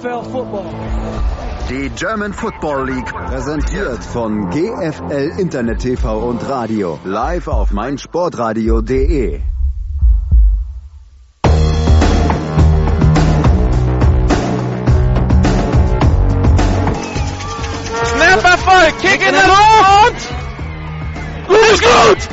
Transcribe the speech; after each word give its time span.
Die 0.00 1.90
German 1.96 2.32
Football 2.32 2.88
League 2.88 3.12
präsentiert 3.12 4.04
von 4.04 4.48
GFL 4.50 5.40
Internet 5.40 5.80
TV 5.80 6.20
und 6.20 6.48
Radio 6.48 7.00
live 7.04 7.48
auf 7.48 7.72
meinsportradio.de. 7.72 9.40
Snap 18.04 18.44
Erfolg, 18.44 18.98
Kick 19.00 19.26
in 19.26 19.34
der 19.34 19.46
Luft! 19.48 20.28
Gut 21.48 21.72
ist 21.72 21.82
gut! 21.82 22.28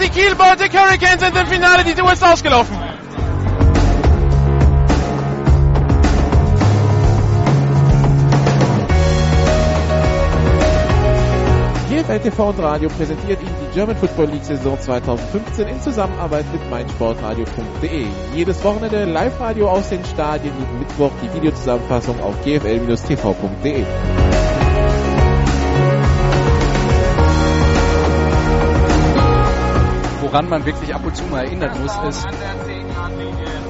Die 0.00 0.08
Kiel 0.08 0.36
Baltic 0.36 0.72
Hurricanes 0.72 1.20
sind 1.20 1.36
im 1.36 1.46
Finale, 1.48 1.82
die 1.82 2.00
Uhr 2.00 2.12
ist 2.12 2.22
ausgelaufen. 2.22 2.85
GFL 12.16 12.30
TV 12.30 12.48
und 12.48 12.58
Radio 12.60 12.88
präsentiert 12.88 13.42
Ihnen 13.42 13.54
die 13.60 13.74
German 13.74 13.96
Football 13.96 14.26
League 14.26 14.44
Saison 14.44 14.80
2015 14.80 15.68
in 15.68 15.80
Zusammenarbeit 15.82 16.46
mit 16.52 16.70
meinsportradio.de. 16.70 18.06
Jedes 18.34 18.64
Wochenende 18.64 19.04
Live-Radio 19.04 19.68
aus 19.68 19.90
den 19.90 20.04
Stadien, 20.04 20.52
jeden 20.58 20.78
Mittwoch 20.78 21.10
die 21.22 21.34
Videozusammenfassung 21.34 22.18
auf 22.20 22.34
gfl-tv.de. 22.42 23.84
Woran 30.22 30.48
man 30.48 30.64
wirklich 30.64 30.94
ab 30.94 31.02
und 31.04 31.14
zu 31.14 31.24
mal 31.24 31.44
erinnern 31.44 31.70
muss, 31.82 31.96
ist, 32.08 32.26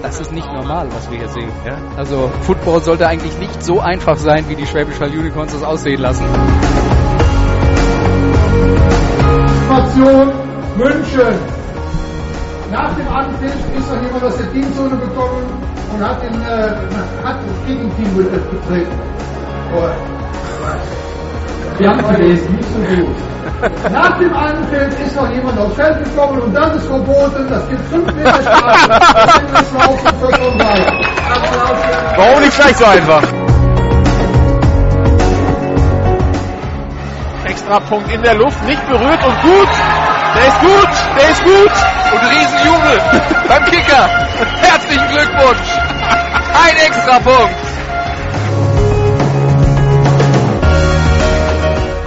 das 0.02 0.20
ist 0.20 0.32
nicht 0.32 0.46
normal, 0.46 0.88
was 0.92 1.10
wir 1.10 1.18
hier 1.18 1.28
sehen. 1.28 1.50
Ja? 1.64 1.78
Also 1.96 2.30
Football 2.42 2.80
sollte 2.80 3.08
eigentlich 3.08 3.36
nicht 3.38 3.62
so 3.62 3.80
einfach 3.80 4.16
sein, 4.16 4.48
wie 4.48 4.54
die 4.54 4.66
Schwäbisch 4.66 5.00
Hall 5.00 5.10
Unicorns 5.10 5.52
das 5.52 5.64
aussehen 5.64 6.00
lassen. 6.00 6.24
Situation 9.96 10.32
München. 10.76 11.38
Nach 12.70 12.94
dem 12.96 13.08
Anpfiff 13.08 13.54
ist 13.78 13.92
noch 13.92 14.02
jemand 14.02 14.24
aus 14.24 14.36
der 14.36 14.52
Teamzone 14.52 14.96
gekommen 14.96 15.44
und 15.92 16.04
hat, 16.04 16.22
den, 16.22 16.34
äh, 16.42 17.24
hat 17.24 17.36
das 17.46 17.66
Gegenteam 17.66 18.16
betreten. 18.16 19.00
Oh, 19.74 19.88
wir 21.78 21.90
haben 21.90 22.16
gelesen, 22.16 22.54
nicht 22.54 22.68
so 22.72 22.78
gut. 22.96 23.16
Nach 23.92 24.18
dem 24.18 24.34
Anpfiff 24.34 25.06
ist 25.06 25.16
noch 25.16 25.30
jemand 25.30 25.58
aufs 25.58 25.76
Feld 25.76 26.04
gekommen 26.04 26.40
und 26.40 26.54
das 26.54 26.76
ist 26.76 26.86
verboten. 26.86 27.46
Das 27.48 27.68
gibt 27.68 27.82
5 27.88 28.14
Meter 28.14 28.42
Strafe. 28.42 28.88
Das 29.52 29.74
weiter. 30.58 30.92
Warum 32.16 32.40
nicht 32.42 32.56
gleich 32.56 32.76
so 32.76 32.84
einfach? 32.84 33.45
Extra 37.56 37.80
Punkt 37.80 38.12
in 38.12 38.20
der 38.22 38.34
Luft, 38.34 38.62
nicht 38.66 38.86
berührt 38.86 39.24
und 39.24 39.40
gut. 39.40 39.68
Der 40.36 40.46
ist 40.46 40.60
gut, 40.60 40.90
der 41.18 41.30
ist 41.30 41.42
gut. 41.42 41.72
Und 42.12 42.20
Riesenjubel 42.30 43.00
beim 43.48 43.64
Kicker. 43.64 44.10
Herzlichen 44.60 45.08
Glückwunsch. 45.08 45.78
Ein 46.52 46.76
Extrapunkt. 46.86 47.56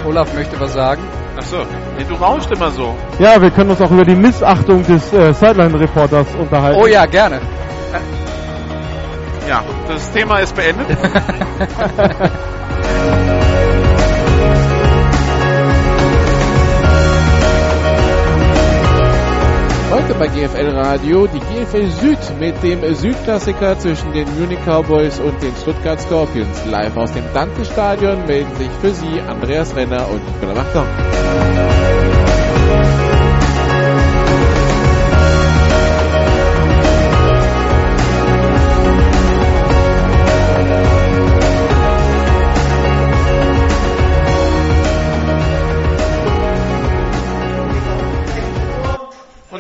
Olaf 0.06 0.32
möchte 0.36 0.60
was 0.60 0.74
sagen. 0.74 1.02
Achso, 1.36 1.66
nee, 1.98 2.06
du 2.08 2.14
rauschst 2.14 2.52
immer 2.52 2.70
so. 2.70 2.96
Ja, 3.18 3.42
wir 3.42 3.50
können 3.50 3.72
uns 3.72 3.82
auch 3.82 3.90
über 3.90 4.06
die 4.06 4.16
Missachtung 4.16 4.86
des 4.86 5.12
äh, 5.14 5.34
Sideline-Reporters 5.34 6.28
unterhalten. 6.36 6.80
Oh 6.80 6.86
ja, 6.86 7.08
gerne. 7.08 7.42
Ja, 9.48 9.64
das 9.88 10.12
Thema 10.12 10.42
ist 10.42 10.56
beendet. 10.56 10.96
Heute 20.10 20.18
bei 20.18 20.28
GFL 20.28 20.70
Radio 20.70 21.28
die 21.28 21.40
GFL 21.40 21.88
Süd 21.88 22.18
mit 22.40 22.64
dem 22.64 22.96
Südklassiker 22.96 23.78
zwischen 23.78 24.12
den 24.12 24.28
Munich 24.40 24.58
Cowboys 24.66 25.20
und 25.20 25.40
den 25.44 25.54
Stuttgart 25.56 26.02
Scorpions. 26.02 26.66
Live 26.66 26.98
aus 26.98 27.12
dem 27.12 27.26
Dante-Stadion 27.32 28.26
melden 28.26 28.56
sich 28.56 28.72
für 28.82 28.92
Sie 28.92 29.22
Andreas 29.22 29.76
Renner 29.76 30.10
und 30.10 30.26
Nicola 30.26 30.56
Martin. 30.56 31.69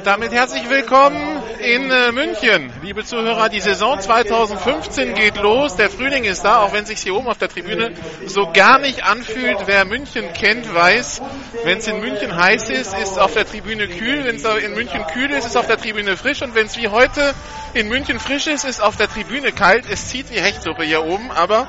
Damit 0.09 0.31
herzlich 0.31 0.67
willkommen 0.71 1.21
in 1.59 1.91
äh, 1.91 2.11
München. 2.11 2.73
Liebe 2.81 3.05
Zuhörer, 3.05 3.47
die 3.47 3.59
Saison 3.59 4.01
2015 4.01 5.13
geht 5.13 5.37
los. 5.37 5.75
Der 5.75 5.91
Frühling 5.91 6.23
ist 6.23 6.41
da, 6.41 6.63
auch 6.63 6.73
wenn 6.73 6.87
sich 6.87 7.01
hier 7.01 7.13
oben 7.13 7.27
auf 7.27 7.37
der 7.37 7.47
Tribüne 7.47 7.91
so 8.25 8.49
gar 8.51 8.79
nicht 8.79 9.03
anfühlt. 9.03 9.59
Wer 9.67 9.85
München 9.85 10.33
kennt, 10.33 10.73
weiß, 10.73 11.21
wenn 11.63 11.77
es 11.77 11.85
in 11.85 11.99
München 11.99 12.35
heiß 12.35 12.71
ist, 12.71 12.97
ist 12.97 13.11
es 13.11 13.17
auf 13.19 13.35
der 13.35 13.45
Tribüne 13.45 13.87
kühl. 13.87 14.25
Wenn 14.25 14.37
es 14.37 14.45
in 14.63 14.73
München 14.73 15.05
kühl 15.13 15.29
ist, 15.29 15.45
ist 15.45 15.51
es 15.51 15.55
auf 15.55 15.67
der 15.67 15.77
Tribüne 15.77 16.17
frisch. 16.17 16.41
Und 16.41 16.55
wenn 16.55 16.65
es 16.65 16.75
wie 16.75 16.87
heute 16.87 17.35
in 17.75 17.87
München 17.87 18.19
frisch 18.19 18.47
ist, 18.47 18.65
ist 18.65 18.81
auf 18.81 18.97
der 18.97 19.09
Tribüne 19.09 19.51
kalt. 19.51 19.85
Es 19.87 20.09
zieht 20.09 20.31
wie 20.31 20.39
Hechtsuppe 20.39 20.85
hier 20.85 21.03
oben, 21.03 21.29
aber 21.29 21.67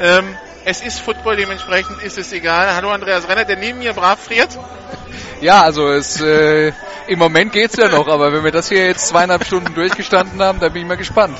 ähm, 0.00 0.36
es 0.64 0.82
ist 0.82 1.00
Football, 1.00 1.34
dementsprechend 1.34 2.00
ist 2.04 2.16
es 2.16 2.32
egal. 2.32 2.76
Hallo 2.76 2.92
Andreas 2.92 3.28
Renner, 3.28 3.44
der 3.44 3.56
neben 3.56 3.80
mir 3.80 3.92
brav 3.92 4.20
friert. 4.20 4.56
Ja, 5.40 5.62
also 5.62 5.88
es, 5.88 6.20
äh, 6.20 6.70
im 7.06 7.18
Moment 7.18 7.52
geht's 7.52 7.76
ja 7.76 7.88
noch, 7.88 8.08
aber 8.08 8.32
wenn 8.32 8.44
wir 8.44 8.52
das 8.52 8.68
hier 8.68 8.86
jetzt 8.86 9.08
zweieinhalb 9.08 9.44
Stunden 9.44 9.74
durchgestanden 9.74 10.40
haben, 10.42 10.60
dann 10.60 10.72
bin 10.72 10.82
ich 10.82 10.88
mal 10.88 10.96
gespannt. 10.96 11.38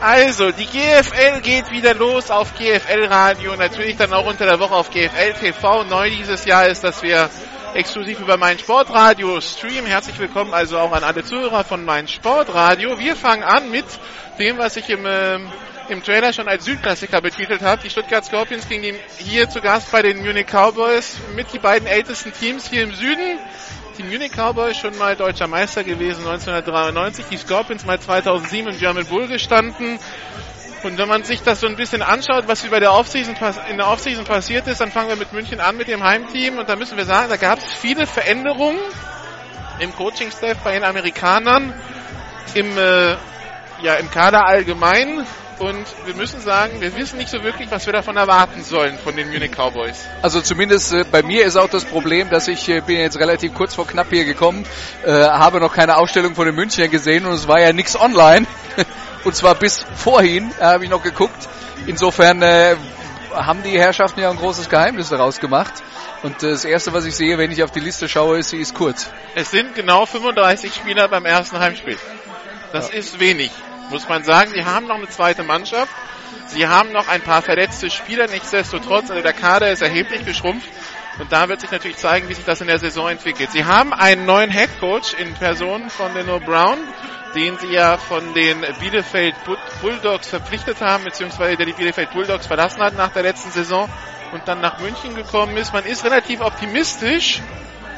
Also, 0.00 0.50
die 0.50 0.66
GFL 0.66 1.40
geht 1.42 1.70
wieder 1.70 1.94
los 1.94 2.30
auf 2.30 2.54
GFL 2.54 3.04
Radio, 3.06 3.54
natürlich 3.56 3.96
dann 3.96 4.12
auch 4.12 4.26
unter 4.26 4.46
der 4.46 4.58
Woche 4.58 4.74
auf 4.74 4.90
GFL 4.90 5.34
TV. 5.38 5.84
Neu 5.84 6.10
dieses 6.10 6.44
Jahr 6.44 6.66
ist, 6.66 6.82
dass 6.82 7.02
wir 7.02 7.30
exklusiv 7.74 8.20
über 8.20 8.36
mein 8.36 8.58
Sportradio 8.58 9.40
streamen. 9.40 9.86
Herzlich 9.86 10.18
willkommen 10.18 10.52
also 10.52 10.78
auch 10.78 10.92
an 10.92 11.04
alle 11.04 11.24
Zuhörer 11.24 11.64
von 11.64 11.84
mein 11.84 12.08
Sportradio. 12.08 12.98
Wir 12.98 13.16
fangen 13.16 13.42
an 13.42 13.70
mit 13.70 13.86
dem, 14.38 14.58
was 14.58 14.76
ich 14.76 14.90
im, 14.90 15.06
ähm, 15.06 15.50
im 15.88 16.02
Trailer 16.02 16.32
schon 16.32 16.48
als 16.48 16.64
Südklassiker 16.64 17.20
betitelt 17.20 17.62
habe. 17.62 17.82
Die 17.82 17.90
Stuttgart 17.90 18.24
Scorpions 18.24 18.66
die 18.68 18.94
hier 19.18 19.48
zu 19.48 19.60
Gast 19.60 19.90
bei 19.92 20.02
den 20.02 20.22
Munich 20.22 20.46
Cowboys 20.46 21.16
mit 21.34 21.52
die 21.52 21.58
beiden 21.58 21.86
ältesten 21.86 22.32
Teams 22.32 22.68
hier 22.68 22.82
im 22.82 22.92
Süden. 22.92 23.38
Die 23.98 24.02
Munich 24.04 24.32
Cowboys 24.32 24.78
schon 24.78 24.96
mal 24.96 25.16
deutscher 25.16 25.48
Meister 25.48 25.84
gewesen 25.84 26.26
1993, 26.26 27.26
die 27.30 27.36
Scorpions 27.36 27.84
mal 27.84 28.00
2007 28.00 28.72
im 28.72 28.78
German 28.78 29.04
Bull 29.04 29.28
gestanden. 29.28 29.98
Und 30.82 30.96
wenn 30.96 31.08
man 31.08 31.24
sich 31.24 31.42
das 31.42 31.60
so 31.60 31.66
ein 31.66 31.76
bisschen 31.76 32.00
anschaut, 32.00 32.48
was 32.48 32.64
über 32.64 32.80
der 32.80 32.94
Offseason 32.94 33.36
in 33.68 33.76
der 33.76 33.88
Offseason 33.88 34.24
passiert 34.24 34.66
ist, 34.66 34.80
dann 34.80 34.90
fangen 34.90 35.10
wir 35.10 35.16
mit 35.16 35.34
München 35.34 35.60
an 35.60 35.76
mit 35.76 35.88
dem 35.88 36.02
Heimteam 36.02 36.58
und 36.58 36.70
da 36.70 36.76
müssen 36.76 36.96
wir 36.96 37.04
sagen, 37.04 37.28
da 37.28 37.36
gab 37.36 37.58
es 37.58 37.70
viele 37.70 38.06
Veränderungen 38.06 38.80
im 39.78 39.94
Coaching-Staff 39.94 40.56
bei 40.64 40.72
den 40.72 40.84
Amerikanern, 40.84 41.74
im, 42.54 42.78
äh, 42.78 43.16
ja, 43.82 43.94
im 44.00 44.10
Kader 44.10 44.46
allgemein. 44.46 45.26
Und 45.58 45.84
wir 46.06 46.14
müssen 46.14 46.40
sagen, 46.40 46.80
wir 46.80 46.96
wissen 46.96 47.18
nicht 47.18 47.30
so 47.30 47.42
wirklich, 47.44 47.70
was 47.70 47.86
wir 47.86 47.92
davon 47.92 48.16
erwarten 48.16 48.64
sollen 48.64 48.98
von 48.98 49.14
den 49.16 49.28
Munich 49.28 49.52
Cowboys. 49.52 50.06
Also 50.20 50.40
zumindest 50.40 50.92
äh, 50.92 51.04
bei 51.10 51.22
mir 51.22 51.44
ist 51.44 51.56
auch 51.56 51.68
das 51.68 51.84
Problem, 51.84 52.30
dass 52.30 52.48
ich 52.48 52.68
äh, 52.68 52.80
bin 52.80 52.98
jetzt 52.98 53.18
relativ 53.18 53.54
kurz 53.54 53.74
vor 53.74 53.86
knapp 53.86 54.08
hier 54.10 54.24
gekommen, 54.24 54.66
äh, 55.04 55.12
habe 55.12 55.60
noch 55.60 55.72
keine 55.72 55.98
Ausstellung 55.98 56.34
von 56.34 56.46
den 56.46 56.54
Münchnern 56.54 56.90
gesehen 56.90 57.26
und 57.26 57.32
es 57.32 57.48
war 57.48 57.60
ja 57.60 57.72
nichts 57.72 57.98
online. 57.98 58.46
und 59.24 59.36
zwar 59.36 59.54
bis 59.54 59.84
vorhin 59.94 60.50
äh, 60.58 60.64
habe 60.64 60.84
ich 60.84 60.90
noch 60.90 61.02
geguckt. 61.02 61.48
Insofern 61.86 62.42
äh, 62.42 62.76
haben 63.32 63.62
die 63.62 63.78
Herrschaften 63.78 64.20
ja 64.20 64.30
ein 64.30 64.36
großes 64.36 64.68
Geheimnis 64.68 65.10
daraus 65.10 65.38
gemacht. 65.38 65.74
Und 66.22 66.42
das 66.42 66.64
erste, 66.64 66.92
was 66.92 67.04
ich 67.04 67.16
sehe, 67.16 67.36
wenn 67.38 67.50
ich 67.50 67.62
auf 67.62 67.72
die 67.72 67.80
Liste 67.80 68.08
schaue, 68.08 68.38
ist, 68.38 68.50
sie 68.50 68.58
ist 68.58 68.74
kurz. 68.74 69.10
Es 69.34 69.50
sind 69.50 69.74
genau 69.74 70.06
35 70.06 70.74
Spieler 70.74 71.08
beim 71.08 71.24
ersten 71.24 71.58
Heimspiel. 71.58 71.98
Das 72.72 72.90
ja. 72.90 72.98
ist 72.98 73.18
wenig 73.18 73.50
muss 73.92 74.08
man 74.08 74.24
sagen. 74.24 74.50
Sie 74.52 74.64
haben 74.64 74.86
noch 74.88 74.96
eine 74.96 75.08
zweite 75.08 75.44
Mannschaft. 75.44 75.92
Sie 76.46 76.66
haben 76.66 76.92
noch 76.92 77.08
ein 77.08 77.22
paar 77.22 77.42
verletzte 77.42 77.90
Spieler. 77.90 78.26
Nichtsdestotrotz, 78.26 79.10
also 79.10 79.22
der 79.22 79.32
Kader 79.32 79.70
ist 79.70 79.82
erheblich 79.82 80.24
geschrumpft. 80.24 80.68
Und 81.18 81.30
da 81.30 81.48
wird 81.48 81.60
sich 81.60 81.70
natürlich 81.70 81.98
zeigen, 81.98 82.28
wie 82.28 82.34
sich 82.34 82.44
das 82.44 82.60
in 82.62 82.66
der 82.66 82.78
Saison 82.78 83.10
entwickelt. 83.10 83.50
Sie 83.52 83.64
haben 83.64 83.92
einen 83.92 84.24
neuen 84.24 84.50
Head 84.50 84.70
Coach 84.80 85.14
in 85.14 85.34
Person 85.34 85.90
von 85.90 86.14
Leno 86.14 86.40
Brown, 86.40 86.78
den 87.34 87.58
sie 87.58 87.68
ja 87.68 87.98
von 87.98 88.32
den 88.34 88.64
Bielefeld 88.80 89.34
Bulldogs 89.82 90.28
verpflichtet 90.28 90.80
haben, 90.80 91.04
beziehungsweise 91.04 91.56
der 91.56 91.66
die 91.66 91.72
Bielefeld 91.72 92.10
Bulldogs 92.12 92.46
verlassen 92.46 92.82
hat 92.82 92.96
nach 92.96 93.10
der 93.10 93.22
letzten 93.22 93.50
Saison 93.50 93.88
und 94.32 94.48
dann 94.48 94.60
nach 94.60 94.78
München 94.80 95.14
gekommen 95.14 95.56
ist. 95.58 95.74
Man 95.74 95.84
ist 95.84 96.04
relativ 96.04 96.40
optimistisch, 96.40 97.42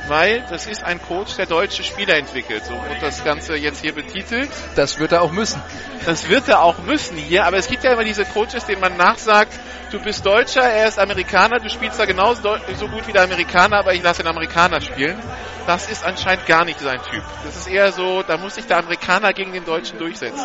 weil 0.08 0.44
das 0.50 0.66
ist 0.66 0.82
ein 0.84 1.00
Coach, 1.00 1.36
der 1.36 1.46
deutsche 1.46 1.82
Spieler 1.82 2.16
entwickelt. 2.16 2.64
So 2.64 2.74
wird 2.74 3.02
das 3.02 3.24
Ganze 3.24 3.56
jetzt 3.56 3.80
hier 3.80 3.94
betitelt. 3.94 4.50
Das 4.76 4.98
wird 4.98 5.12
er 5.12 5.22
auch 5.22 5.32
müssen. 5.32 5.62
Das 6.04 6.28
wird 6.28 6.48
er 6.48 6.62
auch 6.62 6.78
müssen 6.78 7.16
hier, 7.16 7.46
aber 7.46 7.56
es 7.56 7.68
gibt 7.68 7.84
ja 7.84 7.92
immer 7.92 8.04
diese 8.04 8.24
Coaches, 8.24 8.66
denen 8.66 8.80
man 8.80 8.96
nachsagt, 8.96 9.52
du 9.94 10.00
bist 10.00 10.26
Deutscher, 10.26 10.62
er 10.62 10.88
ist 10.88 10.98
Amerikaner, 10.98 11.60
du 11.60 11.70
spielst 11.70 12.00
da 12.00 12.04
genauso 12.04 12.56
so 12.76 12.88
gut 12.88 13.06
wie 13.06 13.12
der 13.12 13.22
Amerikaner, 13.22 13.78
aber 13.78 13.94
ich 13.94 14.02
lasse 14.02 14.22
den 14.22 14.30
Amerikaner 14.30 14.80
spielen. 14.80 15.16
Das 15.66 15.88
ist 15.88 16.04
anscheinend 16.04 16.46
gar 16.46 16.64
nicht 16.64 16.80
sein 16.80 17.00
Typ. 17.10 17.22
Das 17.44 17.56
ist 17.56 17.68
eher 17.68 17.90
so, 17.92 18.22
da 18.22 18.36
muss 18.36 18.56
sich 18.56 18.66
der 18.66 18.78
Amerikaner 18.78 19.32
gegen 19.32 19.52
den 19.52 19.64
Deutschen 19.64 19.98
durchsetzen. 19.98 20.44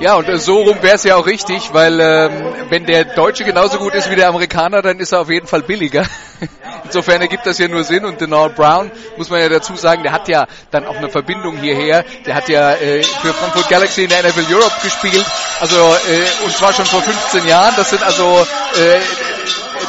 Ja, 0.00 0.14
und 0.14 0.28
äh, 0.28 0.38
so 0.38 0.62
rum 0.62 0.78
wäre 0.80 0.94
es 0.94 1.04
ja 1.04 1.16
auch 1.16 1.26
richtig, 1.26 1.74
weil 1.74 2.00
ähm, 2.00 2.54
wenn 2.70 2.86
der 2.86 3.04
Deutsche 3.04 3.44
genauso 3.44 3.78
gut 3.78 3.94
ist 3.94 4.10
wie 4.10 4.16
der 4.16 4.28
Amerikaner, 4.28 4.80
dann 4.80 5.00
ist 5.00 5.12
er 5.12 5.20
auf 5.20 5.28
jeden 5.28 5.46
Fall 5.46 5.62
billiger. 5.62 6.06
Insofern 6.84 7.20
ergibt 7.20 7.46
das 7.46 7.58
ja 7.58 7.68
nur 7.68 7.82
Sinn 7.84 8.04
und 8.04 8.20
Denard 8.20 8.54
Brown, 8.54 8.90
muss 9.16 9.28
man 9.28 9.40
ja 9.40 9.48
dazu 9.48 9.74
sagen, 9.74 10.02
der 10.02 10.12
hat 10.12 10.28
ja 10.28 10.46
dann 10.70 10.86
auch 10.86 10.96
eine 10.96 11.08
Verbindung 11.08 11.56
hierher. 11.56 12.04
Der 12.24 12.34
hat 12.34 12.48
ja 12.48 12.72
äh, 12.72 13.02
für 13.02 13.32
Frankfurt 13.32 13.68
Galaxy 13.68 14.04
in 14.04 14.10
der 14.10 14.22
NFL 14.22 14.54
Europe 14.54 14.74
gespielt, 14.82 15.24
also 15.60 15.76
äh, 15.76 16.44
und 16.44 16.52
zwar 16.54 16.72
schon 16.72 16.84
vor 16.84 17.02
15 17.02 17.46
Jahren. 17.46 17.74
Das 17.76 17.90
sind 17.90 18.02
also 18.02 18.35
äh, 18.42 19.00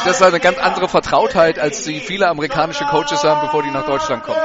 das 0.04 0.16
ist 0.16 0.22
eine 0.22 0.40
ganz 0.40 0.58
andere 0.58 0.88
Vertrautheit, 0.88 1.58
als 1.58 1.82
die 1.82 2.00
viele 2.00 2.28
amerikanische 2.28 2.84
Coaches 2.84 3.24
haben, 3.24 3.40
bevor 3.42 3.62
die 3.62 3.70
nach 3.70 3.86
Deutschland 3.86 4.22
kommen. 4.22 4.40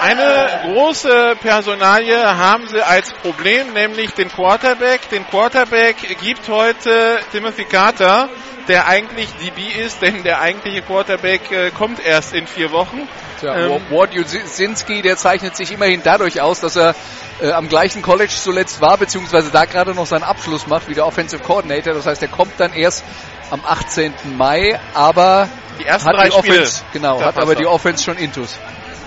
Eine 0.00 0.60
große 0.64 1.36
Personalie 1.40 2.16
haben 2.16 2.66
sie 2.68 2.82
als 2.82 3.12
Problem, 3.12 3.72
nämlich 3.72 4.12
den 4.12 4.28
Quarterback. 4.28 5.08
Den 5.10 5.26
Quarterback 5.26 5.96
gibt 6.20 6.48
heute 6.48 7.18
Timothy 7.32 7.64
Carter, 7.64 8.28
der 8.68 8.86
eigentlich 8.86 9.28
DB 9.34 9.62
ist, 9.80 10.00
denn 10.02 10.22
der 10.22 10.40
eigentliche 10.40 10.82
Quarterback 10.82 11.50
äh, 11.50 11.70
kommt 11.70 12.04
erst 12.04 12.34
in 12.34 12.46
vier 12.46 12.70
Wochen. 12.70 13.08
Tja, 13.40 13.56
ähm, 13.56 13.80
Ward 13.90 14.14
Jusinski, 14.14 15.02
der 15.02 15.16
zeichnet 15.16 15.56
sich 15.56 15.72
immerhin 15.72 16.02
dadurch 16.04 16.40
aus, 16.40 16.60
dass 16.60 16.76
er 16.76 16.94
äh, 17.40 17.50
am 17.50 17.68
gleichen 17.68 18.02
College 18.02 18.32
zuletzt 18.34 18.80
war, 18.80 18.98
beziehungsweise 18.98 19.50
da 19.50 19.64
gerade 19.64 19.94
noch 19.94 20.06
seinen 20.06 20.24
Abschluss 20.24 20.66
macht, 20.66 20.88
wie 20.88 20.94
der 20.94 21.06
Offensive 21.06 21.42
Coordinator. 21.42 21.94
Das 21.94 22.06
heißt, 22.06 22.22
er 22.22 22.28
kommt 22.28 22.52
dann 22.58 22.72
erst 22.72 23.04
am 23.50 23.62
18. 23.64 24.12
Mai, 24.36 24.78
aber 24.94 25.48
die 25.80 25.86
ersten 25.86 26.08
hat 26.08 26.16
drei 26.16 26.28
die 26.28 26.34
Offense, 26.34 26.82
genau, 26.92 27.20
hat 27.22 27.38
aber 27.38 27.54
die 27.54 27.66
Offense 27.66 28.04
schon 28.04 28.16
intus. 28.16 28.58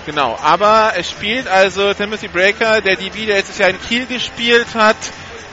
Genau, 0.04 0.36
aber 0.40 0.94
es 0.96 1.10
spielt 1.10 1.46
also 1.46 1.94
Timothy 1.94 2.26
Breaker, 2.26 2.80
der 2.80 2.96
DB, 2.96 3.26
der 3.26 3.36
letztes 3.36 3.58
Jahr 3.58 3.70
in 3.70 3.80
Kiel 3.80 4.06
gespielt 4.06 4.74
hat. 4.74 4.96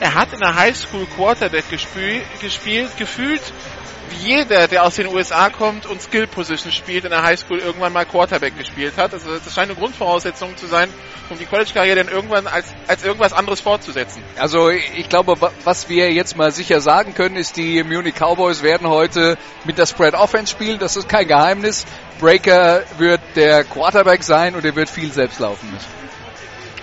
Er 0.00 0.14
hat 0.14 0.32
in 0.32 0.40
der 0.40 0.56
Highschool 0.56 1.06
Quarterback 1.14 1.66
gespielt, 1.68 2.96
gefühlt 2.96 3.40
jeder, 4.18 4.68
der 4.68 4.84
aus 4.84 4.96
den 4.96 5.06
USA 5.06 5.50
kommt 5.50 5.86
und 5.86 6.02
Skill 6.02 6.26
Position 6.26 6.72
spielt, 6.72 7.04
in 7.04 7.10
der 7.10 7.22
Highschool 7.22 7.58
irgendwann 7.58 7.92
mal 7.92 8.04
Quarterback 8.04 8.56
gespielt 8.58 8.94
hat. 8.96 9.12
Also 9.12 9.38
das 9.42 9.54
scheint 9.54 9.70
eine 9.70 9.78
Grundvoraussetzung 9.78 10.56
zu 10.56 10.66
sein, 10.66 10.88
um 11.28 11.38
die 11.38 11.46
College-Karriere 11.46 12.04
dann 12.04 12.08
irgendwann 12.08 12.46
als, 12.46 12.66
als 12.86 13.04
irgendwas 13.04 13.32
anderes 13.32 13.60
fortzusetzen. 13.60 14.22
Also 14.36 14.70
ich 14.70 15.08
glaube, 15.08 15.34
was 15.64 15.88
wir 15.88 16.12
jetzt 16.12 16.36
mal 16.36 16.52
sicher 16.52 16.80
sagen 16.80 17.14
können, 17.14 17.36
ist, 17.36 17.56
die 17.56 17.82
Munich 17.82 18.14
Cowboys 18.14 18.62
werden 18.62 18.88
heute 18.88 19.38
mit 19.64 19.78
der 19.78 19.86
Spread 19.86 20.14
Offense 20.14 20.52
spielen. 20.52 20.78
Das 20.78 20.96
ist 20.96 21.08
kein 21.08 21.26
Geheimnis. 21.26 21.86
Breaker 22.18 22.82
wird 22.98 23.20
der 23.36 23.64
Quarterback 23.64 24.22
sein 24.22 24.54
und 24.54 24.64
er 24.64 24.76
wird 24.76 24.88
viel 24.88 25.12
selbst 25.12 25.40
laufen 25.40 25.70
müssen. 25.72 25.99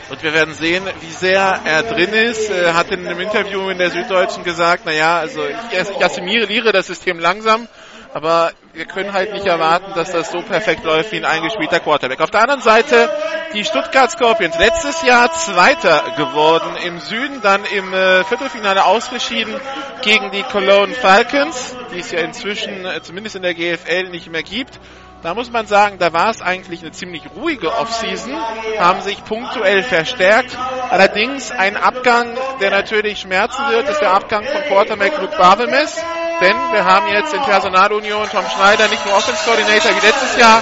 Und 0.09 0.23
wir 0.23 0.33
werden 0.33 0.53
sehen, 0.53 0.83
wie 1.01 1.11
sehr 1.11 1.59
er 1.65 1.83
drin 1.83 2.13
ist. 2.13 2.49
Er 2.49 2.75
hat 2.75 2.91
in 2.91 3.05
einem 3.05 3.19
Interview 3.19 3.69
in 3.69 3.77
der 3.77 3.89
Süddeutschen 3.89 4.43
gesagt, 4.43 4.85
naja, 4.85 5.19
also 5.19 5.41
ich, 5.45 6.03
assimiliere 6.03 6.71
das 6.71 6.87
System 6.87 7.19
langsam, 7.19 7.67
aber 8.13 8.51
wir 8.73 8.85
können 8.85 9.11
halt 9.11 9.33
nicht 9.33 9.45
erwarten, 9.45 9.93
dass 9.95 10.11
das 10.11 10.31
so 10.31 10.41
perfekt 10.41 10.85
läuft 10.85 11.11
wie 11.11 11.17
ein 11.17 11.25
eingespielter 11.25 11.79
Quarterback. 11.79 12.21
Auf 12.21 12.31
der 12.31 12.41
anderen 12.41 12.61
Seite 12.61 13.09
die 13.53 13.63
Stuttgart 13.63 14.11
Scorpions. 14.11 14.57
Letztes 14.57 15.01
Jahr 15.03 15.31
Zweiter 15.33 16.03
geworden 16.15 16.75
im 16.85 16.99
Süden, 16.99 17.41
dann 17.41 17.63
im 17.65 17.93
äh, 17.93 18.23
Viertelfinale 18.23 18.85
ausgeschieden 18.85 19.55
gegen 20.01 20.31
die 20.31 20.43
Cologne 20.43 20.93
Falcons, 20.93 21.75
die 21.93 21.99
es 21.99 22.11
ja 22.11 22.19
inzwischen 22.19 22.85
äh, 22.85 23.01
zumindest 23.01 23.35
in 23.35 23.41
der 23.41 23.53
GFL 23.53 24.09
nicht 24.09 24.31
mehr 24.31 24.43
gibt. 24.43 24.79
Da 25.23 25.33
muss 25.33 25.51
man 25.51 25.65
sagen, 25.65 25.97
da 25.97 26.13
war 26.13 26.29
es 26.29 26.41
eigentlich 26.41 26.81
eine 26.81 26.91
ziemlich 26.91 27.23
ruhige 27.35 27.73
Offseason, 27.73 28.33
haben 28.79 29.01
sich 29.01 29.23
punktuell 29.25 29.83
verstärkt. 29.83 30.55
Allerdings 30.89 31.51
ein 31.51 31.75
Abgang, 31.75 32.37
der 32.61 32.69
natürlich 32.69 33.19
schmerzen 33.19 33.67
wird, 33.69 33.89
ist 33.89 33.99
der 33.99 34.13
Abgang 34.13 34.43
von 34.45 34.61
Quarterback 34.63 35.19
Luke 35.19 35.35
Barvelmes. 35.37 35.95
Denn 36.39 36.55
wir 36.71 36.85
haben 36.85 37.07
jetzt 37.11 37.33
in 37.33 37.41
Personalunion 37.41 38.29
Tom 38.29 38.45
Schneider 38.55 38.87
nicht 38.89 39.03
nur 39.07 39.15
Offense 39.15 39.43
Coordinator 39.43 39.91
wie 39.91 40.05
letztes 40.05 40.37
Jahr, 40.37 40.61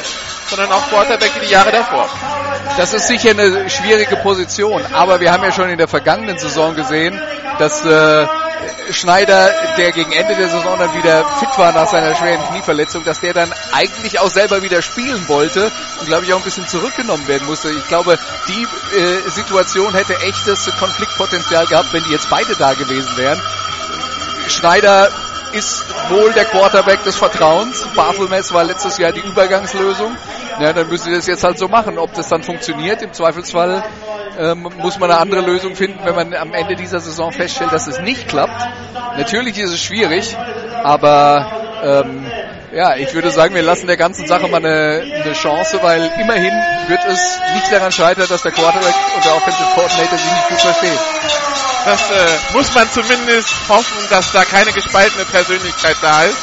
sondern 0.49 0.71
auch 0.71 0.87
Quarterback 0.89 1.31
wie 1.35 1.45
die 1.45 1.51
Jahre 1.51 1.71
davor. 1.71 2.09
Das 2.77 2.93
ist 2.93 3.07
sicher 3.07 3.31
eine 3.31 3.69
schwierige 3.69 4.17
Position, 4.17 4.83
aber 4.93 5.19
wir 5.19 5.31
haben 5.31 5.43
ja 5.43 5.51
schon 5.51 5.69
in 5.69 5.77
der 5.77 5.87
vergangenen 5.87 6.37
Saison 6.37 6.75
gesehen, 6.75 7.19
dass 7.57 7.85
äh, 7.85 8.27
Schneider, 8.91 9.49
der 9.77 9.91
gegen 9.91 10.11
Ende 10.11 10.35
der 10.35 10.49
Saison 10.49 10.77
dann 10.77 10.93
wieder 10.93 11.25
fit 11.39 11.57
war 11.57 11.71
nach 11.71 11.87
seiner 11.87 12.15
schweren 12.15 12.43
Knieverletzung, 12.49 13.03
dass 13.03 13.19
der 13.19 13.33
dann 13.33 13.53
eigentlich 13.71 14.19
auch 14.19 14.29
selber 14.29 14.61
wieder 14.61 14.81
spielen 14.81 15.27
wollte 15.27 15.71
und 15.99 16.07
glaube 16.07 16.25
ich 16.25 16.33
auch 16.33 16.37
ein 16.37 16.43
bisschen 16.43 16.67
zurückgenommen 16.67 17.27
werden 17.27 17.47
musste. 17.47 17.71
Ich 17.71 17.87
glaube, 17.87 18.19
die 18.47 18.63
äh, 18.97 19.29
Situation 19.29 19.93
hätte 19.93 20.15
echtes 20.19 20.69
Konfliktpotenzial 20.77 21.65
gehabt, 21.65 21.93
wenn 21.93 22.03
die 22.03 22.11
jetzt 22.11 22.29
beide 22.29 22.55
da 22.55 22.73
gewesen 22.73 23.17
wären. 23.17 23.41
Schneider 24.47 25.09
ist 25.55 25.83
wohl 26.09 26.33
der 26.33 26.45
Quarterback 26.45 27.03
des 27.03 27.15
Vertrauens. 27.15 27.87
Bafelmess 27.95 28.53
war 28.53 28.63
letztes 28.63 28.97
Jahr 28.97 29.11
die 29.11 29.21
Übergangslösung. 29.21 30.15
Ja, 30.59 30.73
dann 30.73 30.87
müssen 30.89 31.05
sie 31.05 31.15
das 31.15 31.27
jetzt 31.27 31.43
halt 31.43 31.57
so 31.57 31.67
machen. 31.67 31.97
Ob 31.97 32.13
das 32.13 32.29
dann 32.29 32.43
funktioniert, 32.43 33.01
im 33.01 33.13
Zweifelsfall 33.13 33.83
ähm, 34.37 34.69
muss 34.77 34.99
man 34.99 35.11
eine 35.11 35.19
andere 35.19 35.41
Lösung 35.41 35.75
finden, 35.75 35.99
wenn 36.03 36.15
man 36.15 36.33
am 36.33 36.53
Ende 36.53 36.75
dieser 36.75 36.99
Saison 36.99 37.31
feststellt, 37.31 37.71
dass 37.71 37.87
es 37.87 37.99
nicht 37.99 38.27
klappt. 38.27 38.61
Natürlich 39.17 39.57
ist 39.57 39.71
es 39.71 39.81
schwierig, 39.81 40.35
aber 40.83 41.47
ähm, 41.83 42.25
ja, 42.73 42.95
ich 42.95 43.13
würde 43.13 43.31
sagen, 43.31 43.55
wir 43.55 43.61
lassen 43.61 43.87
der 43.87 43.95
ganzen 43.95 44.27
Sache 44.27 44.47
mal 44.49 44.57
eine, 44.57 45.01
eine 45.23 45.33
Chance, 45.33 45.79
weil 45.81 46.11
immerhin 46.19 46.51
wird 46.87 47.05
es 47.07 47.39
nicht 47.53 47.71
daran 47.71 47.91
scheitern, 47.91 48.25
dass 48.27 48.43
der 48.43 48.51
Quarterback 48.51 48.95
und 49.15 49.25
der 49.25 49.35
Offensive 49.35 49.69
Coordinator 49.75 50.17
sich 50.17 50.31
nicht 50.31 50.49
gut 50.49 50.61
verstehen. 50.61 51.44
Das 51.85 52.09
äh, 52.09 52.37
muss 52.53 52.73
man 52.73 52.91
zumindest 52.91 53.49
hoffen, 53.69 54.07
dass 54.09 54.31
da 54.31 54.43
keine 54.43 54.73
gespaltene 54.73 55.23
Persönlichkeit 55.25 55.97
da 56.01 56.23
ist. 56.23 56.37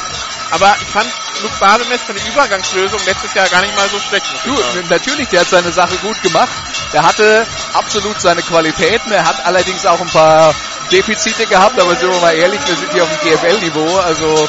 Aber 0.52 0.76
ich 0.80 0.88
fand 0.88 1.10
Luke 1.42 1.54
Bademes 1.58 2.02
für 2.02 2.12
eine 2.12 2.28
Übergangslösung 2.28 3.00
letztes 3.06 3.34
Jahr 3.34 3.48
gar 3.48 3.62
nicht 3.62 3.74
mal 3.74 3.88
so 3.88 3.98
schlecht. 3.98 4.26
Du, 4.44 4.54
natürlich, 4.88 5.28
der 5.28 5.40
hat 5.40 5.48
seine 5.48 5.72
Sache 5.72 5.96
gut 5.96 6.20
gemacht. 6.22 6.52
Er 6.92 7.02
hatte 7.02 7.46
absolut 7.72 8.20
seine 8.20 8.42
Qualitäten. 8.42 9.10
Er 9.10 9.24
hat 9.24 9.44
allerdings 9.44 9.84
auch 9.86 10.00
ein 10.00 10.10
paar 10.10 10.54
Defizite 10.92 11.46
gehabt, 11.46 11.80
aber 11.80 11.96
sind 11.96 12.12
wir 12.12 12.20
mal 12.20 12.34
ehrlich, 12.34 12.60
wir 12.66 12.76
sind 12.76 12.92
hier 12.92 13.02
auf 13.02 13.08
dem 13.08 13.30
GFL-Niveau. 13.30 13.98
Also 13.98 14.48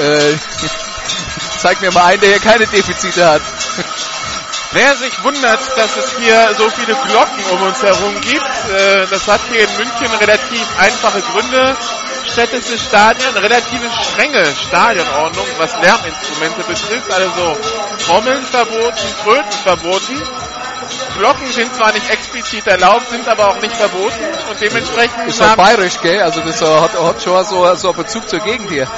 äh, 0.00 0.36
zeig 1.58 1.80
mir 1.80 1.92
mal 1.92 2.04
einen, 2.04 2.20
der 2.20 2.30
hier 2.30 2.40
keine 2.40 2.66
Defizite 2.66 3.28
hat. 3.28 3.42
Wer 4.72 4.96
sich 4.96 5.24
wundert, 5.24 5.60
dass 5.76 5.96
es 5.96 6.16
hier 6.18 6.54
so 6.56 6.70
viele 6.70 6.94
Glocken 6.94 7.44
um 7.50 7.62
uns 7.62 7.82
herum 7.82 8.20
gibt, 8.20 8.70
äh, 8.70 9.06
das 9.10 9.26
hat 9.26 9.40
hier 9.50 9.62
in 9.62 9.76
München 9.76 10.14
relativ 10.20 10.66
einfache 10.78 11.20
Gründe 11.22 11.76
städtisches 12.26 12.84
Stadion 12.84 13.36
relativ 13.36 13.80
strenge 14.02 14.44
Stadionordnung, 14.54 15.46
was 15.58 15.72
Lärminstrumente 15.80 16.62
betrifft. 16.62 17.10
Also 17.10 17.56
Trommeln 18.04 18.44
verboten, 18.44 19.14
Tröten 19.24 19.52
verboten. 19.52 20.22
Glocken 21.18 21.52
sind 21.52 21.74
zwar 21.74 21.92
nicht 21.92 22.08
explizit 22.08 22.66
erlaubt, 22.66 23.10
sind 23.10 23.28
aber 23.28 23.48
auch 23.48 23.60
nicht 23.60 23.76
verboten 23.76 24.24
und 24.50 24.60
dementsprechend 24.60 25.26
ist 25.26 25.40
ja 25.40 25.54
bayerisch, 25.54 26.00
gell? 26.00 26.22
Also 26.22 26.40
das 26.40 26.60
hat, 26.62 26.92
hat 27.00 27.22
schon 27.22 27.44
so, 27.44 27.74
so 27.74 27.92
Bezug 27.92 28.28
zur 28.28 28.40
Gegend 28.40 28.70
hier. 28.70 28.88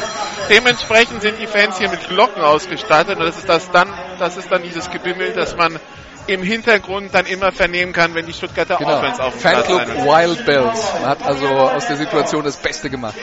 Dementsprechend 0.52 1.22
sind 1.22 1.38
die 1.40 1.46
Fans 1.46 1.78
hier 1.78 1.88
mit 1.88 2.06
Glocken 2.08 2.42
ausgestattet 2.42 3.18
und 3.18 3.24
das 3.24 3.38
ist 3.38 3.48
das 3.48 3.70
dann, 3.70 3.88
das 4.18 4.36
ist 4.36 4.52
dann 4.52 4.62
dieses 4.62 4.90
Gebimmel, 4.90 5.32
das 5.32 5.56
man 5.56 5.80
im 6.26 6.42
Hintergrund 6.42 7.14
dann 7.14 7.24
immer 7.24 7.52
vernehmen 7.52 7.94
kann, 7.94 8.14
wenn 8.14 8.26
die 8.26 8.34
Stuttgarter 8.34 8.76
genau. 8.76 8.98
Offense 8.98 9.22
auf 9.22 9.32
dem 9.32 9.40
Fanclub 9.40 9.80
Wild 10.04 10.44
Bells. 10.44 10.92
Man 11.00 11.06
hat 11.06 11.22
also 11.22 11.46
aus 11.46 11.86
der 11.86 11.96
Situation 11.96 12.44
das 12.44 12.58
Beste 12.58 12.90
gemacht. 12.90 13.14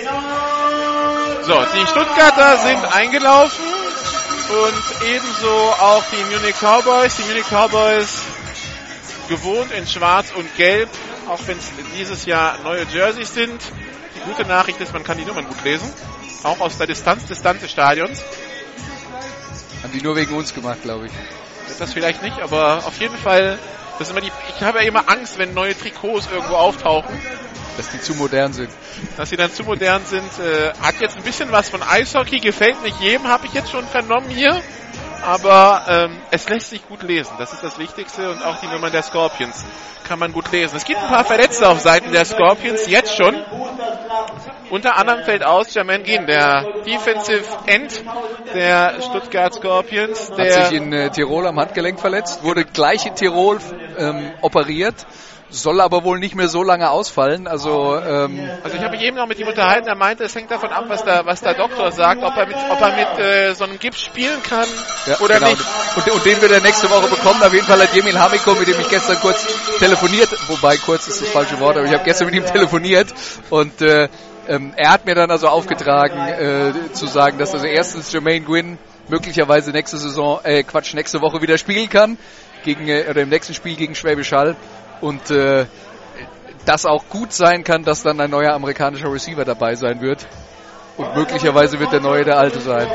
So, 1.43 1.53
die 1.53 1.87
Stuttgarter 1.87 2.57
sind 2.57 2.95
eingelaufen 2.95 3.65
und 4.49 5.07
ebenso 5.07 5.49
auch 5.79 6.03
die 6.11 6.35
Munich 6.35 6.55
Cowboys. 6.59 7.15
Die 7.15 7.23
Munich 7.23 7.45
Cowboys 7.47 8.21
gewohnt 9.29 9.71
in 9.71 9.85
Schwarz 9.85 10.31
und 10.35 10.57
Gelb, 10.57 10.89
auch 11.29 11.39
wenn 11.45 11.59
es 11.59 11.71
dieses 11.95 12.25
Jahr 12.25 12.57
neue 12.63 12.85
Jerseys 12.91 13.33
sind. 13.33 13.61
Die 14.19 14.29
gute 14.29 14.45
Nachricht 14.45 14.79
ist, 14.81 14.93
man 14.93 15.03
kann 15.03 15.17
die 15.17 15.25
Nummern 15.25 15.47
gut 15.47 15.63
lesen. 15.63 15.91
Auch 16.43 16.59
aus 16.59 16.77
der 16.77 16.87
Distanz 16.87 17.25
des 17.25 17.39
Stadions. 17.71 18.23
Haben 19.83 19.93
die 19.93 20.01
nur 20.01 20.15
wegen 20.15 20.35
uns 20.35 20.53
gemacht, 20.53 20.81
glaube 20.83 21.07
ich 21.07 21.11
das 21.79 21.93
vielleicht 21.93 22.21
nicht, 22.21 22.39
aber 22.39 22.85
auf 22.85 22.99
jeden 22.99 23.17
Fall, 23.17 23.57
das 23.97 24.07
ist 24.07 24.11
immer 24.11 24.21
die, 24.21 24.31
ich 24.55 24.61
habe 24.63 24.79
ja 24.79 24.85
immer 24.85 25.09
Angst, 25.09 25.37
wenn 25.37 25.53
neue 25.53 25.77
Trikots 25.77 26.27
irgendwo 26.31 26.55
auftauchen. 26.55 27.19
Dass 27.77 27.89
die 27.91 28.01
zu 28.01 28.13
modern 28.15 28.51
sind. 28.51 28.69
Dass 29.15 29.29
sie 29.29 29.37
dann 29.37 29.53
zu 29.53 29.63
modern 29.63 30.05
sind. 30.05 30.27
Äh, 30.39 30.73
hat 30.81 30.99
jetzt 30.99 31.15
ein 31.15 31.23
bisschen 31.23 31.51
was 31.51 31.69
von 31.69 31.81
Eishockey, 31.81 32.39
gefällt 32.39 32.81
nicht 32.83 32.99
jedem, 32.99 33.27
habe 33.27 33.45
ich 33.47 33.53
jetzt 33.53 33.71
schon 33.71 33.87
vernommen 33.87 34.29
hier. 34.29 34.61
Aber 35.23 35.85
ähm, 35.87 36.17
es 36.31 36.47
lässt 36.49 36.69
sich 36.69 36.87
gut 36.87 37.03
lesen. 37.03 37.33
Das 37.37 37.53
ist 37.53 37.63
das 37.63 37.77
Wichtigste 37.77 38.29
und 38.31 38.43
auch 38.43 38.59
die 38.59 38.67
Nummern 38.67 38.91
der 38.91 39.03
Scorpions 39.03 39.65
kann 40.09 40.17
man 40.17 40.33
gut 40.33 40.51
lesen. 40.51 40.75
Es 40.75 40.85
gibt 40.85 40.99
ein 40.99 41.07
paar 41.07 41.23
Verletzte 41.23 41.69
auf 41.69 41.79
Seiten 41.81 42.11
der 42.11 42.25
Scorpions, 42.25 42.87
jetzt 42.87 43.15
schon. 43.15 43.35
Unter 44.71 44.97
anderem 44.97 45.23
fällt 45.23 45.43
aus 45.43 45.71
Jermaine 45.73 46.03
Ginn, 46.03 46.25
der 46.25 46.81
Defensive 46.83 47.45
End 47.67 48.03
der 48.55 49.01
Stuttgart 49.01 49.53
Scorpions. 49.53 50.31
Der 50.31 50.55
Hat 50.55 50.67
sich 50.67 50.77
in 50.77 50.91
äh, 50.93 51.11
Tirol 51.11 51.45
am 51.45 51.59
Handgelenk 51.59 51.99
verletzt, 51.99 52.43
wurde 52.43 52.65
gleich 52.65 53.05
in 53.05 53.13
Tirol 53.13 53.59
ähm, 53.97 54.31
operiert 54.41 55.05
soll 55.49 55.81
aber 55.81 56.03
wohl 56.03 56.19
nicht 56.19 56.35
mehr 56.35 56.47
so 56.47 56.63
lange 56.63 56.89
ausfallen. 56.89 57.47
Also, 57.47 57.97
ähm 57.97 58.49
also 58.63 58.77
ich 58.77 58.83
habe 58.83 58.95
mich 58.95 59.05
eben 59.05 59.17
noch 59.17 59.27
mit 59.27 59.39
ihm 59.39 59.47
unterhalten. 59.47 59.87
Er 59.87 59.95
meinte, 59.95 60.23
es 60.23 60.35
hängt 60.35 60.51
davon 60.51 60.69
ab, 60.71 60.85
was 60.87 61.03
der, 61.03 61.25
was 61.25 61.41
der 61.41 61.55
Doktor 61.55 61.91
sagt, 61.91 62.23
ob 62.23 62.35
er 62.35 62.45
mit, 62.45 62.55
ob 62.69 62.81
er 62.81 62.95
mit 62.95 63.19
äh, 63.19 63.53
so 63.55 63.63
einem 63.63 63.79
Gips 63.79 64.01
spielen 64.01 64.41
kann 64.43 64.67
ja, 65.07 65.19
oder 65.19 65.35
genau. 65.35 65.49
nicht. 65.49 65.63
Und, 65.95 66.11
und, 66.11 66.25
den 66.25 66.41
wird 66.41 66.51
er 66.51 66.61
nächste 66.61 66.89
Woche 66.89 67.07
bekommen. 67.07 67.41
Auf 67.41 67.53
jeden 67.53 67.65
Fall 67.65 67.81
hat 67.81 67.93
Jemil 67.93 68.17
Hamiko, 68.17 68.53
mit 68.55 68.67
dem 68.67 68.79
ich 68.79 68.89
gestern 68.89 69.17
kurz 69.19 69.47
telefoniert, 69.79 70.29
wobei 70.47 70.77
kurz 70.77 71.07
ist 71.07 71.21
das 71.21 71.29
falsche 71.29 71.59
Wort, 71.59 71.77
aber 71.77 71.85
ich 71.85 71.93
habe 71.93 72.03
gestern 72.03 72.27
mit 72.27 72.35
ihm 72.35 72.45
telefoniert 72.45 73.13
und 73.49 73.81
äh, 73.81 74.07
ähm, 74.47 74.73
er 74.75 74.91
hat 74.91 75.05
mir 75.05 75.15
dann 75.15 75.29
also 75.29 75.47
aufgetragen, 75.47 76.17
äh, 76.17 76.93
zu 76.93 77.05
sagen, 77.05 77.37
dass 77.37 77.53
also 77.53 77.67
erstens 77.67 78.11
Jermaine 78.11 78.43
Gwynn 78.43 78.77
möglicherweise 79.07 79.71
nächste 79.71 79.97
Saison, 79.97 80.39
äh, 80.43 80.63
Quatsch, 80.63 80.93
nächste 80.93 81.21
Woche 81.21 81.41
wieder 81.41 81.57
spielen 81.57 81.89
kann 81.89 82.17
gegen 82.63 82.87
äh, 82.87 83.05
oder 83.09 83.21
im 83.21 83.29
nächsten 83.29 83.53
Spiel 83.53 83.75
gegen 83.75 83.95
Schwäbisch 83.95 84.31
Hall 84.31 84.55
und 85.01 85.31
äh, 85.31 85.65
das 86.65 86.85
auch 86.85 87.09
gut 87.09 87.33
sein 87.33 87.63
kann, 87.63 87.83
dass 87.83 88.03
dann 88.03 88.19
ein 88.19 88.29
neuer 88.29 88.53
amerikanischer 88.53 89.11
Receiver 89.11 89.45
dabei 89.45 89.75
sein 89.75 90.01
wird. 90.01 90.27
Und 90.97 91.15
möglicherweise 91.15 91.79
wird 91.79 91.93
der 91.93 92.01
neue 92.01 92.25
der 92.25 92.37
alte 92.37 92.59
sein. 92.59 92.87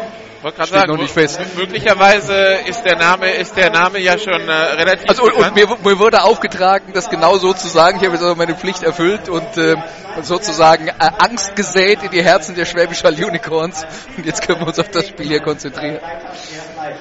Wollte 0.43 0.59
gerade 0.59 0.71
sagen, 0.71 0.93
noch 0.93 1.01
nicht 1.01 1.15
fest. 1.15 1.41
möglicherweise 1.57 2.35
ist 2.67 2.85
der 2.85 2.99
Name, 2.99 3.31
ist 3.33 3.57
der 3.57 3.71
Name 3.71 3.99
ja 3.99 4.19
schon 4.19 4.47
äh, 4.47 4.53
relativ. 4.53 5.09
Also 5.09 5.25
und, 5.25 5.33
und 5.33 5.55
mir, 5.55 5.67
mir, 5.67 5.99
wurde 5.99 6.23
aufgetragen, 6.23 6.93
das 6.93 7.09
genau 7.09 7.39
so 7.39 7.55
zu 7.55 7.67
sagen. 7.67 7.97
Ich 7.97 8.05
habe 8.05 8.15
jetzt 8.15 8.23
aber 8.23 8.35
meine 8.35 8.55
Pflicht 8.55 8.83
erfüllt 8.83 9.31
und 9.31 9.57
äh, 9.57 9.75
sozusagen 10.21 10.89
äh, 10.89 10.93
Angst 10.99 11.57
gesät 11.57 12.03
in 12.03 12.11
die 12.11 12.23
Herzen 12.23 12.55
der 12.55 12.67
Schwäbisch 12.67 13.03
Hall 13.05 13.15
Unicorns. 13.15 13.87
Und 14.19 14.27
jetzt 14.27 14.47
können 14.47 14.61
wir 14.61 14.67
uns 14.67 14.79
auf 14.79 14.91
das 14.91 15.09
Spiel 15.09 15.27
hier 15.27 15.41
konzentrieren. 15.41 15.99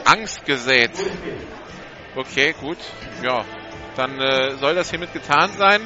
Angst 0.05 0.45
gesät. 0.45 0.91
Okay, 2.15 2.55
gut. 2.61 2.77
Ja, 3.21 3.43
dann 3.95 4.19
äh, 4.19 4.55
soll 4.57 4.75
das 4.75 4.89
hiermit 4.89 5.13
getan 5.13 5.51
sein. 5.57 5.81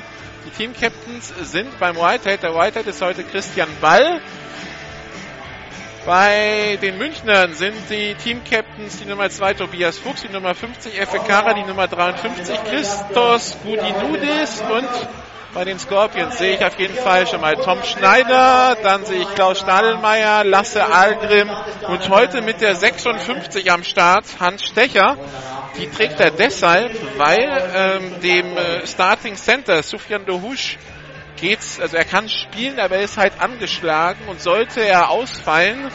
Die 0.45 0.51
Team-Captains 0.51 1.33
sind 1.41 1.77
beim 1.79 1.95
Whitehead. 1.95 2.43
Der 2.43 2.55
Whitehead 2.55 2.87
ist 2.87 3.01
heute 3.01 3.23
Christian 3.23 3.69
Ball. 3.81 4.21
Bei 6.05 6.77
den 6.81 6.97
Münchnern 6.97 7.53
sind 7.53 7.75
die 7.89 8.15
Team-Captains 8.15 8.99
die 8.99 9.05
Nummer 9.05 9.29
2 9.29 9.55
Tobias 9.55 9.97
Fuchs, 9.97 10.21
die 10.21 10.29
Nummer 10.29 10.55
50 10.55 10.97
Effe 10.97 11.19
Kara, 11.19 11.53
die 11.53 11.63
Nummer 11.63 11.87
53 11.87 12.63
Christos 12.63 13.57
Gudinudis 13.61 14.61
und 14.61 14.87
bei 15.57 15.65
den 15.65 15.79
Scorpions 15.79 16.37
sehe 16.37 16.53
ich 16.53 16.63
auf 16.63 16.77
jeden 16.77 16.93
Fall 16.93 17.25
schon 17.25 17.41
mal 17.41 17.55
Tom 17.55 17.81
Schneider, 17.81 18.77
dann 18.83 19.03
sehe 19.05 19.23
ich 19.23 19.33
Klaus 19.33 19.57
Stadelmeier, 19.57 20.43
Lasse 20.43 20.85
Algrim 20.85 21.49
und 21.87 22.09
heute 22.09 22.43
mit 22.43 22.61
der 22.61 22.75
56 22.75 23.71
am 23.71 23.83
Start 23.83 24.25
Hans 24.39 24.63
Stecher. 24.63 25.17
Die 25.75 25.89
trägt 25.89 26.19
er 26.19 26.29
deshalb, 26.29 26.91
weil 27.17 27.71
ähm, 27.73 28.21
dem 28.21 28.55
äh, 28.55 28.85
Starting 28.85 29.35
Center 29.35 29.81
Sufjan 29.81 30.27
Dohush 30.27 30.77
geht's, 31.37 31.79
also 31.79 31.97
er 31.97 32.05
kann 32.05 32.29
spielen, 32.29 32.79
aber 32.79 32.97
er 32.97 33.01
ist 33.01 33.17
halt 33.17 33.33
angeschlagen 33.39 34.27
und 34.27 34.39
sollte 34.39 34.81
er 34.81 35.09
ausfallen, 35.09 35.89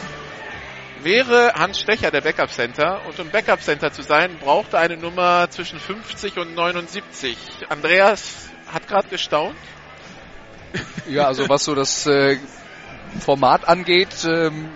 wäre 1.03 1.53
Hans 1.53 1.79
Stecher 1.79 2.11
der 2.11 2.19
Backup 2.19 2.49
Center 2.51 2.99
und 3.07 3.17
um 3.17 3.29
Backup 3.29 3.61
Center 3.61 3.93
zu 3.93 4.01
sein, 4.01 4.39
brauchte 4.41 4.77
eine 4.77 4.97
Nummer 4.97 5.49
zwischen 5.49 5.79
50 5.79 6.37
und 6.37 6.53
79. 6.53 7.37
Andreas, 7.69 8.49
hat 8.73 8.87
gerade 8.87 9.07
gestaunt. 9.07 9.55
Ja, 11.07 11.27
also 11.27 11.47
was 11.49 11.63
so 11.63 11.75
das 11.75 12.07
äh, 12.07 12.37
Format 13.19 13.67
angeht, 13.67 14.25
ähm, 14.25 14.69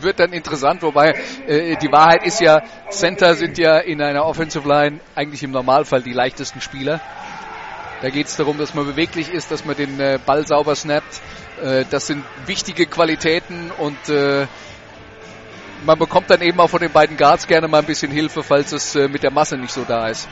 wird 0.00 0.20
dann 0.20 0.32
interessant, 0.32 0.82
wobei 0.82 1.14
äh, 1.46 1.76
die 1.76 1.90
Wahrheit 1.90 2.24
ist 2.24 2.40
ja, 2.40 2.62
Center 2.90 3.34
sind 3.34 3.58
ja 3.58 3.78
in 3.78 4.00
einer 4.00 4.24
Offensive 4.24 4.66
Line 4.68 5.00
eigentlich 5.14 5.42
im 5.42 5.50
Normalfall 5.50 6.02
die 6.02 6.12
leichtesten 6.12 6.60
Spieler. 6.60 7.00
Da 8.00 8.08
geht 8.08 8.28
es 8.28 8.36
darum, 8.36 8.56
dass 8.58 8.74
man 8.74 8.86
beweglich 8.86 9.32
ist, 9.32 9.50
dass 9.50 9.64
man 9.64 9.76
den 9.76 9.98
äh, 10.00 10.18
Ball 10.24 10.46
sauber 10.46 10.74
snappt. 10.74 11.20
Äh, 11.62 11.84
das 11.90 12.06
sind 12.06 12.24
wichtige 12.46 12.86
Qualitäten 12.86 13.70
und 13.76 14.08
äh, 14.08 14.46
man 15.84 15.98
bekommt 15.98 16.30
dann 16.30 16.40
eben 16.42 16.60
auch 16.60 16.70
von 16.70 16.80
den 16.80 16.92
beiden 16.92 17.16
Guards 17.16 17.46
gerne 17.46 17.68
mal 17.68 17.78
ein 17.78 17.86
bisschen 17.86 18.12
Hilfe, 18.12 18.42
falls 18.42 18.72
es 18.72 18.94
äh, 18.94 19.08
mit 19.08 19.22
der 19.22 19.30
Masse 19.30 19.56
nicht 19.56 19.72
so 19.72 19.84
da 19.84 20.08
ist. 20.08 20.28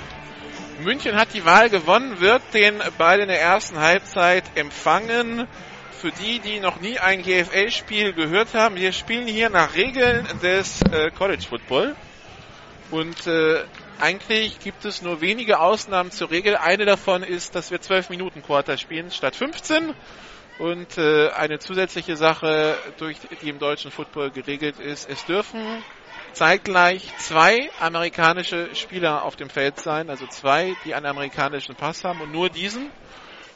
München 0.80 1.16
hat 1.16 1.34
die 1.34 1.44
Wahl 1.44 1.70
gewonnen, 1.70 2.20
wird 2.20 2.42
den 2.54 2.80
Ball 2.98 3.18
in 3.18 3.28
der 3.28 3.40
ersten 3.40 3.78
Halbzeit 3.78 4.44
empfangen. 4.54 5.48
Für 5.90 6.12
die, 6.12 6.38
die 6.38 6.60
noch 6.60 6.80
nie 6.80 7.00
ein 7.00 7.22
GFL-Spiel 7.22 8.12
gehört 8.12 8.54
haben, 8.54 8.76
wir 8.76 8.92
spielen 8.92 9.26
hier 9.26 9.50
nach 9.50 9.74
Regeln 9.74 10.24
des 10.40 10.80
äh, 10.82 11.10
College 11.10 11.42
Football. 11.48 11.96
Und 12.92 13.26
äh, 13.26 13.64
eigentlich 13.98 14.60
gibt 14.60 14.84
es 14.84 15.02
nur 15.02 15.20
wenige 15.20 15.58
Ausnahmen 15.58 16.12
zur 16.12 16.30
Regel. 16.30 16.56
Eine 16.56 16.84
davon 16.84 17.24
ist, 17.24 17.56
dass 17.56 17.72
wir 17.72 17.80
12 17.80 18.10
Minuten 18.10 18.42
Quarter 18.44 18.76
spielen 18.76 19.10
statt 19.10 19.34
15. 19.34 19.92
Und 20.60 20.96
äh, 20.96 21.30
eine 21.30 21.58
zusätzliche 21.58 22.16
Sache, 22.16 22.76
durch 22.98 23.18
die 23.42 23.48
im 23.48 23.58
deutschen 23.58 23.90
Football 23.90 24.30
geregelt 24.30 24.78
ist, 24.78 25.10
es 25.10 25.24
dürfen 25.24 25.82
zeitgleich 26.38 27.02
zwei 27.18 27.68
amerikanische 27.80 28.72
Spieler 28.76 29.24
auf 29.24 29.34
dem 29.34 29.50
Feld 29.50 29.80
sein, 29.80 30.08
also 30.08 30.24
zwei, 30.28 30.76
die 30.84 30.94
einen 30.94 31.06
amerikanischen 31.06 31.74
Pass 31.74 32.04
haben 32.04 32.20
und 32.20 32.30
nur 32.30 32.48
diesen. 32.48 32.92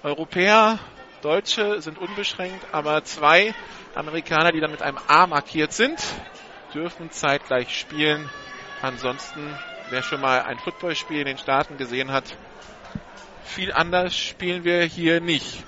Europäer, 0.03 0.81
Deutsche 1.21 1.81
sind 1.81 1.97
unbeschränkt, 1.97 2.67
aber 2.73 3.05
zwei 3.05 3.55
Amerikaner, 3.95 4.51
die 4.51 4.59
dann 4.59 4.73
mit 4.73 4.83
einem 4.83 4.99
A 5.07 5.29
markiert 5.29 5.73
sind, 5.73 6.03
dürfen 6.75 7.12
zeitgleich 7.12 7.79
spielen. 7.79 8.29
Ansonsten, 8.83 9.57
wer 9.91 10.03
schon 10.03 10.21
mal 10.21 10.43
ein 10.43 10.59
Footballspiel 10.59 11.21
in 11.21 11.27
den 11.27 11.39
Staaten 11.39 11.77
gesehen 11.77 12.11
hat, 12.11 12.25
viel 13.45 13.73
anders 13.73 14.17
spielen 14.17 14.65
wir 14.65 14.83
hier 14.83 15.21
nicht. 15.21 15.62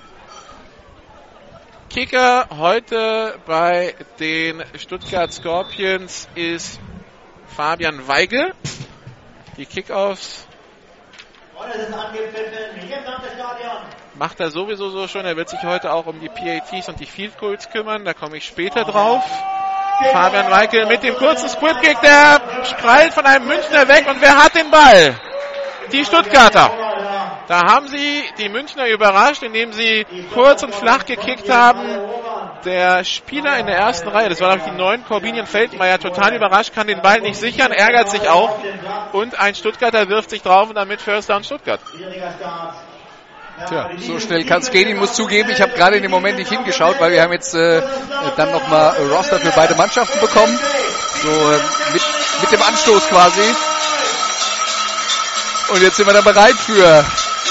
Kicker 1.89 2.49
heute 2.49 3.39
bei 3.45 3.95
den 4.19 4.61
Stuttgart 4.77 5.31
Scorpions 5.31 6.27
ist 6.35 6.81
Fabian 7.55 8.05
Weigel. 8.07 8.53
Die 9.55 9.65
Kickoffs 9.65 10.45
macht 14.15 14.39
er 14.41 14.51
sowieso 14.51 14.89
so 14.89 15.07
schon. 15.07 15.25
Er 15.25 15.37
wird 15.37 15.49
sich 15.49 15.63
heute 15.63 15.93
auch 15.93 16.05
um 16.05 16.19
die 16.19 16.27
PATs 16.27 16.89
und 16.89 16.99
die 16.99 17.05
Field 17.05 17.37
Goals 17.37 17.69
kümmern. 17.69 18.03
Da 18.03 18.13
komme 18.13 18.37
ich 18.37 18.45
später 18.45 18.83
drauf. 18.83 19.23
Fabian 20.11 20.51
Weigel 20.51 20.85
mit 20.87 21.03
dem 21.03 21.15
kurzen 21.15 21.47
Squid 21.47 21.79
Kick, 21.81 22.01
der 22.01 22.41
sprallt 22.65 23.13
von 23.13 23.25
einem 23.25 23.47
Münchner 23.47 23.87
weg. 23.87 24.05
Und 24.09 24.21
wer 24.21 24.37
hat 24.37 24.53
den 24.53 24.69
Ball? 24.69 25.15
Die 25.93 26.03
Stuttgarter. 26.03 26.71
Da 27.47 27.61
haben 27.61 27.87
sie 27.87 28.23
die 28.37 28.49
Münchner 28.49 28.87
überrascht, 28.87 29.43
indem 29.43 29.71
sie 29.71 30.05
kurz 30.33 30.61
und 30.63 30.75
flach 30.75 31.05
gekickt 31.05 31.49
haben 31.49 31.87
der 32.63 33.03
Spieler 33.03 33.57
in 33.57 33.65
der 33.65 33.77
ersten 33.77 34.07
Reihe, 34.07 34.29
das 34.29 34.39
war 34.41 34.49
nämlich 34.55 34.71
die 34.71 34.77
neun, 34.77 35.03
Corbinian 35.05 35.47
Feldmeier, 35.47 35.99
total 35.99 36.35
überrascht, 36.35 36.73
kann 36.73 36.87
den 36.87 37.01
Ball 37.01 37.21
nicht 37.21 37.39
sichern, 37.39 37.71
ärgert 37.71 38.09
sich 38.09 38.27
auch. 38.29 38.57
Und 39.11 39.39
ein 39.39 39.55
Stuttgarter 39.55 40.07
wirft 40.09 40.29
sich 40.29 40.41
drauf 40.41 40.69
und 40.69 40.75
damit 40.75 41.01
First 41.01 41.29
Down 41.29 41.43
Stuttgart. 41.43 41.79
Tja, 43.67 43.89
so 43.97 44.19
schnell 44.19 44.43
kann 44.43 44.61
es 44.61 44.69
gehen. 44.69 44.89
Ich 44.89 44.95
muss 44.95 45.13
zugeben, 45.13 45.49
ich 45.49 45.61
habe 45.61 45.71
gerade 45.73 45.95
in 45.95 46.01
dem 46.01 46.11
Moment 46.11 46.37
nicht 46.37 46.49
hingeschaut, 46.49 46.99
weil 46.99 47.11
wir 47.11 47.21
haben 47.21 47.31
jetzt 47.31 47.53
äh, 47.55 47.81
dann 48.35 48.51
nochmal 48.51 48.95
Roster 49.09 49.39
für 49.39 49.51
beide 49.51 49.75
Mannschaften 49.75 50.19
bekommen. 50.19 50.59
So 51.21 51.29
äh, 51.29 51.59
mit, 51.93 52.01
mit 52.41 52.51
dem 52.51 52.61
Anstoß 52.61 53.07
quasi. 53.07 53.55
Und 55.69 55.81
jetzt 55.81 55.95
sind 55.95 56.05
wir 56.05 56.13
dann 56.13 56.25
bereit 56.25 56.55
für 56.55 57.05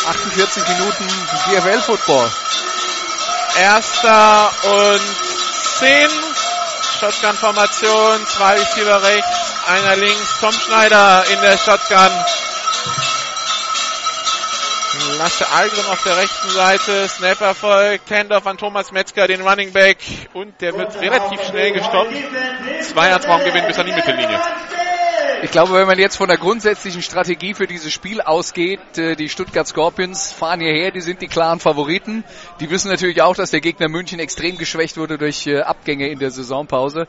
48 0.06 0.68
Minuten 0.68 1.06
GFL 1.48 1.80
Football. 1.80 2.30
Erster 3.60 4.50
und 4.64 5.00
zehn. 5.78 6.10
Shotgun-Formation, 7.00 8.26
zwei 8.26 8.54
Receiver 8.54 9.02
rechts, 9.02 9.28
einer 9.66 9.96
links. 9.96 10.40
Tom 10.40 10.52
Schneider 10.52 11.24
in 11.32 11.40
der 11.40 11.58
Shotgun. 11.58 12.10
Lasse 15.18 15.48
Algrim 15.50 15.86
auf 15.90 16.02
der 16.02 16.16
rechten 16.16 16.50
Seite. 16.50 17.08
Snap 17.08 17.40
erfolgt. 17.40 18.10
Handoff 18.10 18.46
an 18.46 18.58
Thomas 18.58 18.92
Metzger, 18.92 19.26
den 19.26 19.40
Running 19.40 19.72
Back. 19.72 19.98
Und 20.32 20.60
der 20.60 20.74
wird 20.74 21.00
relativ 21.00 21.42
schnell 21.42 21.72
gestoppt. 21.72 22.14
Zwei 22.82 23.14
Raumgewinn 23.14 23.66
bis 23.66 23.78
an 23.78 23.86
die 23.86 23.92
Mittellinie. 23.92 24.40
Ich 25.44 25.50
glaube, 25.50 25.74
wenn 25.74 25.86
man 25.86 25.98
jetzt 25.98 26.16
von 26.16 26.28
der 26.28 26.38
grundsätzlichen 26.38 27.02
Strategie 27.02 27.52
für 27.52 27.66
dieses 27.66 27.92
Spiel 27.92 28.22
ausgeht, 28.22 28.96
äh, 28.96 29.14
die 29.14 29.28
Stuttgart 29.28 29.68
Scorpions 29.68 30.32
fahren 30.32 30.60
hierher, 30.60 30.90
die 30.90 31.02
sind 31.02 31.20
die 31.20 31.28
klaren 31.28 31.60
Favoriten. 31.60 32.24
Die 32.60 32.70
wissen 32.70 32.90
natürlich 32.90 33.20
auch, 33.20 33.36
dass 33.36 33.50
der 33.50 33.60
Gegner 33.60 33.88
München 33.88 34.20
extrem 34.20 34.56
geschwächt 34.56 34.96
wurde 34.96 35.18
durch 35.18 35.46
äh, 35.46 35.60
Abgänge 35.60 36.08
in 36.08 36.18
der 36.18 36.30
Saisonpause. 36.30 37.06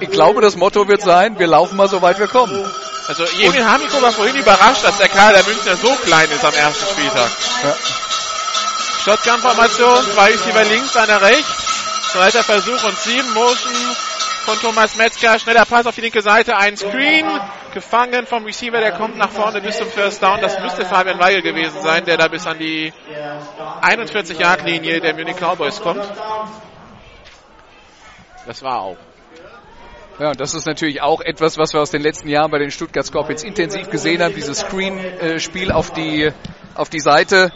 Ich 0.00 0.10
glaube, 0.10 0.40
das 0.40 0.56
Motto 0.56 0.88
wird 0.88 1.02
sein, 1.02 1.38
wir 1.38 1.46
laufen 1.46 1.76
mal 1.76 1.88
so 1.88 2.00
weit 2.00 2.18
wir 2.18 2.26
kommen. 2.26 2.64
Also 3.08 3.24
Emil 3.38 3.64
Hamiko 3.64 4.00
war 4.02 4.12
vorhin 4.12 4.36
überrascht, 4.36 4.84
dass 4.84 4.98
der 4.98 5.08
Kader 5.08 5.42
der 5.42 5.44
Münchner 5.44 5.76
so 5.76 5.94
klein 6.04 6.28
ist 6.30 6.44
am 6.44 6.54
ersten 6.54 6.75
Spieltag. 6.84 7.30
Ja. 7.62 7.74
Shotgun-Formation, 9.04 10.04
zwei 10.12 10.32
Receiver 10.32 10.64
links, 10.64 10.96
einer 10.96 11.22
rechts. 11.22 11.66
Zweiter 12.12 12.42
Versuch 12.42 12.82
und 12.82 12.98
sieben 12.98 13.32
Motion 13.34 13.72
von 14.44 14.58
Thomas 14.60 14.96
Metzger. 14.96 15.38
Schneller 15.38 15.64
Pass 15.64 15.86
auf 15.86 15.94
die 15.94 16.00
linke 16.00 16.22
Seite, 16.22 16.56
ein 16.56 16.76
Screen. 16.76 17.26
Gefangen 17.74 18.26
vom 18.26 18.44
Receiver, 18.44 18.80
der 18.80 18.92
kommt 18.92 19.18
nach 19.18 19.30
vorne 19.30 19.60
bis 19.60 19.76
zum 19.76 19.88
First 19.88 20.22
Down. 20.22 20.40
Das 20.40 20.58
müsste 20.60 20.86
Fabian 20.86 21.18
Weigel 21.18 21.42
gewesen 21.42 21.82
sein, 21.82 22.04
der 22.04 22.16
da 22.16 22.26
bis 22.28 22.46
an 22.46 22.58
die 22.58 22.92
41-Yard-Linie 23.82 25.00
der 25.00 25.14
Munich 25.14 25.36
Cowboys 25.36 25.80
kommt. 25.82 26.04
Das 28.46 28.62
war 28.62 28.80
auch. 28.80 28.96
Ja, 30.18 30.30
und 30.30 30.40
das 30.40 30.54
ist 30.54 30.66
natürlich 30.66 31.02
auch 31.02 31.20
etwas, 31.20 31.58
was 31.58 31.74
wir 31.74 31.80
aus 31.80 31.90
den 31.90 32.00
letzten 32.00 32.28
Jahren 32.28 32.50
bei 32.50 32.58
den 32.58 32.70
Stuttgart 32.70 33.04
Scorpions 33.04 33.42
intensiv 33.42 33.90
gesehen 33.90 34.22
haben. 34.22 34.34
Dieses 34.34 34.60
Screen-Spiel 34.60 35.70
auf 35.70 35.90
die, 35.90 36.32
auf 36.74 36.88
die 36.88 37.00
Seite, 37.00 37.52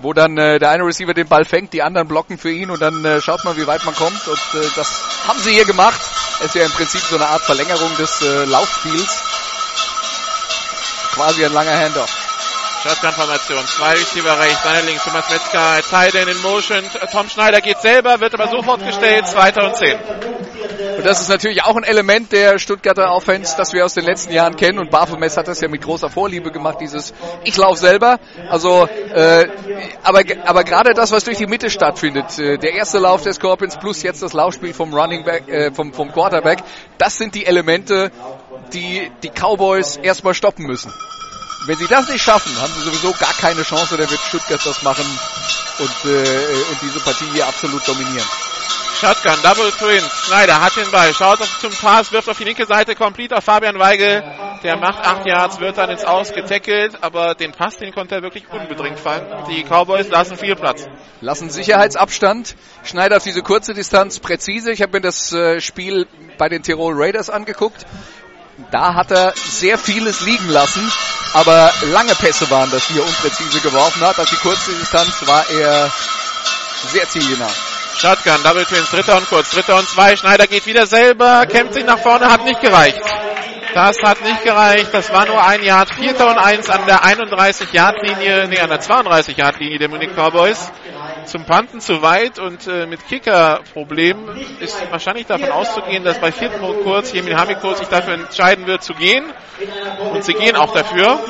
wo 0.00 0.12
dann 0.12 0.36
äh, 0.36 0.58
der 0.58 0.68
eine 0.70 0.84
Receiver 0.84 1.14
den 1.14 1.28
Ball 1.28 1.46
fängt, 1.46 1.72
die 1.72 1.82
anderen 1.82 2.08
blocken 2.08 2.36
für 2.36 2.50
ihn 2.50 2.70
und 2.70 2.82
dann 2.82 3.02
äh, 3.06 3.22
schaut 3.22 3.42
man, 3.44 3.56
wie 3.56 3.66
weit 3.66 3.84
man 3.86 3.94
kommt. 3.94 4.28
Und 4.28 4.60
äh, 4.60 4.66
das 4.76 5.02
haben 5.26 5.38
sie 5.40 5.52
hier 5.52 5.64
gemacht. 5.64 6.00
Es 6.40 6.46
ist 6.46 6.54
ja 6.56 6.66
im 6.66 6.72
Prinzip 6.72 7.00
so 7.00 7.16
eine 7.16 7.26
Art 7.26 7.42
Verlängerung 7.42 7.96
des 7.96 8.20
äh, 8.20 8.44
Laufspiels. 8.44 9.22
Quasi 11.12 11.44
ein 11.44 11.52
langer 11.54 11.78
Handoff. 11.78 12.19
Shotgun-Formation. 12.82 13.66
Zwei 13.66 13.92
Receiver 13.92 14.38
rechts, 14.40 14.64
einer 14.64 14.82
links. 14.82 15.04
Thomas 15.04 15.28
Metzger, 15.28 15.82
Titan 15.82 16.28
in 16.28 16.40
Motion. 16.40 16.82
Tom 17.12 17.28
Schneider 17.28 17.60
geht 17.60 17.78
selber, 17.80 18.20
wird 18.20 18.32
aber 18.34 18.48
sofort 18.48 18.84
gestellt. 18.84 19.26
Zweiter 19.26 19.66
und 19.66 19.76
zehn. 19.76 19.98
Und 20.96 21.04
das 21.04 21.20
ist 21.20 21.28
natürlich 21.28 21.62
auch 21.62 21.76
ein 21.76 21.84
Element 21.84 22.32
der 22.32 22.58
Stuttgarter 22.58 23.12
Offense, 23.12 23.54
das 23.56 23.72
wir 23.72 23.84
aus 23.84 23.94
den 23.94 24.04
letzten 24.04 24.32
Jahren 24.32 24.56
kennen. 24.56 24.78
Und 24.78 24.90
Baphomet 24.90 25.36
hat 25.36 25.48
das 25.48 25.60
ja 25.60 25.68
mit 25.68 25.82
großer 25.82 26.08
Vorliebe 26.08 26.50
gemacht, 26.50 26.78
dieses 26.80 27.12
Ich 27.44 27.56
lauf 27.56 27.76
selber. 27.76 28.18
Also, 28.48 28.86
äh, 28.86 29.46
aber, 30.02 30.22
aber 30.46 30.64
gerade 30.64 30.94
das, 30.94 31.12
was 31.12 31.24
durch 31.24 31.36
die 31.36 31.46
Mitte 31.46 31.68
stattfindet, 31.68 32.38
äh, 32.38 32.56
der 32.56 32.72
erste 32.72 32.98
Lauf 32.98 33.22
des 33.22 33.36
Scorpions 33.36 33.76
plus 33.76 34.02
jetzt 34.02 34.22
das 34.22 34.32
Laufspiel 34.32 34.72
vom 34.72 34.94
Running 34.94 35.24
Back, 35.24 35.48
äh, 35.48 35.70
vom, 35.72 35.92
vom 35.92 36.12
Quarterback, 36.12 36.62
das 36.96 37.18
sind 37.18 37.34
die 37.34 37.44
Elemente, 37.44 38.10
die 38.72 39.10
die 39.22 39.30
Cowboys 39.30 39.96
erstmal 39.96 40.34
stoppen 40.34 40.66
müssen. 40.66 40.92
Wenn 41.66 41.76
sie 41.78 41.86
das 41.86 42.08
nicht 42.08 42.22
schaffen, 42.22 42.58
haben 42.60 42.72
sie 42.72 42.82
sowieso 42.82 43.12
gar 43.12 43.34
keine 43.34 43.62
Chance, 43.62 43.96
dann 43.96 44.10
wird 44.10 44.20
Stuttgart 44.20 44.60
das 44.64 44.82
machen 44.82 45.04
und, 45.78 46.10
äh, 46.10 46.62
und 46.70 46.82
diese 46.82 47.00
Partie 47.00 47.26
hier 47.32 47.46
absolut 47.46 47.86
dominieren. 47.86 48.26
Shotgun, 49.00 49.40
Double 49.42 49.70
Twins. 49.72 50.26
Schneider 50.26 50.60
hat 50.60 50.76
den 50.76 50.90
Ball, 50.90 51.14
schaut 51.14 51.40
auf 51.40 51.58
zum 51.58 51.72
Pass, 51.72 52.12
wirft 52.12 52.28
auf 52.28 52.36
die 52.36 52.44
linke 52.44 52.66
Seite, 52.66 52.94
complete 52.94 53.34
auf 53.34 53.44
Fabian 53.44 53.78
Weigel. 53.78 54.22
Der 54.62 54.76
macht 54.76 54.98
8 55.06 55.24
Yards, 55.24 55.58
wird 55.58 55.78
dann 55.78 55.88
ins 55.88 56.04
Aus 56.04 56.34
getackelt, 56.34 57.02
aber 57.02 57.34
den 57.34 57.52
Pass, 57.52 57.78
den 57.78 57.94
konnte 57.94 58.16
er 58.16 58.22
wirklich 58.22 58.44
unbedingt 58.50 59.00
fangen. 59.00 59.26
Die 59.48 59.64
Cowboys 59.64 60.08
lassen 60.08 60.36
viel 60.36 60.54
Platz. 60.54 60.86
Lassen 61.22 61.48
Sicherheitsabstand. 61.48 62.56
Schneider 62.84 63.16
auf 63.16 63.22
diese 63.22 63.40
kurze 63.40 63.72
Distanz 63.72 64.18
präzise. 64.18 64.70
Ich 64.70 64.82
habe 64.82 64.92
mir 64.92 65.00
das 65.00 65.32
äh, 65.32 65.62
Spiel 65.62 66.06
bei 66.36 66.50
den 66.50 66.62
Tirol 66.62 66.92
Raiders 66.94 67.30
angeguckt. 67.30 67.86
Da 68.70 68.94
hat 68.94 69.10
er 69.10 69.32
sehr 69.36 69.78
vieles 69.78 70.20
liegen 70.20 70.48
lassen, 70.48 70.90
aber 71.34 71.72
lange 71.92 72.14
Pässe 72.14 72.50
waren 72.50 72.70
das, 72.70 72.86
die 72.88 72.98
er 72.98 73.04
unpräzise 73.04 73.60
geworfen 73.60 74.02
hat. 74.02 74.18
Auf 74.18 74.28
die 74.28 74.36
kurze 74.36 74.72
Distanz 74.72 75.26
war 75.26 75.48
er 75.50 75.90
sehr 76.88 77.08
zielgenau. 77.08 77.50
Shotgun, 77.96 78.42
Double 78.42 78.64
Twins, 78.64 78.90
dritter 78.90 79.16
und 79.16 79.28
kurz, 79.28 79.50
dritter 79.50 79.76
und 79.76 79.88
zwei. 79.88 80.16
Schneider 80.16 80.46
geht 80.46 80.66
wieder 80.66 80.86
selber, 80.86 81.44
kämpft 81.46 81.74
sich 81.74 81.84
nach 81.84 81.98
vorne, 81.98 82.30
hat 82.30 82.44
nicht 82.44 82.60
gereicht. 82.60 83.00
Das 83.74 83.96
hat 84.02 84.22
nicht 84.22 84.42
gereicht. 84.44 84.88
Das 84.92 85.12
war 85.12 85.26
nur 85.26 85.42
ein 85.42 85.62
Yard. 85.62 85.94
Vierter 85.94 86.28
und 86.30 86.38
eins 86.38 86.68
an 86.70 86.86
der 86.86 87.04
31-Yard-Linie, 87.04 88.48
nee, 88.48 88.58
an 88.58 88.68
der 88.68 88.80
32-Yard-Linie 88.80 89.78
der 89.78 89.88
Munich 89.88 90.10
Cowboys. 90.14 90.70
Zum 91.26 91.44
Panten 91.44 91.80
zu 91.80 92.02
weit 92.02 92.38
und 92.38 92.66
äh, 92.66 92.86
mit 92.86 93.06
Kicker-Problemen 93.06 94.28
ist 94.60 94.76
wahrscheinlich 94.90 95.26
davon 95.26 95.50
auszugehen, 95.50 96.02
dass 96.02 96.18
bei 96.18 96.32
vierten 96.32 96.60
und 96.64 96.82
kurz 96.82 97.12
Jemin 97.12 97.38
Hamiko 97.38 97.74
sich 97.74 97.88
dafür 97.88 98.14
entscheiden 98.14 98.66
wird 98.66 98.82
zu 98.82 98.94
gehen. 98.94 99.24
Und 100.12 100.24
sie 100.24 100.34
gehen 100.34 100.56
auch 100.56 100.72
dafür. 100.72 101.20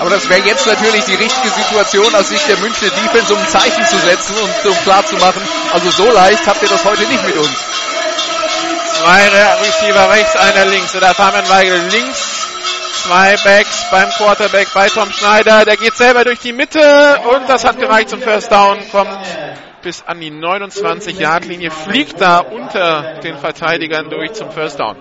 Aber 0.00 0.10
das 0.10 0.28
wäre 0.28 0.40
jetzt 0.46 0.66
natürlich 0.66 1.04
die 1.04 1.14
richtige 1.14 1.48
Situation 1.48 2.14
aus 2.14 2.28
Sicht 2.28 2.48
der 2.48 2.58
Münchner 2.58 2.88
Defense, 2.88 3.32
um 3.32 3.40
ein 3.40 3.48
Zeichen 3.48 3.84
zu 3.86 3.96
setzen 3.98 4.34
und 4.36 4.70
um 4.70 4.76
klar 4.82 5.04
zu 5.06 5.16
machen, 5.16 5.42
also 5.72 5.90
so 5.90 6.10
leicht 6.12 6.46
habt 6.46 6.62
ihr 6.62 6.68
das 6.68 6.84
heute 6.84 7.02
nicht 7.02 7.24
mit 7.24 7.36
uns. 7.36 7.93
Zwei 9.04 9.28
Receiver 9.60 10.10
rechts, 10.12 10.34
einer 10.34 10.64
links. 10.64 10.96
Oder 10.96 11.12
Fabian 11.12 11.46
Weigel 11.50 11.78
links. 11.90 12.48
Zwei 13.02 13.36
Backs 13.44 13.90
beim 13.90 14.08
Quarterback 14.08 14.68
bei 14.72 14.88
Tom 14.88 15.12
Schneider. 15.12 15.66
Der 15.66 15.76
geht 15.76 15.94
selber 15.94 16.24
durch 16.24 16.38
die 16.38 16.54
Mitte 16.54 17.20
und 17.30 17.46
das 17.46 17.66
hat 17.66 17.78
gereicht 17.78 18.08
zum 18.08 18.22
First 18.22 18.50
Down. 18.50 18.78
Kommt 18.90 19.18
bis 19.82 20.02
an 20.06 20.20
die 20.20 20.30
29-Yard-Linie. 20.30 21.70
Fliegt 21.70 22.18
da 22.18 22.38
unter 22.38 23.20
den 23.22 23.36
Verteidigern 23.36 24.08
durch 24.08 24.32
zum 24.32 24.50
First 24.50 24.80
Down. 24.80 24.96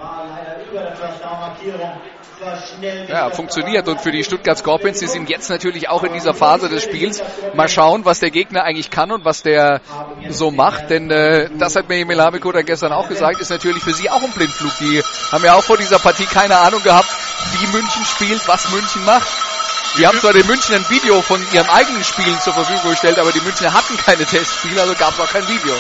Ja, 3.07 3.29
funktioniert. 3.29 3.87
Und 3.87 4.01
für 4.01 4.11
die 4.11 4.23
Stuttgart 4.23 4.57
Scorpions, 4.57 4.99
die 4.99 5.07
sind 5.07 5.29
jetzt 5.29 5.49
natürlich 5.49 5.89
auch 5.89 6.03
in 6.03 6.13
dieser 6.13 6.33
Phase 6.33 6.69
des 6.69 6.83
Spiels. 6.83 7.21
Mal 7.53 7.69
schauen, 7.69 8.05
was 8.05 8.19
der 8.19 8.31
Gegner 8.31 8.63
eigentlich 8.63 8.89
kann 8.89 9.11
und 9.11 9.25
was 9.25 9.43
der 9.43 9.81
so 10.29 10.51
macht. 10.51 10.89
Denn 10.89 11.09
äh, 11.11 11.49
das 11.57 11.75
hat 11.75 11.89
mir 11.89 11.97
Emil 11.97 12.21
Hamiko 12.21 12.51
da 12.51 12.61
gestern 12.61 12.91
auch 12.91 13.07
gesagt, 13.07 13.39
ist 13.39 13.49
natürlich 13.49 13.83
für 13.83 13.93
sie 13.93 14.09
auch 14.09 14.21
ein 14.21 14.31
Blindflug. 14.31 14.71
Die 14.79 15.01
haben 15.31 15.43
ja 15.43 15.53
auch 15.55 15.63
vor 15.63 15.77
dieser 15.77 15.99
Partie 15.99 16.25
keine 16.25 16.57
Ahnung 16.57 16.83
gehabt, 16.83 17.09
wie 17.53 17.67
München 17.67 18.05
spielt, 18.05 18.47
was 18.47 18.69
München 18.69 19.05
macht. 19.05 19.27
Die 19.97 20.07
haben 20.07 20.19
zwar 20.19 20.33
den 20.33 20.47
München 20.47 20.73
ein 20.73 20.89
Video 20.89 21.21
von 21.21 21.39
ihrem 21.51 21.69
eigenen 21.69 22.03
Spielen 22.03 22.39
zur 22.41 22.53
Verfügung 22.53 22.91
gestellt, 22.91 23.19
aber 23.19 23.31
die 23.31 23.41
Münchner 23.41 23.73
hatten 23.73 23.95
keine 23.97 24.25
Testspiele, 24.25 24.81
also 24.81 24.95
gab 24.95 25.13
es 25.13 25.19
auch 25.19 25.29
kein 25.29 25.47
Video. 25.47 25.75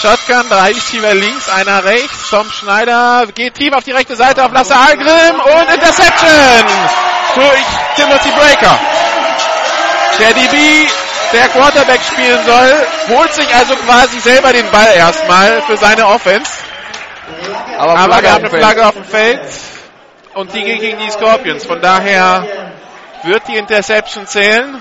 Shotgun, 0.00 0.48
drei 0.48 0.68
Receiver 0.68 1.14
links, 1.14 1.48
einer 1.48 1.84
rechts. 1.84 2.30
Tom 2.30 2.48
Schneider 2.50 3.26
geht 3.34 3.54
tief 3.54 3.72
auf 3.72 3.84
die 3.84 3.92
rechte 3.92 4.14
Seite 4.14 4.44
auf 4.44 4.52
Lasse 4.52 4.76
Algrim 4.76 5.40
und 5.40 5.74
Interception 5.74 6.66
durch 7.34 7.64
Timothy 7.96 8.30
Breaker. 8.30 8.78
Der 10.20 10.34
DB, 10.34 10.86
der 11.32 11.48
Quarterback 11.48 12.00
spielen 12.02 12.38
soll, 12.46 12.86
holt 13.16 13.34
sich 13.34 13.54
also 13.54 13.74
quasi 13.76 14.20
selber 14.20 14.52
den 14.52 14.70
Ball 14.70 14.92
erstmal 14.96 15.62
für 15.62 15.76
seine 15.76 16.06
Offense. 16.06 16.50
Aber, 17.76 17.96
Aber 17.96 18.22
wir 18.22 18.32
haben 18.32 18.44
eine. 18.44 18.50
Flagge 18.50 18.86
auf 18.86 18.94
dem 18.94 19.04
Feld 19.04 19.40
und 20.34 20.52
die 20.54 20.62
geht 20.62 20.80
gegen 20.80 20.98
die 20.98 21.10
Scorpions. 21.10 21.64
Von 21.64 21.80
daher 21.80 22.46
wird 23.24 23.48
die 23.48 23.56
Interception 23.56 24.26
zählen, 24.26 24.80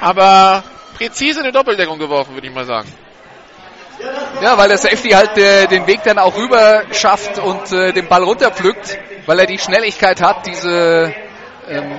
aber 0.00 0.62
präzise 0.96 1.40
eine 1.40 1.52
Doppeldeckung 1.52 1.98
geworfen, 1.98 2.34
würde 2.34 2.46
ich 2.46 2.54
mal 2.54 2.64
sagen. 2.64 2.92
Ja, 4.42 4.58
weil 4.58 4.68
der 4.68 4.78
Safety 4.78 5.10
halt 5.10 5.38
äh, 5.38 5.66
den 5.66 5.86
Weg 5.86 6.02
dann 6.04 6.18
auch 6.18 6.36
rüber 6.36 6.82
schafft 6.92 7.38
und 7.38 7.72
äh, 7.72 7.92
den 7.92 8.08
Ball 8.08 8.22
runterpflückt, 8.22 8.98
weil 9.26 9.38
er 9.38 9.46
die 9.46 9.58
Schnelligkeit 9.58 10.20
hat, 10.20 10.46
diese 10.46 11.14
ähm, 11.68 11.98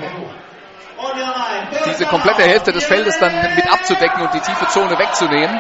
diese 1.86 2.06
komplette 2.06 2.44
Hälfte 2.44 2.72
des 2.72 2.84
Feldes 2.86 3.18
dann 3.20 3.34
mit 3.56 3.72
abzudecken 3.72 4.22
und 4.22 4.34
die 4.34 4.40
tiefe 4.40 4.68
Zone 4.68 4.98
wegzunehmen. 4.98 5.60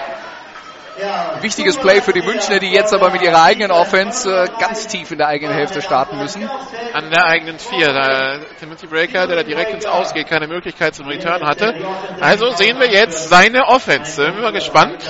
Wichtiges 1.41 1.77
Play 1.77 2.01
für 2.01 2.13
die 2.13 2.21
Münchner, 2.21 2.59
die 2.59 2.71
jetzt 2.71 2.93
aber 2.93 3.09
mit 3.09 3.21
ihrer 3.21 3.43
eigenen 3.43 3.71
Offense 3.71 4.31
äh, 4.33 4.47
ganz 4.59 4.87
tief 4.87 5.11
in 5.11 5.17
der 5.17 5.27
eigenen 5.27 5.53
Hälfte 5.53 5.81
starten 5.81 6.17
müssen. 6.17 6.49
an 6.93 7.09
der 7.09 7.25
eigenen 7.25 7.59
vier. 7.59 7.91
Da 7.91 8.37
Timothy 8.59 8.87
Breaker, 8.87 9.27
der 9.27 9.35
da 9.35 9.43
direkt 9.43 9.73
ins 9.73 9.85
Ausgeht, 9.85 10.27
keine 10.27 10.47
Möglichkeit 10.47 10.95
zum 10.95 11.07
Return 11.07 11.45
hatte. 11.45 11.75
Also 12.21 12.51
sehen 12.51 12.79
wir 12.79 12.89
jetzt 12.89 13.27
seine 13.27 13.67
Offense. 13.67 14.23
Sind 14.23 14.41
wir 14.41 14.53
gespannt. 14.53 15.03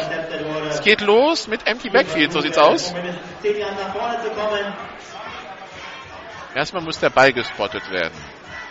Es 0.76 0.82
geht 0.82 1.00
los 1.00 1.48
mit 1.48 1.66
Empty 1.66 1.90
Backfield, 1.90 2.34
so 2.34 2.42
sieht's 2.42 2.58
aus. 2.58 2.94
Erstmal 6.54 6.84
muss 6.84 7.00
der 7.00 7.10
Ball 7.10 7.32
gespottet 7.32 7.90
werden. 7.90 8.14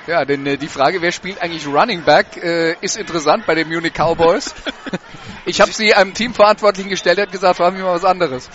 Ja, 0.07 0.27
denn 0.27 0.47
äh, 0.47 0.59
die 0.59 0.69
Frage, 0.69 1.01
wer 1.01 1.13
spielt 1.13 1.41
eigentlich 1.41 1.67
Running 1.67 2.03
Back, 2.03 2.37
äh, 2.37 2.77
ist 2.83 2.99
interessant 2.99 3.47
bei 3.47 3.55
den 3.55 3.69
Munich 3.69 3.95
Cowboys. 3.95 4.55
ich 5.47 5.63
habe 5.63 5.73
sie 5.73 5.95
einem 5.95 6.13
Teamverantwortlichen 6.13 6.91
gestellt, 6.91 7.17
der 7.17 7.25
hat 7.25 7.33
gesagt, 7.33 7.57
fragen 7.57 7.79
wir 7.79 7.85
mal 7.85 7.95
was 7.95 8.05
anderes. 8.05 8.51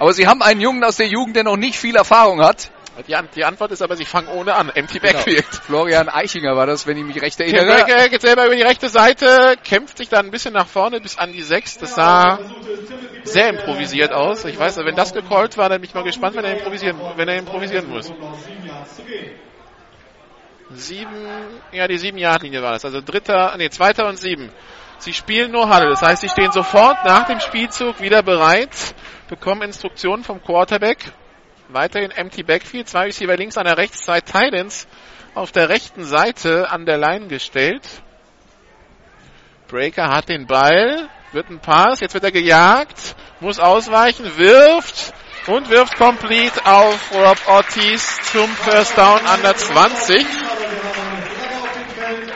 Aber 0.00 0.12
sie 0.12 0.26
haben 0.26 0.42
einen 0.42 0.60
Jungen 0.60 0.82
aus 0.82 0.96
der 0.96 1.06
Jugend, 1.06 1.36
der 1.36 1.44
noch 1.44 1.56
nicht 1.56 1.78
viel 1.78 1.94
Erfahrung 1.94 2.42
hat. 2.42 2.72
Die, 3.08 3.16
die 3.34 3.44
Antwort 3.44 3.72
ist 3.72 3.82
aber, 3.82 3.96
sie 3.96 4.04
fangen 4.04 4.28
ohne 4.28 4.54
an. 4.54 4.70
Empty 4.70 5.00
Backfield. 5.00 5.50
Genau. 5.50 5.62
Florian 5.64 6.08
Eichinger 6.08 6.56
war 6.56 6.66
das, 6.66 6.86
wenn 6.86 6.96
ich 6.96 7.04
mich 7.04 7.20
recht 7.20 7.40
erinnere. 7.40 7.66
Breaker 7.66 8.08
geht 8.08 8.22
selber 8.22 8.46
über 8.46 8.54
die 8.54 8.62
rechte 8.62 8.88
Seite, 8.88 9.56
kämpft 9.64 9.98
sich 9.98 10.08
dann 10.08 10.26
ein 10.26 10.30
bisschen 10.30 10.54
nach 10.54 10.68
vorne 10.68 11.00
bis 11.00 11.18
an 11.18 11.32
die 11.32 11.42
6. 11.42 11.78
Das 11.78 11.96
sah 11.96 12.38
sehr 13.24 13.48
improvisiert 13.48 14.12
aus. 14.12 14.44
Ich 14.44 14.58
weiß, 14.58 14.78
wenn 14.78 14.94
das 14.94 15.12
gecallt 15.12 15.56
war, 15.56 15.68
dann 15.68 15.80
bin 15.80 15.88
ich 15.88 15.94
mal 15.94 16.04
gespannt, 16.04 16.36
wenn 16.36 16.44
er 16.44 16.56
improvisieren, 16.56 16.96
wenn 17.16 17.28
er 17.28 17.38
improvisieren 17.38 17.88
muss. 17.88 18.12
Sieben, 20.70 21.10
ja, 21.72 21.86
die 21.88 21.98
sieben 21.98 22.18
Yard 22.18 22.42
Linie 22.42 22.62
war 22.62 22.72
das. 22.72 22.84
Also 22.84 23.00
dritter, 23.00 23.54
nee, 23.56 23.70
zweiter 23.70 24.06
und 24.08 24.18
sieben. 24.18 24.50
Sie 24.98 25.12
spielen 25.12 25.52
nur 25.52 25.68
Halle. 25.68 25.88
Das 25.90 26.02
heißt, 26.02 26.22
sie 26.22 26.28
stehen 26.28 26.52
sofort 26.52 27.04
nach 27.04 27.26
dem 27.26 27.40
Spielzug 27.40 28.00
wieder 28.00 28.22
bereit, 28.22 28.94
bekommen 29.28 29.62
Instruktionen 29.62 30.24
vom 30.24 30.42
Quarterback. 30.42 31.12
Weiterhin 31.68 32.10
empty 32.10 32.42
Backfield. 32.42 32.88
Zwei 32.88 33.06
Receiver 33.06 33.36
links 33.36 33.54
der 33.54 33.76
rechts, 33.76 34.04
zwei 34.04 34.20
Titans 34.20 34.86
auf 35.34 35.50
der 35.50 35.68
rechten 35.68 36.04
Seite 36.04 36.70
an 36.70 36.86
der 36.86 36.98
Line 36.98 37.26
gestellt. 37.26 37.82
Breaker 39.68 40.08
hat 40.08 40.28
den 40.28 40.46
Ball, 40.46 41.08
wird 41.32 41.50
ein 41.50 41.58
Pass, 41.58 42.00
jetzt 42.00 42.14
wird 42.14 42.24
er 42.24 42.32
gejagt, 42.32 43.16
muss 43.40 43.58
ausweichen, 43.58 44.36
wirft 44.36 45.12
und 45.46 45.68
wirft 45.70 45.96
complete 45.96 46.64
auf 46.64 47.12
Rob 47.12 47.38
Ortiz 47.48 48.20
zum 48.30 48.48
First 48.48 48.96
Down 48.96 49.26
an 49.26 49.42
der 49.42 49.56
20. 49.56 50.24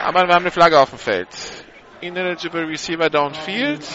Aber 0.03 0.27
wir 0.27 0.33
haben 0.33 0.43
eine 0.43 0.51
Flagge 0.51 0.79
auf 0.79 0.89
dem 0.89 0.99
Feld. 0.99 1.27
Ineligible 2.01 2.67
Receiver 2.67 3.09
downfield. 3.09 3.85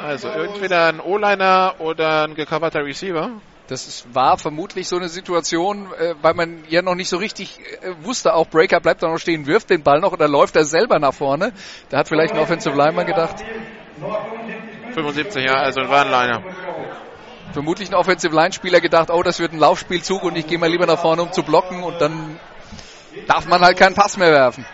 Also 0.00 0.28
entweder 0.28 0.88
ein 0.88 1.00
O-Liner 1.00 1.74
oder 1.78 2.24
ein 2.24 2.34
gecoverter 2.34 2.84
Receiver. 2.84 3.30
Das 3.66 4.04
war 4.12 4.36
vermutlich 4.36 4.88
so 4.88 4.96
eine 4.96 5.08
Situation, 5.08 5.90
äh, 5.98 6.14
weil 6.20 6.34
man 6.34 6.64
ja 6.68 6.82
noch 6.82 6.94
nicht 6.94 7.08
so 7.08 7.16
richtig 7.16 7.58
äh, 7.60 7.94
wusste, 8.04 8.34
auch 8.34 8.46
Breaker 8.46 8.78
bleibt 8.78 9.02
da 9.02 9.08
noch 9.08 9.18
stehen, 9.18 9.46
wirft 9.46 9.70
den 9.70 9.82
Ball 9.82 10.00
noch 10.00 10.12
oder 10.12 10.28
läuft 10.28 10.54
er 10.56 10.64
selber 10.64 10.98
nach 10.98 11.14
vorne. 11.14 11.52
Da 11.88 11.98
hat 11.98 12.08
vielleicht 12.08 12.34
ein 12.34 12.40
Offensive 12.40 12.76
Lineman 12.76 13.06
gedacht. 13.06 13.36
75, 14.92 15.44
ja, 15.44 15.54
also 15.54 15.80
ein 15.80 15.88
Warnliner. 15.88 16.42
Vermutlich 17.52 17.88
ein 17.88 17.94
Offensive 17.94 18.34
Line 18.34 18.52
Spieler 18.52 18.80
gedacht, 18.82 19.10
oh, 19.10 19.22
das 19.22 19.38
wird 19.38 19.52
ein 19.52 19.58
Laufspielzug 19.58 20.24
und 20.24 20.36
ich 20.36 20.46
gehe 20.46 20.58
mal 20.58 20.68
lieber 20.68 20.86
nach 20.86 21.00
vorne, 21.00 21.22
um 21.22 21.32
zu 21.32 21.42
blocken 21.42 21.82
und 21.82 21.98
dann 22.02 22.38
darf 23.26 23.46
man 23.46 23.62
halt 23.62 23.78
keinen 23.78 23.94
Pass 23.94 24.18
mehr 24.18 24.30
werfen. 24.30 24.66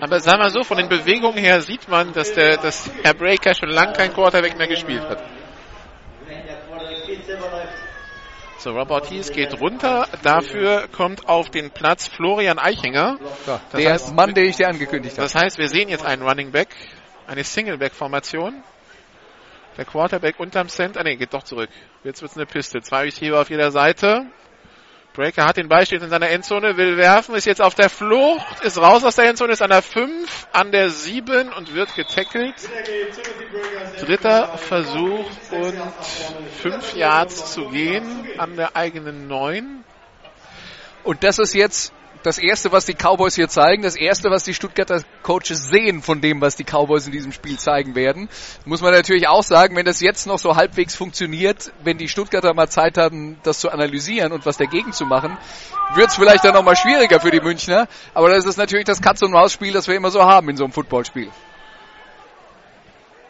Aber 0.00 0.18
sagen 0.18 0.40
wir 0.40 0.50
so, 0.50 0.64
von 0.64 0.78
den 0.78 0.88
Bewegungen 0.88 1.38
her 1.38 1.60
sieht 1.60 1.88
man, 1.88 2.12
dass 2.12 2.32
der, 2.32 2.56
dass 2.56 2.90
Herr 3.02 3.14
Breaker 3.14 3.54
schon 3.54 3.68
lange 3.68 3.92
kein 3.92 4.12
Quarterback 4.12 4.58
mehr 4.58 4.66
gespielt 4.66 5.02
hat. 5.08 5.22
So, 8.60 8.72
Robert 8.72 9.06
Hies 9.06 9.32
geht 9.32 9.58
runter. 9.58 10.06
Dafür 10.22 10.86
kommt 10.88 11.26
auf 11.26 11.48
den 11.48 11.70
Platz 11.70 12.08
Florian 12.08 12.58
Eichinger. 12.58 13.18
Ja, 13.46 13.58
der 13.72 13.92
heißt, 13.92 14.14
Mann, 14.14 14.34
den 14.34 14.50
ich 14.50 14.56
dir 14.56 14.68
angekündigt 14.68 15.16
habe. 15.16 15.22
Das 15.22 15.34
heißt, 15.34 15.56
wir 15.56 15.66
sehen 15.70 15.88
jetzt 15.88 16.04
einen 16.04 16.20
Running 16.20 16.50
Back, 16.52 16.68
eine 17.26 17.42
Single-Back-Formation. 17.42 18.62
Der 19.78 19.86
Quarterback 19.86 20.38
unterm 20.38 20.68
Center, 20.68 21.02
nee, 21.02 21.16
geht 21.16 21.32
doch 21.32 21.42
zurück. 21.42 21.70
Jetzt 22.04 22.20
wird's 22.20 22.36
eine 22.36 22.44
Piste. 22.44 22.82
Zwei 22.82 23.04
Receiver 23.04 23.40
auf 23.40 23.48
jeder 23.48 23.70
Seite. 23.70 24.26
Breaker 25.20 25.44
hat 25.44 25.58
den 25.58 25.68
Ball, 25.68 25.84
steht 25.84 26.02
in 26.02 26.08
seiner 26.08 26.30
Endzone, 26.30 26.78
will 26.78 26.96
werfen, 26.96 27.34
ist 27.34 27.44
jetzt 27.44 27.60
auf 27.60 27.74
der 27.74 27.90
Flucht, 27.90 28.64
ist 28.64 28.78
raus 28.78 29.04
aus 29.04 29.16
der 29.16 29.28
Endzone, 29.28 29.52
ist 29.52 29.60
an 29.60 29.68
der 29.68 29.82
5, 29.82 30.48
an 30.50 30.72
der 30.72 30.88
7 30.88 31.52
und 31.52 31.74
wird 31.74 31.94
getackelt. 31.94 32.54
Dritter 34.00 34.56
Versuch 34.56 35.26
und 35.50 35.74
5 36.62 36.96
Yards 36.96 37.52
zu 37.52 37.68
gehen 37.68 38.30
an 38.38 38.56
der 38.56 38.76
eigenen 38.76 39.28
9. 39.28 39.84
Und 41.04 41.22
das 41.22 41.38
ist 41.38 41.52
jetzt 41.52 41.92
das 42.22 42.38
erste, 42.38 42.72
was 42.72 42.84
die 42.84 42.94
Cowboys 42.94 43.34
hier 43.34 43.48
zeigen, 43.48 43.82
das 43.82 43.96
erste, 43.96 44.30
was 44.30 44.44
die 44.44 44.54
Stuttgarter 44.54 45.02
Coaches 45.22 45.68
sehen 45.68 46.02
von 46.02 46.20
dem, 46.20 46.40
was 46.40 46.56
die 46.56 46.64
Cowboys 46.64 47.06
in 47.06 47.12
diesem 47.12 47.32
Spiel 47.32 47.58
zeigen 47.58 47.94
werden. 47.94 48.28
Muss 48.64 48.82
man 48.82 48.92
natürlich 48.92 49.28
auch 49.28 49.42
sagen, 49.42 49.76
wenn 49.76 49.86
das 49.86 50.00
jetzt 50.00 50.26
noch 50.26 50.38
so 50.38 50.56
halbwegs 50.56 50.94
funktioniert, 50.94 51.72
wenn 51.82 51.98
die 51.98 52.08
Stuttgarter 52.08 52.54
mal 52.54 52.68
Zeit 52.68 52.98
haben, 52.98 53.38
das 53.42 53.60
zu 53.60 53.70
analysieren 53.70 54.32
und 54.32 54.46
was 54.46 54.56
dagegen 54.56 54.92
zu 54.92 55.06
machen, 55.06 55.36
wird 55.94 56.08
es 56.08 56.16
vielleicht 56.16 56.44
dann 56.44 56.54
nochmal 56.54 56.76
schwieriger 56.76 57.20
für 57.20 57.30
die 57.30 57.40
Münchner. 57.40 57.88
Aber 58.14 58.28
das 58.28 58.44
ist 58.44 58.56
natürlich 58.56 58.84
das 58.84 59.00
Katz-und-Maus-Spiel, 59.00 59.72
das 59.72 59.88
wir 59.88 59.94
immer 59.94 60.10
so 60.10 60.22
haben 60.22 60.48
in 60.48 60.56
so 60.56 60.64
einem 60.64 60.72
Footballspiel. 60.72 61.30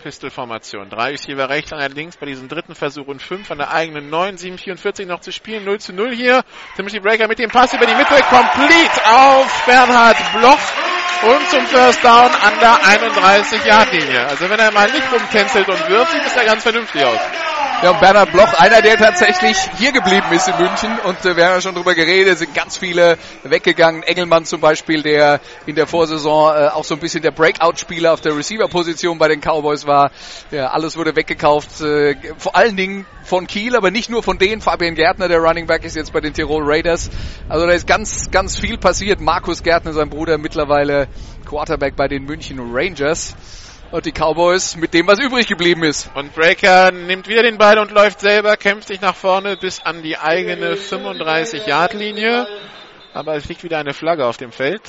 Pistol-Formation. 0.00 0.90
Drei 0.90 1.10
Receiver 1.10 1.48
rechts, 1.48 1.72
einer 1.72 1.88
links 1.88 2.16
bei 2.16 2.26
diesem 2.26 2.48
dritten 2.48 2.74
Versuch 2.74 3.06
und 3.06 3.22
fünf 3.22 3.50
an 3.50 3.58
der 3.58 3.72
eigenen 3.72 4.10
9, 4.10 4.36
7,44 4.36 5.06
noch 5.06 5.20
zu 5.20 5.32
spielen. 5.32 5.64
0 5.64 5.80
zu 5.80 5.92
0 5.92 6.14
hier. 6.14 6.42
Timothy 6.76 7.00
Breaker 7.00 7.28
mit 7.28 7.38
dem 7.38 7.50
Pass 7.50 7.72
über 7.74 7.86
die 7.86 7.94
Mitte. 7.94 8.14
Complete 8.28 9.00
auf 9.06 9.66
Bernhard 9.66 10.16
Bloch. 10.32 10.99
Und 11.22 11.50
zum 11.50 11.66
First 11.66 12.02
Down 12.02 12.30
an 12.30 12.54
der 12.60 12.76
31-Yard-Linie. 12.80 14.26
Also 14.26 14.48
wenn 14.48 14.58
er 14.58 14.70
mal 14.72 14.90
nicht 14.90 15.12
rumtänzelt 15.12 15.68
und 15.68 15.88
wirft, 15.88 16.12
sieht 16.12 16.24
es 16.26 16.34
ja 16.34 16.44
ganz 16.44 16.62
vernünftig 16.62 17.04
aus. 17.04 17.20
Ja, 17.82 17.92
und 17.92 18.00
Bernhard 18.00 18.30
Bloch, 18.32 18.52
einer, 18.58 18.82
der 18.82 18.98
tatsächlich 18.98 19.56
hier 19.78 19.92
geblieben 19.92 20.26
ist 20.32 20.46
in 20.48 20.56
München. 20.58 20.98
Und 21.04 21.24
äh, 21.24 21.34
wir 21.34 21.46
haben 21.46 21.54
ja 21.54 21.60
schon 21.62 21.74
drüber 21.74 21.94
geredet, 21.94 22.36
sind 22.36 22.54
ganz 22.54 22.76
viele 22.76 23.16
weggegangen. 23.42 24.02
Engelmann 24.02 24.44
zum 24.44 24.60
Beispiel, 24.60 25.02
der 25.02 25.40
in 25.64 25.76
der 25.76 25.86
Vorsaison 25.86 26.54
äh, 26.54 26.68
auch 26.68 26.84
so 26.84 26.94
ein 26.94 27.00
bisschen 27.00 27.22
der 27.22 27.30
Breakout-Spieler 27.30 28.12
auf 28.12 28.20
der 28.20 28.36
Receiver-Position 28.36 29.16
bei 29.16 29.28
den 29.28 29.40
Cowboys 29.40 29.86
war. 29.86 30.10
Ja, 30.50 30.66
alles 30.66 30.98
wurde 30.98 31.16
weggekauft, 31.16 31.80
äh, 31.80 32.16
vor 32.36 32.54
allen 32.54 32.76
Dingen 32.76 33.06
von 33.24 33.46
Kiel, 33.46 33.74
aber 33.74 33.90
nicht 33.90 34.10
nur 34.10 34.22
von 34.22 34.36
denen. 34.36 34.60
Fabian 34.60 34.94
Gärtner, 34.94 35.28
der 35.28 35.38
Running 35.38 35.66
Back, 35.66 35.84
ist 35.84 35.96
jetzt 35.96 36.12
bei 36.12 36.20
den 36.20 36.34
Tirol 36.34 36.64
Raiders. 36.64 37.08
Also 37.48 37.66
da 37.66 37.72
ist 37.72 37.86
ganz, 37.86 38.30
ganz 38.30 38.58
viel 38.58 38.76
passiert. 38.76 39.20
Markus 39.20 39.62
Gärtner, 39.62 39.94
sein 39.94 40.10
Bruder, 40.10 40.36
mittlerweile 40.36 41.08
Quarterback 41.50 41.96
bei 41.96 42.06
den 42.06 42.24
München 42.26 42.60
Rangers. 42.72 43.34
Und 43.90 44.06
die 44.06 44.12
Cowboys 44.12 44.76
mit 44.76 44.94
dem, 44.94 45.08
was 45.08 45.18
übrig 45.18 45.48
geblieben 45.48 45.82
ist. 45.82 46.08
Und 46.14 46.32
Breaker 46.32 46.92
nimmt 46.92 47.26
wieder 47.26 47.42
den 47.42 47.58
Ball 47.58 47.76
und 47.80 47.90
läuft 47.90 48.20
selber, 48.20 48.56
kämpft 48.56 48.86
sich 48.86 49.00
nach 49.00 49.16
vorne 49.16 49.56
bis 49.56 49.80
an 49.80 50.00
die 50.04 50.16
eigene 50.16 50.76
35-Yard-Linie. 50.76 52.46
Aber 53.12 53.34
es 53.34 53.48
liegt 53.48 53.64
wieder 53.64 53.78
eine 53.78 53.92
Flagge 53.92 54.26
auf 54.26 54.36
dem 54.36 54.52
Feld. 54.52 54.82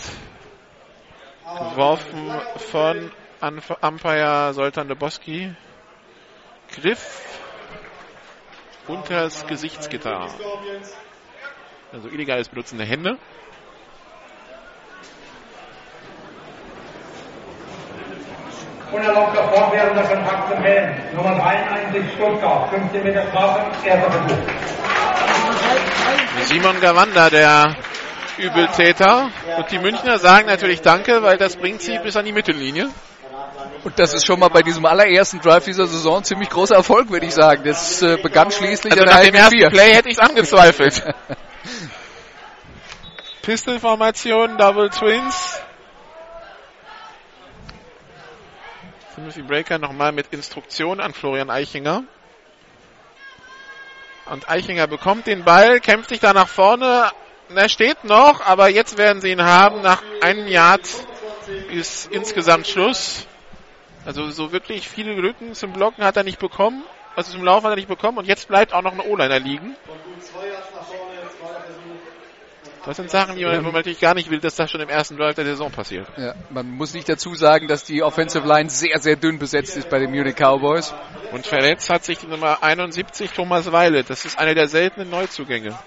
Geworfen 1.72 2.32
von 2.58 3.12
Anf 3.40 3.74
Umpire 3.82 4.54
Soltan 4.54 4.88
Deboski. 4.88 5.56
Griff 6.76 7.40
unters 8.88 9.48
Gesichtsgitter. 9.48 10.28
Also 11.92 12.08
illegales 12.08 12.50
Benutzen 12.50 12.78
der 12.78 12.86
Hände. 12.86 13.18
Unerlaubter 18.92 19.48
fortwährender 19.50 20.04
Kontakt 20.04 20.50
zum 20.50 20.64
Helm. 20.64 20.94
Nummer 21.16 21.36
93 21.36 22.04
Stuttgart. 22.16 22.70
15 22.70 23.04
Meter 23.04 23.26
Strafe. 23.30 23.88
Erster 23.88 24.12
Versuch. 24.12 24.38
Simon 26.46 26.82
Gawanda, 26.82 27.30
der 27.30 27.76
Übeltäter. 28.38 29.30
Und 29.58 29.72
die 29.72 29.80
Münchner 29.80 30.18
sagen 30.18 30.48
natürlich 30.48 30.82
Danke, 30.82 31.24
weil 31.24 31.38
das 31.38 31.56
bringt 31.56 31.82
sie 31.82 32.00
bis 32.00 32.18
an 32.18 32.26
die 32.26 32.34
Mittellinie. 32.34 32.90
Und 33.84 33.98
das 33.98 34.14
ist 34.14 34.28
schon 34.28 34.40
mal 34.40 34.50
bei 34.50 34.62
diesem 34.62 34.86
allerersten 34.86 35.40
Drive 35.40 35.66
dieser 35.66 35.88
Saison 35.88 36.18
ein 36.18 36.24
ziemlich 36.24 36.50
großer 36.50 36.76
Erfolg, 36.76 37.10
würde 37.10 37.26
ich 37.26 37.34
sagen. 37.34 37.64
Das 37.64 38.02
äh, 38.02 38.18
begann 38.22 38.52
schließlich 38.52 38.94
also 38.94 39.04
an 39.04 39.10
nach 39.10 39.22
der 39.22 39.32
dem 39.32 39.36
ersten 39.36 39.58
vier. 39.58 39.70
Play 39.70 39.94
hätte 39.94 40.10
ich 40.10 40.18
es 40.18 40.20
angezweifelt. 40.20 41.02
Pistol-Formation, 43.42 44.58
Double 44.58 44.90
Twins. 44.90 45.62
Timothy 49.22 49.44
Breaker 49.44 49.78
nochmal 49.78 50.12
mit 50.12 50.34
Instruktion 50.34 51.00
an 51.00 51.14
Florian 51.14 51.52
Eichinger. 51.52 52.04
Und 54.26 54.50
Eichinger 54.50 54.88
bekommt 54.88 55.28
den 55.28 55.44
Ball, 55.44 55.80
kämpft 55.80 56.10
sich 56.10 56.20
da 56.20 56.34
nach 56.34 56.48
vorne. 56.48 57.12
Er 57.54 57.70
steht 57.70 58.04
noch, 58.04 58.42
aber 58.44 58.70
jetzt 58.70 58.98
werden 58.98 59.22
sie 59.22 59.30
ihn 59.30 59.44
haben. 59.44 59.84
Nach 59.84 60.02
einem 60.22 60.48
Yard 60.48 60.90
ist 61.70 62.12
insgesamt 62.12 62.66
Schluss. 62.66 63.28
Also 64.08 64.32
so 64.32 64.52
wirklich 64.52 64.90
viele 64.90 65.14
Lücken 65.14 65.54
zum 65.54 65.72
Blocken 65.74 66.04
hat 66.04 66.18
er 66.18 66.24
nicht 66.24 66.40
bekommen. 66.40 66.84
Also 67.16 67.32
zum 67.32 67.44
Laufen 67.44 67.66
hat 67.66 67.74
er 67.74 67.76
nicht 67.76 67.90
bekommen. 67.90 68.18
Und 68.18 68.26
jetzt 68.26 68.48
bleibt 68.48 68.74
auch 68.74 68.82
noch 68.82 68.94
ein 68.94 69.02
O-Liner 69.02 69.40
liegen. 69.40 69.76
Das 72.86 72.98
sind 72.98 73.12
Sachen, 73.12 73.36
die 73.36 73.46
man, 73.46 73.60
wo 73.60 73.66
man 73.66 73.74
natürlich 73.76 74.00
gar 74.00 74.16
nicht 74.16 74.32
will, 74.32 74.40
dass 74.40 74.56
das 74.56 74.72
schon 74.72 74.82
im 74.82 74.90
ersten 74.90 75.16
Drive 75.16 75.36
der 75.36 75.46
Saison 75.46 75.72
passiert. 75.72 76.08
Ja, 76.18 76.34
man 76.50 76.68
muss 76.68 76.96
nicht 76.96 77.08
dazu 77.08 77.36
sagen, 77.36 77.68
dass 77.68 77.84
die 77.84 78.02
Offensive 78.02 78.48
Line 78.48 78.70
sehr, 78.70 78.98
sehr 78.98 79.16
dünn 79.16 79.38
besetzt 79.38 79.78
ist 79.78 79.88
bei 79.90 80.00
den 80.00 80.10
Munich 80.10 80.36
Cowboys. 80.36 80.92
Und 81.32 81.46
verletzt 81.46 81.92
hat 81.92 82.04
sich 82.04 82.18
die 82.18 82.28
Nummer 82.28 82.64
71 82.64 83.32
Thomas 83.32 83.72
Weile. 83.72 84.04
Das 84.04 84.26
ist 84.26 84.40
eine 84.40 84.56
der 84.56 84.68
seltenen 84.68 85.12
Neuzugänge. 85.12 85.78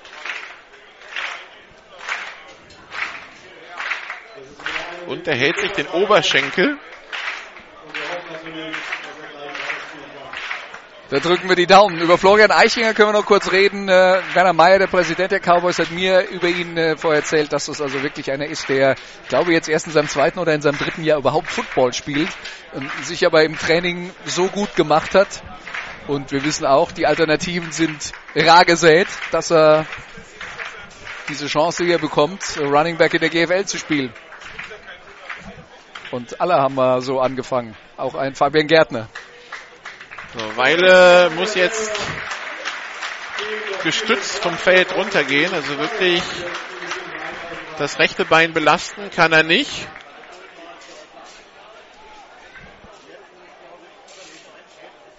Und 5.08 5.26
er 5.26 5.36
hält 5.36 5.58
sich 5.58 5.72
den 5.72 5.88
Oberschenkel. 5.88 6.78
Da 11.10 11.18
drücken 11.18 11.50
wir 11.50 11.56
die 11.56 11.66
Daumen. 11.66 12.00
Über 12.00 12.16
Florian 12.16 12.50
Eichinger 12.50 12.94
können 12.94 13.10
wir 13.10 13.20
noch 13.20 13.26
kurz 13.26 13.52
reden. 13.52 13.90
Äh, 13.90 14.20
Werner 14.32 14.54
Meyer, 14.54 14.78
der 14.78 14.86
Präsident 14.86 15.32
der 15.32 15.40
Cowboys, 15.40 15.78
hat 15.78 15.90
mir 15.90 16.26
über 16.30 16.48
ihn 16.48 16.78
äh, 16.78 16.96
vorher 16.96 17.20
erzählt, 17.20 17.52
dass 17.52 17.66
das 17.66 17.82
also 17.82 18.02
wirklich 18.02 18.32
einer 18.32 18.46
ist, 18.46 18.70
der, 18.70 18.94
glaube 19.28 19.52
jetzt 19.52 19.68
erst 19.68 19.86
in 19.86 19.92
seinem 19.92 20.08
zweiten 20.08 20.38
oder 20.38 20.54
in 20.54 20.62
seinem 20.62 20.78
dritten 20.78 21.04
Jahr 21.04 21.18
überhaupt 21.18 21.48
Football 21.48 21.92
spielt, 21.92 22.30
und 22.72 22.90
sich 23.04 23.26
aber 23.26 23.44
im 23.44 23.58
Training 23.58 24.12
so 24.24 24.46
gut 24.46 24.76
gemacht 24.76 25.14
hat. 25.14 25.28
Und 26.06 26.32
wir 26.32 26.42
wissen 26.42 26.64
auch, 26.64 26.90
die 26.90 27.06
Alternativen 27.06 27.70
sind 27.70 28.12
rar 28.34 28.64
gesät, 28.64 29.08
dass 29.30 29.50
er 29.50 29.86
diese 31.28 31.46
Chance 31.48 31.84
hier 31.84 31.98
bekommt, 31.98 32.42
Running 32.58 32.96
Back 32.96 33.12
in 33.12 33.20
der 33.20 33.30
GFL 33.30 33.66
zu 33.66 33.76
spielen. 33.76 34.12
Und 36.10 36.40
alle 36.40 36.54
haben 36.54 36.76
wir 36.76 37.02
so 37.02 37.20
angefangen. 37.20 37.76
Auch 37.96 38.14
ein 38.14 38.34
Fabian 38.34 38.66
Gärtner. 38.66 39.08
So, 40.36 40.56
Weile 40.56 41.30
muss 41.30 41.54
jetzt 41.54 41.96
gestützt 43.84 44.42
vom 44.42 44.58
Feld 44.58 44.92
runtergehen. 44.92 45.54
Also 45.54 45.78
wirklich 45.78 46.24
das 47.78 48.00
rechte 48.00 48.24
Bein 48.24 48.52
belasten 48.52 49.12
kann 49.12 49.32
er 49.32 49.44
nicht. 49.44 49.86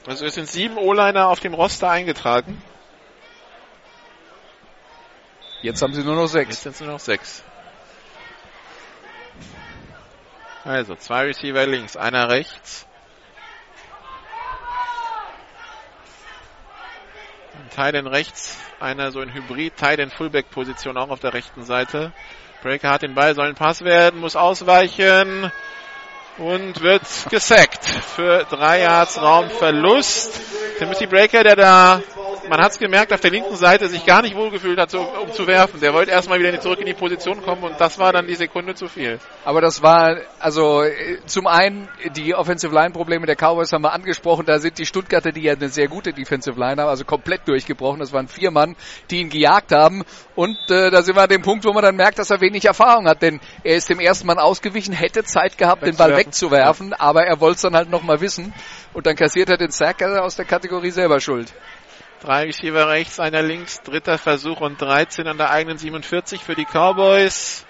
Also 0.05 0.25
es 0.25 0.35
sind 0.35 0.49
sieben 0.49 0.77
O-Liner 0.77 1.29
auf 1.29 1.39
dem 1.39 1.53
Roster 1.53 1.89
eingetragen. 1.89 2.61
Jetzt 5.61 5.81
haben 5.81 5.93
sie 5.93 6.03
nur 6.03 6.15
noch 6.15 6.27
sechs. 6.27 6.49
Jetzt 6.49 6.63
sind 6.63 6.73
es 6.73 6.81
nur 6.81 6.91
noch 6.91 6.99
sechs. 6.99 7.41
Also 10.65 10.95
zwei 10.95 11.21
Receiver 11.27 11.65
links, 11.65 11.95
einer 11.95 12.27
rechts. 12.27 12.85
Titan 17.69 18.07
rechts, 18.07 18.57
einer 18.79 19.11
so 19.11 19.21
in 19.21 19.33
Hybrid, 19.33 19.75
Titan 19.75 20.09
Fullback 20.09 20.49
Position 20.51 20.97
auch 20.97 21.09
auf 21.09 21.19
der 21.19 21.33
rechten 21.33 21.63
Seite. 21.63 22.11
Breaker 22.61 22.89
hat 22.89 23.03
den 23.03 23.13
Ball, 23.13 23.35
soll 23.35 23.47
ein 23.47 23.55
Pass 23.55 23.83
werden, 23.83 24.19
muss 24.19 24.35
ausweichen 24.35 25.51
und 26.37 26.81
wird 26.81 27.03
gesackt 27.29 27.85
für 27.85 28.45
drei 28.49 28.81
Yards 28.81 29.21
Raumverlust. 29.21 30.41
Timothy 30.77 31.07
Breaker, 31.07 31.43
der 31.43 31.55
da, 31.55 32.01
man 32.49 32.59
hat 32.59 32.73
es 32.73 32.79
gemerkt, 32.79 33.13
auf 33.13 33.21
der 33.21 33.31
linken 33.31 33.55
Seite 33.55 33.87
sich 33.87 34.05
gar 34.05 34.21
nicht 34.21 34.35
wohlgefühlt 34.35 34.77
hat, 34.77 34.93
um 34.93 35.31
zu 35.31 35.47
werfen. 35.47 35.79
Der 35.79 35.93
wollte 35.93 36.11
erstmal 36.11 36.37
wieder 36.39 36.59
zurück 36.59 36.79
in 36.81 36.85
die 36.85 36.93
Position 36.93 37.41
kommen 37.41 37.63
und 37.63 37.79
das 37.79 37.97
war 37.97 38.11
dann 38.11 38.27
die 38.27 38.35
Sekunde 38.35 38.75
zu 38.75 38.87
viel. 38.87 39.19
Aber 39.45 39.61
das 39.61 39.81
war, 39.81 40.17
also 40.39 40.83
äh, 40.83 41.19
zum 41.25 41.47
einen 41.47 41.87
die 42.13 42.35
Offensive 42.35 42.73
Line 42.73 42.91
Probleme 42.91 43.25
der 43.25 43.37
Cowboys 43.37 43.71
haben 43.71 43.83
wir 43.83 43.93
angesprochen. 43.93 44.45
Da 44.45 44.59
sind 44.59 44.77
die 44.77 44.85
Stuttgarter, 44.85 45.31
die 45.31 45.43
ja 45.43 45.53
eine 45.53 45.69
sehr 45.69 45.87
gute 45.87 46.11
Defensive 46.11 46.59
Line 46.59 46.81
haben, 46.81 46.89
also 46.89 47.05
komplett 47.05 47.47
durchgebrochen. 47.47 47.99
Das 47.99 48.11
waren 48.11 48.27
vier 48.27 48.51
Mann, 48.51 48.75
die 49.09 49.21
ihn 49.21 49.29
gejagt 49.29 49.71
haben. 49.71 50.03
Und 50.35 50.57
äh, 50.69 50.91
da 50.91 51.01
sind 51.03 51.15
wir 51.15 51.23
an 51.23 51.29
dem 51.29 51.41
Punkt, 51.41 51.63
wo 51.63 51.71
man 51.71 51.83
dann 51.83 51.95
merkt, 51.95 52.19
dass 52.19 52.29
er 52.31 52.41
wenig 52.41 52.65
Erfahrung 52.65 53.07
hat. 53.07 53.21
Denn 53.21 53.39
er 53.63 53.77
ist 53.77 53.89
dem 53.89 54.01
ersten 54.01 54.27
Mann 54.27 54.39
ausgewichen, 54.39 54.93
hätte 54.93 55.23
Zeit 55.23 55.57
gehabt, 55.57 55.83
den 55.85 55.95
Ball 55.95 56.24
wegzuwerfen, 56.25 56.93
aber 56.93 57.25
er 57.25 57.39
wollte 57.39 57.55
es 57.55 57.61
dann 57.61 57.75
halt 57.75 57.89
nochmal 57.89 58.21
wissen. 58.21 58.53
Und 58.93 59.05
dann 59.05 59.15
kassiert 59.15 59.49
er 59.49 59.57
den 59.57 59.71
Sack 59.71 60.01
also 60.01 60.19
aus 60.19 60.35
der 60.35 60.45
Kategorie 60.45 60.91
selber 60.91 61.19
schuld. 61.19 61.53
Drei 62.21 62.43
Receiver 62.43 62.87
rechts, 62.87 63.19
einer 63.19 63.41
links, 63.41 63.81
dritter 63.81 64.17
Versuch 64.17 64.61
und 64.61 64.81
13 64.81 65.27
an 65.27 65.37
der 65.37 65.51
eigenen 65.51 65.77
47 65.77 66.43
für 66.43 66.55
die 66.55 66.65
Cowboys. 66.65 67.65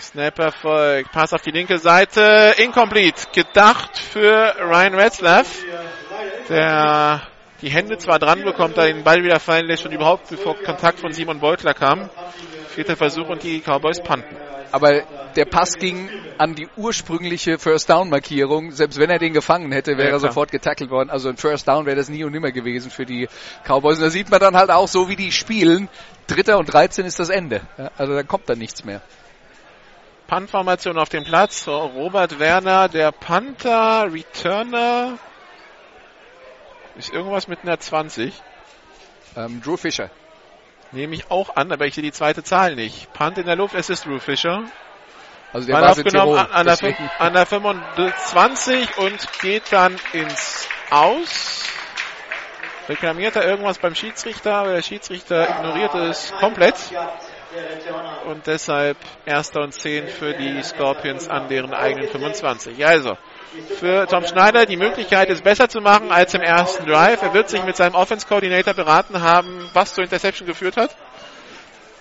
Snap 0.00 0.38
erfolgt. 0.38 1.10
Pass 1.12 1.32
auf 1.32 1.42
die 1.42 1.50
linke 1.50 1.78
Seite. 1.78 2.54
Incomplete. 2.58 3.28
Gedacht 3.32 3.98
für 3.98 4.54
Ryan 4.60 4.94
Retzlaff. 4.94 5.64
Der 6.48 7.22
die 7.62 7.70
Hände 7.70 7.96
zwar 7.96 8.18
dran 8.18 8.44
bekommt, 8.44 8.76
da 8.76 8.84
den 8.84 9.02
Ball 9.02 9.22
wieder 9.24 9.40
fallen 9.40 9.66
lässt 9.66 9.86
und 9.86 9.92
überhaupt 9.92 10.28
bevor 10.28 10.56
Kontakt 10.56 11.00
von 11.00 11.12
Simon 11.12 11.40
Beutler 11.40 11.72
kam. 11.72 12.10
Vierter 12.76 12.94
Versuch 12.94 13.30
und 13.30 13.42
die 13.42 13.62
Cowboys 13.62 14.02
panten. 14.02 14.36
Aber 14.70 15.00
der 15.34 15.46
Pass 15.46 15.78
ging 15.78 16.10
an 16.36 16.54
die 16.54 16.68
ursprüngliche 16.76 17.58
First 17.58 17.88
Down 17.88 18.10
Markierung. 18.10 18.70
Selbst 18.70 18.98
wenn 18.98 19.08
er 19.08 19.18
den 19.18 19.32
gefangen 19.32 19.72
hätte, 19.72 19.92
wäre 19.96 20.08
Ja, 20.08 20.16
er 20.16 20.20
sofort 20.20 20.50
getackelt 20.50 20.90
worden. 20.90 21.08
Also 21.08 21.30
ein 21.30 21.38
First 21.38 21.66
Down 21.68 21.86
wäre 21.86 21.96
das 21.96 22.10
nie 22.10 22.22
und 22.22 22.32
nimmer 22.32 22.52
gewesen 22.52 22.90
für 22.90 23.06
die 23.06 23.28
Cowboys. 23.64 23.96
Und 23.96 24.02
da 24.02 24.10
sieht 24.10 24.30
man 24.30 24.40
dann 24.40 24.56
halt 24.56 24.70
auch 24.70 24.88
so, 24.88 25.08
wie 25.08 25.16
die 25.16 25.32
spielen. 25.32 25.88
Dritter 26.26 26.58
und 26.58 26.70
13 26.70 27.06
ist 27.06 27.18
das 27.18 27.30
Ende. 27.30 27.62
Also 27.96 28.12
da 28.12 28.22
kommt 28.24 28.46
dann 28.50 28.58
nichts 28.58 28.84
mehr. 28.84 29.00
Punt-Formation 30.26 30.98
auf 30.98 31.08
dem 31.08 31.24
Platz. 31.24 31.66
Robert 31.66 32.38
Werner, 32.38 32.90
der 32.90 33.10
Panther, 33.10 34.12
Returner. 34.12 35.18
Ist 36.98 37.10
irgendwas 37.10 37.48
mit 37.48 37.60
einer 37.62 37.80
20. 37.80 38.34
Ähm, 39.34 39.62
Drew 39.62 39.78
Fisher. 39.78 40.10
Nehme 40.92 41.14
ich 41.14 41.30
auch 41.30 41.56
an, 41.56 41.72
aber 41.72 41.86
ich 41.86 41.94
sehe 41.94 42.02
die 42.02 42.12
zweite 42.12 42.42
Zahl 42.42 42.74
nicht. 42.74 43.12
Punt 43.12 43.38
in 43.38 43.46
der 43.46 43.56
Luft, 43.56 43.74
es 43.74 43.90
ist 43.90 44.06
Drew 44.06 44.18
Fisher. 44.18 44.64
Also 45.52 45.66
der 45.66 45.78
in 45.78 45.84
aufgenommen 45.84 46.36
Tirol. 46.36 46.52
an, 46.52 46.66
der, 46.66 46.94
an 47.18 47.32
der 47.32 47.46
25 47.46 48.98
und 48.98 49.40
geht 49.40 49.72
dann 49.72 49.96
ins 50.12 50.68
Aus. 50.90 51.64
Reklamiert 52.88 53.34
er 53.34 53.44
irgendwas 53.44 53.78
beim 53.78 53.94
Schiedsrichter, 53.94 54.54
aber 54.54 54.74
der 54.74 54.82
Schiedsrichter 54.82 55.48
ignoriert 55.48 55.94
es 55.94 56.32
komplett. 56.38 56.76
Und 58.26 58.46
deshalb 58.46 58.96
erster 59.24 59.62
und 59.62 59.72
10 59.72 60.08
für 60.08 60.34
die 60.34 60.62
Scorpions 60.62 61.28
an 61.28 61.48
deren 61.48 61.72
eigenen 61.72 62.08
25. 62.08 62.84
Also, 62.86 63.16
für 63.78 64.06
Tom 64.06 64.24
Schneider 64.26 64.66
die 64.66 64.76
Möglichkeit, 64.76 65.30
es 65.30 65.42
besser 65.42 65.68
zu 65.68 65.80
machen 65.80 66.12
als 66.12 66.34
im 66.34 66.42
ersten 66.42 66.86
Drive. 66.86 67.22
Er 67.22 67.34
wird 67.34 67.48
sich 67.48 67.62
mit 67.64 67.76
seinem 67.76 67.94
Offense 67.94 68.26
Coordinator 68.26 68.74
beraten 68.74 69.22
haben, 69.22 69.68
was 69.72 69.94
zur 69.94 70.04
Interception 70.04 70.46
geführt 70.46 70.76
hat. 70.76 70.94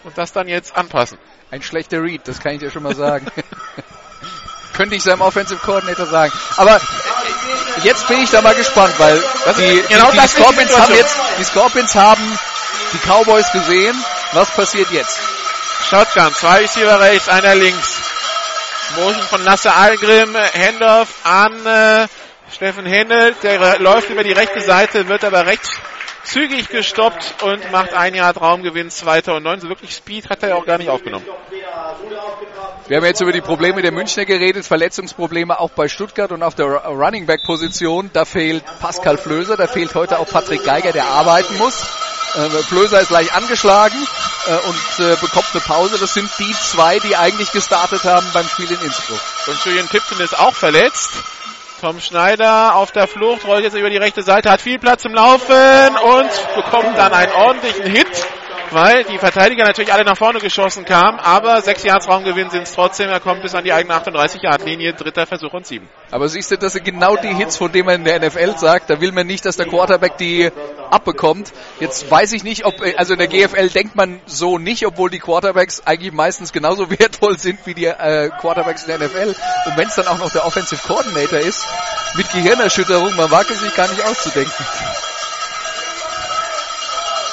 Und 0.04 0.18
das 0.18 0.32
dann 0.32 0.48
jetzt 0.48 0.76
anpassen. 0.76 1.18
Ein 1.52 1.62
schlechter 1.62 2.02
Read, 2.02 2.22
das 2.28 2.40
kann 2.40 2.54
ich 2.54 2.60
dir 2.60 2.72
schon 2.72 2.84
mal 2.84 2.96
sagen. 2.96 3.28
Könnte 4.74 4.96
ich 4.96 5.04
seinem 5.04 5.22
Offensive 5.22 5.60
Coordinator 5.62 6.06
sagen. 6.06 6.34
Aber 6.58 6.80
jetzt 7.84 8.08
bin 8.08 8.20
ich 8.22 8.30
da 8.30 8.42
mal 8.42 8.56
gespannt, 8.56 8.94
weil 8.98 9.22
Das 9.46 9.56
die, 9.56 9.84
genau 9.88 10.12
die, 10.12 10.20
die 10.20 10.28
Scorpions 10.28 10.78
haben 10.78 10.94
jetzt, 10.96 11.16
die 11.40 11.44
Scorpions 11.44 11.96
haben 11.96 12.40
die 12.94 12.98
Cowboys 13.08 13.52
gesehen. 13.52 13.96
Was 14.34 14.52
passiert 14.52 14.92
jetzt? 14.92 15.18
Shotgun, 15.90 16.34
zwei 16.34 16.60
Receiver 16.60 17.00
rechts, 17.00 17.30
einer 17.30 17.56
links. 17.56 18.02
Motion 18.96 19.22
von 19.24 19.44
Lasse 19.44 19.74
Algrim, 19.74 20.36
Handoff 20.36 21.10
an 21.26 21.66
äh, 21.66 22.08
Steffen 22.54 22.86
Hennel, 22.86 23.34
der 23.44 23.80
läuft 23.80 24.10
über 24.10 24.24
die 24.24 24.32
rechte 24.32 24.62
Seite, 24.62 25.08
wird 25.08 25.24
aber 25.24 25.46
recht 25.46 25.64
zügig 26.24 26.70
gestoppt 26.70 27.44
und 27.44 27.72
macht 27.72 27.94
ein 27.94 28.16
Jahr 28.16 28.34
Traumgewinn, 28.34 28.90
zweiter 28.90 29.36
und 29.36 29.44
neun. 29.44 29.60
So 29.60 29.70
wirklich 29.70 29.94
Speed 29.96 30.30
hat 30.30 30.44
er 30.44 30.56
auch 30.58 30.66
gar 30.66 30.78
nicht 30.78 30.90
aufgenommen. 30.90 31.26
Wir 32.88 32.98
haben 32.98 33.06
jetzt 33.06 33.22
über 33.22 33.32
die 33.32 33.42
Probleme 33.42 33.82
der 33.82 33.92
Münchner 33.92 34.26
geredet, 34.26 34.66
Verletzungsprobleme 34.66 35.60
auch 35.60 35.72
bei 35.72 35.88
Stuttgart 35.88 36.32
und 36.32 36.44
auf 36.44 36.56
der 36.56 36.66
Ru- 36.68 36.88
Running 37.06 37.26
Back 37.26 37.42
Position. 37.46 38.10
Da 38.14 38.26
fehlt 38.26 38.64
Pascal 38.80 39.18
Flöser, 39.18 39.58
da 39.58 39.68
fehlt 39.68 39.94
heute 39.96 40.20
auch 40.20 40.28
Patrick 40.28 40.64
Geiger, 40.64 40.92
der 40.92 41.06
arbeiten 41.06 41.58
muss. 41.58 41.84
Äh, 42.36 43.02
ist 43.02 43.08
gleich 43.08 43.34
angeschlagen 43.34 43.96
äh, 44.48 44.56
und 44.68 45.06
äh, 45.06 45.16
bekommt 45.22 45.48
eine 45.54 45.62
Pause. 45.62 45.98
Das 45.98 46.14
sind 46.14 46.30
die 46.38 46.52
zwei, 46.52 47.00
die 47.00 47.16
eigentlich 47.16 47.52
gestartet 47.52 48.04
haben 48.04 48.26
beim 48.34 48.48
Spiel 48.48 48.70
in 48.70 48.82
Innsbruck. 48.82 49.20
Und 49.48 49.64
Julian 49.64 49.88
Tipton 49.88 50.20
ist 50.20 50.38
auch 50.38 50.54
verletzt. 50.54 51.12
Tom 51.80 52.00
Schneider 52.00 52.76
auf 52.76 52.92
der 52.92 53.08
Flucht, 53.08 53.46
rollt 53.46 53.64
jetzt 53.64 53.76
über 53.76 53.90
die 53.90 53.98
rechte 53.98 54.24
Seite, 54.24 54.50
hat 54.50 54.62
viel 54.62 54.80
Platz 54.80 55.06
im 55.06 55.14
Laufen 55.14 55.96
und 55.98 56.56
bekommt 56.56 56.98
dann 56.98 57.14
einen 57.14 57.32
ordentlichen 57.32 57.86
Hit, 57.86 58.26
weil 58.72 59.04
die 59.04 59.18
Verteidiger 59.18 59.64
natürlich 59.64 59.94
alle 59.94 60.04
nach 60.04 60.18
vorne 60.18 60.40
geschossen 60.40 60.86
kamen, 60.86 61.20
aber 61.20 61.62
sechs 61.62 61.84
Yards 61.84 62.08
Raumgewinn 62.08 62.50
sind 62.50 62.64
es 62.64 62.74
trotzdem. 62.74 63.10
Er 63.10 63.20
kommt 63.20 63.42
bis 63.42 63.56
an 63.56 63.64
die 63.64 63.74
eigene 63.74 63.94
38 63.94 64.42
Yard 64.42 64.66
Linie, 64.66 64.94
dritter 64.94 65.26
Versuch 65.26 65.54
und 65.54 65.66
sieben. 65.66 65.88
Aber 66.12 66.30
siehst 66.30 66.52
du, 66.52 66.58
das 66.58 66.74
sind 66.74 66.86
genau 66.86 67.16
die 67.16 67.34
Hits, 67.34 67.58
von 67.58 67.72
denen 67.72 67.86
man 67.86 67.96
in 67.96 68.04
der 68.04 68.20
NFL 68.20 68.58
sagt. 68.58 68.90
Da 68.90 69.02
will 69.02 69.12
man 69.12 69.28
nicht, 69.28 69.46
dass 69.46 69.58
der 69.58 69.68
Quarterback 69.68 70.18
die 70.18 70.50
abbekommt. 70.90 71.52
Jetzt 71.80 72.10
weiß 72.10 72.34
ich 72.34 72.44
nicht, 72.44 72.66
ob, 72.66 72.76
also 72.98 73.14
in 73.14 73.20
der 73.20 73.28
GFL 73.28 73.70
denkt 73.70 73.96
man 73.96 74.20
so 74.26 74.58
nicht, 74.58 74.86
obwohl 74.86 75.10
die 75.10 75.20
Quarterbacks 75.20 75.82
eigentlich 75.86 76.14
meistens 76.14 76.52
genauso 76.52 76.90
wertvoll 77.00 77.38
sind 77.38 77.60
wie 77.66 77.74
die 77.74 77.86
äh, 77.86 78.30
Quarterbacks 78.40 78.84
in 78.84 78.98
der 78.98 79.08
NFL. 79.08 79.36
Und 79.66 79.78
wenn 79.78 79.88
es 79.88 79.96
dann 79.96 80.08
auch 80.08 80.20
noch 80.20 80.32
der 80.32 80.46
Offensive 80.46 80.82
Coordinator 80.86 81.40
ist, 81.40 81.66
mit 82.16 82.32
Gehirnerschütterung, 82.32 83.16
man 83.16 83.30
wagt 83.32 83.50
es 83.52 83.60
sich 83.60 83.76
gar 83.76 83.90
nicht 83.90 84.04
auszudenken. 84.04 84.66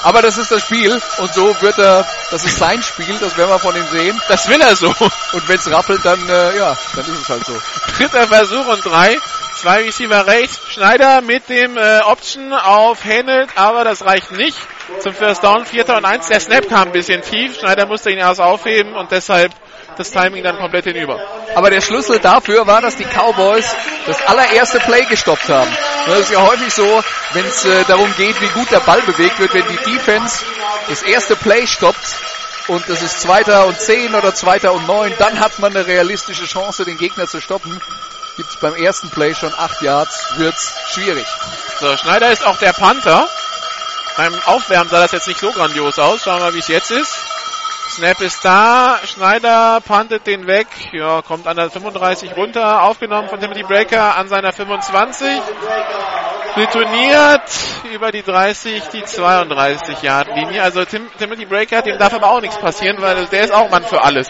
Aber 0.03 0.21
das 0.21 0.37
ist 0.37 0.51
das 0.51 0.61
Spiel 0.61 1.01
und 1.17 1.33
so 1.33 1.55
wird 1.61 1.77
er, 1.79 2.05
das 2.29 2.45
ist 2.45 2.59
sein 2.59 2.81
Spiel, 2.83 3.17
das 3.19 3.37
werden 3.37 3.49
wir 3.49 3.59
von 3.59 3.75
ihm 3.75 3.87
sehen. 3.87 4.21
Das 4.27 4.47
will 4.49 4.61
er 4.61 4.75
so. 4.75 4.87
Und 4.89 5.47
wenn 5.47 5.57
es 5.57 5.71
rappelt, 5.71 6.03
dann, 6.03 6.19
äh, 6.29 6.57
ja, 6.57 6.77
dann 6.95 7.05
ist 7.05 7.21
es 7.21 7.29
halt 7.29 7.45
so. 7.45 7.59
Dritter 7.97 8.27
Versuch 8.27 8.67
und 8.67 8.85
drei. 8.85 9.17
Zwei 9.55 9.83
Receiver 9.83 10.27
rechts. 10.27 10.59
Schneider 10.69 11.21
mit 11.21 11.47
dem 11.47 11.77
äh, 11.77 12.01
Option 12.01 12.51
auf 12.51 13.05
Hennelt, 13.05 13.49
aber 13.55 13.85
das 13.85 14.03
reicht 14.03 14.31
nicht 14.33 14.57
zum 14.99 15.13
First 15.13 15.43
Down. 15.43 15.65
Vierter 15.65 15.97
und 15.97 16.05
eins. 16.05 16.27
Der 16.27 16.41
Snap 16.41 16.67
kam 16.67 16.89
ein 16.89 16.91
bisschen 16.91 17.21
tief. 17.21 17.57
Schneider 17.59 17.85
musste 17.85 18.11
ihn 18.11 18.17
erst 18.17 18.41
aufheben 18.41 18.93
und 18.95 19.11
deshalb 19.11 19.53
das 19.99 20.11
Timing 20.11 20.43
dann 20.43 20.57
komplett 20.57 20.85
hinüber. 20.85 21.19
Aber 21.55 21.69
der 21.69 21.81
Schlüssel 21.81 22.19
dafür 22.19 22.67
war, 22.67 22.81
dass 22.81 22.95
die 22.95 23.05
Cowboys 23.05 23.65
das 24.05 24.21
allererste 24.27 24.79
Play 24.79 25.05
gestoppt 25.05 25.49
haben. 25.49 25.71
Das 26.07 26.19
ist 26.19 26.31
ja 26.31 26.41
häufig 26.41 26.73
so, 26.73 27.03
wenn 27.33 27.45
es 27.45 27.65
äh, 27.65 27.83
darum 27.87 28.13
geht, 28.17 28.39
wie 28.41 28.47
gut 28.47 28.71
der 28.71 28.79
Ball 28.81 29.01
bewegt 29.01 29.39
wird, 29.39 29.53
wenn 29.53 29.67
die 29.67 29.91
Defense 29.91 30.43
das 30.89 31.03
erste 31.03 31.35
Play 31.35 31.65
stoppt 31.67 32.17
und 32.67 32.87
es 32.89 33.01
ist 33.01 33.21
Zweiter 33.21 33.65
und 33.65 33.79
Zehn 33.79 34.13
oder 34.15 34.33
Zweiter 34.33 34.73
und 34.73 34.87
Neun, 34.87 35.13
dann 35.19 35.39
hat 35.39 35.59
man 35.59 35.75
eine 35.75 35.85
realistische 35.85 36.45
Chance, 36.45 36.85
den 36.85 36.97
Gegner 36.97 37.27
zu 37.27 37.41
stoppen. 37.41 37.79
Gibt 38.35 38.49
es 38.49 38.55
beim 38.55 38.75
ersten 38.75 39.09
Play 39.09 39.35
schon 39.35 39.53
acht 39.53 39.81
Yards, 39.81 40.37
wird's 40.37 40.73
schwierig. 40.91 41.27
So, 41.79 41.95
Schneider 41.97 42.31
ist 42.31 42.45
auch 42.45 42.57
der 42.57 42.73
Panther. 42.73 43.27
Beim 44.17 44.33
Aufwärmen 44.45 44.89
sah 44.89 45.01
das 45.01 45.11
jetzt 45.11 45.27
nicht 45.27 45.39
so 45.39 45.51
grandios 45.51 45.99
aus. 45.99 46.23
Schauen 46.23 46.39
wir 46.39 46.45
mal, 46.45 46.53
wie 46.53 46.59
es 46.59 46.67
jetzt 46.67 46.91
ist. 46.91 47.15
Snap 47.93 48.21
ist 48.21 48.43
da. 48.43 48.97
Schneider 49.05 49.79
pantet 49.85 50.25
den 50.25 50.47
weg. 50.47 50.65
Ja, 50.93 51.21
kommt 51.21 51.45
an 51.45 51.57
der 51.57 51.69
35 51.69 52.35
runter. 52.35 52.81
Aufgenommen 52.81 53.29
von 53.29 53.39
Timothy 53.39 53.61
Breaker 53.61 54.17
an 54.17 54.27
seiner 54.27 54.51
25. 54.51 55.27
Retourniert 56.55 57.41
über 57.93 58.11
die 58.11 58.23
30, 58.23 58.81
die 58.93 59.03
32 59.03 60.01
Yard 60.01 60.35
Linie. 60.35 60.63
Also 60.63 60.85
Tim, 60.85 61.07
Timothy 61.19 61.45
Breaker, 61.45 61.83
dem 61.83 61.99
darf 61.99 62.15
aber 62.15 62.31
auch 62.31 62.41
nichts 62.41 62.57
passieren, 62.57 62.97
weil 62.99 63.27
der 63.27 63.43
ist 63.43 63.53
auch 63.53 63.69
Mann 63.69 63.83
für 63.83 64.03
alles. 64.03 64.27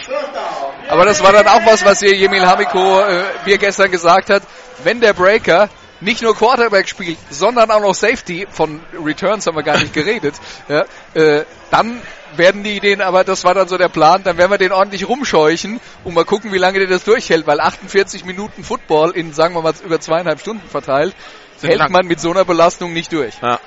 Aber 0.89 1.05
das 1.05 1.23
war 1.23 1.31
dann 1.31 1.47
auch 1.47 1.65
was, 1.65 1.85
was 1.85 2.01
hier 2.01 2.13
Jemil 2.13 2.45
Hamiko 2.45 2.99
äh, 2.99 3.23
mir 3.45 3.57
gestern 3.57 3.89
gesagt 3.89 4.29
hat. 4.29 4.43
Wenn 4.83 4.99
der 4.99 5.13
Breaker 5.13 5.69
nicht 6.01 6.21
nur 6.21 6.35
Quarterback 6.35 6.89
spielt, 6.89 7.17
sondern 7.29 7.71
auch 7.71 7.79
noch 7.79 7.95
Safety, 7.95 8.45
von 8.49 8.81
Returns 8.93 9.47
haben 9.47 9.55
wir 9.55 9.63
gar 9.63 9.77
nicht 9.77 9.93
geredet, 9.93 10.35
ja, 10.67 10.83
äh, 11.13 11.45
dann 11.71 12.01
werden 12.37 12.63
die 12.63 12.79
den, 12.79 13.01
aber 13.01 13.23
das 13.23 13.43
war 13.43 13.53
dann 13.53 13.67
so 13.67 13.77
der 13.77 13.89
Plan, 13.89 14.23
dann 14.23 14.37
werden 14.37 14.51
wir 14.51 14.57
den 14.57 14.71
ordentlich 14.71 15.07
rumscheuchen 15.07 15.79
und 16.03 16.13
mal 16.13 16.25
gucken, 16.25 16.51
wie 16.51 16.57
lange 16.57 16.79
der 16.79 16.87
das 16.87 17.03
durchhält, 17.03 17.47
weil 17.47 17.59
48 17.59 18.25
Minuten 18.25 18.63
Football 18.63 19.11
in, 19.11 19.33
sagen 19.33 19.55
wir 19.55 19.61
mal, 19.61 19.73
über 19.85 19.99
zweieinhalb 19.99 20.39
Stunden 20.39 20.67
verteilt, 20.67 21.15
hält 21.61 21.79
lang. 21.79 21.91
man 21.91 22.05
mit 22.07 22.19
so 22.19 22.31
einer 22.31 22.45
Belastung 22.45 22.93
nicht 22.93 23.11
durch. 23.11 23.35
Ja. 23.41 23.59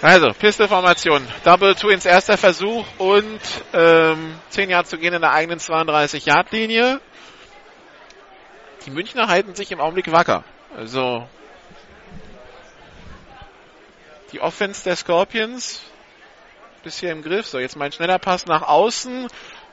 Also, 0.00 0.28
Pistolformation. 0.28 1.26
Double 1.42 1.74
Twins, 1.74 2.06
erster 2.06 2.36
Versuch 2.36 2.86
und 2.98 3.40
ähm, 3.72 4.34
10 4.50 4.70
Yards 4.70 4.90
zu 4.90 4.98
gehen 4.98 5.12
in 5.12 5.22
der 5.22 5.32
eigenen 5.32 5.58
32-Yard-Linie. 5.58 7.00
Die 8.86 8.90
Münchner 8.90 9.26
halten 9.26 9.56
sich 9.56 9.72
im 9.72 9.80
Augenblick 9.80 10.12
wacker. 10.12 10.44
Also, 10.76 11.26
die 14.30 14.40
Offense 14.40 14.84
der 14.84 14.94
Scorpions 14.94 15.82
bisher 16.82 17.12
im 17.12 17.22
Griff. 17.22 17.46
So, 17.46 17.58
jetzt 17.58 17.76
mein 17.76 17.92
schneller 17.92 18.18
Pass 18.18 18.46
nach 18.46 18.62
außen. 18.62 19.28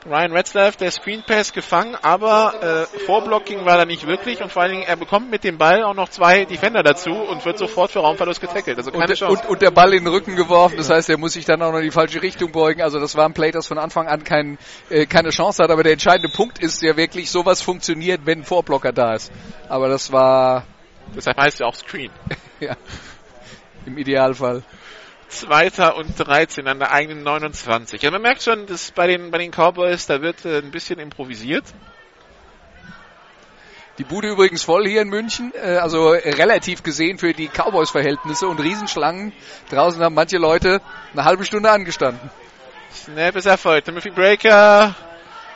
Ryan 0.06 0.30
Retzlaff, 0.30 0.76
der 0.76 0.92
Screen 0.92 1.24
Pass 1.26 1.52
gefangen, 1.52 1.96
aber 2.00 2.86
äh, 2.94 2.98
Vorblocking 3.06 3.64
war 3.64 3.76
da 3.76 3.84
nicht 3.84 4.06
wirklich 4.06 4.40
und 4.40 4.52
vor 4.52 4.62
allen 4.62 4.70
Dingen, 4.70 4.84
er 4.84 4.94
bekommt 4.94 5.32
mit 5.32 5.42
dem 5.42 5.58
Ball 5.58 5.82
auch 5.82 5.94
noch 5.94 6.08
zwei 6.10 6.44
Defender 6.44 6.84
dazu 6.84 7.10
und 7.10 7.44
wird 7.44 7.58
sofort 7.58 7.90
für 7.90 7.98
Raumverlust 7.98 8.40
getackelt. 8.40 8.78
Also 8.78 8.92
keine 8.92 9.06
Und, 9.06 9.14
Chance. 9.14 9.42
und, 9.42 9.50
und 9.50 9.62
der 9.62 9.72
Ball 9.72 9.92
in 9.94 10.04
den 10.04 10.12
Rücken 10.12 10.36
geworfen, 10.36 10.76
das 10.76 10.90
heißt, 10.90 11.10
er 11.10 11.18
muss 11.18 11.32
sich 11.32 11.44
dann 11.44 11.60
auch 11.60 11.72
noch 11.72 11.78
in 11.78 11.84
die 11.84 11.90
falsche 11.90 12.22
Richtung 12.22 12.52
beugen. 12.52 12.82
Also 12.82 13.00
das 13.00 13.16
war 13.16 13.24
ein 13.24 13.34
Play, 13.34 13.50
das 13.50 13.66
von 13.66 13.78
Anfang 13.78 14.06
an 14.06 14.22
kein, 14.22 14.58
äh, 14.90 15.06
keine 15.06 15.30
Chance 15.30 15.64
hat. 15.64 15.70
Aber 15.70 15.82
der 15.82 15.94
entscheidende 15.94 16.28
Punkt 16.28 16.60
ist 16.60 16.82
ja 16.82 16.96
wirklich, 16.96 17.32
sowas 17.32 17.60
funktioniert, 17.60 18.20
wenn 18.26 18.40
ein 18.40 18.44
Vorblocker 18.44 18.92
da 18.92 19.14
ist. 19.14 19.32
Aber 19.68 19.88
das 19.88 20.12
war 20.12 20.66
Deshalb 21.14 21.38
heißt 21.38 21.60
ja 21.60 21.66
auch 21.66 21.74
Screen. 21.74 22.10
ja, 22.60 22.76
im 23.84 23.98
Idealfall. 23.98 24.62
Zweiter 25.28 25.96
und 25.96 26.14
13 26.16 26.68
an 26.68 26.78
der 26.78 26.92
eigenen 26.92 27.22
29. 27.22 28.00
Ja, 28.02 28.10
man 28.10 28.22
merkt 28.22 28.42
schon, 28.42 28.66
dass 28.66 28.92
bei 28.92 29.06
den, 29.06 29.30
bei 29.30 29.38
den 29.38 29.50
Cowboys, 29.50 30.06
da 30.06 30.22
wird 30.22 30.44
äh, 30.44 30.58
ein 30.58 30.70
bisschen 30.70 30.98
improvisiert. 30.98 31.64
Die 33.98 34.04
Bude 34.04 34.28
übrigens 34.28 34.62
voll 34.62 34.86
hier 34.86 35.00
in 35.00 35.08
München, 35.08 35.52
äh, 35.54 35.76
also 35.76 36.10
relativ 36.10 36.82
gesehen 36.82 37.18
für 37.18 37.32
die 37.32 37.48
Cowboys-Verhältnisse 37.48 38.46
und 38.46 38.60
Riesenschlangen. 38.60 39.32
Draußen 39.70 40.02
haben 40.02 40.14
manche 40.14 40.36
Leute 40.36 40.80
eine 41.12 41.24
halbe 41.24 41.44
Stunde 41.44 41.70
angestanden. 41.70 42.30
Snap 42.92 43.36
ist 43.36 43.46
erfolgt. 43.46 43.86
Timothy 43.86 44.10
Breaker 44.10 44.94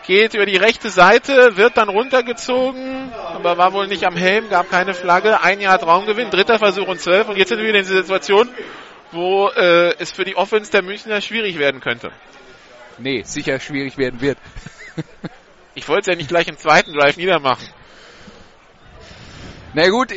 geht 0.07 0.35
über 0.35 0.47
die 0.47 0.57
rechte 0.57 0.89
Seite, 0.89 1.57
wird 1.57 1.77
dann 1.77 1.89
runtergezogen, 1.89 3.13
aber 3.13 3.59
war 3.59 3.73
wohl 3.73 3.87
nicht 3.87 4.05
am 4.05 4.17
Helm, 4.17 4.49
gab 4.49 4.71
keine 4.71 4.95
Flagge. 4.95 5.43
Ein 5.43 5.61
Jahr 5.61 5.79
Traumgewinn, 5.79 6.31
dritter 6.31 6.59
Versuch 6.59 6.89
und 6.89 7.01
zwölf. 7.01 7.29
Und 7.29 7.37
jetzt 7.37 7.51
sind 7.51 7.59
wir 7.59 7.69
wieder 7.69 7.79
in 7.79 7.85
dieser 7.85 8.03
Situation, 8.03 8.49
wo 9.13 9.49
äh, 9.49 9.95
es 9.99 10.13
für 10.13 10.25
die 10.25 10.37
Offense 10.37 10.71
der 10.71 10.83
Münchner 10.83 11.21
schwierig 11.21 11.59
werden 11.59 11.81
könnte. 11.81 12.13
Nee, 12.99 13.23
sicher 13.25 13.59
schwierig 13.61 13.99
werden 13.99 14.21
wird. 14.21 14.39
Ich 15.73 15.89
wollte 15.89 16.01
es 16.01 16.07
ja 16.09 16.17
nicht 16.17 16.29
gleich 16.29 16.49
im 16.49 16.59
zweiten 16.59 16.93
Drive 16.93 17.17
niedermachen. 17.17 17.67
Na 19.73 19.89
gut, 19.89 20.13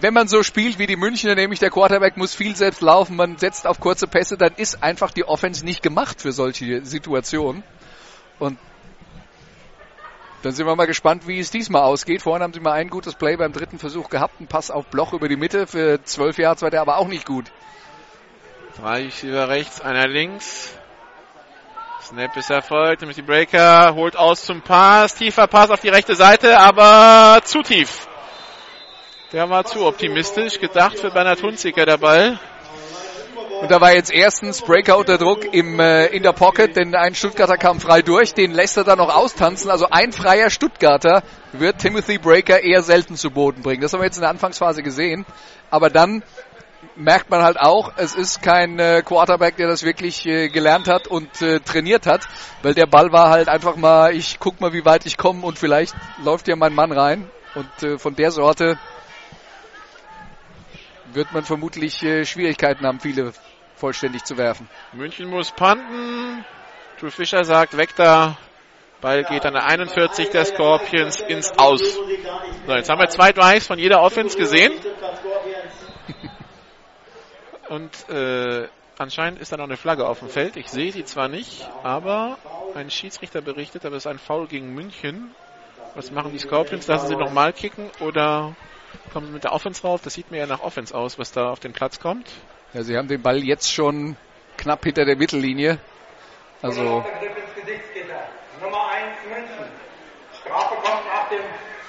wenn 0.00 0.14
man 0.14 0.28
so 0.28 0.44
spielt 0.44 0.78
wie 0.78 0.86
die 0.86 0.96
Münchner, 0.96 1.34
nämlich 1.34 1.58
der 1.58 1.70
Quarterback 1.70 2.16
muss 2.16 2.32
viel 2.32 2.54
selbst 2.54 2.80
laufen, 2.80 3.16
man 3.16 3.36
setzt 3.36 3.66
auf 3.66 3.80
kurze 3.80 4.06
Pässe, 4.06 4.36
dann 4.36 4.54
ist 4.56 4.84
einfach 4.84 5.10
die 5.10 5.24
Offense 5.24 5.64
nicht 5.64 5.82
gemacht 5.82 6.20
für 6.20 6.30
solche 6.30 6.84
Situationen. 6.84 7.64
Und 8.38 8.56
dann 10.42 10.52
sind 10.52 10.66
wir 10.66 10.76
mal 10.76 10.86
gespannt, 10.86 11.26
wie 11.26 11.40
es 11.40 11.50
diesmal 11.50 11.82
ausgeht. 11.82 12.22
Vorhin 12.22 12.42
haben 12.42 12.52
sie 12.52 12.60
mal 12.60 12.72
ein 12.72 12.88
gutes 12.88 13.14
Play 13.14 13.36
beim 13.36 13.52
dritten 13.52 13.80
Versuch 13.80 14.10
gehabt, 14.10 14.40
ein 14.40 14.46
Pass 14.46 14.70
auf 14.70 14.86
Bloch 14.86 15.12
über 15.12 15.28
die 15.28 15.36
Mitte 15.36 15.66
für 15.66 16.04
zwölf 16.04 16.38
Yards 16.38 16.62
war 16.62 16.70
der 16.70 16.82
aber 16.82 16.98
auch 16.98 17.08
nicht 17.08 17.26
gut. 17.26 17.50
Drei 18.76 19.04
Receiver 19.04 19.48
rechts, 19.48 19.80
einer 19.80 20.08
links. 20.08 20.74
Snap 22.02 22.36
ist 22.36 22.50
erfolgt. 22.50 23.00
Timothy 23.00 23.22
Breaker 23.22 23.94
holt 23.94 24.16
aus 24.16 24.44
zum 24.44 24.62
Pass. 24.62 25.14
Tiefer 25.14 25.46
Pass 25.46 25.70
auf 25.70 25.80
die 25.80 25.90
rechte 25.90 26.16
Seite, 26.16 26.58
aber 26.58 27.40
zu 27.44 27.62
tief. 27.62 28.08
Der 29.32 29.48
war 29.48 29.64
zu 29.64 29.86
optimistisch. 29.86 30.58
Gedacht 30.58 30.98
für 30.98 31.12
Bernhard 31.12 31.40
Hunziker 31.40 31.86
der 31.86 31.98
Ball. 31.98 32.40
Und 33.60 33.70
da 33.70 33.80
war 33.80 33.94
jetzt 33.94 34.12
erstens 34.12 34.60
Breaker 34.60 34.98
unter 34.98 35.18
Druck 35.18 35.54
im, 35.54 35.78
äh, 35.78 36.06
in 36.06 36.24
der 36.24 36.32
Pocket, 36.32 36.74
denn 36.74 36.96
ein 36.96 37.14
Stuttgarter 37.14 37.56
kam 37.56 37.78
frei 37.78 38.02
durch, 38.02 38.34
den 38.34 38.52
lässt 38.52 38.76
er 38.76 38.84
dann 38.84 38.98
noch 38.98 39.14
austanzen. 39.14 39.70
Also 39.70 39.86
ein 39.88 40.12
freier 40.12 40.50
Stuttgarter 40.50 41.22
wird 41.52 41.78
Timothy 41.78 42.18
Breaker 42.18 42.60
eher 42.60 42.82
selten 42.82 43.14
zu 43.16 43.30
Boden 43.30 43.62
bringen. 43.62 43.80
Das 43.80 43.92
haben 43.92 44.00
wir 44.00 44.06
jetzt 44.06 44.16
in 44.16 44.22
der 44.22 44.30
Anfangsphase 44.30 44.82
gesehen. 44.82 45.24
Aber 45.70 45.88
dann 45.88 46.22
merkt 46.96 47.30
man 47.30 47.42
halt 47.42 47.58
auch, 47.58 47.92
es 47.96 48.14
ist 48.14 48.42
kein 48.42 48.78
äh, 48.78 49.02
Quarterback, 49.04 49.56
der 49.56 49.68
das 49.68 49.82
wirklich 49.82 50.26
äh, 50.26 50.48
gelernt 50.48 50.88
hat 50.88 51.06
und 51.08 51.42
äh, 51.42 51.60
trainiert 51.60 52.06
hat, 52.06 52.28
weil 52.62 52.74
der 52.74 52.86
Ball 52.86 53.12
war 53.12 53.30
halt 53.30 53.48
einfach 53.48 53.76
mal, 53.76 54.14
ich 54.14 54.38
guck 54.38 54.60
mal, 54.60 54.72
wie 54.72 54.84
weit 54.84 55.06
ich 55.06 55.16
komme 55.16 55.44
und 55.44 55.58
vielleicht 55.58 55.94
läuft 56.22 56.48
ja 56.48 56.56
mein 56.56 56.74
Mann 56.74 56.92
rein. 56.92 57.30
Und 57.54 57.82
äh, 57.82 57.98
von 57.98 58.16
der 58.16 58.30
Sorte 58.30 58.78
wird 61.12 61.32
man 61.32 61.44
vermutlich 61.44 62.02
äh, 62.02 62.24
Schwierigkeiten 62.24 62.86
haben, 62.86 63.00
viele 63.00 63.32
vollständig 63.76 64.24
zu 64.24 64.36
werfen. 64.36 64.68
München 64.92 65.28
muss 65.28 65.52
panten. 65.52 66.44
Drew 66.98 67.10
Fischer 67.10 67.44
sagt, 67.44 67.76
weg 67.76 67.90
da. 67.96 68.36
Ball 69.00 69.24
geht 69.24 69.44
an 69.44 69.52
der 69.52 69.66
41 69.66 70.30
der 70.30 70.44
Scorpions 70.46 71.20
ins 71.20 71.52
Aus. 71.58 71.80
So, 72.66 72.72
jetzt 72.72 72.88
haben 72.88 73.00
wir 73.00 73.08
zwei 73.08 73.32
Drives 73.32 73.66
von 73.66 73.78
jeder 73.78 74.00
Offense 74.00 74.36
gesehen. 74.38 74.72
Und 77.68 78.08
äh, 78.08 78.68
anscheinend 78.98 79.40
ist 79.40 79.52
da 79.52 79.56
noch 79.56 79.64
eine 79.64 79.76
Flagge 79.76 80.06
auf 80.06 80.18
dem 80.18 80.28
Feld. 80.28 80.56
Ich 80.56 80.68
sehe 80.68 80.92
sie 80.92 81.04
zwar 81.04 81.28
nicht, 81.28 81.68
aber 81.82 82.38
ein 82.74 82.90
Schiedsrichter 82.90 83.40
berichtet, 83.40 83.84
aber 83.84 83.96
es 83.96 84.04
ist 84.04 84.10
ein 84.10 84.18
Foul 84.18 84.46
gegen 84.46 84.74
München. 84.74 85.34
Was 85.94 86.10
machen 86.10 86.32
die 86.32 86.38
Scorpions? 86.38 86.86
Lassen 86.86 87.06
sie 87.08 87.16
nochmal 87.16 87.52
kicken 87.52 87.90
oder 88.00 88.54
kommen 89.12 89.26
sie 89.28 89.32
mit 89.32 89.44
der 89.44 89.52
Offense 89.52 89.82
rauf? 89.82 90.02
Das 90.02 90.14
sieht 90.14 90.30
mir 90.30 90.38
ja 90.38 90.46
nach 90.46 90.60
Offense 90.60 90.94
aus, 90.94 91.18
was 91.18 91.32
da 91.32 91.50
auf 91.50 91.60
den 91.60 91.72
Platz 91.72 92.00
kommt. 92.00 92.28
Ja, 92.72 92.82
sie 92.82 92.96
haben 92.96 93.08
den 93.08 93.22
Ball 93.22 93.38
jetzt 93.38 93.72
schon 93.72 94.16
knapp 94.56 94.84
hinter 94.84 95.04
der 95.04 95.16
Mittellinie. 95.16 95.78
Also 96.62 97.04
Nummer 98.60 98.88
1 98.88 99.06
München. 99.28 99.64
Strafe 100.40 100.74
kommt 100.76 101.06
nach 101.06 101.28
dem, 101.28 101.40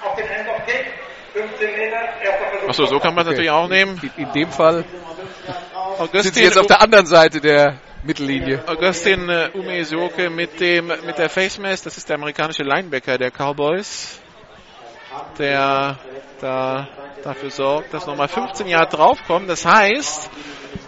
auf 0.02 0.14
den 0.14 0.26
End 0.26 0.48
of 0.48 0.66
Kick. 0.66 0.86
15 1.32 1.76
Meter, 1.76 1.96
erster 2.22 2.46
Versuch. 2.50 2.68
Achso, 2.68 2.86
so 2.86 2.98
kann 2.98 3.14
man 3.14 3.24
es 3.24 3.30
natürlich 3.30 3.50
auch 3.50 3.68
nehmen. 3.68 4.00
in, 4.16 4.24
in 4.24 4.32
dem 4.32 4.50
Fall 4.50 4.84
sind 5.96 6.12
sie 6.12 6.18
Augustin, 6.18 6.42
jetzt 6.42 6.58
auf 6.58 6.66
der 6.66 6.80
anderen 6.82 7.06
Seite 7.06 7.40
der 7.40 7.78
Mittellinie. 8.02 8.62
Augustin 8.66 9.28
äh, 9.28 9.50
Umesoke 9.54 10.30
mit 10.30 10.60
dem 10.60 10.86
mit 10.86 11.18
der 11.18 11.28
Face 11.28 11.58
Mask, 11.58 11.84
das 11.84 11.96
ist 11.96 12.08
der 12.08 12.16
amerikanische 12.16 12.62
Linebacker 12.62 13.18
der 13.18 13.30
Cowboys, 13.30 14.20
der 15.38 15.98
da 16.40 16.88
dafür 17.24 17.50
sorgt, 17.50 17.94
dass 17.94 18.06
nochmal 18.06 18.28
15 18.28 18.68
Jahre 18.68 18.88
draufkommen. 18.88 19.48
Das 19.48 19.64
heißt, 19.64 20.30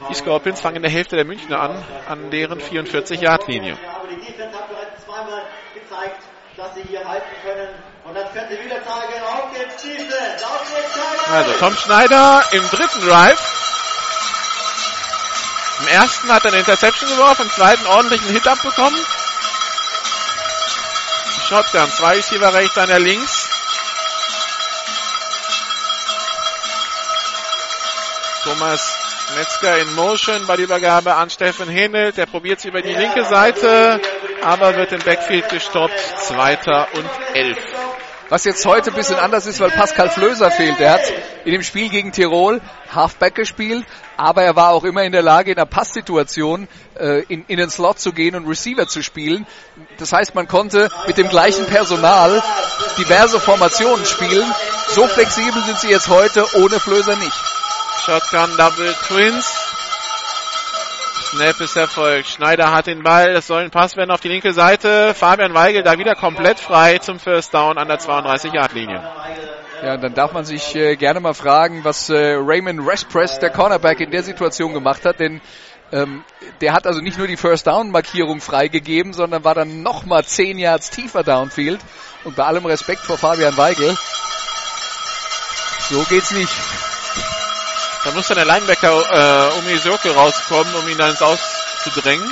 die 0.08 0.14
Scorpions 0.14 0.60
fangen 0.60 0.76
in 0.76 0.82
der 0.82 0.90
Hälfte 0.90 1.16
der 1.16 1.24
Münchner 1.24 1.60
an, 1.60 1.84
an 2.08 2.30
deren 2.30 2.60
44 2.60 3.20
Yard 3.20 3.48
Linie. 3.48 3.76
Aber 3.94 4.08
die 4.08 4.16
Defense 4.16 4.56
hat 4.56 4.68
bereits 4.68 5.04
zweimal 5.04 5.42
gezeigt, 5.74 6.22
dass 6.56 6.74
sie 6.74 6.82
hier 6.82 7.06
halten 7.06 7.34
können. 7.42 7.68
Und 8.04 8.14
das 8.14 8.32
können 8.32 8.46
sie 8.50 8.64
wieder 8.64 8.82
zeigen. 8.84 9.22
Auf 9.22 9.52
geht's! 9.52 9.68
Also 11.30 11.52
Tom 11.59 11.76
Schneider 11.76 12.42
im 12.52 12.62
dritten 12.70 13.06
Drive. 13.06 13.67
Im 15.81 15.89
ersten 15.89 16.33
hat 16.33 16.45
er 16.45 16.51
eine 16.53 16.61
Interception 16.61 17.09
geworfen, 17.11 17.43
im 17.43 17.51
zweiten 17.51 17.87
ordentlichen 17.87 18.29
Hit 18.31 18.47
abbekommen. 18.47 18.99
Shotgun, 21.49 21.91
zwei 21.93 22.16
Receiver 22.16 22.53
rechts, 22.53 22.76
einer 22.76 22.99
links. 22.99 23.49
Thomas 28.43 28.99
Metzger 29.37 29.79
in 29.79 29.95
Motion 29.95 30.47
bei 30.47 30.57
der 30.57 30.64
Übergabe 30.64 31.14
an 31.14 31.31
Steffen 31.31 31.68
Henel. 31.68 32.12
Der 32.12 32.26
probiert 32.26 32.61
sie 32.61 32.68
über 32.68 32.83
die 32.83 32.95
linke 32.95 33.24
Seite, 33.24 34.01
aber 34.43 34.76
wird 34.76 34.93
im 34.93 35.01
Backfield 35.01 35.49
gestoppt. 35.49 35.99
Zweiter 36.18 36.89
und 36.95 37.09
elf. 37.35 37.78
Was 38.31 38.45
jetzt 38.45 38.66
heute 38.66 38.91
ein 38.91 38.95
bisschen 38.97 39.16
anders 39.16 39.47
ist, 39.47 39.59
weil 39.59 39.70
Pascal 39.70 40.11
Flöser 40.11 40.51
fehlt. 40.51 40.79
Er 40.81 40.93
hat 40.93 41.12
in 41.47 41.53
dem 41.53 41.62
Spiel 41.62 41.89
gegen 41.89 42.12
Tirol 42.12 42.61
Halfback 42.95 43.35
gespielt, 43.35 43.87
aber 44.18 44.43
er 44.43 44.55
war 44.55 44.72
auch 44.72 44.85
immer 44.85 45.03
in 45.03 45.12
der 45.12 45.22
Lage, 45.22 45.53
in 45.53 45.57
einer 45.57 45.64
Passsituation 45.64 46.68
äh, 46.99 47.22
in, 47.22 47.47
in 47.49 47.57
den 47.57 47.70
Slot 47.70 47.99
zu 47.99 48.12
gehen 48.12 48.35
und 48.35 48.47
Receiver 48.47 48.87
zu 48.87 49.03
spielen. 49.03 49.47
Das 49.97 50.12
heißt, 50.12 50.35
man 50.35 50.47
konnte 50.47 50.91
mit 51.07 51.16
dem 51.16 51.31
gleichen 51.31 51.64
Personal 51.66 52.43
diverse 52.99 53.41
Formationen 53.41 54.05
spielen. 54.05 54.47
So 54.89 55.07
flexibel 55.07 55.62
sind 55.62 55.81
sie 55.81 55.89
jetzt 55.89 56.09
heute 56.09 56.45
ohne 56.57 56.81
Flöser 56.81 57.16
nicht. 57.16 57.37
Shotgun 58.05 58.57
Double 58.59 58.95
Twins. 59.07 59.67
Snap 61.31 61.61
ist 61.61 61.76
erfolgt. 61.76 62.26
Schneider 62.26 62.72
hat 62.72 62.87
den 62.87 63.03
Ball. 63.03 63.29
Es 63.37 63.47
soll 63.47 63.62
ein 63.62 63.70
Pass 63.70 63.97
werden 63.99 64.11
auf 64.11 64.20
die 64.20 64.29
linke 64.29 64.55
Seite. 64.55 65.12
Fabian 65.12 65.53
Weigel 65.53 65.83
da 65.83 65.99
wieder 65.99 66.14
komplett 66.14 66.59
frei 66.59 66.99
zum 66.99 67.18
First 67.18 67.53
Down 67.53 67.76
an 67.76 67.87
der 67.87 67.99
32-Yard-Linie. 67.99 69.03
Ja, 69.83 69.99
dann 69.99 70.14
darf 70.14 70.33
man 70.33 70.47
sich 70.47 70.74
äh, 70.74 70.97
gerne 70.97 71.20
mal 71.20 71.35
fragen, 71.35 71.85
was 71.85 72.09
äh, 72.09 72.35
Raymond 72.39 72.89
Respress, 72.89 73.39
der 73.41 73.51
Cornerback, 73.51 74.01
in 74.01 74.11
der 74.11 74.22
Situation 74.22 74.72
gemacht 74.72 75.05
hat, 75.05 75.20
denn 75.20 75.43
ähm, 75.93 76.24
der 76.62 76.72
hat 76.72 76.87
also 76.87 77.01
nicht 77.01 77.18
nur 77.18 77.26
die 77.26 77.37
First 77.37 77.66
Down 77.66 77.91
Markierung 77.91 78.41
freigegeben, 78.41 79.12
sondern 79.12 79.45
war 79.45 79.55
dann 79.55 79.83
nochmal 79.83 80.24
10 80.24 80.59
Yards 80.59 80.91
tiefer 80.91 81.24
downfield. 81.24 81.81
Und 82.24 82.37
bei 82.37 82.45
allem 82.45 82.64
Respekt 82.64 83.03
vor 83.03 83.18
Fabian 83.18 83.57
Weigel, 83.59 83.97
so 85.91 86.03
geht's 86.09 86.31
nicht. 86.31 86.53
Da 88.09 88.14
muss 88.14 88.26
dann 88.26 88.38
der 88.38 88.46
Linebacker 88.46 89.50
äh, 89.52 89.59
um 89.59 89.68
Isoke 89.68 90.14
rauskommen, 90.14 90.74
um 90.76 90.88
ihn 90.88 90.96
dann 90.96 91.11
ins 91.11 91.20
Auszudrängen. 91.20 92.26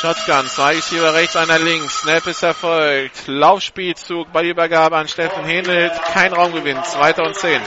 Shotgun, 0.00 0.46
zwei 0.46 0.76
Receiver 0.76 1.12
rechts, 1.12 1.36
einer 1.36 1.58
links. 1.58 1.98
Snap 2.00 2.26
ist 2.26 2.42
erfolgt. 2.42 3.26
Laufspielzug, 3.26 4.32
Ballübergabe 4.32 4.96
an 4.96 5.06
Steffen 5.06 5.44
Henelt. 5.44 5.92
Kein 6.14 6.32
Raumgewinn. 6.32 6.82
Zweiter 6.84 7.24
und 7.24 7.36
zehn. 7.36 7.60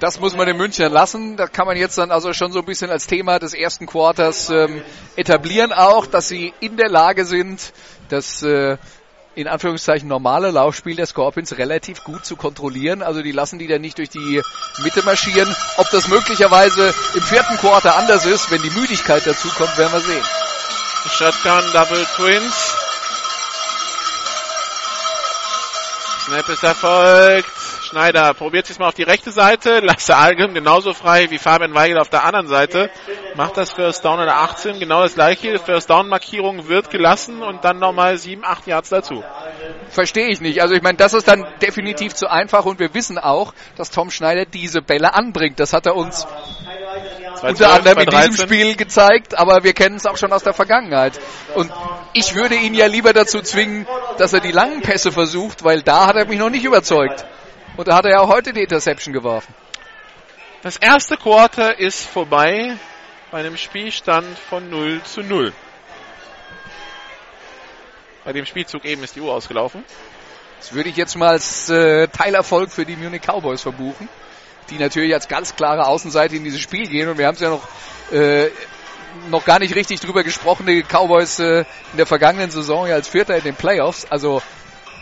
Das 0.00 0.18
muss 0.18 0.34
man 0.34 0.48
den 0.48 0.56
Münchner 0.56 0.88
lassen. 0.88 1.36
Da 1.36 1.46
kann 1.46 1.68
man 1.68 1.76
jetzt 1.76 1.96
dann 1.96 2.10
also 2.10 2.32
schon 2.32 2.50
so 2.50 2.58
ein 2.58 2.64
bisschen 2.64 2.90
als 2.90 3.06
Thema 3.06 3.38
des 3.38 3.54
ersten 3.54 3.86
Quarters 3.86 4.50
ähm, 4.50 4.82
etablieren 5.14 5.72
auch, 5.72 6.06
dass 6.06 6.26
sie 6.26 6.52
in 6.58 6.76
der 6.76 6.88
Lage 6.88 7.26
sind, 7.26 7.72
das 8.08 8.42
äh, 8.42 8.76
in 9.34 9.48
Anführungszeichen 9.48 10.08
normale 10.08 10.50
Laufspiel 10.50 10.96
der 10.96 11.06
Scorpions 11.06 11.58
relativ 11.58 12.04
gut 12.04 12.24
zu 12.24 12.36
kontrollieren. 12.36 13.02
Also 13.02 13.22
die 13.22 13.32
lassen 13.32 13.58
die 13.58 13.66
dann 13.66 13.80
nicht 13.80 13.98
durch 13.98 14.10
die 14.10 14.42
Mitte 14.82 15.02
marschieren. 15.04 15.54
Ob 15.76 15.90
das 15.90 16.08
möglicherweise 16.08 16.94
im 17.14 17.22
vierten 17.22 17.56
Quarter 17.56 17.96
anders 17.96 18.26
ist, 18.26 18.50
wenn 18.50 18.62
die 18.62 18.70
Müdigkeit 18.70 19.26
dazu 19.26 19.48
kommt, 19.48 19.76
werden 19.76 19.92
wir 19.92 20.00
sehen. 20.00 20.24
Shotgun 21.10 21.72
Double 21.72 22.06
Twins. 22.16 22.74
Snap 26.24 26.48
ist 26.48 26.62
erfolgt. 26.62 27.63
Schneider 27.94 28.34
probiert 28.34 28.66
sich 28.66 28.76
mal 28.80 28.88
auf 28.88 28.94
die 28.94 29.04
rechte 29.04 29.30
Seite. 29.30 29.78
Lasse 29.82 30.16
Algrim 30.16 30.52
genauso 30.52 30.94
frei 30.94 31.30
wie 31.30 31.38
Fabian 31.38 31.74
Weigel 31.74 31.98
auf 31.98 32.08
der 32.08 32.24
anderen 32.24 32.48
Seite. 32.48 32.90
Macht 33.36 33.56
das 33.56 33.70
First 33.70 34.04
Down 34.04 34.18
in 34.18 34.26
der 34.26 34.38
18. 34.38 34.80
Genau 34.80 35.02
das 35.02 35.14
gleiche. 35.14 35.60
First 35.60 35.90
Down 35.90 36.08
Markierung 36.08 36.66
wird 36.66 36.90
gelassen 36.90 37.40
und 37.40 37.64
dann 37.64 37.78
nochmal 37.78 38.18
7, 38.18 38.44
8 38.44 38.66
Yards 38.66 38.88
dazu. 38.88 39.22
Verstehe 39.90 40.26
ich 40.26 40.40
nicht. 40.40 40.60
Also 40.60 40.74
ich 40.74 40.82
meine, 40.82 40.96
das 40.96 41.14
ist 41.14 41.28
dann 41.28 41.46
definitiv 41.62 42.14
zu 42.14 42.28
einfach 42.28 42.64
und 42.64 42.80
wir 42.80 42.92
wissen 42.94 43.16
auch, 43.16 43.54
dass 43.76 43.92
Tom 43.92 44.10
Schneider 44.10 44.44
diese 44.44 44.82
Bälle 44.82 45.14
anbringt. 45.14 45.60
Das 45.60 45.72
hat 45.72 45.86
er 45.86 45.94
uns 45.94 46.26
unter 47.42 47.74
anderem 47.74 47.98
in 47.98 48.10
diesem 48.10 48.36
Spiel 48.48 48.74
gezeigt, 48.74 49.38
aber 49.38 49.62
wir 49.62 49.72
kennen 49.72 49.96
es 49.96 50.06
auch 50.06 50.16
schon 50.16 50.32
aus 50.32 50.42
der 50.42 50.52
Vergangenheit. 50.52 51.20
Und 51.54 51.70
ich 52.12 52.34
würde 52.34 52.56
ihn 52.56 52.74
ja 52.74 52.86
lieber 52.86 53.12
dazu 53.12 53.40
zwingen, 53.40 53.86
dass 54.18 54.32
er 54.32 54.40
die 54.40 54.50
langen 54.50 54.80
Pässe 54.82 55.12
versucht, 55.12 55.62
weil 55.62 55.82
da 55.82 56.08
hat 56.08 56.16
er 56.16 56.26
mich 56.26 56.40
noch 56.40 56.50
nicht 56.50 56.64
überzeugt. 56.64 57.24
Und 57.76 57.88
da 57.88 57.96
hat 57.96 58.04
er 58.04 58.12
ja 58.12 58.20
auch 58.20 58.28
heute 58.28 58.52
die 58.52 58.62
Interception 58.62 59.12
geworfen. 59.12 59.52
Das 60.62 60.76
erste 60.76 61.16
Quarter 61.16 61.78
ist 61.78 62.06
vorbei 62.06 62.76
bei 63.30 63.40
einem 63.40 63.56
Spielstand 63.56 64.38
von 64.38 64.70
0 64.70 65.02
zu 65.02 65.22
0. 65.22 65.52
Bei 68.24 68.32
dem 68.32 68.46
Spielzug 68.46 68.84
eben 68.84 69.02
ist 69.02 69.16
die 69.16 69.20
Uhr 69.20 69.32
ausgelaufen. 69.32 69.84
Das 70.58 70.72
würde 70.72 70.88
ich 70.88 70.96
jetzt 70.96 71.16
mal 71.16 71.28
als 71.28 71.68
äh, 71.68 72.08
Teilerfolg 72.08 72.70
für 72.70 72.86
die 72.86 72.96
Munich 72.96 73.22
Cowboys 73.22 73.60
verbuchen, 73.60 74.08
die 74.70 74.78
natürlich 74.78 75.12
als 75.12 75.28
ganz 75.28 75.56
klare 75.56 75.86
Außenseite 75.86 76.36
in 76.36 76.44
dieses 76.44 76.60
Spiel 76.60 76.86
gehen. 76.86 77.08
Und 77.08 77.18
wir 77.18 77.26
haben 77.26 77.34
es 77.34 77.40
ja 77.40 77.50
noch, 77.50 77.68
äh, 78.12 78.48
noch 79.28 79.44
gar 79.44 79.58
nicht 79.58 79.74
richtig 79.74 80.00
drüber 80.00 80.22
gesprochen, 80.22 80.64
die 80.64 80.82
Cowboys 80.82 81.40
äh, 81.40 81.64
in 81.90 81.96
der 81.98 82.06
vergangenen 82.06 82.50
Saison 82.50 82.86
ja 82.86 82.94
als 82.94 83.08
Vierter 83.08 83.36
in 83.36 83.44
den 83.44 83.56
Playoffs. 83.56 84.06
Also 84.08 84.40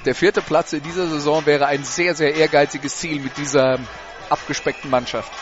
der 0.04 0.14
vierte 0.14 0.42
Platz 0.42 0.72
in 0.72 0.82
dieser 0.82 1.06
Saison 1.06 1.46
wäre 1.46 1.66
ein 1.66 1.84
sehr, 1.84 2.14
sehr 2.14 2.34
ehrgeiziges 2.34 2.96
Ziel 2.96 3.20
mit 3.20 3.36
dieser 3.36 3.78
abgespeckten 4.28 4.90
Mannschaft. 4.90 5.32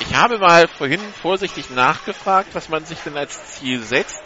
Ich 0.00 0.14
habe 0.14 0.38
mal 0.38 0.66
vorhin 0.66 1.00
vorsichtig 1.22 1.70
nachgefragt, 1.70 2.48
was 2.54 2.68
man 2.68 2.84
sich 2.84 2.98
denn 3.00 3.16
als 3.16 3.52
Ziel 3.52 3.82
setzt. 3.82 4.22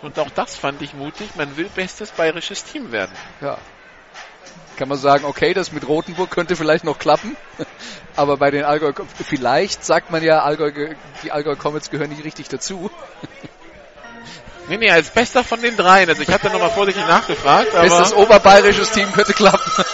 Und 0.00 0.18
auch 0.18 0.30
das 0.30 0.56
fand 0.56 0.80
ich 0.80 0.94
mutig. 0.94 1.30
Man 1.36 1.56
will 1.56 1.68
bestes 1.74 2.10
bayerisches 2.12 2.64
Team 2.64 2.92
werden. 2.92 3.12
Ja. 3.40 3.58
Kann 4.76 4.88
man 4.88 4.98
sagen, 4.98 5.24
okay, 5.26 5.52
das 5.52 5.70
mit 5.70 5.86
Rothenburg 5.86 6.30
könnte 6.30 6.56
vielleicht 6.56 6.84
noch 6.84 6.98
klappen. 6.98 7.36
Aber 8.16 8.38
bei 8.38 8.50
den 8.50 8.64
Allgäu, 8.64 8.92
vielleicht 9.22 9.84
sagt 9.84 10.10
man 10.10 10.22
ja, 10.22 10.42
Allgäu, 10.42 10.94
die 11.22 11.30
Allgäu 11.30 11.56
Comets 11.56 11.90
gehören 11.90 12.10
nicht 12.10 12.24
richtig 12.24 12.48
dazu. 12.48 12.90
Nee, 14.68 14.76
nee, 14.76 14.90
als 14.90 15.10
bester 15.10 15.44
von 15.44 15.60
den 15.60 15.76
dreien. 15.76 16.08
Also 16.08 16.22
ich 16.22 16.28
habe 16.28 16.42
da 16.42 16.48
nochmal 16.48 16.70
vorsichtig 16.70 17.06
nachgefragt. 17.06 17.74
Aber 17.74 17.82
Bestes 17.82 18.12
oberbayerisches 18.14 18.90
Team 18.90 19.12
könnte 19.12 19.32
klappen. 19.32 19.84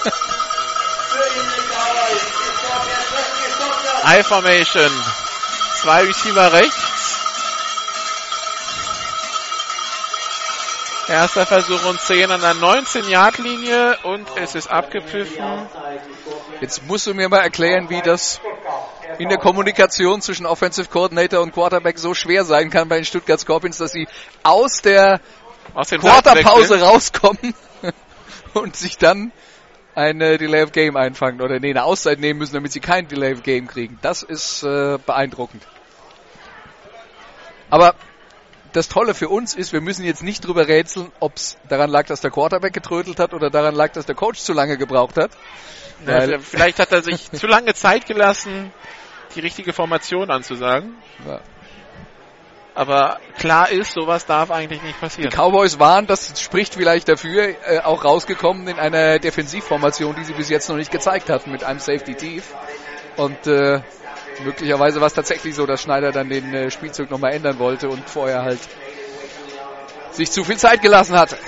High 4.04 4.26
Formation. 4.26 4.90
Zwei 5.82 6.04
Receiver 6.04 6.52
rechts. 6.52 6.87
Erster 11.08 11.46
Versuch 11.46 11.84
und 11.86 11.98
10 11.98 12.30
an 12.30 12.40
der 12.42 12.54
19-Yard-Linie 12.54 13.96
und 14.02 14.28
es 14.36 14.54
ist 14.54 14.66
abgepfiffen. 14.68 15.42
Jetzt 16.60 16.86
musst 16.86 17.06
du 17.06 17.14
mir 17.14 17.30
mal 17.30 17.38
erklären, 17.38 17.88
wie 17.88 18.02
das 18.02 18.40
in 19.18 19.30
der 19.30 19.38
Kommunikation 19.38 20.20
zwischen 20.20 20.44
Offensive 20.44 20.88
Coordinator 20.90 21.40
und 21.40 21.52
Quarterback 21.52 21.98
so 21.98 22.12
schwer 22.12 22.44
sein 22.44 22.68
kann 22.68 22.88
bei 22.88 22.96
den 22.96 23.06
Stuttgart 23.06 23.40
Scorpions, 23.40 23.78
dass 23.78 23.92
sie 23.92 24.06
aus 24.42 24.82
der 24.82 25.20
Aus 25.72 25.88
Quarterpause 25.88 26.80
rauskommen 26.80 27.54
und 28.52 28.76
sich 28.76 28.98
dann 28.98 29.32
eine 29.94 30.36
Delay 30.36 30.62
of 30.62 30.72
Game 30.72 30.96
einfangen 30.96 31.40
oder 31.40 31.58
nee, 31.58 31.70
eine 31.70 31.84
Auszeit 31.84 32.20
nehmen 32.20 32.38
müssen, 32.38 32.54
damit 32.54 32.72
sie 32.72 32.80
kein 32.80 33.08
Delay 33.08 33.32
of 33.32 33.42
Game 33.42 33.66
kriegen. 33.66 33.98
Das 34.02 34.22
ist 34.22 34.62
äh, 34.62 34.98
beeindruckend. 35.04 35.66
Aber 37.70 37.94
das 38.72 38.88
Tolle 38.88 39.14
für 39.14 39.28
uns 39.28 39.54
ist, 39.54 39.72
wir 39.72 39.80
müssen 39.80 40.04
jetzt 40.04 40.22
nicht 40.22 40.46
drüber 40.46 40.68
rätseln, 40.68 41.10
ob 41.20 41.36
es 41.36 41.56
daran 41.68 41.90
lag, 41.90 42.06
dass 42.06 42.20
der 42.20 42.30
Quarterback 42.30 42.72
getrödelt 42.72 43.18
hat 43.18 43.34
oder 43.34 43.50
daran 43.50 43.74
lag, 43.74 43.92
dass 43.92 44.06
der 44.06 44.14
Coach 44.14 44.40
zu 44.40 44.52
lange 44.52 44.76
gebraucht 44.76 45.16
hat. 45.16 45.30
Ja, 46.06 46.38
vielleicht 46.38 46.78
hat 46.78 46.92
er 46.92 47.02
sich 47.02 47.30
zu 47.32 47.46
lange 47.46 47.74
Zeit 47.74 48.06
gelassen, 48.06 48.72
die 49.34 49.40
richtige 49.40 49.72
Formation 49.72 50.30
anzusagen. 50.30 50.96
Ja. 51.26 51.40
Aber 52.74 53.18
klar 53.36 53.70
ist, 53.70 53.90
sowas 53.90 54.24
darf 54.24 54.52
eigentlich 54.52 54.80
nicht 54.82 54.94
Die 54.94 55.00
passieren. 55.00 55.30
Cowboys 55.32 55.80
waren, 55.80 56.06
das 56.06 56.40
spricht 56.40 56.74
vielleicht 56.74 57.08
dafür, 57.08 57.48
äh, 57.66 57.80
auch 57.80 58.04
rausgekommen 58.04 58.68
in 58.68 58.78
einer 58.78 59.18
Defensivformation, 59.18 60.14
die 60.14 60.22
sie 60.22 60.34
bis 60.34 60.48
jetzt 60.48 60.68
noch 60.68 60.76
nicht 60.76 60.92
gezeigt 60.92 61.28
hatten, 61.28 61.50
mit 61.50 61.64
einem 61.64 61.80
Safety 61.80 62.14
tief. 62.14 62.54
Und 63.16 63.48
äh, 63.48 63.80
möglicherweise 64.44 65.00
war 65.00 65.06
es 65.06 65.14
tatsächlich 65.14 65.54
so, 65.54 65.66
dass 65.66 65.82
Schneider 65.82 66.12
dann 66.12 66.28
den 66.28 66.52
äh, 66.54 66.70
Spielzug 66.70 67.10
nochmal 67.10 67.32
ändern 67.32 67.58
wollte 67.58 67.88
und 67.88 68.08
vorher 68.08 68.42
halt 68.42 68.60
sich 70.12 70.30
zu 70.30 70.44
viel 70.44 70.56
Zeit 70.56 70.82
gelassen 70.82 71.18
hatte. 71.18 71.38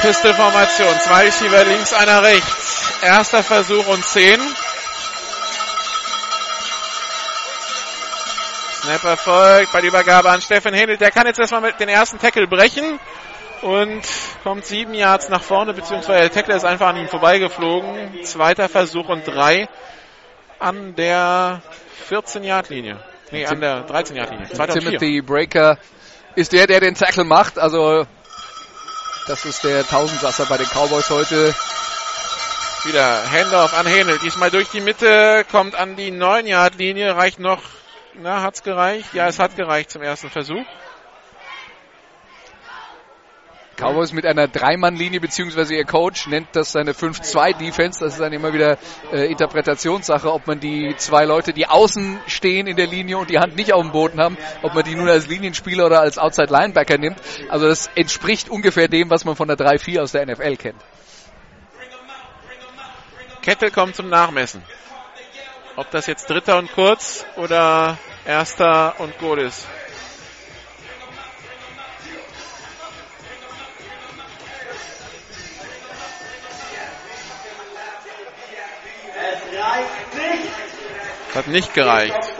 Pistolformation. 0.00 1.00
Zwei 1.00 1.24
Receiver 1.24 1.64
links, 1.64 1.94
einer 1.94 2.22
rechts. 2.22 2.92
Erster 3.02 3.42
Versuch 3.42 3.86
und 3.86 4.04
10. 4.04 4.38
Snap 8.84 9.04
erfolgt 9.04 9.72
bei 9.72 9.80
der 9.80 9.88
Übergabe 9.88 10.28
an 10.28 10.42
Steffen 10.42 10.74
Hedel. 10.74 10.98
Der 10.98 11.10
kann 11.10 11.26
jetzt 11.26 11.38
erstmal 11.38 11.62
mit 11.62 11.80
den 11.80 11.88
ersten 11.88 12.18
Tackle 12.18 12.46
brechen 12.46 13.00
und 13.62 14.02
kommt 14.42 14.66
sieben 14.66 14.92
Yards 14.92 15.30
nach 15.30 15.40
vorne, 15.40 15.72
beziehungsweise 15.72 16.20
der 16.20 16.30
Tackle 16.30 16.54
ist 16.54 16.66
einfach 16.66 16.88
an 16.88 16.98
ihm 16.98 17.08
vorbeigeflogen. 17.08 18.22
Zweiter 18.24 18.68
Versuch 18.68 19.08
und 19.08 19.26
drei 19.26 19.68
an 20.58 20.94
der 20.96 21.62
14-Yard-Linie. 22.10 23.02
Nee, 23.30 23.46
an 23.46 23.62
der 23.62 23.84
13 23.84 24.16
Yard 24.16 24.30
Linie. 24.32 24.50
2004. 24.50 24.98
Timothy 24.98 25.22
Breaker 25.22 25.78
ist 26.34 26.52
der, 26.52 26.66
der 26.66 26.80
den 26.80 26.94
Tackle 26.94 27.24
macht. 27.24 27.58
Also 27.58 28.06
das 29.26 29.46
ist 29.46 29.64
der 29.64 29.88
Tausendsasser 29.88 30.44
bei 30.44 30.58
den 30.58 30.66
Cowboys 30.66 31.08
heute. 31.08 31.54
Wieder 32.84 33.30
Handoff 33.30 33.72
an 33.72 33.86
Hähnel. 33.86 34.18
Diesmal 34.18 34.50
durch 34.50 34.68
die 34.68 34.82
Mitte, 34.82 35.46
kommt 35.50 35.74
an 35.74 35.96
die 35.96 36.10
9 36.10 36.46
Yard 36.46 36.74
Linie, 36.74 37.16
reicht 37.16 37.38
noch. 37.38 37.62
Na, 38.20 38.42
hat's 38.42 38.62
gereicht? 38.62 39.12
Ja, 39.12 39.26
es 39.26 39.38
hat 39.38 39.56
gereicht 39.56 39.90
zum 39.90 40.02
ersten 40.02 40.30
Versuch. 40.30 40.64
Cowboys 43.76 44.12
mit 44.12 44.24
einer 44.24 44.46
Dreimann-Linie, 44.46 45.20
beziehungsweise 45.20 45.74
ihr 45.74 45.84
Coach 45.84 46.28
nennt 46.28 46.48
das 46.52 46.70
seine 46.70 46.92
5-2-Defense. 46.92 47.98
Das 48.00 48.14
ist 48.14 48.20
dann 48.20 48.32
immer 48.32 48.52
wieder 48.52 48.78
äh, 49.12 49.26
Interpretationssache, 49.30 50.32
ob 50.32 50.46
man 50.46 50.60
die 50.60 50.94
zwei 50.96 51.24
Leute, 51.24 51.52
die 51.52 51.66
außen 51.66 52.20
stehen 52.26 52.68
in 52.68 52.76
der 52.76 52.86
Linie 52.86 53.18
und 53.18 53.30
die 53.30 53.38
Hand 53.38 53.56
nicht 53.56 53.72
auf 53.72 53.82
dem 53.82 53.90
Boden 53.90 54.20
haben, 54.20 54.38
ob 54.62 54.74
man 54.74 54.84
die 54.84 54.94
nun 54.94 55.08
als 55.08 55.26
Linienspieler 55.26 55.86
oder 55.86 56.00
als 56.00 56.18
Outside-Linebacker 56.18 56.98
nimmt. 56.98 57.18
Also 57.48 57.66
das 57.66 57.90
entspricht 57.96 58.48
ungefähr 58.48 58.86
dem, 58.86 59.10
was 59.10 59.24
man 59.24 59.34
von 59.34 59.48
der 59.48 59.56
3-4 59.56 60.02
aus 60.02 60.12
der 60.12 60.26
NFL 60.26 60.56
kennt. 60.56 60.80
Kettel 63.42 63.70
kommt 63.70 63.96
zum 63.96 64.08
Nachmessen. 64.08 64.62
Ob 65.76 65.90
das 65.90 66.06
jetzt 66.06 66.30
dritter 66.30 66.56
und 66.58 66.72
kurz 66.72 67.24
oder 67.36 67.98
erster 68.24 68.94
und 68.98 69.18
gut 69.18 69.38
ist. 69.38 69.66
Es 79.16 79.60
reicht 79.60 80.14
nicht. 80.14 80.52
Das 81.28 81.36
hat 81.36 81.46
nicht 81.48 81.74
gereicht. 81.74 82.34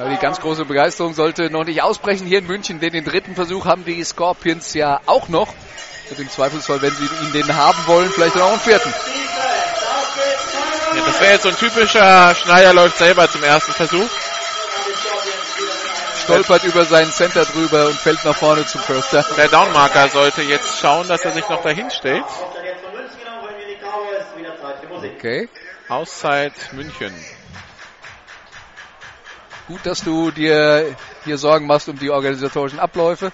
Aber 0.00 0.10
die 0.10 0.18
ganz 0.18 0.40
große 0.40 0.64
Begeisterung 0.64 1.14
sollte 1.14 1.50
noch 1.50 1.64
nicht 1.64 1.82
ausbrechen 1.82 2.26
hier 2.26 2.38
in 2.38 2.46
München, 2.46 2.80
denn 2.80 2.92
den 2.92 3.04
dritten 3.04 3.34
Versuch 3.34 3.66
haben 3.66 3.84
die 3.84 4.02
Scorpions 4.04 4.74
ja 4.74 5.00
auch 5.06 5.28
noch. 5.28 5.48
Und 6.10 6.18
im 6.20 6.30
Zweifelsfall, 6.30 6.80
wenn 6.82 6.94
sie 6.94 7.04
ihn 7.04 7.32
den 7.32 7.56
haben 7.56 7.78
wollen, 7.86 8.10
vielleicht 8.10 8.36
dann 8.36 8.42
auch 8.42 8.52
einen 8.52 8.60
vierten. 8.60 8.92
Ja, 10.94 11.02
das 11.04 11.20
wäre 11.20 11.32
jetzt 11.32 11.42
so 11.42 11.48
ein 11.48 11.56
typischer 11.56 12.34
Schneider 12.34 12.72
läuft 12.72 12.98
selber 12.98 13.28
zum 13.30 13.42
ersten 13.42 13.72
Versuch. 13.72 14.08
Stolpert 16.22 16.64
über 16.64 16.84
seinen 16.84 17.12
Center 17.12 17.44
drüber 17.44 17.86
und 17.86 17.98
fällt 17.98 18.24
nach 18.24 18.36
vorne 18.36 18.66
zum 18.66 18.80
First 18.82 19.12
Down. 19.12 19.24
Der 19.36 19.48
Downmarker 19.48 20.08
sollte 20.08 20.42
jetzt 20.42 20.80
schauen, 20.80 21.06
dass 21.08 21.24
er 21.24 21.32
sich 21.32 21.48
noch 21.48 21.62
dahin 21.62 21.90
stellt. 21.90 22.24
Wird 22.24 22.54
dann 22.54 22.64
jetzt 22.64 22.84
Gut, 29.68 29.80
dass 29.84 30.02
du 30.02 30.30
dir 30.30 30.96
hier 31.24 31.38
Sorgen 31.38 31.66
machst 31.66 31.88
um 31.88 31.98
die 31.98 32.10
organisatorischen 32.10 32.78
Abläufe. 32.78 33.32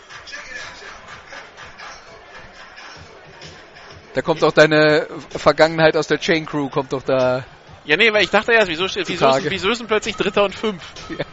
Da 4.14 4.22
kommt 4.22 4.42
auch 4.44 4.52
deine 4.52 5.06
Vergangenheit 5.30 5.96
aus 5.96 6.06
der 6.06 6.18
Chain 6.18 6.46
Crew, 6.46 6.68
kommt 6.68 6.92
doch 6.92 7.02
da. 7.02 7.44
Ja, 7.84 7.96
nee, 7.96 8.12
weil 8.12 8.24
ich 8.24 8.30
dachte 8.30 8.52
erst, 8.52 8.68
wieso, 8.68 8.84
wieso, 8.84 9.28
ist, 9.28 9.50
wieso 9.50 9.70
ist 9.70 9.78
denn 9.80 9.86
plötzlich 9.86 10.16
Dritter 10.16 10.44
und 10.44 10.54
Fünf? 10.54 10.82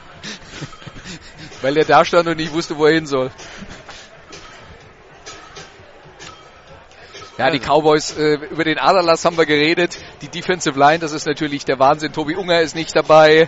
Weil 1.62 1.76
er 1.76 1.86
da 1.86 2.06
stand 2.06 2.28
und 2.28 2.38
nicht 2.38 2.54
wusste, 2.54 2.78
wo 2.78 2.86
er 2.86 2.94
hin 2.94 3.06
soll. 3.06 3.32
Ja, 7.40 7.50
die 7.52 7.60
Cowboys, 7.60 8.18
äh, 8.18 8.34
über 8.52 8.66
den 8.66 8.78
Aderlass 8.78 9.24
haben 9.24 9.38
wir 9.38 9.46
geredet. 9.46 9.98
Die 10.22 10.28
Defensive 10.28 10.78
Line, 10.78 11.00
das 11.00 11.14
ist 11.14 11.26
natürlich 11.26 11.64
der 11.64 11.80
Wahnsinn. 11.80 12.12
Tobi 12.12 12.36
Unger 12.36 12.60
ist 12.60 12.76
nicht 12.76 12.94
dabei. 12.94 13.48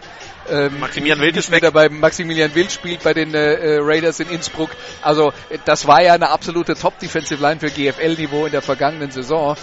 Ähm, 0.50 0.80
Maximilian 0.80 1.20
Wild 1.20 1.36
ist 1.36 1.50
nicht 1.50 1.62
weg. 1.62 1.74
dabei. 1.74 1.90
Maximilian 1.90 2.56
Wild 2.56 2.72
spielt 2.72 3.04
bei 3.04 3.14
den 3.14 3.34
äh, 3.34 3.56
äh, 3.56 3.80
Raiders 3.82 4.22
in 4.22 4.30
Innsbruck. 4.30 4.70
Also 5.02 5.34
äh, 5.50 5.58
das 5.66 5.88
war 5.88 6.02
ja 6.02 6.14
eine 6.14 6.30
absolute 6.30 6.76
Top-Defensive 6.76 7.42
Line 7.42 7.60
für 7.60 7.70
GFL-Niveau 7.70 8.46
in 8.46 8.54
der 8.54 8.62
vergangenen 8.62 9.12
Saison. 9.12 9.58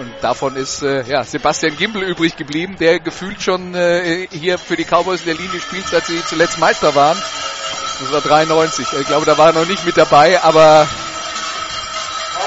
Und 0.00 0.12
davon 0.20 0.56
ist 0.56 0.82
äh, 0.82 1.04
ja, 1.04 1.22
Sebastian 1.22 1.76
Gimbel 1.76 2.02
übrig 2.02 2.34
geblieben, 2.34 2.74
der 2.76 2.98
gefühlt 2.98 3.40
schon 3.40 3.76
äh, 3.76 4.26
hier 4.32 4.58
für 4.58 4.74
die 4.74 4.84
Cowboys 4.84 5.20
in 5.20 5.26
der 5.26 5.36
Linie 5.36 5.60
spielt, 5.60 5.86
seit 5.86 6.06
sie 6.06 6.20
zuletzt 6.24 6.58
Meister 6.58 6.96
waren. 6.96 7.16
Das 8.00 8.12
war 8.12 8.20
93. 8.20 8.84
Ich 9.00 9.06
glaube, 9.06 9.26
da 9.26 9.38
war 9.38 9.48
er 9.48 9.52
noch 9.52 9.68
nicht 9.68 9.86
mit 9.86 9.96
dabei, 9.96 10.42
aber 10.42 10.88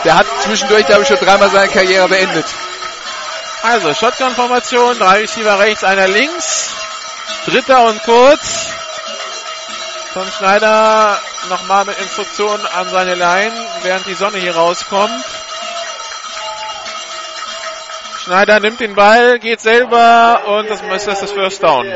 der 0.03 0.17
hat 0.17 0.27
zwischendurch, 0.43 0.85
glaube 0.85 1.03
ich, 1.03 1.07
schon 1.07 1.17
dreimal 1.17 1.49
seine 1.49 1.71
Karriere 1.71 2.07
beendet. 2.07 2.45
Also, 3.63 3.93
Shotgun-Formation, 3.93 4.99
drei 4.99 5.21
Receiver 5.21 5.59
rechts, 5.59 5.83
einer 5.83 6.07
links. 6.07 6.69
Dritter 7.45 7.85
und 7.85 8.03
kurz. 8.03 8.67
Tom 10.13 10.29
Schneider 10.37 11.19
nochmal 11.49 11.85
mit 11.85 11.97
Instruktionen 11.99 12.65
an 12.65 12.89
seine 12.89 13.15
Line, 13.15 13.53
während 13.81 14.05
die 14.05 14.13
Sonne 14.13 14.37
hier 14.37 14.55
rauskommt. 14.55 15.25
Schneider 18.23 18.59
nimmt 18.59 18.79
den 18.79 18.95
Ball, 18.95 19.39
geht 19.39 19.59
selber 19.59 20.43
und 20.45 20.69
das 20.69 21.07
ist 21.07 21.21
das 21.21 21.31
First 21.31 21.63
Down. 21.63 21.87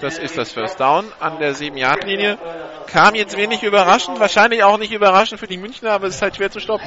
Das 0.00 0.18
ist 0.18 0.38
das 0.38 0.52
First 0.52 0.80
Down 0.80 1.04
an 1.20 1.38
der 1.38 1.54
7-Yard-Linie. 1.54 2.38
Kam 2.86 3.14
jetzt 3.14 3.36
wenig 3.36 3.62
überraschend, 3.62 4.18
wahrscheinlich 4.18 4.64
auch 4.64 4.78
nicht 4.78 4.92
überraschend 4.92 5.38
für 5.38 5.46
die 5.46 5.58
Münchner, 5.58 5.92
aber 5.92 6.06
es 6.06 6.16
ist 6.16 6.22
halt 6.22 6.36
schwer 6.36 6.50
zu 6.50 6.58
stoppen. 6.58 6.86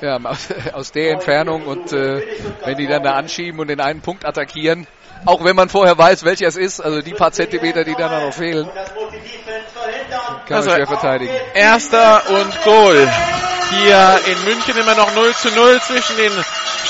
Ja, 0.00 0.18
aus, 0.18 0.48
aus 0.72 0.92
der 0.92 1.12
Entfernung 1.12 1.64
und 1.66 1.92
äh, 1.92 2.22
wenn 2.64 2.76
die 2.76 2.88
dann 2.88 3.04
da 3.04 3.14
anschieben 3.14 3.60
und 3.60 3.68
den 3.68 3.80
einen 3.80 4.00
Punkt 4.00 4.26
attackieren, 4.26 4.86
auch 5.26 5.44
wenn 5.44 5.56
man 5.56 5.68
vorher 5.68 5.96
weiß, 5.96 6.24
welcher 6.24 6.48
es 6.48 6.56
ist, 6.56 6.80
also 6.80 7.00
die 7.02 7.12
paar 7.12 7.32
Zentimeter, 7.32 7.84
die 7.84 7.94
dann 7.94 8.10
noch 8.10 8.32
fehlen, 8.32 8.68
kann 10.46 10.56
Also, 10.56 10.70
man 10.70 10.78
schwer 10.78 10.86
verteidigen. 10.86 11.34
Erster 11.54 12.22
und 12.28 12.62
Goal. 12.64 13.08
Hier 13.70 14.20
in 14.26 14.44
München 14.44 14.76
immer 14.76 14.96
noch 14.96 15.14
0 15.14 15.32
zu 15.34 15.48
0 15.52 15.80
zwischen 15.82 16.16
den 16.16 16.32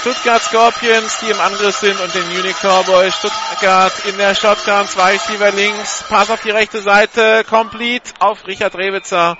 Stuttgart 0.00 0.40
Scorpions, 0.42 1.18
die 1.20 1.30
im 1.30 1.40
Angriff 1.40 1.76
sind, 1.76 2.00
und 2.00 2.14
den 2.14 2.26
Munich 2.28 2.56
Cowboys. 2.62 3.14
Stuttgart 3.14 3.92
in 4.06 4.16
der 4.16 4.34
Shotgun, 4.34 4.88
zwei 4.88 5.12
Receiver 5.12 5.50
links, 5.50 6.04
Pass 6.08 6.30
auf 6.30 6.40
die 6.40 6.50
rechte 6.50 6.80
Seite, 6.80 7.44
complete 7.44 8.10
auf 8.18 8.46
Richard 8.46 8.74
Rewitzer. 8.76 9.36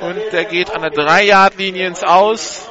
Und 0.00 0.20
der 0.30 0.44
geht 0.44 0.70
an 0.70 0.82
der 0.82 0.92
3-Yard-Linie 0.92 1.88
ins 1.88 2.04
Aus. 2.04 2.68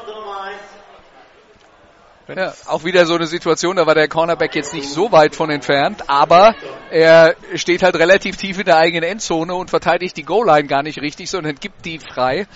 Ja, 2.36 2.54
auch 2.68 2.84
wieder 2.84 3.06
so 3.08 3.16
eine 3.16 3.26
Situation, 3.26 3.76
da 3.78 3.88
war 3.88 3.96
der 3.96 4.08
Cornerback 4.08 4.54
jetzt 4.54 4.74
nicht 4.74 4.88
so 4.88 5.12
weit 5.12 5.36
von 5.36 5.50
entfernt, 5.50 6.04
aber 6.08 6.54
er 6.92 7.36
steht 7.56 7.82
halt 7.82 7.96
relativ 7.96 8.38
tief 8.38 8.60
in 8.60 8.66
der 8.66 8.78
eigenen 8.78 9.10
Endzone 9.10 9.56
und 9.56 9.72
verteidigt 9.72 10.16
die 10.16 10.24
Goal-Line 10.24 10.68
gar 10.68 10.84
nicht 10.84 11.02
richtig, 11.02 11.30
sondern 11.30 11.56
gibt 11.56 11.86
die 11.86 11.98
frei. 11.98 12.48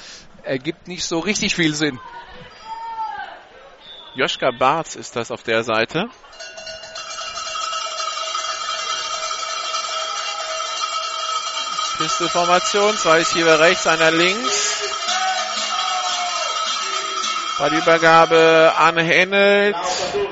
Ergibt 0.43 0.87
nicht 0.87 1.05
so 1.05 1.19
richtig 1.19 1.55
viel 1.55 1.73
Sinn. 1.73 1.99
Joschka 4.15 4.51
Barz 4.51 4.95
ist 4.95 5.15
das 5.15 5.31
auf 5.31 5.41
der 5.41 5.63
Seite. 5.63 6.07
Pistolformation, 11.97 12.95
zwei 12.97 13.19
Receiver 13.19 13.59
rechts, 13.59 13.87
einer 13.87 14.11
links. 14.11 15.02
An 17.63 18.97
Hennelt. 18.97 19.75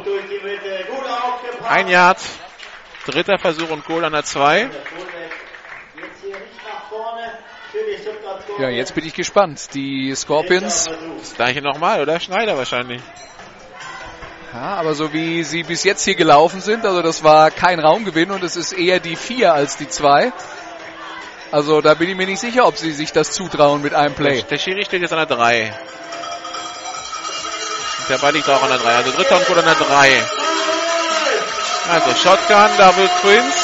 Durch 0.04 0.24
die 0.30 0.44
Mitte. 0.44 0.86
Gut 0.90 1.06
aufgepasst. 1.06 1.72
Ein 1.72 1.88
Yard. 1.88 2.20
Dritter 3.06 3.40
Versuch 3.40 3.70
und 3.70 3.86
Goal 3.86 4.04
an 4.04 4.12
der 4.12 4.24
2. 4.24 4.60
Jetzt 4.62 4.72
hier 6.22 6.30
nicht 6.32 6.42
nach 6.66 6.90
vorne 6.90 7.32
für 7.72 7.80
die 7.90 8.02
Stuttgart 8.02 8.44
Ja, 8.60 8.70
jetzt 8.70 8.94
bin 8.94 9.06
ich 9.06 9.14
gespannt. 9.14 9.74
Die 9.74 10.14
Scorpions, 10.16 10.90
Das 11.20 11.36
gleiche 11.36 11.62
nochmal, 11.62 12.02
oder? 12.02 12.20
Schneider 12.20 12.58
wahrscheinlich. 12.58 13.02
ja, 14.54 14.76
aber 14.76 14.94
so 14.94 15.14
wie 15.14 15.44
sie 15.44 15.64
bis 15.64 15.84
jetzt 15.84 16.04
hier 16.04 16.16
gelaufen 16.16 16.60
sind, 16.62 16.86
also 16.86 17.02
das 17.02 17.24
war 17.24 17.50
kein 17.50 17.80
Raumgewinn 17.80 18.32
und 18.32 18.44
es 18.44 18.56
ist 18.56 18.74
eher 18.74 19.00
die 19.00 19.16
4 19.16 19.54
als 19.54 19.78
die 19.78 19.88
2. 19.88 20.34
Also 21.52 21.82
da 21.82 21.94
bin 21.96 22.10
ich 22.10 22.16
mir 22.16 22.28
nicht 22.28 22.40
sicher, 22.40 22.68
ob 22.68 22.78
sie 22.78 22.92
sich 22.92 23.12
das 23.12 23.32
zutrauen 23.32 23.82
mit 23.82 23.94
einem 23.94 24.16
Play. 24.16 24.44
Der 24.44 24.58
Schiri 24.58 24.86
steht 24.86 25.02
jetzt 25.02 25.14
an 25.14 25.28
der 25.28 25.38
3. 25.38 25.74
Der 28.10 28.18
Ball 28.18 28.34
liegt 28.34 28.50
auch 28.50 28.62
an 28.62 28.70
der 28.70 28.80
3. 28.80 28.96
Also 28.96 29.12
dritter 29.12 29.38
und 29.38 29.48
Goal 29.48 29.60
an 29.60 29.66
der 29.66 29.76
3. 29.76 30.26
Also 31.90 32.16
Shotgun, 32.16 32.78
Double 32.78 33.10
Twins. 33.22 33.56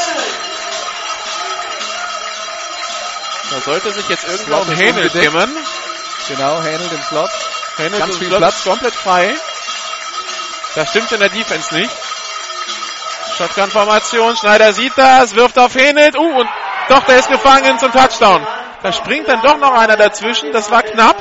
Da 3.50 3.62
sollte 3.62 3.92
sich 3.92 4.10
jetzt 4.10 4.28
irgendwo 4.28 4.56
um 4.56 4.70
unbedeckt. 4.70 5.14
kümmern. 5.14 5.52
Genau, 6.28 6.58
Handel 6.58 6.90
den 6.90 7.04
Slot. 7.04 7.30
Ist 7.78 8.18
viel 8.18 8.28
Slot 8.28 8.40
Platz. 8.40 8.64
komplett 8.64 8.94
frei. 8.94 9.34
Das 10.76 10.90
stimmt 10.90 11.12
in 11.12 11.20
der 11.20 11.30
Defense 11.30 11.74
nicht. 11.74 11.92
Shotgun-Formation, 13.38 14.36
Schneider 14.36 14.74
sieht 14.74 14.94
das, 14.96 15.36
wirft 15.36 15.58
auf 15.60 15.76
Hähnel. 15.76 16.16
Uh, 16.18 16.40
und 16.40 16.50
doch, 16.90 17.04
der 17.04 17.20
ist 17.20 17.30
gefangen 17.30 17.78
zum 17.80 17.92
Touchdown. 17.92 18.46
Da 18.84 18.92
springt 18.92 19.28
dann 19.28 19.42
doch 19.42 19.58
noch 19.58 19.74
einer 19.74 19.96
dazwischen. 19.96 20.52
Das 20.52 20.70
war 20.72 20.84
knapp. 20.84 21.18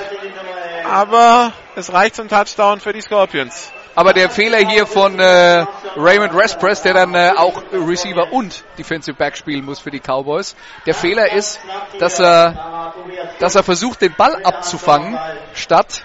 Aber 0.91 1.53
Es 1.77 1.93
reicht 1.93 2.17
zum 2.17 2.29
Touchdown 2.29 2.81
für 2.81 2.95
die 2.95 3.03
Scorpions. 3.03 3.71
Aber 3.95 4.15
der 4.15 4.31
Fehler 4.31 4.59
hier 4.59 4.87
von 4.87 5.19
äh, 5.19 5.67
Raymond 5.97 6.35
Respress, 6.35 6.83
der 6.83 6.95
dann 6.95 7.15
äh, 7.15 7.33
auch 7.37 7.63
Receiver 7.73 8.33
und 8.33 8.65
Defensive 8.79 9.17
Back 9.17 9.37
spielen 9.37 9.65
muss 9.65 9.79
für 9.79 9.91
die 9.91 10.01
Cowboys. 10.01 10.57
Der 10.87 10.95
Fehler 10.95 11.33
ist, 11.33 11.61
dass 11.99 12.19
er, 12.19 12.95
dass 13.39 13.55
er 13.55 13.63
versucht, 13.63 14.01
den 14.01 14.15
Ball 14.17 14.43
abzufangen, 14.43 15.19
statt 15.55 16.03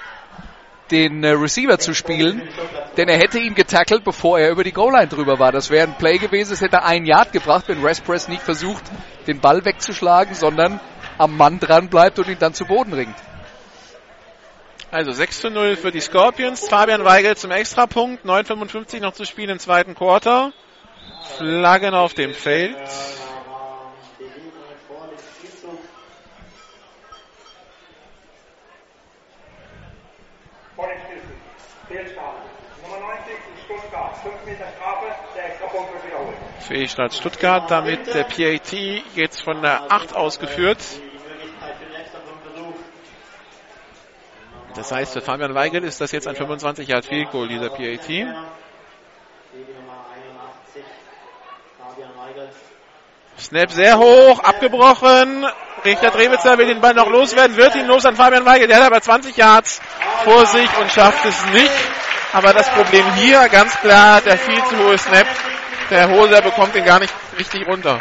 den 0.90 1.24
äh, 1.24 1.30
Receiver 1.30 1.80
zu 1.80 1.94
spielen, 1.94 2.50
denn 2.98 3.08
er 3.08 3.18
hätte 3.18 3.40
ihn 3.40 3.56
getackelt, 3.56 4.04
bevor 4.04 4.40
er 4.40 4.52
über 4.52 4.66
die 4.66 4.74
Goal-Line 4.74 5.08
drüber 5.08 5.40
war. 5.40 5.54
Das 5.54 5.70
wäre 5.70 5.88
ein 5.88 5.98
Play 5.98 6.18
gewesen, 6.18 6.54
es 6.54 6.62
hätte 6.62 6.84
ein 6.84 7.06
Yard 7.06 7.32
gebracht, 7.32 7.66
wenn 7.68 7.84
Respress 7.84 8.28
nicht 8.28 8.42
versucht, 8.42 8.84
den 9.28 9.40
Ball 9.40 9.64
wegzuschlagen, 9.64 10.36
sondern 10.36 10.82
am 11.18 11.38
Mann 11.38 11.60
dran 11.60 11.88
bleibt 11.88 12.20
und 12.20 12.28
ihn 12.28 12.40
dann 12.40 12.54
zu 12.54 12.66
Boden 12.66 12.94
ringt. 12.94 13.16
Also 14.92 15.14
6 15.14 15.40
zu 15.40 15.50
0 15.50 15.78
für 15.78 15.94
die 15.94 16.02
Scorpions. 16.02 16.68
Fabian 16.68 17.06
Weigel 17.06 17.38
zum 17.38 17.50
Extrapunkt. 17.52 18.26
9,55 18.26 19.00
noch 19.00 19.14
zu 19.14 19.24
spielen 19.24 19.52
im 19.52 19.60
zweiten 19.60 19.96
Quarter. 19.96 20.52
Flaggen 21.38 21.94
auf 21.94 22.14
dem 22.14 22.34
Feld. 22.34 22.76
Vor 30.76 30.88
dem 30.88 30.98
Spielzug. 31.00 31.30
Fehlstart. 31.88 32.36
Nummer 32.84 33.00
90 33.00 33.34
in 33.34 33.64
Stuttgart. 33.64 34.18
5 34.18 34.46
Meter 34.46 34.66
Strafe. 34.76 35.06
Der 35.38 35.46
Extrapunkt 35.52 35.94
wird 35.94 36.06
wiederholt. 36.06 36.38
Fehlstart 36.60 37.14
Stuttgart. 37.14 37.72
Damit 37.72 38.14
der 38.14 38.26
PAT 38.26 38.74
jetzt 39.16 39.42
von 39.42 39.62
der 39.62 39.90
8 39.90 40.14
ausgeführt. 40.18 40.80
Das 44.76 44.92
heißt, 44.92 45.14
für 45.14 45.22
Fabian 45.22 45.54
Weigel 45.54 45.84
ist 45.84 46.00
das 46.00 46.12
jetzt 46.12 46.28
ein 46.28 46.36
25 46.36 46.88
Yard 46.88 47.06
Field 47.06 47.32
Goal, 47.32 47.48
dieser 47.48 47.70
PAT. 47.70 48.08
Snap 53.40 53.72
sehr 53.72 53.98
hoch, 53.98 54.40
abgebrochen. 54.40 55.46
Richter 55.84 56.12
Drewitzer 56.12 56.58
will 56.58 56.68
den 56.68 56.80
Ball 56.80 56.94
noch 56.94 57.10
loswerden, 57.10 57.58
wird 57.58 57.76
ihn 57.76 57.88
los 57.88 58.06
an 58.06 58.16
Fabian 58.16 58.46
Weigel. 58.46 58.68
Der 58.68 58.78
hat 58.78 58.84
aber 58.84 59.02
20 59.02 59.36
Yards 59.36 59.82
vor 60.24 60.46
sich 60.46 60.70
und 60.78 60.92
schafft 60.92 61.26
es 61.26 61.46
nicht. 61.48 61.72
Aber 62.34 62.54
das 62.54 62.70
Problem 62.70 63.04
hier 63.16 63.50
ganz 63.50 63.78
klar, 63.82 64.22
der 64.22 64.38
viel 64.38 64.64
zu 64.66 64.78
hohe 64.78 64.98
Snap. 64.98 65.28
Der 65.90 66.10
Hoser 66.10 66.42
bekommt 66.42 66.76
ihn 66.76 66.86
gar 66.86 67.00
nicht 67.00 67.14
richtig 67.38 67.68
runter. 67.68 68.00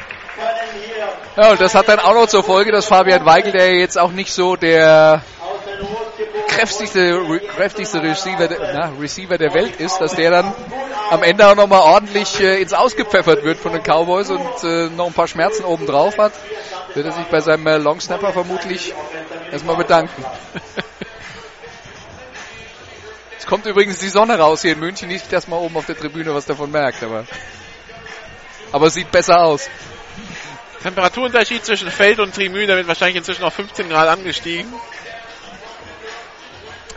Ja, 1.36 1.50
und 1.50 1.60
das 1.60 1.74
hat 1.74 1.88
dann 1.88 1.98
auch 1.98 2.14
noch 2.14 2.26
zur 2.26 2.44
Folge, 2.44 2.70
dass 2.70 2.86
Fabian 2.86 3.24
Weigel, 3.24 3.52
der 3.52 3.74
jetzt 3.74 3.98
auch 3.98 4.12
nicht 4.12 4.32
so 4.32 4.56
der 4.56 5.22
kräftigste, 6.50 7.40
kräftigste 7.56 8.02
Receiver, 8.02 8.48
na, 8.74 8.92
Receiver 9.00 9.38
der 9.38 9.54
Welt 9.54 9.76
ist, 9.76 9.98
dass 9.98 10.14
der 10.14 10.30
dann 10.30 10.52
am 11.10 11.22
Ende 11.22 11.46
auch 11.46 11.54
nochmal 11.54 11.80
ordentlich 11.80 12.40
äh, 12.40 12.60
ins 12.60 12.72
Ausgepfeffert 12.72 13.44
wird 13.44 13.58
von 13.58 13.72
den 13.72 13.82
Cowboys 13.82 14.30
und 14.30 14.64
äh, 14.64 14.88
noch 14.90 15.06
ein 15.06 15.12
paar 15.12 15.28
Schmerzen 15.28 15.64
oben 15.64 15.86
drauf 15.86 16.18
hat, 16.18 16.32
wird 16.94 17.06
er 17.06 17.12
sich 17.12 17.24
bei 17.26 17.40
seinem 17.40 17.66
äh, 17.66 17.78
Long 17.78 18.00
Snapper 18.00 18.32
vermutlich 18.32 18.92
erstmal 19.50 19.76
bedanken. 19.76 20.24
es 23.38 23.46
kommt 23.46 23.66
übrigens 23.66 23.98
die 23.98 24.08
Sonne 24.08 24.38
raus 24.38 24.62
hier 24.62 24.72
in 24.72 24.80
München, 24.80 25.08
nicht, 25.08 25.32
dass 25.32 25.48
man 25.48 25.58
oben 25.58 25.76
auf 25.76 25.86
der 25.86 25.96
Tribüne 25.96 26.34
was 26.34 26.46
davon 26.46 26.70
merkt, 26.70 27.02
aber, 27.02 27.24
aber 28.72 28.90
sieht 28.90 29.10
besser 29.10 29.42
aus. 29.42 29.68
Temperaturunterschied 30.82 31.64
zwischen 31.64 31.90
Feld 31.90 32.20
und 32.20 32.34
Tribüne 32.34 32.76
wird 32.76 32.88
wahrscheinlich 32.88 33.16
inzwischen 33.16 33.44
auf 33.44 33.54
15 33.54 33.88
Grad 33.88 34.08
angestiegen. 34.08 34.72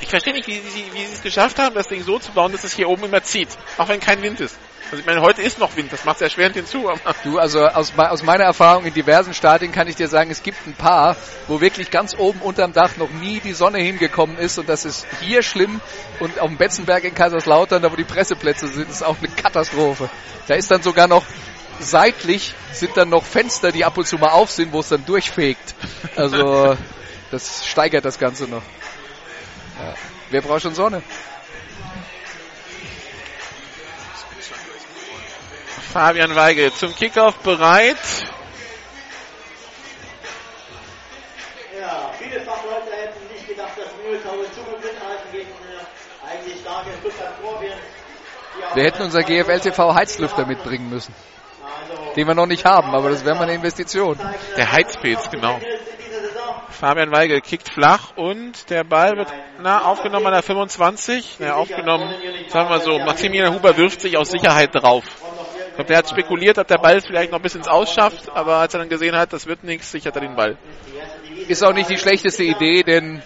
Ich 0.04 0.10
verstehe 0.10 0.34
nicht, 0.34 0.47
wie 0.47 0.60
sie, 0.60 0.86
wie 0.91 1.06
sie 1.06 1.14
es 1.14 1.22
geschafft 1.22 1.60
haben, 1.60 1.76
das 1.76 1.88
Ding 1.88 2.04
so 2.04 2.20
zu 2.20 2.34
bauen, 2.34 2.51
dass 2.51 2.66
es 2.66 2.74
hier 2.74 2.89
oben 2.89 3.06
immer 3.06 3.24
zieht. 3.24 3.47
Auch 3.78 3.88
wenn 3.88 4.01
kein 4.01 4.22
Wind 4.22 4.41
ist. 4.41 4.58
Also 4.91 4.97
ich 4.97 5.06
meine, 5.06 5.22
heute 5.22 5.41
ist 5.41 5.60
noch 5.60 5.78
Wind, 5.78 5.93
das 5.93 6.04
macht 6.04 6.18
es 6.18 6.24
erschwerend 6.24 6.58
hinzu. 6.58 6.91
Du, 7.24 7.39
also 7.39 7.66
aus, 7.66 7.93
aus 7.97 8.22
meiner 8.22 8.43
Erfahrung 8.43 8.84
in 8.84 8.93
diversen 8.93 9.34
Stadien 9.34 9.72
kann 9.72 9.88
ich 9.88 9.95
dir 9.95 10.10
sagen, 10.10 10.30
es 10.30 10.43
gibt 10.43 10.68
ein 10.68 10.74
paar, 10.74 11.16
wo 11.47 11.62
wirklich 11.62 11.89
ganz 11.89 12.16
oben 12.18 12.41
unterm 12.41 12.74
Dach 12.74 12.97
noch 12.97 13.10
nie 13.12 13.39
die 13.39 13.54
Sonne 13.54 13.80
hingekommen 13.80 14.38
ist 14.38 14.60
und 14.60 14.68
das 14.68 14.84
ist 14.84 15.08
hier 15.22 15.41
schlimm 15.41 15.80
und 16.20 16.38
auf 16.38 16.49
dem 16.49 16.58
Betzenberg 16.58 17.06
in 17.06 17.16
Kaiserslautern, 17.16 17.82
da 17.82 17.89
wo 17.89 17.95
die 17.95 18.04
Presseplätze 18.04 18.68
sind, 18.68 18.89
ist 18.89 19.04
auch 19.04 19.16
eine 19.20 19.30
Katastrophe. 19.30 20.10
Da 20.49 20.56
ist 20.56 20.70
dann 20.70 20.84
sogar 20.84 21.08
noch 21.08 21.24
seitlich 21.80 22.54
sind 22.74 22.97
dann 22.97 23.10
noch 23.10 23.24
Fenster, 23.24 23.72
die 23.72 23.86
ab 23.86 23.97
und 23.97 24.06
zu 24.06 24.18
mal 24.18 24.32
auf 24.32 24.51
sind, 24.51 24.74
wo 24.74 24.82
es 24.82 24.89
dann 24.89 25.06
durchfegt. 25.06 25.74
Also 26.18 26.76
das 27.32 27.66
steigert 27.66 28.04
das 28.04 28.20
Ganze 28.20 28.47
noch. 28.47 28.62
Ja. 29.80 29.93
Wer 30.30 30.41
braucht 30.41 30.61
schon 30.61 30.76
Sonne? 30.76 31.01
Fabian 35.93 36.36
Weigel 36.36 36.74
zum 36.74 36.95
Kickoff 36.95 37.38
bereit. 37.39 37.97
Ja, 41.80 42.11
viele 42.17 42.41
Fachleute 42.41 42.91
hätten 42.91 43.28
nicht 43.32 43.47
gedacht, 43.47 43.74
dass 43.78 43.88
Mühltau 44.03 44.41
in 44.41 44.53
Zukunft 44.53 44.84
mithalten 44.84 45.32
gegen 45.32 45.49
äh, 45.49 46.32
eigentlich 46.32 46.61
starke 46.61 46.89
Stuttgart 46.99 47.34
Wir 48.74 48.84
hätten 48.84 49.03
unser 49.03 49.21
GFL 49.21 49.59
TV 49.59 49.93
Heizlüfter 49.93 50.47
mitbringen 50.47 50.89
müssen. 50.89 51.13
Den 52.15 52.28
wir 52.28 52.36
noch 52.36 52.47
nicht 52.47 52.65
haben, 52.65 52.95
aber 52.95 53.09
das 53.09 53.24
wäre 53.24 53.36
mal 53.36 53.43
eine 53.43 53.53
Investition. 53.53 54.17
Der 54.57 54.71
Heizpilz, 54.71 55.30
genau. 55.30 55.59
Fabian 56.74 57.11
Weigel 57.11 57.39
kickt 57.41 57.69
flach 57.69 58.17
und 58.17 58.69
der 58.69 58.84
Ball 58.84 59.15
wird 59.15 59.32
na, 59.61 59.84
aufgenommen 59.84 60.28
an 60.28 60.34
der 60.34 60.43
25. 60.43 61.38
Na, 61.39 61.53
aufgenommen, 61.53 62.13
sagen 62.49 62.69
wir 62.69 62.80
so, 62.80 62.99
Maximilian 62.99 63.53
Huber 63.53 63.78
wirft 63.78 64.01
sich 64.01 64.17
aus 64.17 64.32
Sicherheit 64.32 64.74
drauf. 64.74 65.03
Ich 65.69 65.76
glaube, 65.76 65.88
der 65.88 65.97
hat 65.97 66.09
spekuliert, 66.09 66.57
ob 66.57 66.67
der 66.67 66.78
Ball 66.78 67.01
vielleicht 67.01 67.32
noch 67.32 67.39
ein 67.39 67.41
bisschen 67.41 67.61
ins 67.61 67.67
Ausschafft, 67.67 68.30
aber 68.36 68.57
als 68.57 68.74
er 68.74 68.82
dann 68.82 68.89
gesehen 68.89 69.15
hat, 69.15 69.34
das 69.34 69.47
wird 69.47 69.63
nichts, 69.63 69.91
sichert 69.91 70.15
er 70.15 70.21
den 70.21 70.36
Ball. 70.36 70.57
Ist 71.47 71.63
auch 71.63 71.74
nicht 71.74 71.89
die 71.89 71.97
schlechteste 71.97 72.43
Idee, 72.43 72.84
denn 72.84 73.24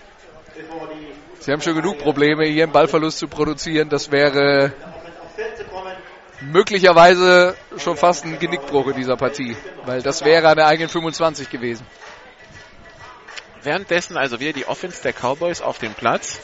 sie 1.40 1.52
haben 1.52 1.62
schon 1.62 1.76
genug 1.76 1.98
Probleme, 1.98 2.46
hier 2.46 2.64
einen 2.64 2.72
Ballverlust 2.72 3.18
zu 3.18 3.28
produzieren. 3.28 3.90
Das 3.90 4.12
wäre 4.12 4.74
möglicherweise 6.42 7.56
schon 7.78 7.98
fast 7.98 8.26
ein 8.26 8.40
Genickbruch 8.40 8.88
in 8.88 8.96
dieser 8.96 9.18
Partie, 9.18 9.56
weil 9.86 10.02
das 10.02 10.24
wäre 10.24 10.50
eine 10.50 10.66
eigenen 10.66 10.90
25 10.90 11.50
gewesen. 11.50 11.86
Währenddessen 13.68 14.16
also 14.16 14.40
wieder 14.40 14.54
die 14.54 14.66
Offense 14.66 15.04
der 15.04 15.12
Cowboys 15.12 15.62
auf 15.62 15.78
dem 15.78 15.94
Platz. 15.94 16.40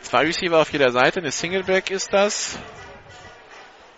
Zwei 0.00 0.22
Receiver 0.22 0.58
auf 0.58 0.72
jeder 0.72 0.90
Seite, 0.90 1.20
eine 1.20 1.30
Singleback 1.30 1.90
ist 1.90 2.10
das. 2.10 2.58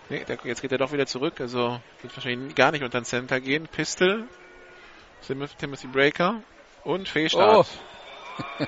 Nee, 0.09 0.25
der, 0.25 0.39
jetzt 0.43 0.61
geht 0.61 0.73
er 0.73 0.79
doch 0.79 0.91
wieder 0.91 1.07
zurück, 1.07 1.41
also 1.41 1.81
wird 2.03 2.17
wahrscheinlich 2.17 2.57
gar 2.57 2.73
nicht 2.73 2.83
unter 2.83 3.01
den 3.01 3.05
Center 3.05 3.39
gehen. 3.39 3.69
Pistol, 3.69 4.27
Timothy 5.61 5.87
Breaker 5.87 6.43
und 6.83 7.09
Fehlstart. 7.09 7.69
Oh. 8.59 8.65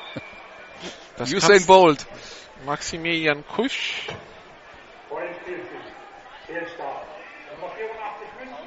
Das 1.16 1.32
Usain 1.32 1.66
Bolt. 1.66 2.06
Maximilian 2.64 3.44
Kusch. 3.48 4.06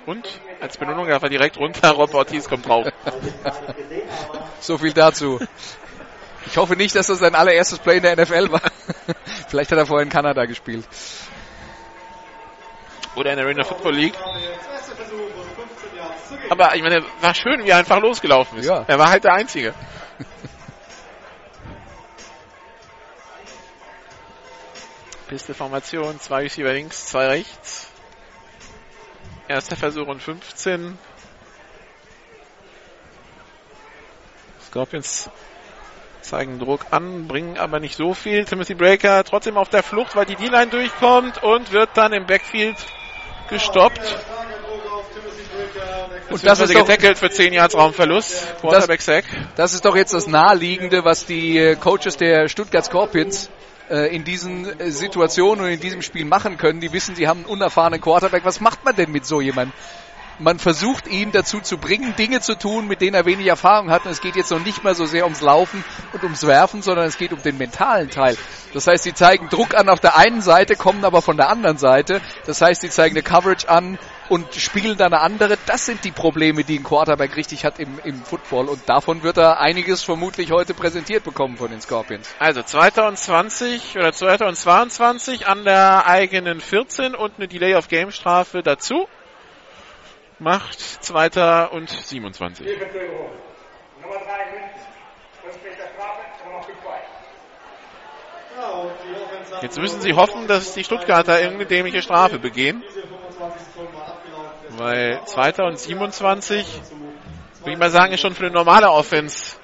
Und 0.06 0.28
als 0.60 0.78
Belohnung 0.78 1.08
darf 1.08 1.24
er 1.24 1.30
direkt 1.30 1.58
runter, 1.58 1.92
Rob 1.92 2.14
Ortiz 2.14 2.48
kommt 2.48 2.68
drauf. 2.68 2.88
so 4.60 4.78
viel 4.78 4.94
dazu. 4.94 5.40
Ich 6.46 6.58
hoffe 6.58 6.76
nicht, 6.76 6.96
dass 6.96 7.08
das 7.08 7.20
sein 7.20 7.36
allererstes 7.36 7.80
Play 7.80 7.98
in 7.98 8.04
der 8.04 8.16
NFL 8.16 8.52
war. 8.52 8.62
Vielleicht 9.50 9.72
hat 9.72 9.78
er 9.78 9.86
vorher 9.86 10.04
in 10.04 10.10
Kanada 10.10 10.46
gespielt. 10.46 10.88
Oder 13.16 13.32
in 13.32 13.38
der 13.38 13.46
Arena 13.46 13.64
Football 13.64 13.96
League. 13.96 14.16
Aber 16.50 16.76
ich 16.76 16.82
meine, 16.82 17.04
war 17.22 17.36
schön, 17.36 17.64
wie 17.64 17.70
er 17.70 17.78
einfach 17.78 18.00
losgelaufen 18.00 18.60
ist. 18.60 18.68
Ja. 18.68 18.84
Er 18.88 18.98
war 18.98 19.10
halt 19.10 19.24
der 19.24 19.34
Einzige. 19.34 19.74
Piste-Formation, 25.28 26.20
zwei 26.20 26.42
Receiver 26.44 26.74
links, 26.74 27.08
zwei 27.08 27.28
rechts. 27.28 27.89
Erster 29.50 29.76
Versuch 29.76 30.06
und 30.06 30.22
15. 30.22 30.96
Scorpions 34.68 35.28
zeigen 36.22 36.60
Druck 36.60 36.86
an, 36.92 37.28
bringen 37.28 37.58
aber 37.58 37.80
nicht 37.80 37.96
so 37.96 38.14
viel. 38.14 38.46
Timothy 38.46 38.76
Breaker 38.76 39.24
trotzdem 39.24 39.58
auf 39.58 39.68
der 39.68 39.82
Flucht, 39.82 40.16
weil 40.16 40.28
die 40.28 40.36
D-Line 40.36 40.68
durchkommt 40.68 41.42
und 41.42 41.72
wird 41.72 41.90
dann 41.96 42.14
im 42.14 42.28
Backfield 42.28 42.78
gestoppt. 43.50 44.20
Und 46.30 46.46
das 46.46 46.60
ist 46.60 46.76
getackelt 46.76 47.18
für 47.18 47.32
10 47.32 47.52
Yards 47.52 47.76
Raumverlust. 47.76 48.60
Quarterback 48.62 49.02
Sack. 49.02 49.26
Das 49.56 49.74
ist 49.74 49.84
doch 49.84 49.96
jetzt 49.96 50.14
das 50.14 50.28
Naheliegende, 50.28 51.04
was 51.04 51.26
die 51.26 51.76
Coaches 51.82 52.18
der 52.18 52.50
Stuttgart 52.50 52.86
Scorpions 52.86 53.50
äh, 53.90 54.16
in 54.16 54.24
diesen 54.24 54.80
äh, 54.80 54.92
Situationen 54.92 55.66
und 55.66 55.72
in 55.72 55.80
diesem 55.80 56.02
Spiel 56.02 56.26
machen 56.26 56.58
können. 56.58 56.80
Die 56.80 56.94
wissen, 56.94 57.16
sie 57.16 57.28
haben 57.28 57.42
einen 57.42 57.50
unerfahrenen 57.50 58.02
Quarterback. 58.02 58.46
Was 58.46 58.60
macht 58.60 58.86
man 58.86 58.96
denn 58.96 59.12
mit 59.12 59.26
so 59.26 59.42
jemandem? 59.42 59.74
man 60.40 60.58
versucht 60.58 61.08
ihn 61.08 61.32
dazu 61.32 61.60
zu 61.60 61.78
bringen, 61.78 62.16
Dinge 62.16 62.40
zu 62.40 62.58
tun, 62.58 62.88
mit 62.88 63.02
denen 63.02 63.14
er 63.14 63.26
wenig 63.26 63.48
Erfahrung 63.48 63.92
hat. 63.92 64.06
Und 64.06 64.12
es 64.12 64.22
geht 64.22 64.36
jetzt 64.36 64.52
noch 64.52 64.64
nicht 64.64 64.84
mehr 64.84 64.96
so 64.96 65.06
sehr 65.06 65.26
ums 65.26 65.42
Laufen 65.42 65.84
und 66.14 66.24
ums 66.24 66.46
Werfen, 66.48 66.82
sondern 66.82 67.06
es 67.06 67.18
geht 67.18 67.34
um 67.34 67.42
den 67.42 67.58
mentalen 67.58 68.10
Teil. 68.10 68.38
Das 68.74 68.88
heißt, 68.88 69.04
sie 69.04 69.14
zeigen 69.14 69.50
Druck 69.50 69.76
an 69.76 69.90
auf 69.90 70.00
der 70.00 70.18
einen 70.18 70.42
Seite, 70.42 70.76
kommen 70.76 71.04
aber 71.04 71.22
von 71.22 71.38
der 71.38 71.50
anderen 71.50 71.78
Seite. 71.78 72.22
Das 72.46 72.62
heißt, 72.62 72.82
sie 72.82 72.90
zeigen 72.90 73.16
eine 73.16 73.24
Coverage 73.24 73.70
an 73.70 74.00
und 74.30 74.54
spielen 74.56 74.98
dann 74.98 75.14
eine 75.14 75.22
andere. 75.22 75.58
Das 75.66 75.86
sind 75.86 76.04
die 76.04 76.12
Probleme, 76.12 76.64
die 76.64 76.80
ein 76.80 76.84
Quarterback 76.84 77.36
richtig 77.36 77.66
hat 77.66 77.80
im, 77.80 78.00
im 78.04 78.24
Football. 78.24 78.70
Und 78.70 78.88
davon 78.88 79.24
wird 79.24 79.38
er 79.38 79.60
einiges 79.60 80.04
vermutlich 80.04 80.52
heute 80.52 80.74
präsentiert 80.74 81.24
bekommen 81.24 81.58
von 81.58 81.72
den 81.72 81.82
Scorpions. 81.82 82.34
Also 82.40 82.62
2020 82.62 83.98
oder 83.98 84.14
2022 84.14 85.48
an 85.48 85.66
der 85.66 86.06
eigenen 86.06 86.62
14 86.62 87.16
und 87.16 87.34
eine 87.38 87.48
Delay 87.48 87.76
of 87.76 87.88
Game 87.88 88.12
Strafe 88.12 88.62
dazu. 88.62 89.08
Macht 90.38 90.80
Zweiter 90.80 91.74
und 91.74 91.90
27. 91.90 92.66
Nummer 92.66 92.78
3 92.78 94.52
München. 94.52 94.70
5 95.44 95.64
Meter 95.64 95.88
Strafe, 95.94 96.22
aber 96.46 96.60
noch 96.60 96.68
gefrei. 96.68 97.02
Ja, 98.58 98.70
und 98.70 98.92
die 99.06 99.22
Offense 99.22 99.56
hat 99.56 99.64
Jetzt 99.64 99.78
müssen 99.78 100.00
sie 100.00 100.14
hoffen, 100.14 100.48
dass 100.48 100.74
die 100.74 100.86
Stuttgarter 100.86 101.42
irgendeine 101.42 101.66
dämliche 101.66 102.02
Strafe 102.02 102.40
begehen. 102.40 102.84
Weil 104.80 105.20
Zweiter 105.26 105.66
und 105.66 105.78
27, 105.78 106.66
würde 107.60 107.72
ich 107.74 107.78
mal 107.78 107.90
sagen, 107.90 108.14
ist 108.14 108.22
schon 108.22 108.34
für 108.34 108.46
eine 108.46 108.54
normale 108.54 108.90
Offense 108.90 109.58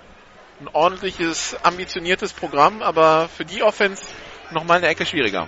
ein 0.59 0.67
ordentliches, 0.73 1.55
ambitioniertes 1.63 2.33
Programm, 2.33 2.81
aber 2.81 3.29
für 3.29 3.45
die 3.45 3.63
Offense 3.63 4.03
nochmal 4.51 4.79
eine 4.79 4.87
Ecke 4.87 5.05
schwieriger. 5.05 5.47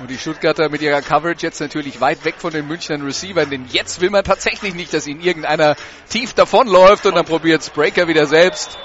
Und 0.00 0.10
die 0.10 0.18
Stuttgarter 0.18 0.68
mit 0.68 0.82
ihrer 0.82 1.00
Coverage 1.00 1.46
jetzt 1.46 1.60
natürlich 1.60 2.00
weit 2.00 2.24
weg 2.24 2.34
von 2.38 2.52
den 2.52 2.66
Münchnern 2.66 3.02
Receivern, 3.02 3.50
denn 3.50 3.66
jetzt 3.68 4.00
will 4.00 4.10
man 4.10 4.24
tatsächlich 4.24 4.74
nicht, 4.74 4.92
dass 4.92 5.06
ihnen 5.06 5.20
irgendeiner 5.20 5.76
tief 6.08 6.34
davonläuft 6.34 7.06
und 7.06 7.14
dann 7.14 7.24
probiert 7.24 7.62
Spraker 7.62 8.08
wieder 8.08 8.26
selbst. 8.26 8.78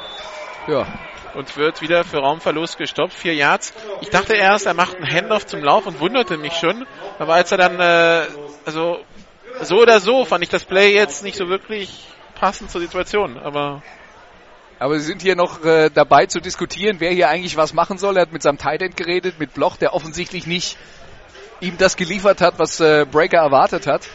Ja, 0.68 0.86
Und 1.34 1.58
wird 1.58 1.82
wieder 1.82 2.04
für 2.04 2.18
Raumverlust 2.18 2.78
gestoppt. 2.78 3.14
Vier 3.14 3.34
Yards. 3.34 3.74
Ich 4.02 4.10
dachte 4.10 4.36
erst, 4.36 4.68
er 4.68 4.76
macht 4.76 4.98
einen 4.98 5.12
Handoff 5.12 5.48
zum 5.48 5.64
Lauf 5.64 5.88
und 5.88 6.00
wunderte 6.00 6.38
mich 6.38 6.54
schon. 6.54 6.86
Aber 7.18 7.34
als 7.34 7.52
er 7.52 7.58
dann, 7.58 7.80
äh, 7.80 8.28
also 8.66 9.00
so 9.62 9.82
oder 9.82 10.00
so, 10.00 10.26
fand 10.26 10.44
ich 10.44 10.50
das 10.50 10.64
Play 10.64 10.94
jetzt 10.94 11.24
nicht 11.24 11.38
so 11.38 11.50
wirklich 11.50 12.06
passend 12.36 12.72
zur 12.72 12.82
Situation. 12.82 13.38
Aber 13.38 13.82
aber 14.80 15.00
sie 15.00 15.06
sind 15.06 15.24
hier 15.24 15.36
noch 15.36 15.64
äh, 15.66 15.90
dabei 15.90 16.28
zu 16.28 16.40
diskutieren, 16.40 16.98
wer 17.00 17.12
hier 17.12 17.30
eigentlich 17.30 17.58
was 17.58 17.74
machen 17.74 17.98
soll. 17.98 18.16
Er 18.16 18.22
hat 18.24 18.32
mit 18.32 18.44
seinem 18.44 18.60
Tight 18.60 18.96
geredet, 18.96 19.40
mit 19.40 19.56
Bloch, 19.56 19.76
der 19.78 19.96
offensichtlich 19.96 20.46
nicht 20.46 20.78
ihm 21.62 21.78
das 21.80 21.96
geliefert 21.96 22.42
hat, 22.42 22.60
was 22.60 22.80
äh, 22.80 23.06
Breaker 23.10 23.40
erwartet 23.40 23.88
hat. 23.88 24.08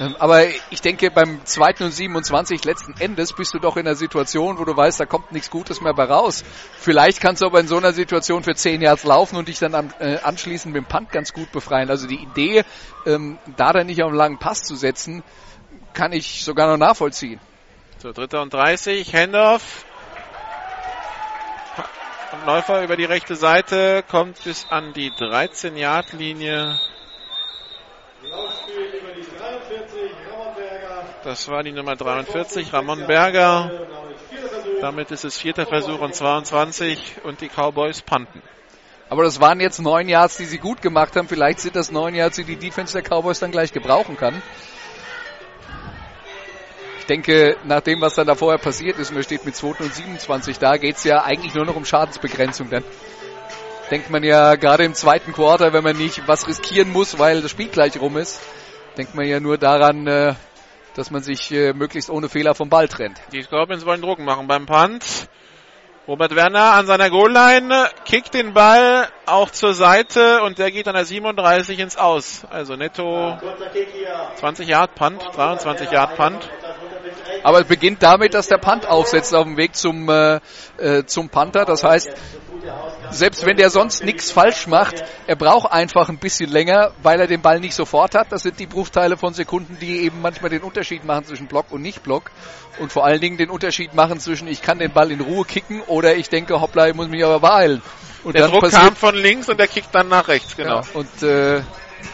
Ähm, 0.00 0.16
aber 0.18 0.46
ich 0.70 0.80
denke, 0.80 1.10
beim 1.10 1.44
zweiten 1.44 1.84
und 1.84 1.90
27 1.90 2.64
letzten 2.64 2.94
Endes 2.98 3.34
bist 3.34 3.52
du 3.52 3.58
doch 3.58 3.76
in 3.76 3.86
einer 3.86 3.94
Situation, 3.94 4.58
wo 4.58 4.64
du 4.64 4.74
weißt, 4.74 4.98
da 4.98 5.04
kommt 5.04 5.30
nichts 5.30 5.50
Gutes 5.50 5.82
mehr 5.82 5.92
bei 5.92 6.04
raus. 6.04 6.42
Vielleicht 6.78 7.20
kannst 7.20 7.42
du 7.42 7.46
aber 7.46 7.60
in 7.60 7.68
so 7.68 7.76
einer 7.76 7.92
Situation 7.92 8.42
für 8.42 8.54
10 8.54 8.80
Yards 8.80 9.04
laufen 9.04 9.36
und 9.36 9.48
dich 9.48 9.58
dann 9.58 9.92
äh, 9.98 10.16
anschließend 10.22 10.72
mit 10.72 10.84
dem 10.84 10.88
Punt 10.88 11.12
ganz 11.12 11.34
gut 11.34 11.52
befreien. 11.52 11.90
Also 11.90 12.06
die 12.06 12.22
Idee, 12.22 12.64
ähm, 13.04 13.38
da 13.58 13.74
dann 13.74 13.88
nicht 13.88 14.02
auf 14.02 14.08
einen 14.08 14.16
langen 14.16 14.38
Pass 14.38 14.62
zu 14.62 14.74
setzen, 14.74 15.22
kann 15.92 16.12
ich 16.12 16.44
sogar 16.44 16.66
noch 16.66 16.78
nachvollziehen. 16.78 17.38
so, 17.98 18.12
dritter 18.12 18.40
und 18.40 18.54
30, 18.54 19.14
Handoff. 19.14 19.84
Und 22.32 22.46
Läufer 22.46 22.82
über 22.82 22.96
die 22.96 23.04
rechte 23.04 23.36
Seite 23.36 24.02
kommt 24.08 24.42
bis 24.44 24.64
an 24.70 24.94
die 24.94 25.10
13-Yard-Linie. 25.10 26.78
Laufspiel 28.22 29.00
über 29.00 29.12
die 29.12 29.24
43, 29.38 30.12
Rammonberger. 30.30 31.04
Das 31.30 31.46
war 31.46 31.62
die 31.62 31.70
Nummer 31.70 31.94
43, 31.94 32.72
Ramon 32.72 33.06
Berger. 33.06 33.70
Damit 34.80 35.12
ist 35.12 35.24
es 35.24 35.38
vierter 35.38 35.64
Versuch 35.64 36.00
und 36.00 36.12
22 36.12 37.18
und 37.22 37.40
die 37.40 37.48
Cowboys 37.48 38.02
panten. 38.02 38.42
Aber 39.08 39.22
das 39.22 39.40
waren 39.40 39.60
jetzt 39.60 39.78
neun 39.78 40.08
Yards, 40.08 40.38
die 40.38 40.44
sie 40.46 40.58
gut 40.58 40.82
gemacht 40.82 41.14
haben. 41.14 41.28
Vielleicht 41.28 41.60
sind 41.60 41.76
das 41.76 41.92
neun 41.92 42.16
Yards, 42.16 42.34
die 42.34 42.42
die 42.42 42.56
Defense 42.56 43.00
der 43.00 43.08
Cowboys 43.08 43.38
dann 43.38 43.52
gleich 43.52 43.72
gebrauchen 43.72 44.16
kann. 44.16 44.42
Ich 46.98 47.06
denke, 47.06 47.56
nach 47.62 47.82
dem, 47.82 48.00
was 48.00 48.16
dann 48.16 48.26
da 48.26 48.34
vorher 48.34 48.58
passiert 48.58 48.98
ist, 48.98 49.12
und 49.12 49.16
er 49.16 49.22
steht 49.22 49.44
mit 49.44 49.54
2 49.54 49.84
und 49.84 49.94
27 49.94 50.58
da, 50.58 50.78
geht's 50.78 51.04
ja 51.04 51.22
eigentlich 51.22 51.54
nur 51.54 51.64
noch 51.64 51.76
um 51.76 51.84
Schadensbegrenzung 51.84 52.70
dann. 52.70 52.82
Denkt 53.92 54.10
man 54.10 54.24
ja 54.24 54.56
gerade 54.56 54.82
im 54.82 54.94
zweiten 54.94 55.32
Quarter, 55.32 55.72
wenn 55.72 55.84
man 55.84 55.96
nicht 55.96 56.26
was 56.26 56.48
riskieren 56.48 56.90
muss, 56.90 57.20
weil 57.20 57.40
das 57.40 57.52
Spiel 57.52 57.68
gleich 57.68 58.00
rum 58.00 58.16
ist, 58.16 58.40
denkt 58.96 59.14
man 59.14 59.28
ja 59.28 59.38
nur 59.38 59.58
daran, 59.58 60.08
äh, 60.08 60.34
dass 60.94 61.10
man 61.10 61.22
sich 61.22 61.52
äh, 61.52 61.72
möglichst 61.72 62.10
ohne 62.10 62.28
Fehler 62.28 62.54
vom 62.54 62.68
Ball 62.68 62.88
trennt. 62.88 63.20
Die 63.32 63.42
Scorpions 63.42 63.84
wollen 63.86 64.00
Druck 64.00 64.18
machen 64.18 64.46
beim 64.46 64.66
Punt. 64.66 65.28
Robert 66.08 66.34
Werner 66.34 66.72
an 66.72 66.86
seiner 66.86 67.08
Goal-Line 67.08 67.88
kickt 68.04 68.34
den 68.34 68.52
Ball 68.52 69.08
auch 69.26 69.50
zur 69.50 69.74
Seite 69.74 70.42
und 70.42 70.58
der 70.58 70.72
geht 70.72 70.88
an 70.88 70.94
der 70.94 71.04
37 71.04 71.78
ins 71.78 71.96
Aus. 71.96 72.44
Also 72.50 72.74
netto 72.74 73.36
Kurzer 73.38 73.68
Kick 73.68 73.88
hier. 73.92 74.30
20 74.34 74.66
Yard 74.66 74.94
Punt, 74.94 75.22
23 75.34 75.90
Yard 75.90 76.16
Punt. 76.16 76.50
Aber 77.42 77.60
es 77.60 77.66
beginnt 77.66 78.02
damit, 78.02 78.34
dass 78.34 78.48
der 78.48 78.58
Punt 78.58 78.86
aufsetzt 78.86 79.34
auf 79.34 79.44
dem 79.44 79.56
Weg 79.56 79.76
zum, 79.76 80.08
äh, 80.08 80.40
äh, 80.78 81.04
zum 81.06 81.28
Panther. 81.28 81.64
Das 81.64 81.84
heißt, 81.84 82.10
selbst 83.10 83.44
wenn 83.44 83.56
der 83.56 83.70
sonst 83.70 84.04
nichts 84.04 84.30
falsch 84.30 84.66
macht, 84.66 85.02
er 85.26 85.36
braucht 85.36 85.72
einfach 85.72 86.08
ein 86.08 86.18
bisschen 86.18 86.50
länger, 86.50 86.92
weil 87.02 87.20
er 87.20 87.26
den 87.26 87.42
Ball 87.42 87.60
nicht 87.60 87.74
sofort 87.74 88.14
hat. 88.14 88.30
Das 88.30 88.42
sind 88.42 88.58
die 88.58 88.66
Bruchteile 88.66 89.16
von 89.16 89.34
Sekunden, 89.34 89.78
die 89.80 90.00
eben 90.00 90.20
manchmal 90.20 90.50
den 90.50 90.62
Unterschied 90.62 91.04
machen 91.04 91.24
zwischen 91.24 91.46
Block 91.46 91.66
und 91.70 91.82
Nicht-Block. 91.82 92.30
Und 92.78 92.92
vor 92.92 93.04
allen 93.04 93.20
Dingen 93.20 93.36
den 93.36 93.50
Unterschied 93.50 93.94
machen 93.94 94.20
zwischen 94.20 94.48
ich 94.48 94.62
kann 94.62 94.78
den 94.78 94.92
Ball 94.92 95.10
in 95.10 95.20
Ruhe 95.20 95.44
kicken 95.44 95.82
oder 95.82 96.16
ich 96.16 96.28
denke, 96.28 96.60
hoppla, 96.60 96.88
ich 96.88 96.94
muss 96.94 97.08
mich 97.08 97.24
aber 97.24 97.40
beeilen. 97.40 97.82
Und 98.22 98.34
Der 98.34 98.42
dann 98.42 98.52
Druck 98.52 98.70
kam 98.70 98.94
von 98.96 99.14
links 99.14 99.48
und 99.48 99.58
der 99.58 99.68
kickt 99.68 99.94
dann 99.94 100.08
nach 100.08 100.28
rechts, 100.28 100.56
genau. 100.56 100.80
ja, 100.80 100.86
und 100.92 101.22
äh, 101.22 101.62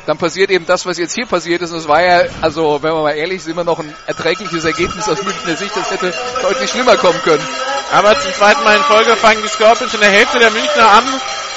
dann 0.06 0.18
passiert 0.18 0.50
eben 0.50 0.66
das, 0.66 0.86
was 0.86 0.98
jetzt 0.98 1.14
hier 1.14 1.26
passiert 1.26 1.62
ist. 1.62 1.72
Und 1.72 1.78
es 1.78 1.88
war 1.88 2.02
ja, 2.02 2.22
also 2.40 2.82
wenn 2.82 2.92
wir 2.92 3.02
mal 3.02 3.12
ehrlich 3.12 3.42
sind, 3.42 3.52
immer 3.52 3.64
noch 3.64 3.78
ein 3.78 3.94
erträgliches 4.06 4.64
Ergebnis 4.64 5.08
aus 5.08 5.22
Münchner 5.22 5.56
Sicht. 5.56 5.76
Das 5.76 5.90
hätte 5.90 6.14
deutlich 6.42 6.70
schlimmer 6.70 6.96
kommen 6.96 7.20
können. 7.22 7.46
Aber 7.92 8.18
zum 8.18 8.32
zweiten 8.32 8.62
Mal 8.64 8.76
in 8.76 8.82
Folge 8.82 9.16
fangen 9.16 9.42
die 9.42 9.48
Scorpions 9.48 9.94
in 9.94 10.00
der 10.00 10.10
Hälfte 10.10 10.38
der 10.38 10.50
Münchner 10.50 10.90
an, 10.90 11.04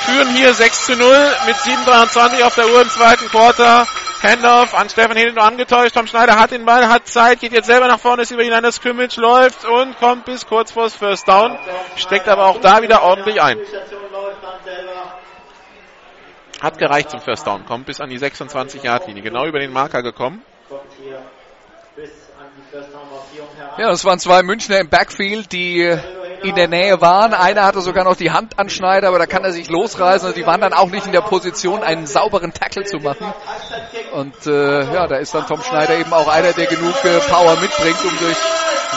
führen 0.06 0.30
hier 0.36 0.54
6 0.54 0.86
zu 0.86 0.96
0 0.96 1.08
mit 1.48 1.56
7,23 1.56 2.44
auf 2.44 2.56
der 2.56 2.68
Uhr 2.68 2.82
im 2.82 2.90
zweiten 2.90 3.28
Quarter. 3.30 3.88
Handoff 4.22 4.74
an 4.74 4.90
Stefan 4.90 5.16
Hedin 5.16 5.40
angetäuscht. 5.40 5.96
Tom 5.96 6.06
Schneider 6.06 6.38
hat 6.38 6.52
den 6.52 6.66
Ball, 6.66 6.90
hat 6.90 7.08
Zeit, 7.08 7.40
geht 7.40 7.54
jetzt 7.54 7.68
selber 7.68 7.88
nach 7.88 8.00
vorne, 8.00 8.24
ist 8.24 8.32
über 8.32 8.44
die 8.44 8.50
des 8.50 8.76
Scrimmage, 8.76 9.18
läuft 9.18 9.64
und 9.64 9.98
kommt 9.98 10.26
bis 10.26 10.46
kurz 10.46 10.72
vor 10.72 10.84
das 10.84 10.96
First 10.96 11.28
Down. 11.28 11.58
Steckt 11.96 12.28
aber 12.28 12.48
auch 12.48 12.60
da 12.60 12.82
wieder 12.82 13.02
ordentlich 13.02 13.42
ein. 13.42 13.58
Die 13.58 13.66
Station 13.66 14.02
läuft 14.12 14.44
dann 14.44 14.62
selber. 14.66 15.20
Hat 16.62 16.78
gereicht 16.78 17.10
zum 17.10 17.22
First 17.22 17.48
Down, 17.48 17.66
kommt 17.66 17.86
bis 17.86 18.02
an 18.02 18.10
die 18.10 18.20
26-Yard-Linie, 18.20 19.24
genau 19.24 19.46
über 19.46 19.60
den 19.60 19.72
Marker 19.72 20.04
gekommen. 20.04 20.42
Ja, 23.78 23.88
das 23.90 24.04
waren 24.06 24.20
zwei 24.20 24.44
Münchner 24.44 24.80
im 24.80 24.90
Backfield, 24.90 25.52
die 25.52 25.98
in 26.44 26.56
der 26.56 26.68
Nähe 26.68 27.02
waren. 27.02 27.34
Einer 27.34 27.66
hatte 27.66 27.82
sogar 27.82 28.04
noch 28.04 28.16
die 28.16 28.32
Hand 28.32 28.60
an 28.60 28.70
Schneider, 28.70 29.08
aber 29.08 29.20
da 29.20 29.26
kann 29.26 29.44
er 29.44 29.52
sich 29.52 29.70
losreißen. 29.70 30.30
Und 30.30 30.38
die 30.38 30.46
waren 30.46 30.62
dann 30.62 30.74
auch 30.74 30.90
nicht 30.90 31.06
in 31.06 31.12
der 31.12 31.22
Position, 31.22 31.84
einen 31.84 32.06
sauberen 32.06 32.54
Tackle 32.54 32.84
zu 32.84 32.98
machen. 32.98 33.34
Und 34.14 34.48
äh, 34.48 34.94
ja, 34.94 35.08
da 35.08 35.18
ist 35.18 35.34
dann 35.34 35.48
Tom 35.48 35.62
Schneider 35.62 35.98
eben 35.98 36.12
auch 36.14 36.28
einer, 36.28 36.54
der 36.54 36.66
genug 36.66 37.04
äh, 37.04 37.20
Power 37.20 37.56
mitbringt, 37.60 38.04
um 38.04 38.18
durch 38.20 38.38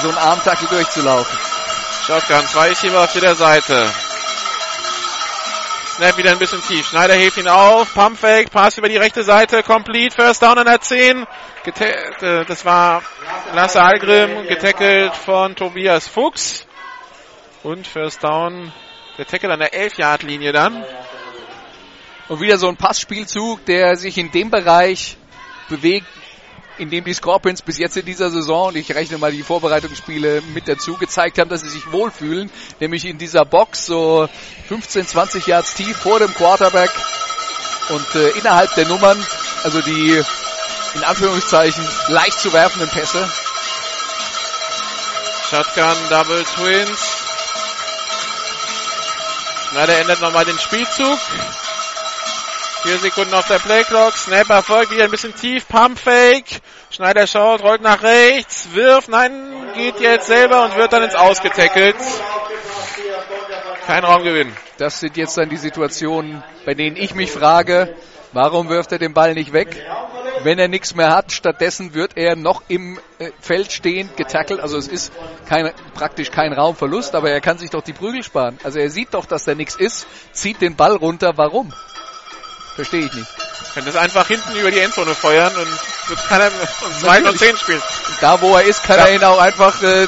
so 0.02 0.08
einen 0.08 0.18
Armtackle 0.18 0.68
durchzulaufen. 0.68 1.38
Shotgun, 2.06 2.46
zwei 2.48 2.68
Receiver 2.70 3.04
auf 3.04 3.14
jeder 3.14 3.34
Seite. 3.34 3.86
Snap 5.96 6.16
wieder 6.16 6.30
ein 6.30 6.38
bisschen 6.38 6.62
tief. 6.62 6.88
Schneider 6.88 7.12
hebt 7.14 7.36
ihn 7.36 7.48
auf. 7.48 7.92
Pumpfake, 7.92 8.50
Pass 8.50 8.78
über 8.78 8.88
die 8.88 8.96
rechte 8.96 9.22
Seite. 9.24 9.62
Complete. 9.62 10.14
First 10.14 10.42
down 10.42 10.56
an 10.56 10.64
der 10.64 10.80
10. 10.80 11.26
Geta 11.64 11.84
äh, 11.84 12.44
das 12.46 12.64
war 12.64 13.02
Lasse 13.54 13.82
Algrim. 13.82 14.46
Getackelt 14.46 15.14
von 15.14 15.54
Tobias 15.54 16.08
Fuchs. 16.08 16.66
Und 17.62 17.86
First 17.86 18.24
down. 18.24 18.72
Der 19.18 19.26
Tackle 19.26 19.52
an 19.52 19.60
der 19.60 19.74
11-Yard-Linie 19.74 20.52
dann. 20.52 20.82
Und 22.28 22.40
wieder 22.40 22.56
so 22.56 22.68
ein 22.68 22.78
Passspielzug, 22.78 23.66
der 23.66 23.96
sich 23.96 24.16
in 24.16 24.30
dem 24.30 24.50
Bereich 24.50 25.18
bewegt, 25.68 26.06
in 26.78 26.90
dem 26.90 27.04
die 27.04 27.14
Scorpions 27.14 27.62
bis 27.62 27.78
jetzt 27.78 27.96
in 27.96 28.06
dieser 28.06 28.30
Saison, 28.30 28.68
und 28.68 28.76
ich 28.76 28.94
rechne 28.94 29.18
mal 29.18 29.32
die 29.32 29.42
Vorbereitungsspiele 29.42 30.42
mit 30.54 30.68
dazu, 30.68 30.96
gezeigt 30.96 31.38
haben, 31.38 31.50
dass 31.50 31.60
sie 31.60 31.68
sich 31.68 31.92
wohlfühlen, 31.92 32.50
nämlich 32.80 33.04
in 33.04 33.18
dieser 33.18 33.44
Box 33.44 33.86
so 33.86 34.28
15, 34.68 35.06
20 35.06 35.46
Yards 35.46 35.74
tief 35.74 35.96
vor 35.96 36.18
dem 36.18 36.32
Quarterback 36.34 36.90
und 37.90 38.14
äh, 38.14 38.30
innerhalb 38.38 38.74
der 38.74 38.86
Nummern, 38.86 39.18
also 39.64 39.80
die 39.80 40.22
in 40.94 41.04
Anführungszeichen 41.04 41.84
leicht 42.08 42.38
zu 42.38 42.52
werfenden 42.52 42.88
Pässe. 42.88 43.28
Shotgun, 45.50 45.96
Double 46.08 46.44
Twins. 46.44 47.16
Schneider 49.70 49.98
ändert 49.98 50.20
nochmal 50.20 50.44
den 50.44 50.58
Spielzug. 50.58 51.18
Vier 52.82 52.98
Sekunden 52.98 53.32
auf 53.34 53.46
der 53.46 53.60
Playclock. 53.60 54.16
Snap 54.16 54.50
erfolgt 54.50 54.90
wieder 54.90 55.04
ein 55.04 55.10
bisschen 55.10 55.34
tief. 55.34 55.68
Pump 55.68 55.98
Fake. 55.98 56.60
Schneider 56.90 57.28
schaut, 57.28 57.62
rollt 57.62 57.80
nach 57.80 58.02
rechts, 58.02 58.68
wirft, 58.74 59.08
nein, 59.08 59.32
geht 59.74 59.98
jetzt 60.00 60.26
selber 60.26 60.64
und 60.64 60.76
wird 60.76 60.92
dann 60.92 61.04
ins 61.04 61.14
Ausgetackelt. 61.14 61.96
Kein 63.86 64.04
Raumgewinn. 64.04 64.52
Das 64.76 65.00
sind 65.00 65.16
jetzt 65.16 65.38
dann 65.38 65.48
die 65.48 65.56
Situationen, 65.56 66.42
bei 66.66 66.74
denen 66.74 66.96
ich 66.96 67.14
mich 67.14 67.30
frage, 67.30 67.94
warum 68.32 68.68
wirft 68.68 68.92
er 68.92 68.98
den 68.98 69.14
Ball 69.14 69.32
nicht 69.32 69.52
weg? 69.52 69.74
Wenn 70.42 70.58
er 70.58 70.68
nichts 70.68 70.94
mehr 70.94 71.10
hat, 71.10 71.32
stattdessen 71.32 71.94
wird 71.94 72.16
er 72.16 72.36
noch 72.36 72.62
im 72.68 72.98
äh, 73.18 73.30
Feld 73.40 73.72
stehend 73.72 74.16
getackelt. 74.16 74.60
Also 74.60 74.76
es 74.76 74.88
ist 74.88 75.12
kein, 75.48 75.70
praktisch 75.94 76.30
kein 76.30 76.52
Raumverlust, 76.52 77.14
aber 77.14 77.30
er 77.30 77.40
kann 77.40 77.58
sich 77.58 77.70
doch 77.70 77.82
die 77.82 77.92
Prügel 77.92 78.22
sparen. 78.24 78.58
Also 78.64 78.80
er 78.80 78.90
sieht 78.90 79.14
doch, 79.14 79.24
dass 79.24 79.44
da 79.44 79.54
nichts 79.54 79.76
ist, 79.76 80.06
zieht 80.32 80.60
den 80.60 80.74
Ball 80.74 80.96
runter. 80.96 81.34
Warum? 81.36 81.72
Verstehe 82.74 83.06
ich 83.06 83.12
nicht. 83.12 83.28
Kann 83.74 83.84
das 83.84 83.96
einfach 83.96 84.26
hinten 84.28 84.54
über 84.56 84.70
die 84.70 84.80
Endzone 84.80 85.14
feuern 85.14 85.54
und 85.56 85.68
wird 86.08 86.28
keiner 86.28 86.50
und 86.82 87.00
2 87.00 87.22
und 87.24 87.38
10 87.38 87.56
spielen. 87.56 87.82
Da 88.20 88.40
wo 88.40 88.54
er 88.56 88.64
ist, 88.64 88.82
kann 88.84 88.98
Ja. 88.98 89.06
er 89.06 89.14
ihn 89.14 89.24
auch 89.24 89.38
einfach 89.38 89.82
äh, 89.82 90.06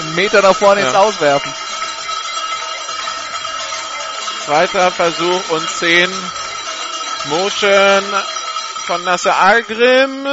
einen 0.00 0.14
Meter 0.14 0.42
nach 0.42 0.54
vorne 0.56 0.80
Ja. 0.82 0.86
ins 0.88 0.96
Auswerfen. 0.96 1.52
Zweiter 4.44 4.90
Versuch 4.90 5.48
und 5.50 5.68
10. 5.68 6.10
Motion 7.26 8.04
von 8.86 9.02
Nasser 9.04 9.36
Algrim. 9.36 10.24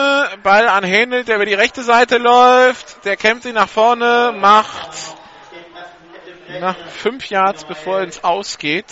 Ball 0.44 0.68
an 0.68 0.84
Händel, 0.84 1.24
der 1.24 1.38
über 1.38 1.46
die 1.46 1.54
rechte 1.54 1.82
Seite 1.84 2.18
läuft. 2.18 3.06
Der 3.06 3.16
kämpft 3.18 3.46
ihn 3.46 3.54
nach 3.56 3.70
vorne, 3.70 4.34
macht 4.38 4.70
nach 6.60 6.76
fünf 7.02 7.30
Yards, 7.30 7.64
bevor 7.64 8.00
er 8.00 8.04
ins 8.04 8.24
Aus 8.26 8.58
geht. 8.58 8.86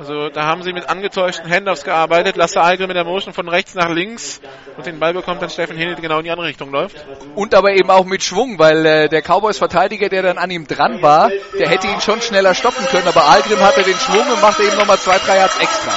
Also 0.00 0.30
da 0.30 0.46
haben 0.46 0.62
sie 0.62 0.72
mit 0.72 0.88
angetäuschten 0.88 1.50
Handoffs 1.50 1.84
gearbeitet. 1.84 2.36
Lasse 2.36 2.62
Algrim 2.62 2.88
mit 2.88 2.96
der 2.96 3.04
Motion 3.04 3.34
von 3.34 3.46
rechts 3.50 3.74
nach 3.74 3.90
links 3.90 4.40
und 4.78 4.86
den 4.86 4.98
Ball 4.98 5.12
bekommt 5.12 5.42
dann 5.42 5.50
Steffen 5.50 5.76
der 5.76 5.94
genau 5.96 6.18
in 6.18 6.24
die 6.24 6.30
andere 6.30 6.46
Richtung 6.46 6.70
läuft. 6.70 6.96
Und 7.34 7.54
aber 7.54 7.72
eben 7.72 7.90
auch 7.90 8.06
mit 8.06 8.22
Schwung, 8.22 8.58
weil 8.58 8.86
äh, 8.86 9.08
der 9.10 9.20
Cowboys-Verteidiger, 9.20 10.08
der 10.08 10.22
dann 10.22 10.38
an 10.38 10.50
ihm 10.50 10.66
dran 10.66 11.02
war, 11.02 11.30
der 11.58 11.68
hätte 11.68 11.86
ihn 11.86 12.00
schon 12.00 12.22
schneller 12.22 12.54
stoppen 12.54 12.86
können, 12.86 13.06
aber 13.08 13.26
Algrim 13.26 13.60
hatte 13.60 13.82
den 13.82 13.98
Schwung 13.98 14.26
und 14.26 14.40
machte 14.40 14.62
eben 14.62 14.76
nochmal 14.76 14.98
zwei, 14.98 15.18
drei 15.18 15.36
Yards 15.36 15.58
extra. 15.60 15.92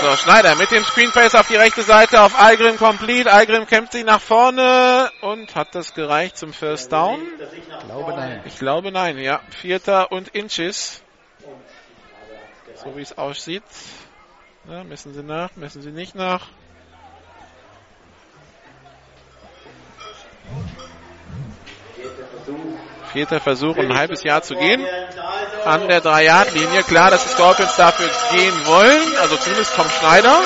So, 0.00 0.16
Schneider 0.16 0.54
mit 0.54 0.70
dem 0.70 0.82
Screenface 0.82 1.34
auf 1.34 1.46
die 1.46 1.56
rechte 1.56 1.82
Seite 1.82 2.22
auf 2.22 2.40
Algrim 2.40 2.78
complete. 2.78 3.30
Algrim 3.30 3.66
kämpft 3.66 3.92
sich 3.92 4.04
nach 4.04 4.22
vorne 4.22 5.10
und 5.20 5.54
hat 5.54 5.74
das 5.74 5.92
gereicht 5.92 6.38
zum 6.38 6.54
First 6.54 6.90
Down? 6.90 7.20
Ich 7.52 7.86
glaube 7.86 8.12
nein. 8.12 8.40
Ich 8.46 8.58
glaube 8.58 8.92
nein, 8.92 9.18
ja. 9.18 9.40
Vierter 9.50 10.10
und 10.10 10.28
Inches. 10.28 11.02
So 12.82 12.96
wie 12.96 13.02
es 13.02 13.16
aussieht. 13.18 13.62
Ja, 14.68 14.84
messen 14.84 15.12
Sie 15.12 15.22
nach, 15.22 15.50
messen 15.56 15.82
Sie 15.82 15.90
nicht 15.90 16.14
nach. 16.14 16.46
Vierter 23.12 23.40
Versuch, 23.40 23.76
ein 23.76 23.96
halbes 23.96 24.22
Jahr 24.22 24.42
zu 24.42 24.54
gehen. 24.54 24.86
An 25.64 25.88
der 25.88 26.02
3-Yard-Linie. 26.02 26.84
Klar, 26.84 27.10
dass 27.10 27.24
die 27.24 27.30
Scorpions 27.30 27.76
dafür 27.76 28.08
gehen 28.32 28.66
wollen. 28.66 29.16
Also 29.20 29.36
zumindest 29.36 29.74
Tom 29.74 29.86
Schneider. 29.98 30.40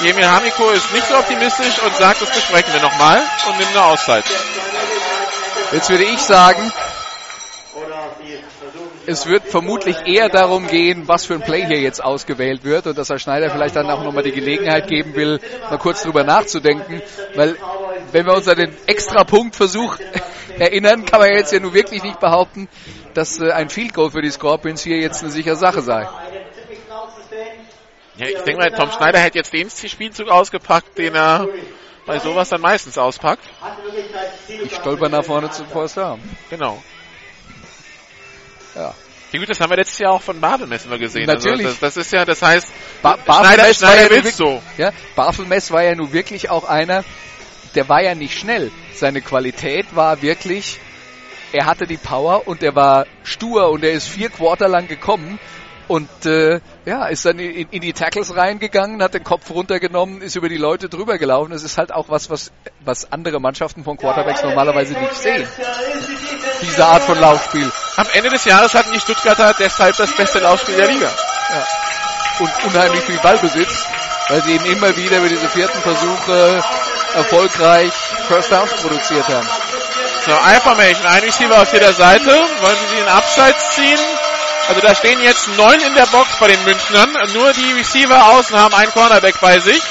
Jemil 0.00 0.26
Hamiko 0.26 0.70
ist 0.70 0.92
nicht 0.92 1.06
so 1.06 1.18
optimistisch 1.18 1.82
und 1.82 1.94
sagt, 1.96 2.22
das 2.22 2.30
besprechen 2.30 2.72
wir 2.72 2.80
nochmal 2.80 3.20
und 3.48 3.58
nimmt 3.58 3.70
eine 3.72 3.84
Auszeit. 3.84 4.24
Jetzt 5.72 5.90
würde 5.90 6.04
ich 6.04 6.20
sagen, 6.20 6.72
es 9.08 9.26
wird 9.26 9.44
vermutlich 9.44 9.96
eher 10.04 10.28
darum 10.28 10.66
gehen, 10.66 11.08
was 11.08 11.24
für 11.24 11.32
ein 11.32 11.40
Play 11.40 11.64
hier 11.66 11.80
jetzt 11.80 12.04
ausgewählt 12.04 12.62
wird 12.62 12.86
und 12.86 12.98
dass 12.98 13.08
Herr 13.08 13.18
Schneider 13.18 13.50
vielleicht 13.50 13.74
dann 13.74 13.88
auch 13.90 14.04
nochmal 14.04 14.22
die 14.22 14.32
Gelegenheit 14.32 14.86
geben 14.86 15.16
will, 15.16 15.40
mal 15.70 15.78
kurz 15.78 16.02
drüber 16.02 16.24
nachzudenken, 16.24 17.00
weil 17.34 17.56
wenn 18.12 18.26
wir 18.26 18.34
uns 18.34 18.46
an 18.48 18.58
den 18.58 18.76
Extra-Punkt-Versuch 18.86 19.96
erinnern, 20.58 21.06
kann 21.06 21.20
man 21.20 21.30
jetzt 21.30 21.52
ja 21.54 21.58
nun 21.58 21.72
wirklich 21.72 22.02
nicht 22.02 22.20
behaupten, 22.20 22.68
dass 23.14 23.40
äh, 23.40 23.50
ein 23.50 23.70
Field 23.70 23.94
Goal 23.94 24.10
für 24.10 24.20
die 24.20 24.30
Scorpions 24.30 24.82
hier 24.82 24.98
jetzt 24.98 25.22
eine 25.22 25.32
sichere 25.32 25.56
Sache 25.56 25.80
sei. 25.80 26.06
Ja, 28.18 28.26
ich 28.26 28.42
denke 28.42 28.58
mal, 28.60 28.70
Tom 28.72 28.90
Schneider 28.90 29.20
hätte 29.20 29.38
jetzt 29.38 29.54
den 29.54 29.70
Spielzug 29.70 30.28
ausgepackt, 30.28 30.98
den 30.98 31.14
er 31.14 31.48
bei 32.04 32.18
sowas 32.18 32.50
dann 32.50 32.60
meistens 32.60 32.98
auspackt. 32.98 33.44
Ich 34.48 34.74
stolper 34.74 35.08
nach 35.08 35.24
vorne 35.24 35.50
zu 35.50 35.64
Down. 35.64 36.20
Genau. 36.50 36.82
Ja. 38.78 38.94
Ja 39.30 39.38
gut, 39.40 39.50
das 39.50 39.60
haben 39.60 39.68
wir 39.70 39.76
letztes 39.76 39.98
Jahr 39.98 40.12
auch 40.12 40.22
von 40.22 40.40
Babel 40.40 40.66
messen 40.66 40.90
wir 40.90 40.98
gesehen. 40.98 41.26
Natürlich. 41.26 41.66
Also 41.66 41.78
das, 41.80 41.94
das 41.94 41.96
ist 41.98 42.12
ja, 42.12 42.24
das 42.24 42.40
heißt, 42.40 42.72
Ba 43.02 43.14
Schneider, 43.14 43.24
Barthelmess 43.26 43.82
war 43.82 43.90
ja 43.90 43.94
Schneider 43.96 44.02
nun 44.16 44.24
willst 44.24 44.38
wirklich- 44.38 44.62
so. 44.76 44.82
Ja, 44.82 44.92
Barthelmess 45.16 45.70
war 45.70 45.82
ja 45.82 45.94
nun 45.94 46.12
wirklich 46.14 46.48
auch 46.48 46.64
einer, 46.64 47.04
der 47.74 47.88
war 47.90 48.02
ja 48.02 48.14
nicht 48.14 48.38
schnell. 48.38 48.70
Seine 48.94 49.20
Qualität 49.20 49.94
war 49.94 50.22
wirklich, 50.22 50.78
er 51.52 51.66
hatte 51.66 51.86
die 51.86 51.98
Power 51.98 52.48
und 52.48 52.62
er 52.62 52.74
war 52.74 53.06
stur 53.22 53.68
und 53.70 53.84
er 53.84 53.92
ist 53.92 54.08
vier 54.08 54.30
Quarter 54.30 54.66
lang 54.68 54.88
gekommen 54.88 55.38
und 55.88 56.08
äh, 56.24 56.60
ja, 56.86 57.06
ist 57.06 57.26
dann 57.26 57.38
in, 57.38 57.68
in 57.70 57.80
die 57.82 57.92
Tackles 57.92 58.34
reingegangen, 58.34 59.02
hat 59.02 59.12
den 59.12 59.24
Kopf 59.24 59.50
runtergenommen, 59.50 60.22
ist 60.22 60.36
über 60.36 60.48
die 60.48 60.56
Leute 60.56 60.88
drüber 60.88 61.18
gelaufen. 61.18 61.50
Das 61.50 61.64
ist 61.64 61.76
halt 61.76 61.92
auch 61.92 62.08
was, 62.08 62.30
was, 62.30 62.50
was 62.80 63.12
andere 63.12 63.40
Mannschaften 63.40 63.84
von 63.84 63.98
Quarterbacks 63.98 64.42
normalerweise 64.42 64.94
nicht 64.94 65.14
sehen. 65.16 65.46
Diese 66.62 66.84
Art 66.86 67.02
von 67.02 67.20
Laufspiel. 67.20 67.70
Am 67.98 68.06
Ende 68.12 68.30
des 68.30 68.44
Jahres 68.44 68.74
hatten 68.74 68.92
die 68.92 69.00
Stuttgarter 69.00 69.54
deshalb 69.58 69.96
das 69.96 70.14
beste 70.14 70.38
Laufspiel 70.38 70.76
der 70.76 70.86
Liga. 70.86 71.10
und 72.38 72.64
unheimlich 72.66 73.02
viel 73.02 73.18
Ballbesitz, 73.18 73.86
weil 74.28 74.40
sie 74.44 74.52
eben 74.52 74.66
immer 74.66 74.96
wieder 74.96 75.16
über 75.16 75.28
diese 75.28 75.48
vierten 75.48 75.82
Versuche 75.82 76.62
erfolgreich 77.14 77.92
First 78.28 78.52
Downs 78.52 78.72
produziert 78.74 79.26
haben. 79.26 79.48
So, 80.24 80.30
I-Formation, 80.30 81.06
ein 81.06 81.24
Receiver 81.24 81.60
auf 81.60 81.72
jeder 81.72 81.92
Seite. 81.92 82.30
Wollen 82.30 82.76
Sie 82.88 83.00
in 83.00 83.08
Abseits 83.08 83.74
ziehen? 83.74 83.98
Also 84.68 84.80
da 84.80 84.94
stehen 84.94 85.20
jetzt 85.20 85.48
neun 85.56 85.80
in 85.80 85.94
der 85.96 86.06
Box 86.06 86.28
bei 86.38 86.46
den 86.46 86.64
Münchnern. 86.64 87.10
Nur 87.34 87.52
die 87.52 87.72
Receiver 87.72 88.28
außen 88.28 88.56
haben 88.56 88.74
einen 88.74 88.92
Cornerback 88.92 89.40
bei 89.40 89.58
sich. 89.58 89.82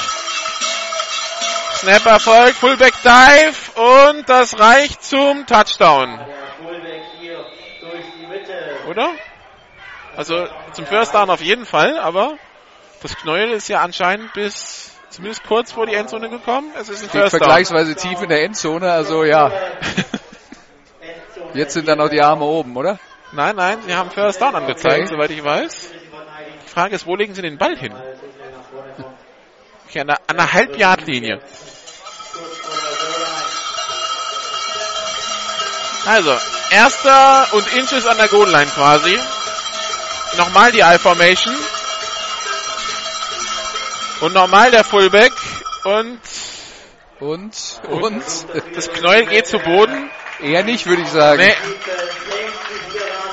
Snap 1.76 2.06
Erfolg, 2.06 2.54
Fullback 2.56 2.94
Dive 3.02 3.54
und 3.74 4.26
das 4.30 4.58
reicht 4.58 5.04
zum 5.04 5.46
Touchdown. 5.46 6.18
Oder? 8.88 9.10
Also 10.16 10.46
zum 10.72 10.86
First 10.86 11.14
Down 11.14 11.28
auf 11.30 11.42
jeden 11.42 11.66
Fall, 11.66 11.98
aber 11.98 12.38
das 13.02 13.14
Knäuel 13.16 13.50
ist 13.52 13.68
ja 13.68 13.82
anscheinend 13.82 14.32
bis 14.32 14.90
zumindest 15.10 15.44
kurz 15.44 15.72
vor 15.72 15.86
die 15.86 15.94
Endzone 15.94 16.30
gekommen. 16.30 16.72
Es 16.74 16.88
ist 16.88 17.02
ein 17.02 17.08
Steht 17.08 17.20
First 17.20 17.34
Down. 17.34 17.40
vergleichsweise 17.40 17.94
tief 17.94 18.20
in 18.22 18.28
der 18.30 18.42
Endzone, 18.44 18.90
also 18.90 19.24
ja. 19.24 19.52
Jetzt 21.54 21.74
sind 21.74 21.86
dann 21.86 21.98
noch 21.98 22.08
die 22.08 22.20
Arme 22.20 22.44
oben, 22.44 22.76
oder? 22.76 22.98
Nein, 23.32 23.56
nein, 23.56 23.78
sie 23.86 23.94
haben 23.94 24.10
First 24.10 24.40
Down 24.40 24.54
angezeigt, 24.54 25.04
Okay. 25.04 25.14
soweit 25.14 25.30
ich 25.30 25.44
weiß. 25.44 25.92
Die 26.64 26.70
Frage 26.70 26.94
ist, 26.94 27.06
wo 27.06 27.14
legen 27.14 27.34
sie 27.34 27.42
den 27.42 27.58
Ball 27.58 27.76
hin? 27.76 27.92
Okay, 29.90 30.00
an 30.00 30.08
der, 30.08 30.18
an 30.26 30.36
der 30.36 30.52
Halbjahrlinie. 30.52 31.40
Also, 36.08 36.34
erster 36.70 37.48
und 37.52 37.70
Inches 37.74 38.06
an 38.06 38.16
der 38.16 38.28
Goal-Line 38.28 38.70
quasi. 38.74 39.20
Nochmal 40.38 40.72
die 40.72 40.80
I-Formation. 40.80 41.54
Und 44.20 44.32
nochmal 44.32 44.70
der 44.70 44.84
Fullback. 44.84 45.34
Und 45.84 46.18
Und, 47.20 47.52
und, 47.90 48.24
das 48.74 48.90
Knäuel 48.90 49.26
geht 49.26 49.48
zu 49.48 49.58
Boden. 49.58 50.10
eher 50.40 50.64
nicht, 50.64 50.86
würde 50.86 51.02
ich 51.02 51.10
sagen. 51.10 51.42
Nee. 51.42 51.54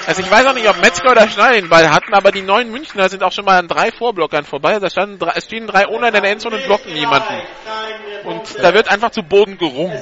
Also 0.08 0.22
ich 0.22 0.30
weiß 0.30 0.46
auch 0.46 0.54
nicht, 0.54 0.70
ob 0.70 0.80
Metzger 0.82 1.12
oder 1.12 1.28
Schneider 1.28 1.56
den 1.56 1.70
Ball 1.70 1.90
hatten, 1.90 2.14
aber 2.14 2.32
die 2.32 2.44
neuen 2.44 2.70
Münchner 2.70 3.10
sind 3.10 3.24
auch 3.24 3.32
schon 3.32 3.46
mal 3.46 3.58
an 3.58 3.68
drei 3.68 3.92
Vorblockern 3.92 4.46
vorbei. 4.46 4.78
Da 4.80 4.90
standen 4.90 5.18
drei, 5.18 5.32
es 5.36 5.46
stehen 5.46 5.66
drei 5.66 5.88
ohne 5.88 6.08
in 6.08 6.14
der 6.14 6.24
Endzone 6.24 6.58
und 6.58 6.66
blocken 6.66 6.94
niemanden. 6.94 7.34
Und 8.24 8.42
da 8.62 8.74
wird 8.74 8.88
einfach 8.90 9.12
zu 9.12 9.24
Boden 9.24 9.58
gerungen. 9.58 9.98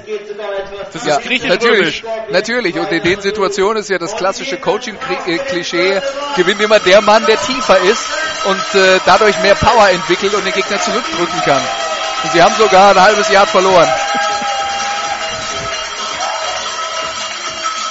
Das 0.91 1.05
Ja, 1.05 1.17
ist 1.17 1.23
griechisch 1.23 1.49
natürlich, 1.49 2.03
natürlich. 2.31 2.75
Und 2.77 2.91
in 2.91 3.03
den 3.03 3.21
Situationen 3.21 3.77
ist 3.77 3.89
ja 3.89 3.97
das 3.97 4.15
klassische 4.15 4.57
Coaching-Klischee, 4.57 6.01
gewinnt 6.35 6.61
immer 6.61 6.79
der 6.79 7.01
Mann, 7.01 7.25
der 7.25 7.37
tiefer 7.37 7.77
ist 7.79 8.05
und 8.45 8.81
äh, 8.81 8.99
dadurch 9.05 9.41
mehr 9.41 9.55
Power 9.55 9.89
entwickelt 9.89 10.33
und 10.33 10.45
den 10.45 10.53
Gegner 10.53 10.79
zurückdrücken 10.81 11.41
kann. 11.45 11.61
Und 12.23 12.31
sie 12.31 12.41
haben 12.41 12.55
sogar 12.55 12.91
ein 12.91 13.01
halbes 13.01 13.29
Jahr 13.29 13.45
verloren. 13.45 13.87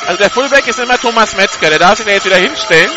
Also 0.07 0.19
der 0.19 0.31
Fullback 0.31 0.67
ist 0.67 0.79
immer 0.79 0.99
Thomas 0.99 1.37
Metzger, 1.37 1.71
der 1.71 1.79
darf 1.79 1.97
sich 1.97 2.07
da 2.07 2.13
jetzt 2.13 2.27
wieder 2.27 2.37
hinstellen. 2.37 2.91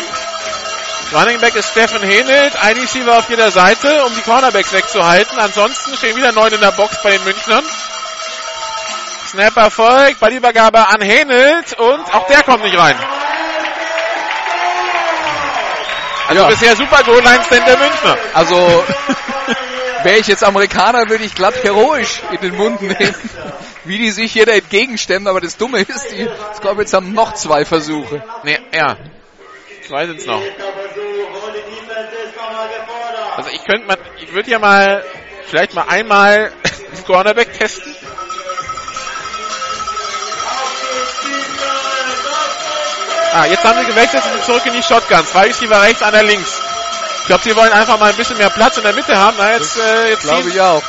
Running 1.12 1.38
Back 1.40 1.54
ist 1.54 1.70
Steffen 1.70 2.02
Henelt, 2.02 2.56
ein 2.62 2.76
Receiver 2.76 3.16
auf 3.18 3.28
jeder 3.30 3.50
Seite, 3.52 4.04
um 4.06 4.14
die 4.14 4.22
Cornerbacks 4.22 4.72
wegzuhalten. 4.72 5.38
Ansonsten 5.38 5.96
stehen 5.96 6.16
wieder 6.16 6.32
neun 6.32 6.52
in 6.52 6.60
der 6.60 6.72
Box 6.72 7.00
bei 7.02 7.10
den 7.10 7.22
Münchnern. 7.22 7.64
Snap 9.30 9.56
Erfolg, 9.56 10.18
Ballübergabe 10.18 10.86
an 10.88 11.00
Henelt 11.00 11.78
und 11.78 12.14
auch 12.14 12.26
der 12.26 12.42
kommt 12.42 12.64
nicht 12.64 12.76
rein. 12.76 12.96
Also 16.28 16.42
Ja. 16.42 16.48
bisher 16.48 16.74
super 16.74 17.02
Goal-Line-Stand 17.04 17.68
der 17.68 17.78
Münchner. 17.78 18.18
Also, 18.34 18.56
wäre 20.02 20.16
ich 20.18 20.26
jetzt 20.26 20.42
Amerikaner, 20.42 21.08
würde 21.08 21.22
ich 21.24 21.34
glatt 21.36 21.54
heroisch 21.62 22.20
in 22.32 22.40
den 22.40 22.56
Mund 22.56 22.82
nehmen, 22.82 23.14
wie 23.86 23.98
die 23.98 24.10
sich 24.10 24.32
hier 24.32 24.46
da 24.46 24.52
entgegenstemmen. 24.52 25.28
Aber 25.28 25.40
das 25.40 25.56
Dumme 25.56 25.80
ist, 25.80 26.10
die 26.12 26.28
Scorpions 26.56 26.92
haben 26.92 27.12
noch 27.12 27.34
zwei 27.34 27.64
Versuche. 27.64 28.22
Nee, 28.44 28.58
ja. 28.72 28.96
Zwei 29.86 30.06
sind's 30.06 30.26
noch. 30.26 30.42
Also 33.36 33.50
ich 33.50 33.64
könnte 33.64 33.86
mal, 33.86 33.98
ich 34.20 34.32
würde 34.32 34.50
ja 34.50 34.58
mal, 34.58 35.04
vielleicht 35.46 35.74
mal 35.74 35.84
einmal 35.88 36.52
Cornerback 37.06 37.52
testen. 37.58 37.94
Ah, 43.32 43.44
jetzt 43.44 43.64
haben 43.64 43.78
sie 43.80 43.86
gewechselt 43.86 44.24
und 44.24 44.32
sind 44.32 44.44
zurück 44.44 44.62
in 44.64 44.72
die 44.72 44.82
Shotgun. 44.82 45.26
Zwei 45.26 45.48
Receiver 45.48 45.82
rechts, 45.82 46.02
einer 46.02 46.22
links. 46.22 46.58
Ich 47.20 47.26
glaube, 47.26 47.44
sie 47.44 47.54
wollen 47.54 47.72
einfach 47.72 47.98
mal 47.98 48.10
ein 48.10 48.16
bisschen 48.16 48.38
mehr 48.38 48.48
Platz 48.48 48.78
in 48.78 48.82
der 48.82 48.94
Mitte 48.94 49.14
haben. 49.14 49.36
Na, 49.38 49.52
jetzt, 49.52 49.76
äh, 49.78 50.10
jetzt, 50.10 50.22
Glaube 50.22 50.48
ich 50.48 50.58
auch. 50.58 50.82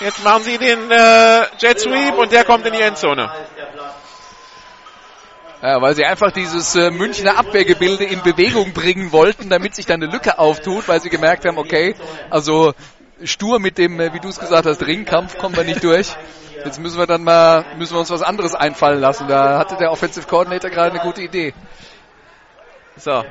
Jetzt 0.00 0.22
machen 0.24 0.42
sie 0.42 0.58
den 0.58 0.90
äh, 0.90 1.46
Jet 1.58 1.80
Sweep 1.80 2.14
und 2.18 2.32
der 2.32 2.44
kommt 2.44 2.66
in 2.66 2.72
die 2.72 2.80
Endzone. 2.80 3.30
Ja, 5.60 5.82
weil 5.82 5.96
sie 5.96 6.04
einfach 6.04 6.30
dieses 6.30 6.76
äh, 6.76 6.90
Münchner 6.90 7.36
Abwehrgebilde 7.36 8.04
in 8.04 8.22
Bewegung 8.22 8.72
bringen 8.72 9.10
wollten, 9.10 9.50
damit 9.50 9.74
sich 9.74 9.86
dann 9.86 10.00
eine 10.00 10.12
Lücke 10.12 10.38
auftut, 10.38 10.86
weil 10.86 11.00
sie 11.00 11.10
gemerkt 11.10 11.44
haben, 11.44 11.58
okay, 11.58 11.96
also 12.30 12.74
stur 13.24 13.58
mit 13.58 13.76
dem, 13.76 13.98
äh, 13.98 14.14
wie 14.14 14.20
du 14.20 14.28
es 14.28 14.38
gesagt 14.38 14.66
hast, 14.66 14.86
Ringkampf 14.86 15.36
kommen 15.36 15.56
wir 15.56 15.64
nicht 15.64 15.82
durch. 15.82 16.14
Jetzt 16.64 16.80
müssen 16.80 16.98
wir 16.98 17.06
dann 17.06 17.24
mal, 17.24 17.64
müssen 17.76 17.94
wir 17.94 18.00
uns 18.00 18.10
was 18.10 18.22
anderes 18.22 18.54
einfallen 18.54 19.00
lassen. 19.00 19.26
Da 19.28 19.58
hatte 19.58 19.76
der 19.76 19.90
Offensive 19.90 20.26
Coordinator 20.26 20.70
gerade 20.70 20.92
eine 20.92 21.00
gute 21.00 21.22
Idee. 21.22 21.54
So. 22.96 23.24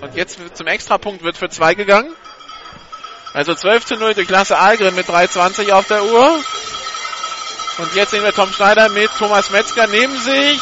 Und 0.00 0.14
jetzt 0.14 0.38
zum 0.56 0.66
Extrapunkt 0.66 1.22
wird 1.22 1.36
für 1.36 1.48
zwei 1.50 1.74
gegangen. 1.74 2.14
Also 3.32 3.54
12 3.54 3.84
zu 3.84 3.96
0 3.96 4.14
durch 4.14 4.28
Lasse 4.28 4.58
Algren 4.58 4.94
mit 4.94 5.06
3,20 5.06 5.72
auf 5.72 5.86
der 5.86 6.04
Uhr. 6.04 6.40
Und 7.78 7.94
jetzt 7.94 8.10
sehen 8.10 8.24
wir 8.24 8.34
Tom 8.34 8.52
Schneider 8.52 8.88
mit 8.88 9.10
Thomas 9.18 9.50
Metzger 9.50 9.86
neben 9.86 10.16
sich. 10.18 10.60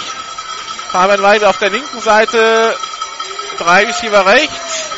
Fabian 0.91 1.23
Weide 1.23 1.49
auf 1.49 1.59
der 1.59 1.71
linken 1.71 2.01
Seite. 2.01 2.77
Drei 3.59 3.85
Receiver 3.85 4.27
rechts. 4.27 4.91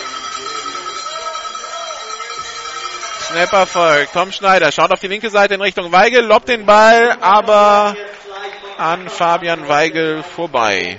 Snapper 3.28 3.66
folgt. 3.66 4.12
Tom 4.12 4.32
Schneider 4.32 4.72
schaut 4.72 4.90
auf 4.90 4.98
die 4.98 5.06
linke 5.06 5.30
Seite 5.30 5.54
in 5.54 5.62
Richtung 5.62 5.92
Weigel, 5.92 6.24
lobt 6.24 6.48
den 6.48 6.66
Ball, 6.66 7.16
aber 7.20 7.94
an 8.76 9.08
Fabian 9.08 9.68
Weigel 9.68 10.24
vorbei. 10.24 10.98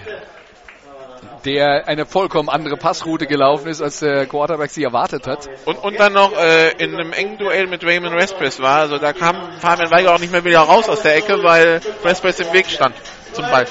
Der 1.45 1.87
eine 1.87 2.05
vollkommen 2.05 2.49
andere 2.49 2.77
Passroute 2.77 3.25
gelaufen 3.25 3.67
ist, 3.67 3.81
als 3.81 3.99
der 3.99 4.27
Quarterback 4.27 4.69
sie 4.69 4.83
erwartet 4.83 5.25
hat. 5.25 5.49
Und, 5.65 5.77
und 5.77 5.99
dann 5.99 6.13
noch 6.13 6.37
äh, 6.37 6.71
in 6.73 6.93
einem 6.93 7.13
engen 7.13 7.37
Duell 7.39 7.65
mit 7.67 7.83
Raymond 7.83 8.15
Westpress 8.15 8.59
war. 8.59 8.81
Also 8.81 8.99
da 8.99 9.11
kam 9.11 9.35
Fabian 9.59 9.89
Weiger 9.89 10.13
auch 10.13 10.19
nicht 10.19 10.31
mehr 10.31 10.45
wieder 10.45 10.59
raus 10.59 10.87
aus 10.87 11.01
der 11.01 11.15
Ecke, 11.15 11.41
weil 11.41 11.81
Westpress 12.03 12.39
im 12.41 12.53
Weg 12.53 12.69
stand 12.69 12.95
zum 13.33 13.45
Ball. 13.45 13.65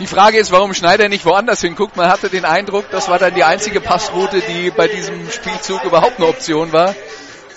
Die 0.00 0.06
Frage 0.06 0.38
ist, 0.38 0.50
warum 0.50 0.72
Schneider 0.72 1.08
nicht 1.08 1.26
woanders 1.26 1.60
hinguckt. 1.60 1.96
Man 1.96 2.08
hatte 2.08 2.30
den 2.30 2.44
Eindruck, 2.46 2.90
das 2.90 3.08
war 3.08 3.18
dann 3.18 3.34
die 3.34 3.44
einzige 3.44 3.80
Passroute, 3.82 4.40
die 4.40 4.70
bei 4.70 4.88
diesem 4.88 5.30
Spielzug 5.30 5.84
überhaupt 5.84 6.18
eine 6.18 6.26
Option 6.26 6.72
war. 6.72 6.94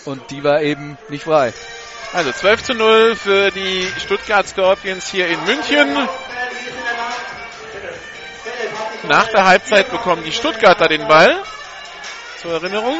Und 0.05 0.29
die 0.29 0.43
war 0.43 0.61
eben 0.61 0.97
nicht 1.07 1.23
frei. 1.23 1.53
Also 2.11 2.31
12 2.31 2.63
zu 2.63 2.73
0 2.73 3.15
für 3.15 3.49
die 3.51 3.87
Stuttgart 3.97 4.47
Scorpions 4.47 5.09
hier 5.09 5.27
in 5.27 5.43
München. 5.45 5.97
Nach 9.03 9.27
der 9.27 9.45
Halbzeit 9.45 9.91
bekommen 9.91 10.23
die 10.23 10.31
Stuttgarter 10.31 10.87
den 10.87 11.07
Ball. 11.07 11.43
Zur 12.41 12.53
Erinnerung. 12.53 12.99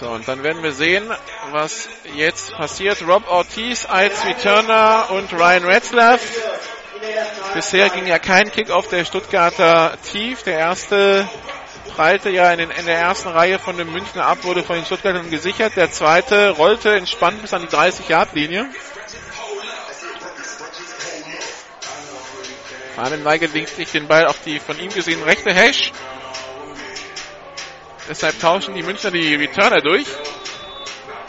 So, 0.00 0.10
und 0.10 0.28
dann 0.28 0.42
werden 0.42 0.62
wir 0.62 0.72
sehen, 0.72 1.10
was 1.50 1.88
jetzt 2.14 2.52
passiert. 2.52 3.00
Rob 3.06 3.26
Ortiz 3.30 3.86
als 3.86 4.26
Returner 4.26 5.06
und 5.10 5.32
Ryan 5.32 5.64
Retzlaff. 5.64 6.20
Bisher 7.54 7.88
ging 7.88 8.06
ja 8.06 8.18
kein 8.18 8.50
Kick 8.50 8.70
auf 8.70 8.88
der 8.88 9.06
Stuttgarter 9.06 9.96
tief. 10.02 10.42
Der 10.42 10.58
erste 10.58 11.26
prallte 11.94 12.28
ja 12.28 12.50
in, 12.52 12.58
den, 12.58 12.70
in 12.70 12.84
der 12.84 12.98
ersten 12.98 13.28
Reihe 13.28 13.58
von 13.58 13.78
dem 13.78 13.92
Münchner 13.92 14.26
ab, 14.26 14.38
wurde 14.42 14.62
von 14.62 14.76
den 14.76 14.84
Stuttgartern 14.84 15.30
gesichert. 15.30 15.76
Der 15.76 15.90
zweite 15.90 16.50
rollte 16.50 16.94
entspannt 16.94 17.40
bis 17.40 17.54
an 17.54 17.62
die 17.62 17.68
30-Yard-Linie. 17.68 18.68
Fabian 22.94 23.24
Weigel 23.24 23.50
linkt 23.50 23.74
sich 23.74 23.90
den 23.90 24.06
Ball 24.06 24.26
auf 24.26 24.40
die 24.44 24.60
von 24.60 24.78
ihm 24.78 24.92
gesehen 24.92 25.22
rechte 25.24 25.52
Hash. 25.52 25.90
Deshalb 28.08 28.38
tauschen 28.38 28.74
die 28.74 28.82
Münchner 28.82 29.10
die 29.10 29.34
Returner 29.34 29.80
durch. 29.80 30.06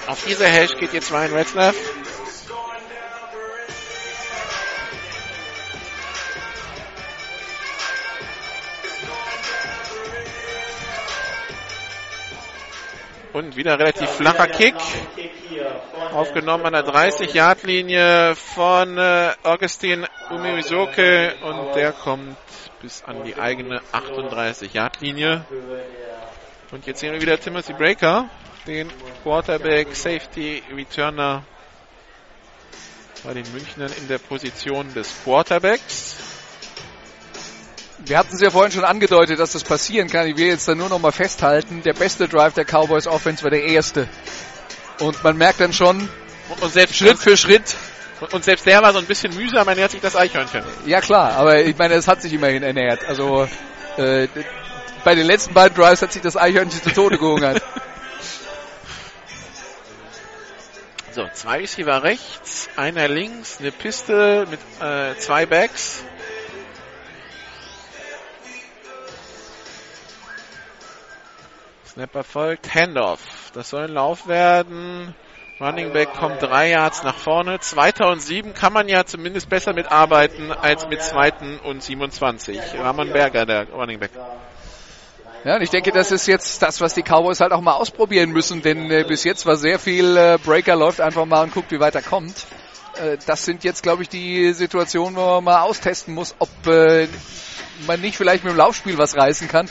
Auf 0.05 0.23
diese 0.27 0.45
Hash 0.45 0.75
geht 0.77 0.93
jetzt 0.93 1.11
Ryan 1.11 1.33
Retzlaff. 1.33 1.75
Und 13.35 13.57
wieder 13.57 13.77
relativ 13.77 14.09
flacher 14.11 14.47
Kick. 14.47 14.75
Aufgenommen 16.13 16.67
an 16.67 16.71
der 16.71 16.85
30-Yard-Linie 16.85 18.33
von 18.33 18.97
äh, 18.97 19.33
Augustin 19.43 20.07
Umewisoke 20.29 21.35
und 21.41 21.75
der 21.75 21.91
kommt 21.91 22.37
bis 22.81 23.03
an 23.03 23.25
die 23.25 23.35
eigene 23.35 23.81
38-Yard-Linie. 23.91 25.43
Und 26.71 26.85
jetzt 26.87 27.01
sehen 27.01 27.11
wir 27.11 27.21
wieder 27.21 27.37
Timothy 27.37 27.73
Breaker, 27.73 28.29
den 28.67 28.89
Quarterback 29.21 29.93
Safety 29.93 30.63
Returner 30.73 31.43
bei 33.25 33.33
den 33.33 33.51
Münchnern 33.51 33.91
in 33.97 34.07
der 34.07 34.19
Position 34.19 34.93
des 34.93 35.13
Quarterbacks. 35.25 36.24
Wir 38.07 38.19
hatten 38.19 38.35
es 38.35 38.41
ja 38.41 38.51
vorhin 38.51 38.71
schon 38.71 38.83
angedeutet, 38.83 39.39
dass 39.39 39.53
das 39.53 39.63
passieren 39.63 40.07
kann. 40.09 40.27
Ich 40.27 40.37
will 40.37 40.45
jetzt 40.47 40.67
da 40.67 40.75
nur 40.75 40.89
noch 40.89 40.99
mal 40.99 41.11
festhalten, 41.11 41.81
der 41.81 41.93
beste 41.93 42.27
Drive 42.27 42.53
der 42.53 42.63
Cowboys 42.63 43.07
Offense 43.07 43.43
war 43.43 43.49
der 43.49 43.63
erste. 43.63 44.07
Und 44.99 45.23
man 45.23 45.37
merkt 45.37 45.59
dann 45.59 45.73
schon, 45.73 46.07
Und 46.61 46.71
selbst, 46.71 46.97
Schritt 46.97 47.17
für 47.17 47.35
Schritt, 47.35 47.75
und 48.31 48.43
selbst 48.43 48.65
der 48.67 48.81
war 48.83 48.93
so 48.93 48.99
ein 48.99 49.05
bisschen 49.05 49.33
mühsam, 49.35 49.67
ernährt 49.67 49.91
sich 49.91 50.01
das 50.01 50.15
Eichhörnchen. 50.15 50.63
ja 50.85 51.01
klar, 51.01 51.31
aber 51.33 51.63
ich 51.63 51.75
meine, 51.77 51.95
es 51.95 52.07
hat 52.07 52.21
sich 52.21 52.31
immerhin 52.31 52.61
ernährt. 52.61 53.03
Also 53.05 53.47
äh, 53.97 54.27
bei 55.03 55.15
den 55.15 55.25
letzten 55.25 55.55
beiden 55.55 55.75
Drives 55.75 56.03
hat 56.03 56.13
sich 56.13 56.21
das 56.21 56.37
Eichhörnchen 56.37 56.83
zu 56.83 56.91
Tode 56.91 57.17
gehungert. 57.17 57.61
So, 61.11 61.27
zwei 61.33 61.57
Receiver 61.59 62.03
rechts, 62.03 62.69
einer 62.75 63.07
links, 63.07 63.57
eine 63.59 63.71
Piste 63.71 64.45
mit 64.49 64.59
äh, 64.81 65.17
zwei 65.17 65.45
Backs. 65.45 66.03
Snapper 71.95 72.25
folgt, 72.25 72.75
Handoff. 72.75 73.21
Das 73.53 73.69
soll 73.69 73.85
ein 73.85 73.93
Lauf 73.93 74.27
werden. 74.27 75.15
Running 75.61 75.93
Back 75.93 76.13
kommt 76.13 76.41
drei 76.41 76.71
Yards 76.71 77.03
nach 77.03 77.15
vorne. 77.15 77.61
Zweiter 77.61 78.09
und 78.09 78.21
sieben 78.21 78.53
kann 78.53 78.73
man 78.73 78.89
ja 78.89 79.05
zumindest 79.05 79.47
besser 79.47 79.71
mitarbeiten 79.71 80.51
als 80.51 80.85
mit 80.89 81.01
zweiten 81.01 81.57
und 81.59 81.81
27. 81.81 82.59
Ramon 82.77 83.13
Berger, 83.13 83.45
der 83.45 83.69
Running 83.69 83.97
Back. 84.01 84.11
Ja, 85.45 85.55
und 85.55 85.61
ich 85.61 85.69
denke, 85.69 85.93
das 85.93 86.11
ist 86.11 86.27
jetzt 86.27 86.61
das, 86.61 86.81
was 86.81 86.95
die 86.95 87.01
Cowboys 87.01 87.39
halt 87.39 87.53
auch 87.53 87.61
mal 87.61 87.75
ausprobieren 87.75 88.31
müssen, 88.31 88.61
denn 88.61 88.91
äh, 88.91 89.05
bis 89.07 89.23
jetzt 89.23 89.45
war 89.45 89.55
sehr 89.55 89.79
viel 89.79 90.17
äh, 90.17 90.37
Breaker 90.43 90.75
läuft 90.75 90.99
einfach 90.99 91.23
mal 91.23 91.43
und 91.43 91.53
guckt, 91.53 91.71
wie 91.71 91.79
weit 91.79 91.95
er 91.95 92.01
kommt. 92.01 92.45
Äh, 93.01 93.19
das 93.25 93.45
sind 93.45 93.63
jetzt, 93.63 93.83
glaube 93.83 94.03
ich, 94.03 94.09
die 94.09 94.51
Situationen, 94.51 95.15
wo 95.15 95.25
man 95.25 95.45
mal 95.45 95.61
austesten 95.61 96.13
muss, 96.13 96.35
ob 96.39 96.49
äh, 96.67 97.07
man 97.87 98.01
nicht 98.01 98.17
vielleicht 98.17 98.43
mit 98.43 98.51
dem 98.51 98.57
Laufspiel 98.57 98.97
was 98.97 99.15
reißen 99.15 99.47
kann. 99.47 99.69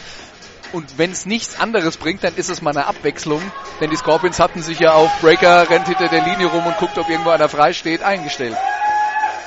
Und 0.74 0.98
wenn 0.98 1.12
es 1.12 1.24
nichts 1.24 1.60
anderes 1.60 1.96
bringt, 1.96 2.24
dann 2.24 2.34
ist 2.34 2.48
es 2.48 2.60
mal 2.60 2.76
eine 2.76 2.88
Abwechslung. 2.88 3.40
Denn 3.80 3.90
die 3.90 3.96
Scorpions 3.96 4.40
hatten 4.40 4.60
sich 4.60 4.80
ja 4.80 4.94
auf 4.94 5.20
Breaker, 5.20 5.70
rennt 5.70 5.86
hinter 5.86 6.08
der 6.08 6.24
Linie 6.24 6.48
rum 6.48 6.66
und 6.66 6.76
guckt, 6.78 6.98
ob 6.98 7.08
irgendwo 7.08 7.30
einer 7.30 7.48
frei 7.48 7.72
steht, 7.72 8.02
eingestellt. 8.02 8.56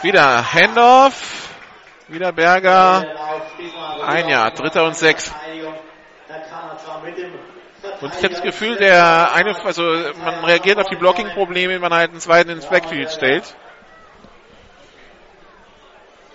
Wieder 0.03 0.53
Handoff. 0.53 1.49
Wieder 2.07 2.31
Berger. 2.31 3.03
Ein 4.05 4.29
Jahr, 4.29 4.51
dritter 4.51 4.85
und 4.85 4.95
sechs. 4.95 5.33
Und 7.99 8.15
ich 8.15 8.23
habe 8.23 8.29
das 8.29 8.41
Gefühl, 8.41 8.77
der 8.77 9.33
eine, 9.33 9.53
also 9.65 9.83
man 10.23 10.45
reagiert 10.45 10.79
auf 10.79 10.87
die 10.87 10.95
Blocking-Probleme, 10.95 11.73
wenn 11.73 11.81
man 11.81 11.93
halt 11.93 12.11
einen 12.11 12.21
zweiten 12.21 12.51
ins 12.51 12.67
Backfield 12.67 13.11
stellt. 13.11 13.53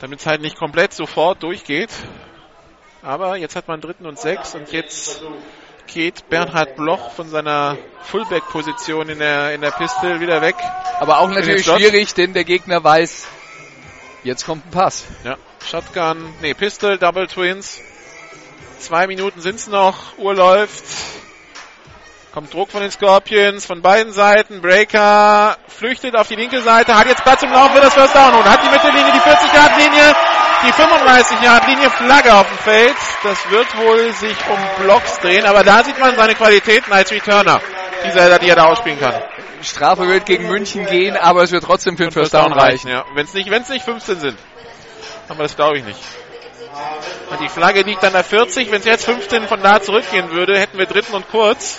Damit 0.00 0.20
es 0.20 0.26
halt 0.26 0.42
nicht 0.42 0.58
komplett 0.58 0.92
sofort 0.92 1.42
durchgeht. 1.42 1.90
Aber 3.02 3.36
jetzt 3.36 3.56
hat 3.56 3.68
man 3.68 3.80
dritten 3.80 4.06
und 4.06 4.18
sechs 4.18 4.54
und 4.54 4.70
jetzt 4.72 5.22
geht 5.92 6.28
Bernhard 6.28 6.76
Bloch 6.76 7.10
von 7.10 7.28
seiner 7.28 7.76
Fullback-Position 8.04 9.08
in 9.08 9.18
der, 9.18 9.54
in 9.54 9.60
der 9.60 9.72
Pistol 9.72 10.20
wieder 10.20 10.40
weg. 10.40 10.54
Aber 11.00 11.18
auch 11.18 11.28
natürlich 11.28 11.64
schwierig, 11.64 12.14
denn 12.14 12.32
der 12.32 12.44
Gegner 12.44 12.82
weiß, 12.82 13.26
Jetzt 14.24 14.46
kommt 14.46 14.64
ein 14.66 14.70
Pass. 14.70 15.04
Ja. 15.24 15.36
Shotgun, 15.68 16.32
nee, 16.42 16.54
Pistol, 16.54 16.96
Double 16.96 17.26
Twins. 17.26 17.80
Zwei 18.78 19.08
Minuten 19.08 19.40
sind's 19.40 19.66
noch. 19.66 20.16
Uhr 20.16 20.34
läuft. 20.34 20.84
Kommt 22.32 22.54
Druck 22.54 22.70
von 22.70 22.82
den 22.82 22.90
Scorpions 22.90 23.66
von 23.66 23.82
beiden 23.82 24.12
Seiten. 24.12 24.62
Breaker 24.62 25.56
flüchtet 25.66 26.16
auf 26.16 26.28
die 26.28 26.36
linke 26.36 26.62
Seite, 26.62 26.96
hat 26.96 27.06
jetzt 27.06 27.24
Platz 27.24 27.40
zum 27.40 27.50
Laufen 27.52 27.74
für 27.74 27.80
das 27.80 27.94
First 27.94 28.14
Down 28.14 28.34
und 28.34 28.44
hat 28.44 28.60
die 28.64 28.70
Mittellinie, 28.70 29.12
die 29.12 29.18
40-Yard-Linie, 29.18 30.14
die 30.64 30.72
35-Yard-Linie, 30.72 31.90
Flagge 31.90 32.34
auf 32.34 32.48
dem 32.48 32.58
Feld. 32.58 32.96
Das 33.22 33.50
wird 33.50 33.76
wohl 33.78 34.12
sich 34.12 34.36
um 34.48 34.84
Blocks 34.84 35.18
drehen, 35.20 35.44
aber 35.44 35.64
da 35.64 35.82
sieht 35.82 35.98
man 35.98 36.16
seine 36.16 36.34
Qualitäten 36.34 36.92
als 36.92 37.10
Returner, 37.10 37.60
die 38.04 38.18
er, 38.18 38.38
die 38.38 38.48
er 38.48 38.56
da 38.56 38.64
ausspielen 38.64 38.98
kann. 39.00 39.14
Strafe 39.62 40.06
wird 40.08 40.26
gegen 40.26 40.48
München 40.48 40.86
gehen, 40.86 41.16
aber 41.16 41.42
es 41.42 41.52
wird 41.52 41.64
trotzdem 41.64 41.96
für 41.96 42.04
den 42.04 42.12
First 42.12 42.34
Down 42.34 42.52
reichen. 42.52 42.88
Ja, 42.88 43.04
wenn 43.14 43.24
es 43.24 43.34
nicht, 43.34 43.50
wenn's 43.50 43.68
nicht 43.68 43.84
15 43.84 44.20
sind. 44.20 44.38
Aber 45.28 45.44
das 45.44 45.56
glaube 45.56 45.78
ich 45.78 45.84
nicht. 45.84 46.00
Und 47.30 47.40
die 47.40 47.48
Flagge 47.48 47.82
liegt 47.82 48.04
an 48.04 48.12
der 48.12 48.24
40. 48.24 48.70
Wenn 48.70 48.80
es 48.80 48.86
jetzt 48.86 49.04
15 49.04 49.46
von 49.46 49.62
da 49.62 49.80
zurückgehen 49.80 50.30
würde, 50.30 50.58
hätten 50.58 50.78
wir 50.78 50.86
dritten 50.86 51.14
und 51.14 51.28
kurz. 51.30 51.78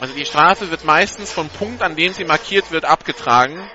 Also 0.00 0.14
die 0.14 0.24
Strafe 0.24 0.70
wird 0.70 0.84
meistens 0.84 1.32
vom 1.32 1.48
Punkt, 1.48 1.82
an 1.82 1.96
dem 1.96 2.12
sie 2.12 2.24
markiert 2.24 2.70
wird, 2.70 2.84
abgetragen. 2.84 3.68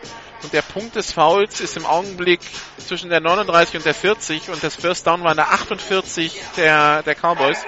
Und 0.43 0.51
der 0.51 0.61
Punkt 0.61 0.95
des 0.95 1.13
Fouls 1.13 1.61
ist 1.61 1.77
im 1.77 1.85
Augenblick 1.85 2.41
zwischen 2.77 3.09
der 3.09 3.21
39 3.21 3.77
und 3.77 3.85
der 3.85 3.93
40 3.93 4.49
und 4.49 4.61
das 4.61 4.75
First 4.75 5.07
Down 5.07 5.23
war 5.23 5.31
an 5.31 5.37
der 5.37 5.51
48 5.51 6.41
der, 6.57 7.01
der 7.03 7.15
Cowboys. 7.15 7.59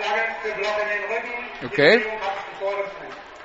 Okay. 1.64 2.02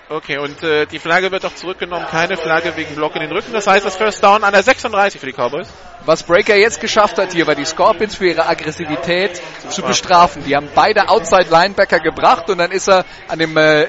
Okay, 0.08 0.38
und 0.38 0.60
äh, 0.64 0.86
die 0.86 0.98
Flagge 0.98 1.30
wird 1.30 1.46
auch 1.46 1.54
zurückgenommen. 1.54 2.04
Keine 2.10 2.36
Flagge 2.36 2.74
wegen 2.74 2.96
Block 2.96 3.14
in 3.14 3.20
den 3.20 3.30
Rücken. 3.30 3.52
Das 3.52 3.68
heißt, 3.68 3.86
das 3.86 3.96
First 3.96 4.24
Down 4.24 4.42
an 4.42 4.52
der 4.52 4.64
36 4.64 5.20
für 5.20 5.26
die 5.26 5.32
Cowboys. 5.32 5.68
Was 6.04 6.24
Breaker 6.24 6.56
jetzt 6.56 6.80
geschafft 6.80 7.16
hat 7.18 7.32
hier, 7.32 7.46
war 7.46 7.54
die 7.54 7.64
Scorpions 7.64 8.16
für 8.16 8.26
ihre 8.26 8.48
Aggressivität 8.48 9.40
zu 9.68 9.82
bestrafen. 9.82 10.42
Die 10.44 10.56
haben 10.56 10.68
beide 10.74 11.08
Outside 11.08 11.46
Linebacker 11.48 12.00
gebracht 12.00 12.50
und 12.50 12.58
dann 12.58 12.72
ist 12.72 12.88
er 12.88 13.04
an 13.28 13.38
dem 13.38 13.56
äh, 13.56 13.86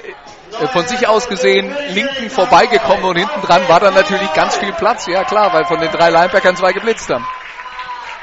von 0.72 0.88
sich 0.88 1.08
aus 1.08 1.28
gesehen 1.28 1.74
linken 1.90 2.30
vorbeigekommen 2.30 3.04
und 3.06 3.18
hinten 3.18 3.42
dran 3.42 3.68
war 3.68 3.80
dann 3.80 3.94
natürlich 3.94 4.34
ganz 4.34 4.58
viel 4.58 4.74
Platz. 4.74 5.08
Ja 5.08 5.24
klar, 5.24 5.54
weil 5.54 5.66
von 5.66 5.80
den 5.80 5.92
drei 5.92 6.10
Linebackern 6.10 6.56
zwei 6.56 6.74
geblitzt 6.74 7.10
haben. 7.10 7.26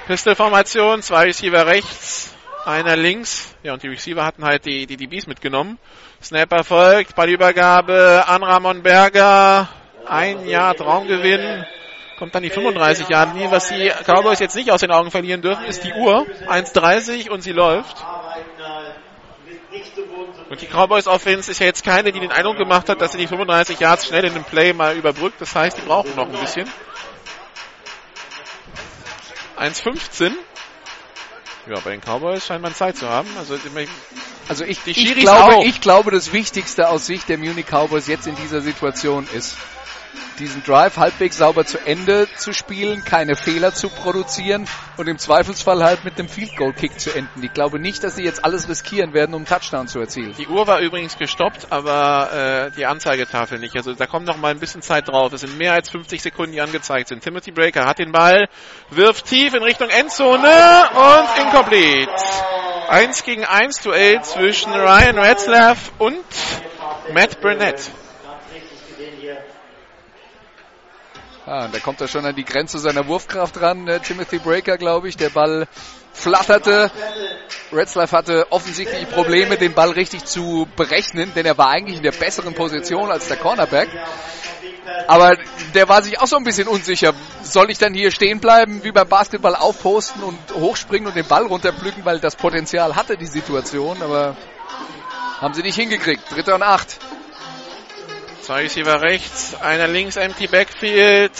Pistol-Formation, 0.06 1.02
zwei 1.02 1.24
Receiver 1.24 1.66
rechts, 1.66 2.34
einer 2.64 2.96
links. 2.96 3.54
Ja, 3.62 3.74
und 3.74 3.82
die 3.82 3.88
Receiver 3.88 4.24
hatten 4.24 4.44
halt 4.44 4.64
die, 4.64 4.86
die 4.86 4.96
DBs 4.96 5.26
mitgenommen. 5.26 5.78
Snap 6.22 6.52
erfolgt, 6.52 7.14
Ballübergabe 7.14 8.24
an 8.26 8.42
Ramon 8.42 8.82
Berger. 8.82 9.68
Ein 10.06 10.48
Jahr 10.48 10.74
Traumgewinn. 10.74 11.66
Kommt 12.18 12.34
dann 12.34 12.42
die 12.42 12.50
35 12.50 13.08
Jahre. 13.08 13.36
Nie, 13.36 13.50
was 13.50 13.68
die 13.68 13.92
Cowboys 14.04 14.40
jetzt 14.40 14.56
nicht 14.56 14.72
aus 14.72 14.80
den 14.80 14.90
Augen 14.90 15.10
verlieren 15.10 15.42
dürfen, 15.42 15.64
ist 15.66 15.84
die 15.84 15.92
Uhr. 15.92 16.26
1,30 16.48 17.30
und 17.30 17.42
sie 17.42 17.52
läuft. 17.52 18.04
Und 20.48 20.62
die 20.62 20.66
Cowboys 20.66 21.06
Offense 21.06 21.50
ist 21.50 21.60
ja 21.60 21.66
jetzt 21.66 21.84
keine, 21.84 22.10
die 22.10 22.20
den 22.20 22.32
Eindruck 22.32 22.56
gemacht 22.56 22.88
hat, 22.88 23.00
dass 23.00 23.12
sie 23.12 23.18
die 23.18 23.26
35 23.26 23.80
Yards 23.80 24.06
schnell 24.06 24.24
in 24.24 24.34
dem 24.34 24.44
Play 24.44 24.72
mal 24.72 24.96
überbrückt. 24.96 25.40
Das 25.40 25.54
heißt, 25.54 25.76
die 25.76 25.82
brauchen 25.82 26.14
noch 26.16 26.26
ein 26.26 26.40
bisschen. 26.40 26.66
1,15. 29.58 30.32
Ja, 31.68 31.80
bei 31.80 31.90
den 31.90 32.00
Cowboys 32.00 32.46
scheint 32.46 32.62
man 32.62 32.74
Zeit 32.74 32.96
zu 32.96 33.08
haben. 33.08 33.28
Also, 33.38 33.58
also 34.48 34.64
ich, 34.64 34.78
ich, 34.86 35.14
glaube, 35.16 35.64
ich 35.64 35.80
glaube, 35.82 36.10
das 36.10 36.32
Wichtigste 36.32 36.88
aus 36.88 37.04
Sicht 37.04 37.28
der 37.28 37.36
Munich 37.36 37.66
Cowboys 37.66 38.06
jetzt 38.06 38.26
in 38.26 38.36
dieser 38.36 38.62
Situation 38.62 39.28
ist, 39.34 39.56
diesen 40.38 40.62
Drive 40.64 40.96
halbwegs 40.96 41.36
sauber 41.38 41.64
zu 41.64 41.78
Ende 41.78 42.28
zu 42.36 42.52
spielen, 42.52 43.04
keine 43.04 43.36
Fehler 43.36 43.74
zu 43.74 43.88
produzieren 43.88 44.66
und 44.96 45.08
im 45.08 45.18
Zweifelsfall 45.18 45.82
halt 45.82 46.04
mit 46.04 46.18
dem 46.18 46.28
Field 46.28 46.56
Goal 46.56 46.72
Kick 46.72 46.98
zu 46.98 47.14
enden. 47.14 47.42
Ich 47.42 47.52
glaube 47.52 47.78
nicht, 47.78 48.04
dass 48.04 48.16
sie 48.16 48.24
jetzt 48.24 48.44
alles 48.44 48.68
riskieren 48.68 49.12
werden, 49.14 49.34
um 49.34 49.44
Touchdown 49.44 49.88
zu 49.88 50.00
erzielen. 50.00 50.34
Die 50.38 50.46
Uhr 50.46 50.66
war 50.66 50.80
übrigens 50.80 51.18
gestoppt, 51.18 51.68
aber 51.70 52.68
äh, 52.68 52.76
die 52.76 52.86
Anzeigetafel 52.86 53.58
nicht. 53.58 53.76
Also 53.76 53.94
da 53.94 54.06
kommt 54.06 54.26
noch 54.26 54.36
mal 54.36 54.50
ein 54.50 54.60
bisschen 54.60 54.82
Zeit 54.82 55.08
drauf. 55.08 55.32
Es 55.32 55.40
sind 55.40 55.58
mehr 55.58 55.72
als 55.72 55.90
50 55.90 56.22
Sekunden, 56.22 56.52
die 56.52 56.60
angezeigt 56.60 57.08
sind. 57.08 57.22
Timothy 57.22 57.50
Breaker 57.50 57.86
hat 57.86 57.98
den 57.98 58.12
Ball, 58.12 58.48
wirft 58.90 59.26
tief 59.26 59.54
in 59.54 59.62
Richtung 59.62 59.88
Endzone 59.88 60.88
und 60.94 61.44
incomplete. 61.44 62.10
Eins 62.88 63.22
gegen 63.22 63.44
eins 63.44 63.80
Duell 63.80 64.22
zwischen 64.22 64.72
Ryan 64.72 65.18
Retzlaff 65.18 65.92
und 65.98 66.24
Matt 67.12 67.40
Burnett. 67.40 67.90
Ah, 71.50 71.66
da 71.66 71.78
kommt 71.78 71.98
er 72.02 72.08
schon 72.08 72.26
an 72.26 72.36
die 72.36 72.44
Grenze 72.44 72.78
seiner 72.78 73.06
Wurfkraft 73.06 73.58
ran, 73.62 73.88
äh, 73.88 74.00
Timothy 74.00 74.38
Breaker, 74.38 74.76
glaube 74.76 75.08
ich. 75.08 75.16
Der 75.16 75.30
Ball 75.30 75.66
flatterte. 76.12 76.90
Retzlaff 77.72 78.12
hatte 78.12 78.52
offensichtlich 78.52 79.08
Probleme, 79.08 79.56
den 79.56 79.72
Ball 79.72 79.92
richtig 79.92 80.26
zu 80.26 80.68
berechnen, 80.76 81.32
denn 81.34 81.46
er 81.46 81.56
war 81.56 81.70
eigentlich 81.70 81.96
in 81.96 82.02
der 82.02 82.12
besseren 82.12 82.52
Position 82.52 83.10
als 83.10 83.28
der 83.28 83.38
Cornerback. 83.38 83.88
Aber 85.06 85.38
der 85.72 85.88
war 85.88 86.02
sich 86.02 86.20
auch 86.20 86.26
so 86.26 86.36
ein 86.36 86.44
bisschen 86.44 86.68
unsicher. 86.68 87.14
Soll 87.42 87.70
ich 87.70 87.78
dann 87.78 87.94
hier 87.94 88.10
stehen 88.10 88.40
bleiben, 88.40 88.84
wie 88.84 88.92
beim 88.92 89.08
Basketball 89.08 89.56
aufposten 89.56 90.22
und 90.22 90.38
hochspringen 90.52 91.08
und 91.08 91.16
den 91.16 91.26
Ball 91.26 91.46
runterpflücken, 91.46 92.04
weil 92.04 92.20
das 92.20 92.36
Potenzial 92.36 92.94
hatte 92.94 93.16
die 93.16 93.26
Situation, 93.26 94.02
aber 94.02 94.36
haben 95.40 95.54
sie 95.54 95.62
nicht 95.62 95.76
hingekriegt. 95.76 96.30
Dritter 96.30 96.56
und 96.56 96.62
acht. 96.62 96.98
Zwei 98.48 98.62
Receiver 98.62 99.02
rechts, 99.02 99.54
einer 99.60 99.86
links, 99.86 100.16
empty 100.16 100.46
Backfield. 100.46 101.32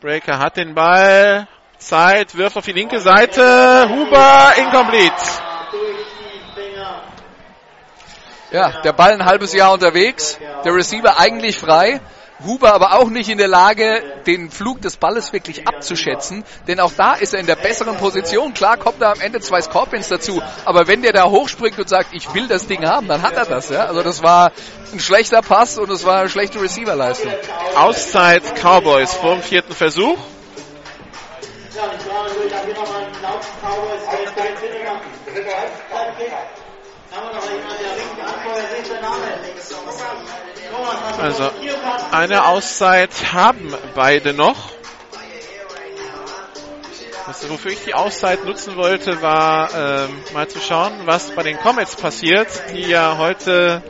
Breaker 0.00 0.38
hat 0.38 0.56
den 0.56 0.74
Ball. 0.74 1.46
Zeit, 1.76 2.34
wirft 2.38 2.56
auf 2.56 2.64
die 2.64 2.72
linke 2.72 3.00
Seite. 3.00 3.86
Huber, 3.90 4.54
incomplete. 4.56 5.12
Ja, 8.50 8.80
der 8.80 8.94
Ball 8.94 9.12
ein 9.12 9.26
halbes 9.26 9.52
Jahr 9.52 9.74
unterwegs. 9.74 10.38
Der 10.64 10.74
Receiver 10.74 11.20
eigentlich 11.20 11.58
frei. 11.58 12.00
Huber 12.42 12.74
aber 12.74 12.94
auch 12.94 13.10
nicht 13.10 13.28
in 13.28 13.38
der 13.38 13.48
Lage, 13.48 14.02
den 14.26 14.50
Flug 14.50 14.80
des 14.82 14.96
Balles 14.96 15.32
wirklich 15.32 15.68
abzuschätzen, 15.68 16.44
denn 16.66 16.80
auch 16.80 16.92
da 16.96 17.14
ist 17.14 17.32
er 17.32 17.40
in 17.40 17.46
der 17.46 17.56
besseren 17.56 17.96
Position. 17.96 18.54
Klar 18.54 18.76
kommt 18.76 19.00
da 19.00 19.12
am 19.12 19.20
Ende 19.20 19.40
zwei 19.40 19.62
Scorpions 19.62 20.08
dazu, 20.08 20.42
aber 20.64 20.88
wenn 20.88 21.02
der 21.02 21.12
da 21.12 21.30
hochspringt 21.30 21.78
und 21.78 21.88
sagt, 21.88 22.08
ich 22.12 22.34
will 22.34 22.48
das 22.48 22.66
Ding 22.66 22.84
haben, 22.84 23.06
dann 23.06 23.22
hat 23.22 23.34
er 23.34 23.44
das. 23.44 23.70
Ja? 23.70 23.86
Also 23.86 24.02
das 24.02 24.22
war 24.22 24.50
ein 24.92 25.00
schlechter 25.00 25.42
Pass 25.42 25.78
und 25.78 25.90
es 25.90 26.04
war 26.04 26.20
eine 26.20 26.28
schlechte 26.28 26.60
Receiverleistung. 26.60 27.32
Auszeit 27.76 28.42
Cowboys 28.60 29.12
vor 29.14 29.34
dem 29.34 29.42
vierten 29.42 29.72
Versuch. 29.72 30.18
Also 41.20 41.50
eine 42.10 42.46
Auszeit 42.46 43.32
haben 43.32 43.74
beide 43.94 44.34
noch. 44.34 44.70
Was, 47.26 47.48
wofür 47.48 47.70
ich 47.70 47.82
die 47.84 47.94
Auszeit 47.94 48.44
nutzen 48.44 48.76
wollte, 48.76 49.22
war 49.22 49.70
ähm, 49.74 50.22
mal 50.34 50.46
zu 50.46 50.60
schauen, 50.60 50.92
was 51.06 51.30
bei 51.30 51.42
den 51.42 51.56
Comets 51.56 51.96
passiert, 51.96 52.48
die 52.72 52.82
ja 52.82 53.16
heute 53.16 53.82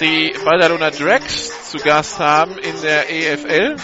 die 0.00 0.34
Badalona 0.44 0.90
Drags 0.90 1.70
zu 1.70 1.78
Gast 1.78 2.18
haben 2.18 2.56
in 2.58 2.80
der 2.80 3.10
EFL. 3.10 3.76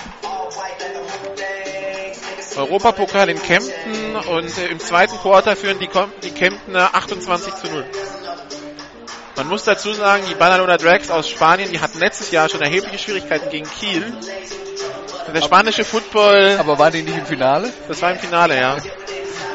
Europapokal 2.57 3.29
in 3.29 3.41
Kempten 3.43 4.17
und 4.31 4.59
äh, 4.59 4.67
im 4.69 4.79
zweiten 4.79 5.17
Quarter 5.19 5.57
führen 5.57 5.79
die, 5.79 5.89
die 6.23 6.31
Kemptener 6.31 6.95
28 6.95 7.55
zu 7.55 7.67
0. 7.69 7.85
Man 9.37 9.49
muss 9.49 9.65
dazu 9.65 9.93
sagen, 9.93 10.23
die 10.28 10.35
Badalona 10.35 10.77
Drags 10.77 11.11
aus 11.11 11.28
Spanien, 11.28 11.70
die 11.73 11.81
hatten 11.81 11.99
letztes 11.99 12.31
Jahr 12.31 12.49
schon 12.49 12.62
erhebliche 12.62 12.99
Schwierigkeiten 12.99 13.51
gegen 13.51 13.66
Kiel. 13.69 14.12
Der 15.35 15.43
spanische 15.43 15.85
Football. 15.85 16.57
Aber 16.61 16.78
waren 16.78 16.93
die 16.93 17.03
nicht 17.03 17.19
im 17.19 17.27
Finale? 17.27 17.73
Das 17.89 18.01
war 18.01 18.12
im 18.12 18.19
Finale, 18.19 18.57
ja. 18.57 18.77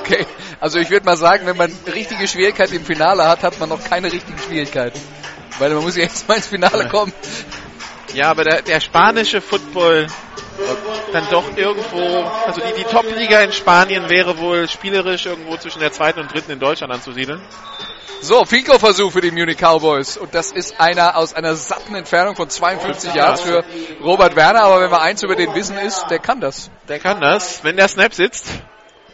Okay, 0.02 0.26
also 0.60 0.80
ich 0.80 0.90
würde 0.90 1.06
mal 1.06 1.16
sagen, 1.16 1.46
wenn 1.46 1.56
man 1.56 1.72
richtige 1.94 2.28
Schwierigkeiten 2.28 2.76
im 2.76 2.84
Finale 2.84 3.26
hat, 3.26 3.44
hat 3.44 3.58
man 3.60 3.70
noch 3.70 3.82
keine 3.82 4.12
richtigen 4.12 4.38
Schwierigkeiten. 4.38 5.00
Weil 5.60 5.70
man 5.74 5.84
muss 5.84 5.96
ja 5.96 6.04
erst 6.04 6.28
mal 6.28 6.36
ins 6.36 6.48
Finale 6.48 6.90
kommen. 6.90 7.14
Ja, 8.14 8.32
aber 8.32 8.44
der, 8.44 8.62
der 8.62 8.80
spanische 8.80 9.42
Football 9.42 10.08
dann 11.14 11.28
doch 11.30 11.46
irgendwo, 11.56 12.24
also 12.46 12.62
die, 12.62 12.84
die 12.84 12.84
Top-Liga 12.84 13.42
in 13.42 13.52
Spanien 13.52 14.10
wäre 14.10 14.38
wohl 14.38 14.68
spielerisch 14.68 15.26
irgendwo 15.26 15.58
zwischen 15.58 15.80
der 15.80 15.92
zweiten 15.92 16.20
und 16.20 16.34
dritten 16.34 16.52
in 16.52 16.60
Deutschland 16.60 16.92
anzusiedeln. 16.94 17.42
So, 18.22 18.44
Fico-Versuch 18.44 19.14
für 19.14 19.22
die 19.22 19.32
Munich 19.32 19.58
Cowboys. 19.58 20.18
Und 20.18 20.36
das 20.36 20.52
ist 20.52 20.80
einer 20.82 21.16
aus 21.16 21.34
einer 21.34 21.56
satten 21.56 21.96
Entfernung 21.96 22.36
von 22.36 22.50
52 22.50 23.14
Yards 23.14 23.42
für 23.42 23.64
Robert 24.04 24.36
Werner. 24.36 24.64
Aber 24.64 24.82
wenn 24.82 24.92
wir 24.92 25.02
eins 25.02 25.24
über 25.24 25.38
den 25.38 25.56
wissen 25.56 25.78
ist, 25.78 26.08
der 26.10 26.20
kann 26.20 26.42
das. 26.42 26.70
Der 26.90 27.00
kann 27.00 27.22
das, 27.22 27.64
wenn 27.64 27.78
der 27.78 27.88
Snap 27.88 28.14
sitzt. 28.14 28.52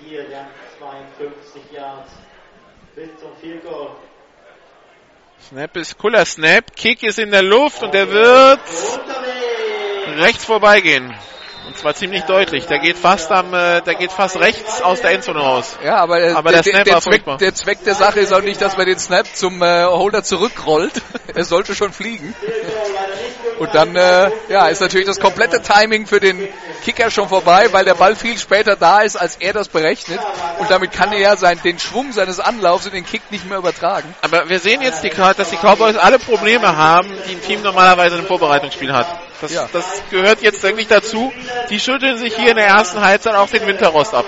Hier 0.03 0.23
dann 0.23 0.47
52 0.79 1.71
Yards 1.71 2.11
bis 2.95 3.09
zum 3.19 3.35
Field 3.39 3.63
Goal. 3.63 3.91
Snap 5.49 5.77
ist 5.77 5.99
cooler 5.99 6.25
Snap. 6.25 6.75
Kick 6.75 7.03
ist 7.03 7.19
in 7.19 7.29
der 7.29 7.43
Luft 7.43 7.83
und 7.83 7.93
der 7.93 8.09
wird 8.09 8.59
rechts 10.17 10.43
vorbeigehen. 10.43 11.13
Und 11.67 11.77
zwar 11.77 11.93
ziemlich 11.93 12.23
deutlich. 12.23 12.65
Der 12.65 12.79
geht 12.79 12.97
fast 12.97 13.31
am, 13.31 13.53
äh, 13.53 13.81
der 13.81 13.93
geht 13.93 14.11
fast 14.11 14.39
rechts 14.39 14.81
aus 14.81 15.01
der 15.01 15.11
Endzone 15.11 15.39
raus. 15.39 15.77
Ja, 15.83 15.97
aber, 15.97 16.19
äh, 16.19 16.31
Aber 16.31 16.51
der, 16.51 16.63
der 16.63 16.73
der, 16.73 16.73
Snap 16.73 16.85
der, 16.85 16.93
war 16.93 17.01
Zweck, 17.01 17.37
der 17.37 17.53
Zweck 17.53 17.83
der 17.83 17.93
Sache 17.93 18.21
ist 18.21 18.33
auch 18.33 18.41
nicht, 18.41 18.59
dass 18.59 18.75
man 18.75 18.87
den 18.87 18.97
Snap 18.97 19.27
zum 19.35 19.61
äh, 19.61 19.85
Holder 19.85 20.23
zurückrollt. 20.23 20.93
er 21.35 21.43
sollte 21.43 21.75
schon 21.75 21.91
fliegen. 21.91 22.33
Und 23.59 23.73
dann 23.73 23.95
äh, 23.95 24.31
ja, 24.49 24.67
ist 24.67 24.81
natürlich 24.81 25.07
das 25.07 25.19
komplette 25.19 25.61
Timing 25.61 26.07
für 26.07 26.19
den 26.19 26.47
Kicker 26.83 27.09
schon 27.09 27.29
vorbei, 27.29 27.69
weil 27.71 27.85
der 27.85 27.95
Ball 27.95 28.15
viel 28.15 28.37
später 28.37 28.75
da 28.75 29.01
ist, 29.01 29.15
als 29.15 29.37
er 29.37 29.53
das 29.53 29.69
berechnet. 29.69 30.19
Und 30.59 30.69
damit 30.69 30.91
kann 30.91 31.11
er 31.13 31.19
ja 31.19 31.35
sein, 31.37 31.59
den 31.63 31.79
Schwung 31.79 32.11
seines 32.11 32.39
Anlaufs 32.39 32.85
in 32.85 32.93
den 32.93 33.05
Kick 33.05 33.21
nicht 33.31 33.47
mehr 33.47 33.57
übertragen. 33.57 34.13
Aber 34.21 34.49
wir 34.49 34.59
sehen 34.59 34.81
jetzt, 34.81 35.03
die, 35.03 35.09
dass 35.09 35.49
die 35.49 35.57
Cowboys 35.57 35.95
alle 35.95 36.19
Probleme 36.19 36.75
haben, 36.75 37.09
die 37.27 37.35
ein 37.35 37.41
Team 37.41 37.61
normalerweise 37.61 38.17
im 38.17 38.25
Vorbereitungsspiel 38.25 38.93
hat. 38.93 39.07
Das, 39.41 39.51
Ja. 39.51 39.67
das 39.71 39.85
gehört 40.11 40.41
jetzt 40.41 40.61
wirklich 40.63 40.87
dazu. 40.87 41.31
Die 41.69 41.79
schütteln 41.79 42.17
sich 42.17 42.35
hier 42.35 42.51
in 42.51 42.57
der 42.57 42.67
ersten 42.67 43.01
Halbzeit 43.01 43.35
auch 43.35 43.49
den 43.49 43.65
Winterrost 43.67 44.13
ab. 44.13 44.25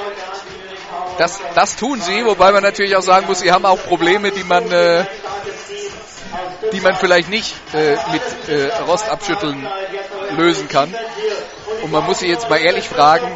Das, 1.18 1.40
das 1.56 1.76
tun 1.76 1.99
sie, 1.99 2.26
wobei 2.26 2.52
man 2.52 2.62
natürlich 2.62 2.95
auch 2.95 3.02
sagen 3.02 3.26
muss, 3.26 3.40
sie 3.40 3.52
haben 3.52 3.66
auch 3.66 3.84
Probleme, 3.84 4.32
die 4.32 4.44
man, 4.44 4.72
äh, 4.72 5.04
die 6.72 6.81
man 6.81 6.95
vielleicht 6.95 7.30
nicht 7.30 7.53
äh, 7.73 7.98
mit 8.11 8.22
äh, 8.49 8.73
Rostabschütteln 8.84 9.68
lösen 10.38 10.68
kann. 10.68 10.94
Und 11.81 11.91
man 11.91 12.03
muss 12.06 12.19
sich 12.19 12.30
jetzt 12.30 12.49
mal 12.49 12.57
ehrlich 12.57 12.88
fragen, 12.88 13.31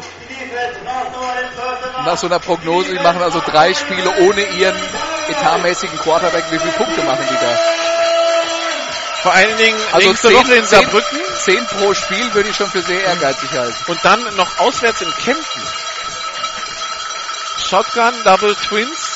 nach 2.04 2.16
so 2.16 2.26
einer 2.26 2.38
Prognose, 2.40 2.90
die 2.92 3.02
machen 3.02 3.22
also 3.22 3.40
drei 3.40 3.72
Spiele 3.74 4.10
ohne 4.20 4.42
ihren 4.42 4.76
etatmäßigen 5.28 5.98
Quarterback, 6.00 6.44
wie 6.50 6.58
viele 6.58 6.72
Punkte 6.72 7.02
machen 7.02 7.24
die 7.30 7.34
da? 7.34 7.58
Vor 9.22 9.32
allen 9.32 9.56
Dingen 9.56 9.78
Also 9.92 10.08
nächste 10.08 10.28
zehn, 10.28 10.36
Woche 10.36 10.54
in 10.54 10.66
Saarbrücken 10.66 11.18
zehn 11.38 11.64
pro 11.66 11.94
Spiel 11.94 12.34
würde 12.34 12.48
ich 12.48 12.56
schon 12.56 12.68
für 12.68 12.82
sehr 12.82 13.04
ehrgeizig 13.04 13.50
halten. 13.52 13.76
und 13.86 14.04
dann 14.04 14.36
noch 14.36 14.58
auswärts 14.58 15.00
in 15.00 15.12
Kempten. 15.14 15.62
Shotgun, 17.68 18.12
Double 18.24 18.56
Twins. 18.56 19.11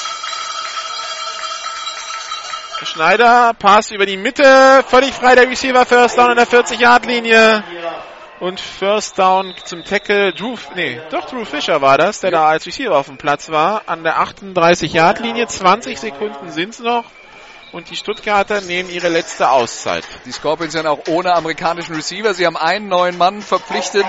Schneider, 2.84 3.54
Pass 3.58 3.90
über 3.90 4.04
die 4.04 4.18
Mitte, 4.18 4.84
völlig 4.86 5.14
frei 5.14 5.34
der 5.34 5.48
Receiver, 5.48 5.86
First 5.86 6.18
Down 6.18 6.30
an 6.30 6.36
der 6.36 6.46
40-Yard-Linie. 6.46 7.64
Und 8.38 8.60
First 8.60 9.18
Down 9.18 9.54
zum 9.64 9.82
Tackle, 9.82 10.34
Drew, 10.34 10.56
nee, 10.74 11.00
doch 11.10 11.24
Drew 11.24 11.46
Fischer 11.46 11.80
war 11.80 11.96
das, 11.96 12.20
der 12.20 12.32
da 12.32 12.46
als 12.46 12.66
Receiver 12.66 12.94
auf 12.94 13.06
dem 13.06 13.16
Platz 13.16 13.48
war, 13.48 13.84
an 13.86 14.02
der 14.02 14.18
38-Yard-Linie. 14.18 15.46
20 15.46 15.98
Sekunden 15.98 16.50
sind's 16.50 16.80
noch. 16.80 17.04
Und 17.72 17.88
die 17.90 17.96
Stuttgarter 17.96 18.60
nehmen 18.60 18.90
ihre 18.90 19.08
letzte 19.08 19.50
Auszeit. 19.50 20.04
Die 20.26 20.32
Scorpions 20.32 20.72
sind 20.72 20.86
auch 20.86 21.00
ohne 21.08 21.34
amerikanischen 21.34 21.94
Receiver. 21.94 22.34
Sie 22.34 22.44
haben 22.44 22.58
einen 22.58 22.88
neuen 22.88 23.16
Mann 23.16 23.40
verpflichtet, 23.40 24.06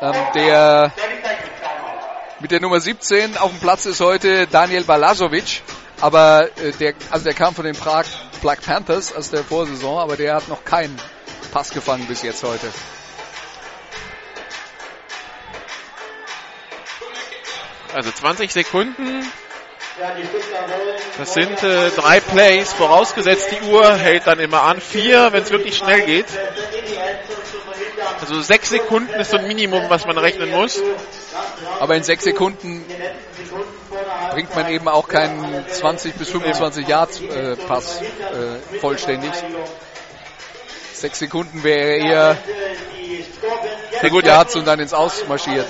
ähm, 0.00 0.14
der 0.34 0.92
mit 2.40 2.50
der 2.50 2.60
Nummer 2.60 2.80
17 2.80 3.36
auf 3.36 3.50
dem 3.50 3.60
Platz 3.60 3.84
ist 3.84 4.00
heute 4.00 4.46
Daniel 4.46 4.84
Balazovic. 4.84 5.62
Aber 6.00 6.48
äh, 6.58 6.72
der, 6.72 6.94
also 7.10 7.24
der 7.24 7.34
kam 7.34 7.54
von 7.54 7.64
den 7.64 7.74
Prag 7.74 8.04
Black 8.40 8.62
Panthers 8.62 9.12
aus 9.12 9.30
der 9.30 9.42
Vorsaison, 9.42 9.98
aber 9.98 10.16
der 10.16 10.34
hat 10.34 10.48
noch 10.48 10.64
keinen 10.64 10.96
Pass 11.50 11.70
gefangen 11.70 12.06
bis 12.06 12.22
jetzt 12.22 12.42
heute. 12.42 12.70
Also 17.92 18.10
20 18.12 18.52
Sekunden. 18.52 19.24
Das 21.16 21.34
sind 21.34 21.62
äh, 21.62 21.90
drei 21.90 22.20
Plays, 22.20 22.72
vorausgesetzt 22.72 23.48
die 23.50 23.66
Uhr 23.66 23.96
hält 23.96 24.26
dann 24.26 24.38
immer 24.38 24.62
an. 24.62 24.80
Vier, 24.80 25.32
wenn 25.32 25.42
es 25.42 25.50
wirklich 25.50 25.76
schnell 25.76 26.02
geht. 26.02 26.26
Also 28.20 28.40
sechs 28.40 28.70
Sekunden 28.70 29.12
ist 29.14 29.30
so 29.30 29.38
ein 29.38 29.48
Minimum, 29.48 29.84
was 29.88 30.06
man 30.06 30.16
rechnen 30.18 30.50
muss. 30.50 30.80
Aber 31.80 31.96
in 31.96 32.02
sechs 32.02 32.24
Sekunden 32.24 32.84
bringt 34.30 34.54
man 34.54 34.68
eben 34.70 34.88
auch 34.88 35.08
keinen 35.08 35.64
20 35.68 36.14
bis 36.14 36.30
25 36.30 36.86
Yards 36.86 37.20
äh, 37.20 37.56
Pass 37.56 38.00
äh, 38.00 38.78
vollständig. 38.78 39.32
Sechs 40.92 41.18
Sekunden 41.18 41.62
wäre 41.64 41.96
eher 41.96 42.38
Sehr 44.00 44.10
gut, 44.10 44.24
Yards 44.24 44.54
und 44.56 44.66
dann 44.66 44.78
ins 44.80 44.94
Ausmarschiert. 44.94 45.66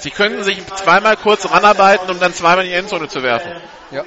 Sie 0.00 0.10
können 0.10 0.42
sich 0.44 0.62
zweimal 0.76 1.16
kurz 1.16 1.50
ranarbeiten, 1.50 2.10
um 2.10 2.18
dann 2.18 2.34
zweimal 2.34 2.64
in 2.64 2.70
die 2.70 2.76
Endzone 2.76 3.08
zu 3.08 3.22
werfen. 3.22 3.52
Ja. 3.90 4.02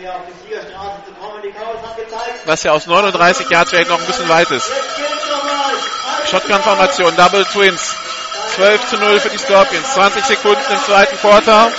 Was 2.45 2.63
ja 2.63 2.71
aus 2.71 2.87
39 2.87 3.49
Yards 3.49 3.69
vielleicht 3.69 3.89
noch 3.89 3.99
ein 3.99 4.05
bisschen 4.05 4.27
weit 4.27 4.49
ist. 4.49 4.71
Shotgun-Formation, 6.31 7.15
Double 7.15 7.45
Twins. 7.45 7.95
12 8.55 8.89
zu 8.89 8.97
0 8.97 9.19
für 9.19 9.29
die 9.29 9.37
Scorpions. 9.37 9.93
20 9.93 10.25
Sekunden 10.25 10.61
im 10.71 10.79
zweiten 10.79 11.17
Quarter. 11.17 11.71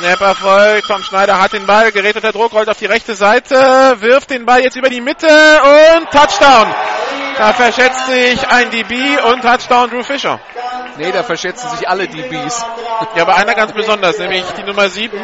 Snap 0.00 0.20
Erfolg. 0.22 0.86
Tom 0.86 1.02
Schneider 1.02 1.38
hat 1.42 1.52
den 1.52 1.66
Ball, 1.66 1.92
gerät 1.92 2.16
unter 2.16 2.32
Druck, 2.32 2.54
rollt 2.54 2.70
auf 2.70 2.78
die 2.78 2.86
rechte 2.86 3.14
Seite, 3.14 3.96
wirft 4.00 4.30
den 4.30 4.46
Ball 4.46 4.62
jetzt 4.62 4.76
über 4.76 4.88
die 4.88 5.02
Mitte 5.02 5.26
und 5.28 6.10
Touchdown. 6.10 6.74
Da 7.36 7.52
verschätzt 7.52 8.06
sich 8.06 8.48
ein 8.48 8.70
DB 8.70 8.94
und 9.30 9.42
Touchdown 9.42 9.90
Drew 9.90 10.02
Fischer. 10.02 10.40
Nee, 10.96 11.12
da 11.12 11.22
verschätzen 11.22 11.68
sich 11.76 11.86
alle 11.86 12.08
DBs. 12.08 12.64
Ja, 13.14 13.22
aber 13.22 13.36
einer 13.36 13.54
ganz 13.54 13.72
besonders, 13.72 14.18
nämlich 14.18 14.44
die 14.56 14.62
Nummer 14.62 14.88
7. 14.88 15.18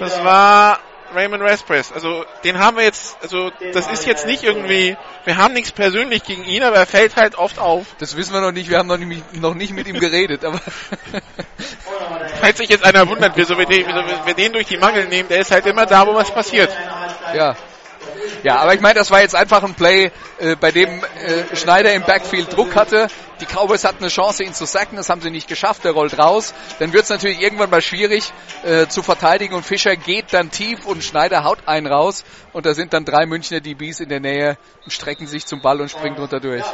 Das 0.00 0.24
war 0.24 0.80
Raymond 1.14 1.42
Raspress. 1.42 1.92
Also 1.92 2.24
den 2.44 2.58
haben 2.58 2.76
wir 2.76 2.84
jetzt, 2.84 3.16
also 3.22 3.50
das 3.72 3.88
ist 3.88 4.06
jetzt 4.06 4.26
nicht 4.26 4.42
irgendwie, 4.42 4.96
wir 5.24 5.36
haben 5.36 5.54
nichts 5.54 5.72
persönlich 5.72 6.24
gegen 6.24 6.44
ihn, 6.44 6.62
aber 6.62 6.76
er 6.76 6.86
fällt 6.86 7.16
halt 7.16 7.36
oft 7.36 7.58
auf. 7.58 7.86
Das 7.98 8.16
wissen 8.16 8.32
wir 8.32 8.40
noch 8.40 8.52
nicht, 8.52 8.70
wir 8.70 8.78
haben 8.78 8.88
noch 8.88 8.98
nicht, 8.98 9.36
noch 9.40 9.54
nicht 9.54 9.72
mit 9.72 9.86
ihm 9.86 9.98
geredet, 9.98 10.44
aber 10.44 10.60
Falls 12.40 12.58
sich 12.58 12.68
jetzt 12.68 12.84
einer 12.84 13.08
wundert, 13.08 13.32
wieso 13.36 13.56
wir, 13.56 13.66
den, 13.66 13.86
wieso 13.86 14.26
wir 14.26 14.34
den 14.34 14.52
durch 14.52 14.66
die 14.66 14.76
Mangel 14.76 15.06
nehmen, 15.06 15.28
der 15.28 15.40
ist 15.40 15.50
halt 15.50 15.66
immer 15.66 15.86
da, 15.86 16.06
wo 16.06 16.14
was 16.14 16.30
passiert. 16.30 16.70
ja. 17.34 17.56
Ja, 18.42 18.56
aber 18.56 18.74
ich 18.74 18.80
meine, 18.80 18.94
das 18.94 19.10
war 19.10 19.22
jetzt 19.22 19.34
einfach 19.34 19.62
ein 19.62 19.74
Play, 19.74 20.10
äh, 20.38 20.56
bei 20.56 20.70
dem 20.70 20.88
äh, 20.88 21.56
Schneider 21.56 21.94
im 21.94 22.02
Backfield 22.02 22.52
Druck 22.54 22.74
hatte. 22.74 23.08
Die 23.40 23.46
Cowboys 23.46 23.84
hatten 23.84 23.98
eine 23.98 24.08
Chance, 24.08 24.44
ihn 24.44 24.54
zu 24.54 24.64
sacken, 24.66 24.96
das 24.96 25.08
haben 25.08 25.20
sie 25.20 25.30
nicht 25.30 25.48
geschafft, 25.48 25.84
der 25.84 25.92
rollt 25.92 26.18
raus. 26.18 26.54
Dann 26.78 26.92
wird 26.92 27.04
es 27.04 27.10
natürlich 27.10 27.40
irgendwann 27.40 27.70
mal 27.70 27.82
schwierig 27.82 28.32
äh, 28.64 28.86
zu 28.86 29.02
verteidigen 29.02 29.54
und 29.54 29.64
Fischer 29.64 29.96
geht 29.96 30.32
dann 30.32 30.50
tief 30.50 30.86
und 30.86 31.02
Schneider 31.02 31.44
haut 31.44 31.66
einen 31.66 31.86
raus 31.86 32.24
und 32.52 32.66
da 32.66 32.74
sind 32.74 32.92
dann 32.92 33.04
drei 33.04 33.26
Münchner 33.26 33.60
DBs 33.60 34.00
in 34.00 34.08
der 34.08 34.20
Nähe 34.20 34.58
und 34.84 34.92
strecken 34.92 35.26
sich 35.26 35.46
zum 35.46 35.60
Ball 35.60 35.80
und 35.80 35.90
springen 35.90 36.16
drunter 36.16 36.40
durch. 36.40 36.64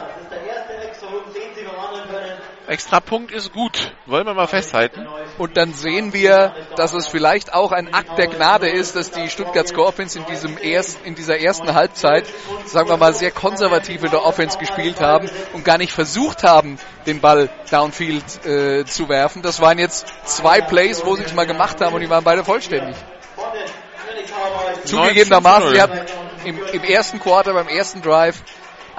Extra 2.71 3.01
Punkt 3.01 3.33
ist 3.33 3.53
gut. 3.53 3.93
Wollen 4.07 4.25
wir 4.27 4.35
mal 4.35 4.47
festhalten. 4.47 5.05
Und 5.39 5.57
dann 5.57 5.75
sehen 5.75 6.13
wir, 6.13 6.55
dass 6.77 6.93
es 6.93 7.09
vielleicht 7.09 7.53
auch 7.53 7.73
ein 7.73 7.93
Akt 7.93 8.17
der 8.17 8.29
Gnade 8.29 8.69
ist, 8.69 8.95
dass 8.95 9.11
die 9.11 9.29
Stuttgart 9.29 9.67
Scorpions 9.67 10.15
in 10.15 10.25
diesem 10.27 10.57
erst, 10.57 11.05
in 11.05 11.17
dieser 11.17 11.41
ersten 11.41 11.75
Halbzeit, 11.75 12.27
sagen 12.67 12.89
wir 12.89 12.97
mal, 12.97 13.13
sehr 13.13 13.33
konservativ 13.33 14.05
in 14.05 14.13
der 14.13 14.25
Offense 14.25 14.57
gespielt 14.57 15.01
haben 15.01 15.29
und 15.53 15.65
gar 15.65 15.79
nicht 15.79 15.91
versucht 15.91 16.45
haben, 16.45 16.79
den 17.07 17.21
Ball 17.21 17.51
downfield 17.73 18.47
äh, 18.47 18.85
zu 18.85 19.09
werfen. 19.09 19.43
Das 19.43 19.61
waren 19.61 19.81
jetzt 19.81 20.07
zwei 20.27 20.61
Plays, 20.61 21.05
wo 21.05 21.17
sie 21.17 21.25
es 21.25 21.35
mal 21.35 21.47
gemacht 21.47 21.81
haben 21.81 21.95
und 21.95 22.03
die 22.03 22.11
waren 22.11 22.23
beide 22.23 22.45
vollständig. 22.45 22.95
Zugegebenermaßen, 24.85 25.71
sie 25.71 25.83
hatten 25.83 26.01
im, 26.45 26.57
im 26.73 26.85
ersten 26.85 27.19
Quarter, 27.19 27.53
beim 27.53 27.67
ersten 27.67 28.01
Drive 28.01 28.45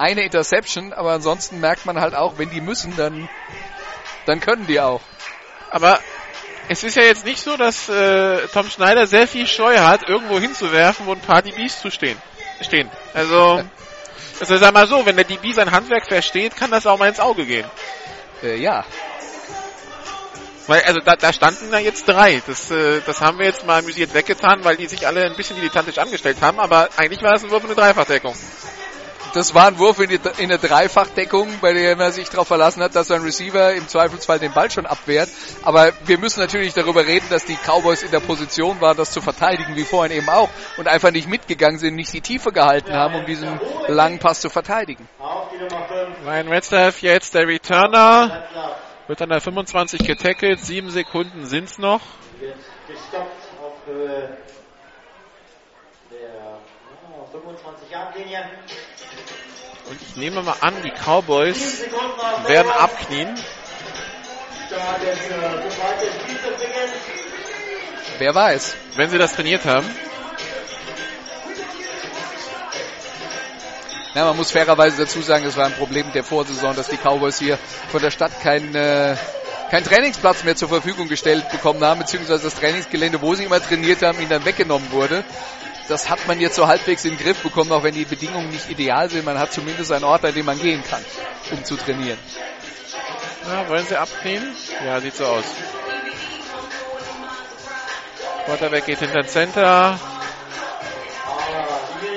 eine 0.02 0.22
Interception, 0.22 0.92
aber 0.92 1.12
ansonsten 1.12 1.60
merkt 1.60 1.86
man 1.86 2.00
halt 2.00 2.14
auch, 2.14 2.38
wenn 2.38 2.50
die 2.50 2.60
müssen, 2.60 2.96
dann, 2.96 3.28
dann 4.26 4.40
können 4.40 4.66
die 4.66 4.80
auch. 4.80 5.00
Aber 5.70 6.00
es 6.68 6.84
ist 6.84 6.96
ja 6.96 7.02
jetzt 7.02 7.24
nicht 7.24 7.42
so, 7.42 7.56
dass 7.56 7.88
äh, 7.88 8.46
Tom 8.48 8.68
Schneider 8.68 9.06
sehr 9.06 9.26
viel 9.26 9.46
Scheu 9.46 9.78
hat, 9.78 10.08
irgendwo 10.08 10.38
hinzuwerfen, 10.38 11.06
wo 11.06 11.12
ein 11.12 11.20
paar 11.20 11.42
DBs 11.42 11.80
zu 11.80 11.90
stehen. 11.90 12.20
stehen. 12.60 12.90
Also, 13.14 13.62
also 14.40 14.56
sag 14.56 14.72
mal 14.72 14.86
so, 14.86 15.04
wenn 15.04 15.16
der 15.16 15.24
DB 15.24 15.52
sein 15.52 15.70
Handwerk 15.70 16.06
versteht, 16.06 16.56
kann 16.56 16.70
das 16.70 16.86
auch 16.86 16.98
mal 16.98 17.08
ins 17.08 17.20
Auge 17.20 17.46
gehen. 17.46 17.66
Äh, 18.42 18.56
ja, 18.56 18.84
Weil, 20.66 20.82
also 20.82 21.00
da, 21.00 21.16
da 21.16 21.32
standen 21.32 21.70
da 21.70 21.78
jetzt 21.78 22.08
drei. 22.08 22.40
Das, 22.46 22.70
äh, 22.70 23.00
das 23.04 23.20
haben 23.20 23.38
wir 23.38 23.46
jetzt 23.46 23.66
mal 23.66 23.80
amüsiert 23.80 24.14
weggetan, 24.14 24.64
weil 24.64 24.76
die 24.76 24.86
sich 24.86 25.06
alle 25.06 25.24
ein 25.24 25.36
bisschen 25.36 25.56
dilettantisch 25.56 25.98
angestellt 25.98 26.38
haben, 26.40 26.60
aber 26.60 26.88
eigentlich 26.96 27.22
war 27.22 27.34
es 27.34 27.42
ein 27.42 27.50
Wurf 27.50 27.64
in 27.64 27.70
eine 27.70 27.80
Dreifachdeckung. 27.80 28.34
Das 29.34 29.54
war 29.54 29.68
ein 29.68 29.78
Wurf 29.78 29.98
in, 29.98 30.10
die, 30.10 30.16
in 30.38 30.50
eine 30.50 30.58
Dreifachdeckung, 30.58 31.48
bei 31.62 31.72
der 31.72 31.96
man 31.96 32.12
sich 32.12 32.28
darauf 32.28 32.48
verlassen 32.48 32.82
hat, 32.82 32.94
dass 32.94 33.10
ein 33.10 33.22
Receiver 33.22 33.72
im 33.72 33.88
Zweifelsfall 33.88 34.38
den 34.38 34.52
Ball 34.52 34.70
schon 34.70 34.84
abwehrt. 34.84 35.30
Aber 35.62 35.92
wir 36.04 36.18
müssen 36.18 36.40
natürlich 36.40 36.74
darüber 36.74 37.06
reden, 37.06 37.26
dass 37.30 37.46
die 37.46 37.56
Cowboys 37.56 38.02
in 38.02 38.10
der 38.10 38.20
Position 38.20 38.80
waren, 38.82 38.96
das 38.96 39.10
zu 39.10 39.22
verteidigen, 39.22 39.74
wie 39.74 39.84
vorhin 39.84 40.14
eben 40.14 40.28
auch, 40.28 40.50
und 40.76 40.86
einfach 40.86 41.10
nicht 41.12 41.28
mitgegangen 41.28 41.78
sind, 41.78 41.94
nicht 41.94 42.12
die 42.12 42.20
Tiefe 42.20 42.52
gehalten 42.52 42.92
haben, 42.92 43.14
um 43.14 43.24
diesen 43.24 43.58
langen 43.88 44.18
Pass 44.18 44.42
zu 44.42 44.50
verteidigen. 44.50 45.08
Ryan 46.26 46.48
Metcalf 46.48 47.00
jetzt 47.00 47.34
der 47.34 47.48
Returner. 47.48 48.44
Wird 49.08 49.22
an 49.22 49.30
der 49.30 49.40
25 49.40 50.06
getackelt. 50.06 50.60
Sieben 50.60 50.90
Sekunden 50.90 51.46
sind's 51.46 51.78
noch. 51.78 52.02
Wird 52.38 52.54
gestoppt 52.86 53.42
auf 53.60 53.86
Höhe 53.86 54.36
der 56.10 56.58
25 57.32 57.90
Yard 57.90 58.16
Linie. 58.16 58.44
Und 59.88 60.00
ich 60.00 60.16
nehme 60.16 60.42
mal 60.42 60.56
an, 60.60 60.74
die 60.84 60.90
Cowboys 60.90 61.78
7 61.80 61.90
Sekunden 61.90 62.20
auf 62.20 62.48
werden 62.48 62.70
abknien. 62.70 63.34
Wer 68.18 68.34
weiß. 68.34 68.76
wenn 68.96 69.10
sie 69.10 69.18
das 69.18 69.34
trainiert 69.34 69.64
haben. 69.64 69.86
Ja, 74.14 74.26
man 74.26 74.36
muss 74.36 74.50
fairerweise 74.50 74.98
dazu 74.98 75.22
sagen, 75.22 75.46
es 75.46 75.56
war 75.56 75.66
ein 75.66 75.74
Problem 75.74 76.12
der 76.12 76.22
Vorsaison, 76.22 76.76
dass 76.76 76.88
die 76.88 76.98
Cowboys 76.98 77.38
hier 77.38 77.58
von 77.90 78.02
der 78.02 78.10
Stadt 78.10 78.40
keinen 78.42 78.74
äh, 78.74 79.16
keinen 79.70 79.84
Trainingsplatz 79.84 80.44
mehr 80.44 80.54
zur 80.54 80.68
Verfügung 80.68 81.08
gestellt 81.08 81.48
bekommen 81.50 81.82
haben, 81.82 82.00
beziehungsweise 82.00 82.44
das 82.44 82.54
Trainingsgelände, 82.56 83.22
wo 83.22 83.34
sie 83.34 83.44
immer 83.44 83.58
trainiert 83.58 84.02
haben, 84.02 84.18
ihnen 84.20 84.28
dann 84.28 84.44
weggenommen 84.44 84.92
wurde. 84.92 85.24
Das 85.88 86.08
hat 86.08 86.26
man 86.26 86.40
jetzt 86.40 86.56
so 86.56 86.66
halbwegs 86.66 87.04
in 87.04 87.16
den 87.16 87.18
Griff 87.18 87.42
bekommen, 87.42 87.72
auch 87.72 87.82
wenn 87.82 87.94
die 87.94 88.04
Bedingungen 88.04 88.50
nicht 88.50 88.70
ideal 88.70 89.10
sind. 89.10 89.24
Man 89.24 89.38
hat 89.38 89.52
zumindest 89.52 89.92
einen 89.92 90.04
Ort, 90.04 90.24
an 90.24 90.34
dem 90.34 90.46
man 90.46 90.58
gehen 90.58 90.82
kann, 90.88 91.04
um 91.50 91.64
zu 91.64 91.76
trainieren. 91.76 92.18
Ja, 93.48 93.68
wollen 93.68 93.86
sie 93.86 93.96
abknien? 93.96 94.54
Ja, 94.86 95.00
sieht 95.00 95.16
so 95.16 95.26
aus. 95.26 95.44
Quarterback 98.44 98.86
geht 98.86 98.98
hinter 98.98 99.22
den 99.22 99.28
Center 99.28 99.98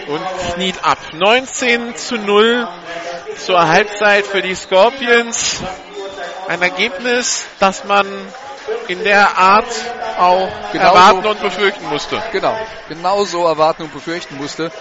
und 0.07 0.21
kniet 0.53 0.83
ab. 0.83 0.97
19 1.13 1.95
zu 1.95 2.17
0 2.17 2.67
zur 3.37 3.67
Halbzeit 3.67 4.25
für 4.25 4.41
die 4.41 4.55
Scorpions. 4.55 5.61
Ein 6.47 6.61
Ergebnis, 6.61 7.45
das 7.59 7.83
man 7.85 8.07
in 8.87 9.03
der 9.03 9.37
Art 9.37 9.65
auch 10.17 10.49
Genau 10.71 10.85
erwarten 10.85 11.23
so. 11.23 11.29
und 11.29 11.41
befürchten 11.41 11.87
musste. 11.89 12.21
Genau, 12.31 12.57
genau 12.87 13.23
so 13.25 13.45
erwarten 13.45 13.83
und 13.83 13.93
befürchten 13.93 14.37
musste. 14.37 14.71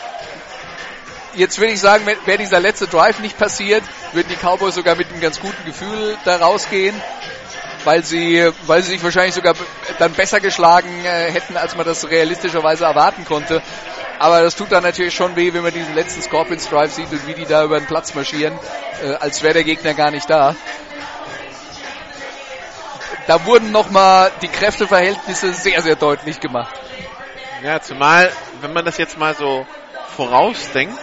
Jetzt 1.35 1.59
würde 1.59 1.73
ich 1.73 1.81
sagen, 1.81 2.07
wäre 2.07 2.39
dieser 2.39 2.61
letzte 2.61 2.87
Drive 2.87 3.19
nicht 3.19 3.37
passiert, 3.37 3.83
würden 4.13 4.29
die 4.29 4.37
Cowboys 4.37 4.77
sogar 4.77 4.95
mit 4.95 5.11
einem 5.11 5.21
ganz 5.21 5.41
guten 5.41 5.65
Gefühl 5.65 6.17
da 6.25 6.37
rausgehen, 6.37 6.95
weil 7.83 8.05
sie, 8.05 8.51
weil 8.67 8.83
sie 8.83 8.93
sich 8.93 9.03
wahrscheinlich 9.03 9.35
sogar 9.35 9.55
dann 9.99 10.13
besser 10.13 10.39
geschlagen 10.39 11.05
äh, 11.05 11.33
hätten, 11.33 11.57
als 11.57 11.75
man 11.77 11.85
das 11.85 12.09
realistischerweise 12.09 12.85
erwarten 12.85 13.25
konnte. 13.25 13.63
Aber 14.21 14.43
das 14.43 14.55
tut 14.55 14.71
dann 14.71 14.85
natürlich 14.85 15.15
schon 15.15 15.35
weh, 15.35 15.53
wenn 15.53 15.63
man 15.63 15.73
diesen 15.73 15.95
letzten 15.95 16.23
Scorpions 16.23 16.69
Drive 16.69 16.93
sieht 16.93 17.11
und 17.11 17.27
wie 17.27 17.35
die 17.35 17.47
da 17.47 17.65
über 17.65 17.81
den 17.81 17.87
Platz 17.87 18.15
marschieren, 18.15 18.57
äh, 19.05 19.15
als 19.15 19.43
wäre 19.43 19.55
der 19.55 19.65
Gegner 19.65 19.95
gar 19.95 20.13
nicht 20.13 20.31
da. 20.31 20.55
Da 23.27 23.45
wurden 23.47 23.73
nochmal 23.73 24.31
die 24.43 24.49
Kräfteverhältnisse 24.49 25.53
sehr, 25.55 25.81
sehr 25.83 25.97
deutlich 25.97 26.41
gemacht. 26.41 26.75
Ja, 27.63 27.81
zumal, 27.81 28.31
wenn 28.61 28.73
man 28.73 28.85
das 28.85 28.99
jetzt 28.99 29.19
mal 29.19 29.35
so 29.35 29.67
vorausdenkt, 30.17 30.99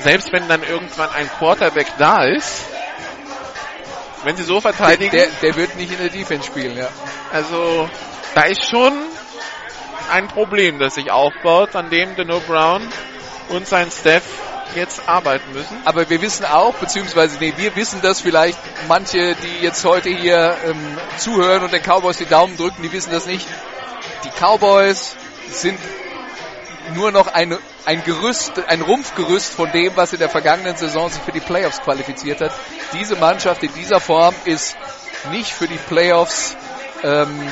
selbst 0.00 0.32
wenn 0.32 0.46
dann 0.48 0.62
irgendwann 0.62 1.10
ein 1.10 1.28
Quarterback 1.38 1.86
da 1.98 2.24
ist, 2.24 2.64
wenn 4.24 4.36
sie 4.36 4.42
so 4.42 4.60
verteidigen, 4.60 5.10
Der, 5.10 5.28
der 5.40 5.56
wird 5.56 5.76
nicht 5.76 5.92
in 5.92 5.98
der 5.98 6.10
Defense 6.10 6.46
spielen, 6.46 6.76
ja. 6.76 6.88
also 7.32 7.88
da 8.34 8.42
ist 8.42 8.68
schon 8.68 8.92
ein 10.10 10.28
Problem, 10.28 10.78
das 10.78 10.94
sich 10.94 11.10
aufbaut, 11.10 11.74
an 11.74 11.88
dem 11.90 12.14
Deno 12.14 12.40
Brown 12.40 12.86
und 13.48 13.66
sein 13.66 13.90
Staff 13.90 14.22
jetzt 14.74 15.08
arbeiten 15.08 15.52
müssen. 15.52 15.76
Aber 15.84 16.08
wir 16.08 16.20
wissen 16.22 16.44
auch, 16.44 16.74
beziehungsweise 16.74 17.38
nee, 17.38 17.54
wir 17.56 17.74
wissen 17.76 18.00
das 18.02 18.20
vielleicht, 18.20 18.58
manche, 18.88 19.34
die 19.34 19.64
jetzt 19.64 19.84
heute 19.84 20.10
hier 20.10 20.56
ähm, 20.64 20.98
zuhören 21.16 21.62
und 21.62 21.72
den 21.72 21.82
Cowboys 21.82 22.18
die 22.18 22.26
Daumen 22.26 22.56
drücken, 22.56 22.82
die 22.82 22.92
wissen 22.92 23.12
das 23.12 23.26
nicht. 23.26 23.46
Die 24.24 24.30
Cowboys 24.30 25.16
sind 25.50 25.78
nur 26.94 27.12
noch 27.12 27.28
ein, 27.28 27.56
ein 27.84 28.02
Gerüst, 28.04 28.52
ein 28.68 28.82
Rumpfgerüst 28.82 29.52
von 29.54 29.70
dem, 29.72 29.96
was 29.96 30.12
in 30.12 30.18
der 30.18 30.28
vergangenen 30.28 30.76
Saison 30.76 31.08
sich 31.08 31.22
für 31.22 31.32
die 31.32 31.40
Playoffs 31.40 31.80
qualifiziert 31.80 32.40
hat. 32.40 32.52
Diese 32.92 33.16
Mannschaft 33.16 33.62
in 33.62 33.72
dieser 33.74 34.00
Form 34.00 34.34
ist 34.44 34.76
nicht 35.30 35.52
für 35.52 35.68
die 35.68 35.78
Playoffs, 35.78 36.56
ähm, 37.02 37.48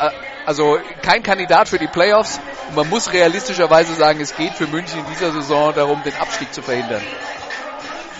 äh, 0.00 0.10
also 0.46 0.78
kein 1.02 1.22
Kandidat 1.22 1.68
für 1.68 1.78
die 1.78 1.88
Playoffs. 1.88 2.40
Und 2.68 2.76
man 2.76 2.88
muss 2.88 3.12
realistischerweise 3.12 3.94
sagen, 3.94 4.20
es 4.20 4.34
geht 4.34 4.54
für 4.54 4.66
München 4.66 5.00
in 5.00 5.06
dieser 5.06 5.32
Saison 5.32 5.74
darum, 5.74 6.02
den 6.02 6.14
Abstieg 6.16 6.54
zu 6.54 6.62
verhindern. 6.62 7.02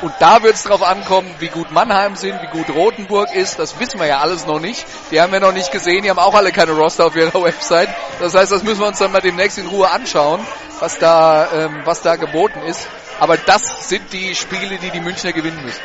Und 0.02 0.12
da 0.18 0.42
wird 0.42 0.56
es 0.56 0.64
darauf 0.64 0.82
ankommen, 0.82 1.34
wie 1.38 1.48
gut 1.48 1.70
Mannheim 1.70 2.16
sind, 2.16 2.38
wie 2.42 2.48
gut 2.48 2.68
Rothenburg 2.68 3.34
ist. 3.34 3.58
Das 3.58 3.80
wissen 3.80 3.98
wir 3.98 4.06
ja 4.06 4.18
alles 4.18 4.46
noch 4.46 4.60
nicht. 4.60 4.84
Die 5.10 5.20
haben 5.20 5.32
wir 5.32 5.40
noch 5.40 5.52
nicht 5.52 5.72
gesehen. 5.72 6.02
Die 6.02 6.10
haben 6.10 6.18
auch 6.18 6.34
alle 6.34 6.52
keine 6.52 6.72
Roster 6.72 7.06
auf 7.06 7.16
ihrer 7.16 7.32
Website. 7.42 7.88
Das 8.20 8.34
heißt, 8.34 8.52
das 8.52 8.62
müssen 8.62 8.80
wir 8.80 8.88
uns 8.88 8.98
dann 8.98 9.12
mal 9.12 9.22
demnächst 9.22 9.56
in 9.56 9.66
Ruhe 9.66 9.90
anschauen, 9.90 10.40
was 10.80 10.98
da, 10.98 11.48
ähm, 11.50 11.80
was 11.84 12.02
da 12.02 12.16
geboten 12.16 12.60
ist. 12.66 12.86
Aber 13.20 13.38
das 13.38 13.88
sind 13.88 14.12
die 14.12 14.34
Spiele, 14.34 14.76
die 14.76 14.90
die 14.90 15.00
Münchner 15.00 15.32
gewinnen 15.32 15.64
müssen. 15.64 15.80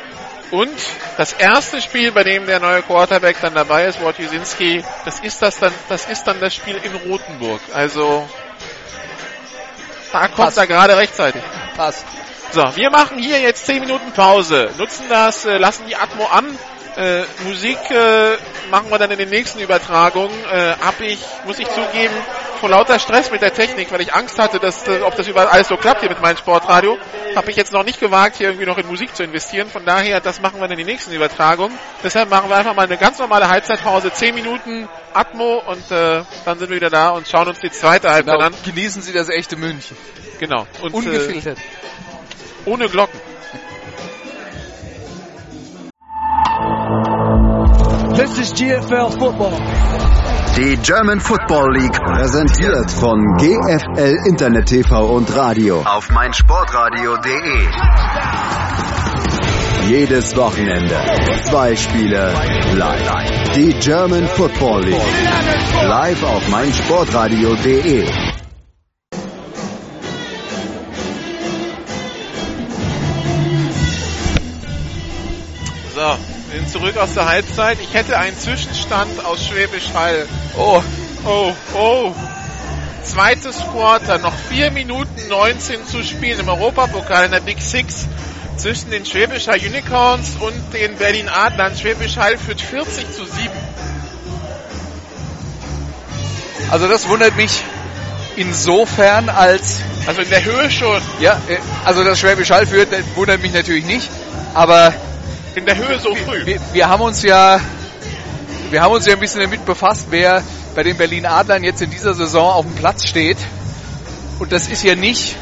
Und 0.51 0.77
das 1.17 1.31
erste 1.31 1.81
Spiel, 1.81 2.11
bei 2.11 2.23
dem 2.23 2.45
der 2.45 2.59
neue 2.59 2.81
Quarterback 2.81 3.37
dann 3.41 3.55
dabei 3.55 3.85
ist, 3.85 4.01
Wojciechowski, 4.01 4.83
das 5.05 5.21
ist 5.21 5.41
das 5.41 5.57
dann, 5.59 5.73
das 5.87 6.05
ist 6.07 6.25
dann 6.25 6.41
das 6.41 6.53
Spiel 6.53 6.75
in 6.83 6.93
Rothenburg. 7.09 7.61
Also 7.73 8.27
da 10.11 10.27
kommt 10.27 10.35
Passt. 10.35 10.57
er 10.57 10.67
gerade 10.67 10.97
rechtzeitig. 10.97 11.41
Passt. 11.77 12.05
So, 12.51 12.63
wir 12.75 12.89
machen 12.89 13.17
hier 13.17 13.39
jetzt 13.39 13.65
10 13.65 13.79
Minuten 13.79 14.11
Pause, 14.11 14.71
nutzen 14.77 15.05
das, 15.07 15.45
äh, 15.45 15.57
lassen 15.57 15.85
die 15.87 15.95
Atmo 15.95 16.25
an. 16.25 16.57
Äh, 16.97 17.23
Musik 17.45 17.77
äh, 17.89 18.35
machen 18.69 18.89
wir 18.89 18.97
dann 18.97 19.11
in 19.11 19.17
den 19.17 19.29
nächsten 19.29 19.59
Übertragungen. 19.59 20.35
Äh, 20.51 20.73
hab 20.83 20.99
ich, 20.99 21.19
muss 21.45 21.57
ich 21.57 21.67
zugeben, 21.69 22.13
vor 22.59 22.69
lauter 22.69 22.99
Stress 22.99 23.31
mit 23.31 23.41
der 23.41 23.53
Technik, 23.53 23.91
weil 23.91 24.01
ich 24.01 24.13
Angst 24.13 24.37
hatte, 24.37 24.59
dass, 24.59 24.87
äh, 24.87 25.01
ob 25.01 25.15
das 25.15 25.27
überall 25.27 25.47
alles 25.47 25.69
so 25.69 25.77
klappt 25.77 26.01
hier 26.01 26.09
mit 26.09 26.21
meinem 26.21 26.37
Sportradio, 26.37 26.97
habe 27.35 27.49
ich 27.49 27.55
jetzt 27.55 27.71
noch 27.71 27.83
nicht 27.83 27.99
gewagt, 27.99 28.35
hier 28.37 28.47
irgendwie 28.49 28.65
noch 28.65 28.77
in 28.77 28.87
Musik 28.87 29.15
zu 29.15 29.23
investieren. 29.23 29.69
Von 29.69 29.85
daher, 29.85 30.19
das 30.19 30.41
machen 30.41 30.59
wir 30.59 30.69
in 30.69 30.77
den 30.77 30.85
nächsten 30.85 31.11
Übertragungen. 31.13 31.77
Deshalb 32.03 32.29
machen 32.29 32.49
wir 32.49 32.57
einfach 32.57 32.75
mal 32.75 32.83
eine 32.85 32.97
ganz 32.97 33.17
normale 33.19 33.47
Halbzeitpause, 33.49 34.11
10 34.11 34.35
Minuten 34.35 34.87
Atmo 35.13 35.61
und 35.65 35.91
äh, 35.91 36.23
dann 36.45 36.59
sind 36.59 36.69
wir 36.69 36.75
wieder 36.75 36.89
da 36.89 37.09
und 37.09 37.27
schauen 37.27 37.47
uns 37.47 37.59
die 37.59 37.71
zweite 37.71 38.11
Halbzeit 38.11 38.35
Genau. 38.35 38.45
an. 38.47 38.53
Genießen 38.65 39.01
Sie 39.01 39.13
das 39.13 39.29
echte 39.29 39.55
München. 39.55 39.95
Genau. 40.39 40.67
Und, 40.81 40.93
äh, 40.93 40.97
Ungefiltert. 40.97 41.57
ohne 42.65 42.89
Glocken. 42.89 43.19
This 48.21 48.37
is 48.37 48.53
GFL 48.53 49.17
Football. 49.17 49.57
Die 50.55 50.77
German 50.83 51.19
Football 51.19 51.73
League 51.73 51.99
präsentiert 52.03 52.91
von 52.91 53.17
GFL 53.37 54.15
Internet 54.29 54.67
TV 54.67 55.15
und 55.15 55.35
Radio 55.35 55.81
auf 55.81 56.07
meinsportradio.de. 56.11 57.67
Jedes 59.89 60.35
Wochenende 60.35 60.95
zwei 61.49 61.75
Spiele 61.75 62.31
live. 62.75 63.53
Die 63.55 63.73
German 63.79 64.27
Football 64.27 64.83
League 64.83 65.01
live 65.81 66.23
auf 66.23 66.47
meinsportradio.de. 66.47 68.05
So, 75.95 76.30
wir 76.51 76.59
sind 76.59 76.69
zurück 76.69 76.97
aus 76.97 77.13
der 77.13 77.27
Halbzeit. 77.27 77.77
Ich 77.81 77.93
hätte 77.93 78.17
einen 78.17 78.37
Zwischenstand 78.37 79.23
aus 79.23 79.45
Schwäbisch 79.45 79.93
Hall. 79.93 80.27
Oh, 80.57 80.81
Oh, 81.23 81.53
oh. 81.75 82.15
Zweites 83.03 83.57
Quarter, 83.71 84.17
noch 84.17 84.33
4 84.49 84.71
Minuten 84.71 85.27
19 85.29 85.85
zu 85.85 86.03
spielen 86.03 86.39
im 86.39 86.49
Europapokal 86.49 87.25
in 87.25 87.31
der 87.31 87.39
Big 87.41 87.61
Six 87.61 88.07
zwischen 88.57 88.89
den 88.91 89.05
Schwäbisch 89.05 89.47
Hall 89.47 89.59
Unicorns 89.59 90.35
und 90.39 90.53
den 90.73 90.95
Berlin 90.97 91.29
Adlern. 91.29 91.75
Schwäbisch 91.75 92.17
Hall 92.17 92.37
führt 92.37 92.59
40 92.59 93.11
zu 93.11 93.25
7. 93.25 93.49
also 96.71 96.87
das 96.87 97.07
wundert 97.07 97.35
mich 97.35 97.63
insofern 98.35 99.29
als 99.29 99.79
Also 100.07 100.21
in 100.21 100.29
der 100.29 100.43
Höhe 100.43 100.71
schon. 100.71 101.01
Ja, 101.19 101.33
äh, 101.47 101.57
also 101.85 102.03
das 102.03 102.19
Schwäbisch 102.19 102.49
Hall 102.49 102.65
führt, 102.65 102.91
das 102.91 103.01
wundert 103.15 103.41
mich 103.41 103.53
natürlich 103.53 103.85
nicht. 103.85 104.09
Aber 104.53 104.93
In 105.55 105.65
der 105.65 105.75
Höhe 105.75 105.99
so 105.99 106.15
früh. 106.15 106.45
wir, 106.45 106.59
wir 106.71 106.87
haben 106.87 107.01
uns 107.01 107.23
ja, 107.23 107.59
wir 108.69 108.81
haben 108.81 108.93
uns 108.93 109.05
ja 109.05 109.13
ein 109.13 109.19
bisschen 109.19 109.41
damit 109.41 109.65
befasst, 109.65 110.07
wer 110.09 110.43
bei 110.75 110.83
den 110.83 110.97
Berlin 110.97 111.25
Adlern 111.25 111.63
jetzt 111.63 111.81
in 111.81 111.89
dieser 111.89 112.13
Saison 112.13 112.51
auf 112.51 112.65
dem 112.65 112.75
Platz 112.75 113.05
steht. 113.05 113.37
Und 114.39 114.51
das 114.51 114.69
ist 114.69 114.83
ja 114.83 114.95
nicht 114.95 115.35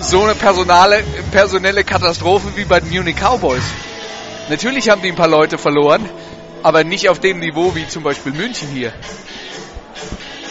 so 0.00 0.22
eine 0.22 0.34
personale, 0.34 1.02
personelle 1.32 1.84
Katastrophe 1.84 2.48
wie 2.54 2.64
bei 2.64 2.80
den 2.80 2.90
Munich 2.90 3.16
Cowboys. 3.16 3.64
Natürlich 4.48 4.88
haben 4.88 5.02
die 5.02 5.08
ein 5.08 5.16
paar 5.16 5.28
Leute 5.28 5.58
verloren, 5.58 6.08
aber 6.62 6.84
nicht 6.84 7.08
auf 7.08 7.18
dem 7.18 7.40
Niveau 7.40 7.74
wie 7.74 7.86
zum 7.88 8.02
Beispiel 8.04 8.32
München 8.32 8.68
hier. 8.68 8.92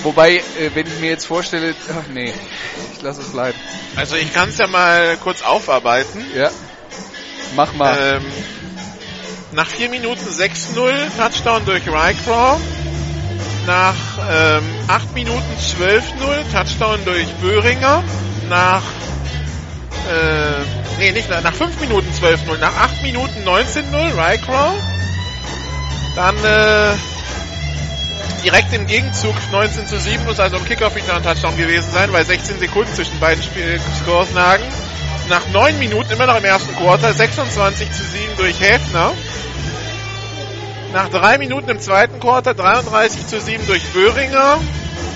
Wobei, 0.04 0.36
äh, 0.36 0.42
wenn 0.74 0.86
ich 0.86 1.00
mir 1.00 1.10
jetzt 1.10 1.26
vorstelle, 1.26 1.74
ach 1.90 2.08
nee, 2.14 2.34
ich 2.94 3.02
lasse 3.02 3.22
es 3.22 3.30
bleiben. 3.30 3.58
Also 3.96 4.16
ich 4.16 4.32
kann 4.34 4.50
es 4.50 4.58
ja 4.58 4.68
mal 4.68 5.18
kurz 5.24 5.42
aufarbeiten. 5.42 6.24
Ja. 6.36 6.52
Mach 7.56 7.74
mal. 7.74 8.22
Ähm, 8.22 8.26
nach 9.52 9.68
4 9.68 9.90
Minuten 9.90 10.26
6-0, 10.26 10.92
Touchdown 11.18 11.66
durch 11.66 11.88
Rycrow. 11.88 12.60
Nach 13.66 13.96
ähm, 14.30 14.64
8 14.88 15.14
Minuten 15.14 15.44
12-0, 15.60 16.02
Touchdown 16.54 17.00
durch 17.06 17.28
Böhringer. 17.42 18.04
nach 18.50 18.82
äh, 20.08 21.00
nee, 21.00 21.12
nicht 21.12 21.30
nach, 21.30 21.44
nach 21.44 21.54
5 21.54 21.82
Minuten 21.82 22.08
12-0, 22.12 22.60
nach 22.60 22.76
8 22.76 23.04
Minuten 23.04 23.44
19-0, 23.46 24.16
Rycrow. 24.16 24.74
Dann 26.16 26.36
äh, 26.38 26.94
direkt 28.44 28.74
im 28.74 28.88
Gegenzug 28.88 29.36
19 29.52 29.88
zu 29.88 30.00
7 30.00 30.24
muss 30.26 30.40
also 30.40 30.58
ein 30.58 30.66
Kickoff-Return-Touchdown 30.66 31.58
gewesen 31.58 31.92
sein, 31.92 32.12
weil 32.14 32.26
16 32.26 32.60
Sekunden 32.60 32.94
zwischen 32.94 33.20
beiden 33.20 33.44
Spiel 33.44 33.80
Scores 34.02 34.32
lagen. 34.34 34.64
Nach 35.30 35.46
9 35.50 35.78
Minuten, 35.78 36.10
immer 36.12 36.26
noch 36.26 36.38
im 36.38 36.46
ersten 36.46 36.74
Quarter, 36.76 37.14
26 37.14 37.92
zu 37.92 38.04
7 38.04 38.38
durch 38.38 38.62
Häfner. 38.62 39.14
Nach 40.94 41.10
3 41.10 41.38
Minuten 41.38 41.70
im 41.70 41.82
zweiten 41.82 42.20
Quarter 42.22 42.54
33 42.54 43.28
zu 43.28 43.42
7 43.42 43.68
durch 43.68 43.84
Böhringer. 43.88 44.60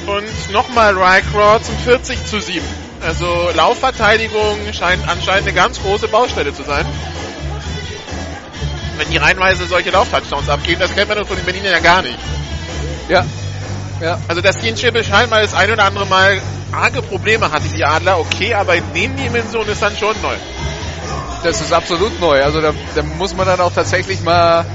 Und 0.08 0.52
nochmal 0.52 0.98
Rycrow 0.98 1.62
zum 1.62 1.78
40 1.78 2.26
zu 2.26 2.42
7. 2.42 2.66
Also 3.02 3.50
Laufverteidigung 3.56 4.60
scheint 4.74 5.08
anscheinend 5.08 5.48
eine 5.48 5.54
ganz 5.54 5.82
große 5.82 6.08
Baustelle 6.10 6.54
zu 6.54 6.64
sein. 6.64 6.86
Wenn 8.98 9.10
die 9.10 9.18
reihenweise 9.18 9.66
solche 9.66 9.92
Lauftouchdowns 9.92 10.50
abgeben, 10.50 10.82
das 10.82 10.94
kennt 10.94 11.08
man 11.08 11.26
von 11.26 11.38
den 11.38 11.46
Berlinern 11.46 11.72
ja 11.72 11.80
gar 11.80 12.02
nicht. 12.02 12.20
Ja. 13.08 13.26
Ja. 14.02 14.18
Also 14.28 14.42
in 14.42 14.78
Schwäbisch 14.78 15.12
Hall 15.12 15.28
mal 15.28 15.44
das 15.44 15.54
ein 15.54 15.72
oder 15.72 15.84
andere 15.86 16.08
Mal 16.08 16.42
arge 16.72 17.02
Probleme 17.02 17.52
hatte, 17.52 17.68
die 17.70 17.86
Adler, 17.86 18.20
okay, 18.20 18.54
aber 18.54 18.76
in 18.76 18.84
den 18.94 19.16
Dimensionen 19.16 19.70
ist 19.70 19.82
dann 19.82 19.96
schon 19.96 20.20
neu. 20.22 20.36
Das 21.44 21.62
ist 21.62 21.72
absolut 21.72 22.20
neu. 22.20 22.44
Also 22.44 22.62
da, 22.62 22.74
da 22.96 23.04
muss 23.04 23.36
man 23.36 23.46
dann 23.46 23.60
auch 23.60 23.74
tatsächlich 23.74 24.22
mal 24.24 24.66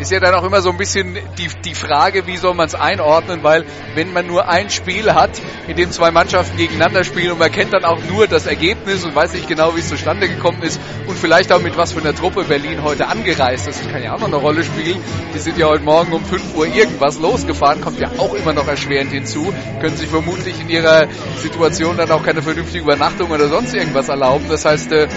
ist 0.00 0.10
ja 0.10 0.20
dann 0.20 0.34
auch 0.34 0.44
immer 0.44 0.60
so 0.60 0.70
ein 0.70 0.76
bisschen 0.76 1.18
die, 1.38 1.48
die 1.64 1.74
Frage, 1.74 2.26
wie 2.26 2.36
soll 2.36 2.54
man 2.54 2.66
es 2.66 2.74
einordnen, 2.74 3.42
weil 3.42 3.64
wenn 3.94 4.12
man 4.12 4.26
nur 4.26 4.48
ein 4.48 4.70
Spiel 4.70 5.12
hat, 5.14 5.30
in 5.66 5.76
dem 5.76 5.90
zwei 5.90 6.10
Mannschaften 6.10 6.56
gegeneinander 6.56 7.04
spielen 7.04 7.32
und 7.32 7.38
man 7.38 7.50
kennt 7.50 7.72
dann 7.72 7.84
auch 7.84 7.98
nur 8.10 8.26
das 8.26 8.46
Ergebnis 8.46 9.04
und 9.04 9.14
weiß 9.14 9.32
nicht 9.32 9.48
genau, 9.48 9.74
wie 9.74 9.80
es 9.80 9.88
zustande 9.88 10.28
gekommen 10.28 10.62
ist 10.62 10.80
und 11.06 11.18
vielleicht 11.18 11.52
auch 11.52 11.60
mit 11.60 11.76
was 11.76 11.92
für 11.92 12.00
einer 12.00 12.14
Truppe 12.14 12.44
Berlin 12.44 12.82
heute 12.82 13.08
angereist 13.08 13.66
ist, 13.68 13.84
das 13.84 13.92
kann 13.92 14.02
ja 14.02 14.14
auch 14.14 14.20
noch 14.20 14.28
eine 14.28 14.36
Rolle 14.36 14.62
spielen. 14.62 15.02
Die 15.34 15.38
sind 15.38 15.58
ja 15.58 15.66
heute 15.66 15.84
Morgen 15.84 16.12
um 16.12 16.24
5 16.24 16.54
Uhr 16.54 16.66
irgendwas 16.66 17.18
losgefahren, 17.18 17.80
kommt 17.80 17.98
ja 17.98 18.10
auch 18.18 18.34
immer 18.34 18.52
noch 18.52 18.68
erschwerend 18.68 19.10
hinzu, 19.10 19.52
können 19.80 19.96
sich 19.96 20.08
vermutlich 20.08 20.60
in 20.60 20.68
ihrer 20.68 21.08
Situation 21.36 21.96
dann 21.96 22.10
auch 22.10 22.22
keine 22.22 22.42
vernünftige 22.42 22.84
Übernachtung 22.84 23.30
oder 23.30 23.48
sonst 23.48 23.74
irgendwas 23.74 24.08
erlauben. 24.08 24.46
Das 24.48 24.64
heißt, 24.64 24.92
äh, 24.92 25.08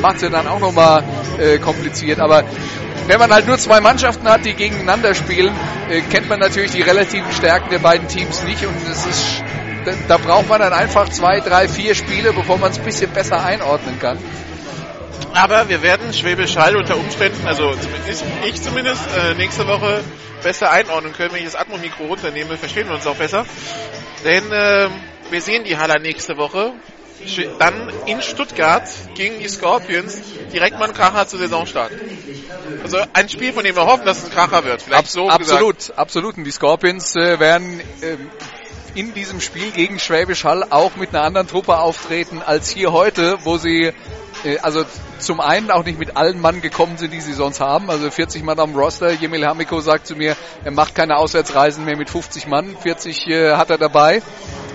macht 0.00 0.16
es 0.16 0.22
ja 0.22 0.30
dann 0.30 0.46
auch 0.46 0.60
nochmal 0.60 1.02
äh, 1.38 1.58
kompliziert. 1.58 2.20
Aber 2.20 2.44
wenn 3.06 3.18
man 3.18 3.32
halt 3.32 3.46
nur 3.46 3.58
zwei 3.58 3.80
Mannschaften 3.80 4.28
hat, 4.28 4.44
die 4.44 4.54
gegeneinander 4.54 5.14
spielen, 5.14 5.54
äh, 5.90 6.00
kennt 6.02 6.28
man 6.28 6.40
natürlich 6.40 6.72
die 6.72 6.82
relativen 6.82 7.30
Stärken 7.32 7.70
der 7.70 7.78
beiden 7.78 8.08
Teams 8.08 8.42
nicht 8.44 8.64
und 8.66 8.74
es 8.90 9.06
ist, 9.06 9.44
da, 10.08 10.18
braucht 10.18 10.48
man 10.48 10.60
dann 10.60 10.72
einfach 10.72 11.08
zwei, 11.08 11.40
drei, 11.40 11.68
vier 11.68 11.94
Spiele, 11.94 12.32
bevor 12.32 12.58
man 12.58 12.70
es 12.70 12.78
ein 12.78 12.84
bisschen 12.84 13.10
besser 13.10 13.42
einordnen 13.42 13.98
kann. 13.98 14.18
Aber 15.34 15.68
wir 15.68 15.82
werden 15.82 16.12
Schwäbisch 16.12 16.56
Hall 16.56 16.76
unter 16.76 16.96
Umständen, 16.96 17.46
also 17.46 17.74
ich, 18.08 18.22
ich 18.48 18.62
zumindest, 18.62 19.02
äh, 19.16 19.34
nächste 19.34 19.66
Woche 19.66 20.02
besser 20.42 20.70
einordnen 20.70 21.12
können. 21.12 21.32
Wenn 21.32 21.40
ich 21.40 21.46
das 21.46 21.56
Atmo-Mikro 21.56 22.06
runternehme, 22.06 22.56
verstehen 22.56 22.88
wir 22.88 22.94
uns 22.94 23.06
auch 23.06 23.16
besser. 23.16 23.44
Denn 24.24 24.50
äh, 24.50 24.88
wir 25.30 25.40
sehen 25.40 25.64
die 25.64 25.76
Haller 25.76 25.98
nächste 25.98 26.36
Woche 26.36 26.72
dann 27.58 27.92
in 28.06 28.22
Stuttgart 28.22 28.88
gegen 29.14 29.38
die 29.38 29.48
Scorpions 29.48 30.20
direkt 30.52 30.78
mal 30.78 30.88
ein 30.88 30.94
Kracher 30.94 31.26
zu 31.26 31.36
Saisonstart. 31.36 31.92
Also 32.82 32.98
ein 33.12 33.28
Spiel, 33.28 33.52
von 33.52 33.64
dem 33.64 33.76
wir 33.76 33.86
hoffen, 33.86 34.04
dass 34.04 34.18
es 34.18 34.24
ein 34.26 34.30
Kracher 34.30 34.64
wird. 34.64 34.82
Vielleicht 34.82 35.10
so 35.10 35.28
absolut, 35.28 35.78
gesagt. 35.78 35.98
absolut. 35.98 36.36
Und 36.38 36.44
die 36.44 36.50
Scorpions 36.50 37.16
äh, 37.16 37.38
werden 37.40 37.80
äh, 38.00 38.16
in 38.94 39.14
diesem 39.14 39.40
Spiel 39.40 39.70
gegen 39.70 39.98
Schwäbisch 39.98 40.44
Hall 40.44 40.64
auch 40.70 40.96
mit 40.96 41.10
einer 41.10 41.22
anderen 41.22 41.46
Truppe 41.48 41.78
auftreten 41.78 42.42
als 42.44 42.68
hier 42.70 42.92
heute, 42.92 43.38
wo 43.44 43.58
sie 43.58 43.92
also 44.62 44.84
zum 45.18 45.40
einen 45.40 45.70
auch 45.70 45.84
nicht 45.84 45.98
mit 45.98 46.16
allen 46.16 46.40
Mann 46.40 46.60
gekommen 46.60 46.96
sind, 46.96 47.12
die 47.12 47.20
sie 47.20 47.32
sonst 47.32 47.60
haben. 47.60 47.90
Also 47.90 48.10
40 48.10 48.42
Mann 48.42 48.58
am 48.58 48.74
Roster. 48.74 49.12
Jemil 49.12 49.46
Hamiko 49.46 49.80
sagt 49.80 50.06
zu 50.06 50.16
mir, 50.16 50.36
er 50.64 50.70
macht 50.70 50.94
keine 50.94 51.16
Auswärtsreisen 51.16 51.84
mehr 51.84 51.96
mit 51.96 52.10
50 52.10 52.46
Mann. 52.46 52.76
40 52.80 53.26
äh, 53.26 53.52
hat 53.54 53.70
er 53.70 53.78
dabei. 53.78 54.22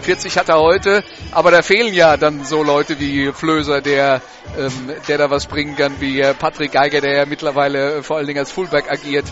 40 0.01 0.37
hat 0.37 0.49
er 0.49 0.59
heute. 0.59 1.03
Aber 1.31 1.51
da 1.51 1.61
fehlen 1.61 1.93
ja 1.93 2.17
dann 2.17 2.43
so 2.43 2.63
Leute 2.63 2.99
wie 2.99 3.31
Flöser, 3.31 3.81
der, 3.81 4.21
ähm, 4.57 4.91
der 5.07 5.17
da 5.17 5.29
was 5.29 5.47
bringen 5.47 5.75
kann, 5.75 5.99
wie 5.99 6.19
äh, 6.19 6.33
Patrick 6.33 6.73
Geiger, 6.73 7.01
der 7.01 7.15
ja 7.15 7.25
mittlerweile 7.25 7.97
äh, 7.97 8.03
vor 8.03 8.17
allen 8.17 8.27
Dingen 8.27 8.39
als 8.39 8.51
Fullback 8.51 8.91
agiert. 8.91 9.25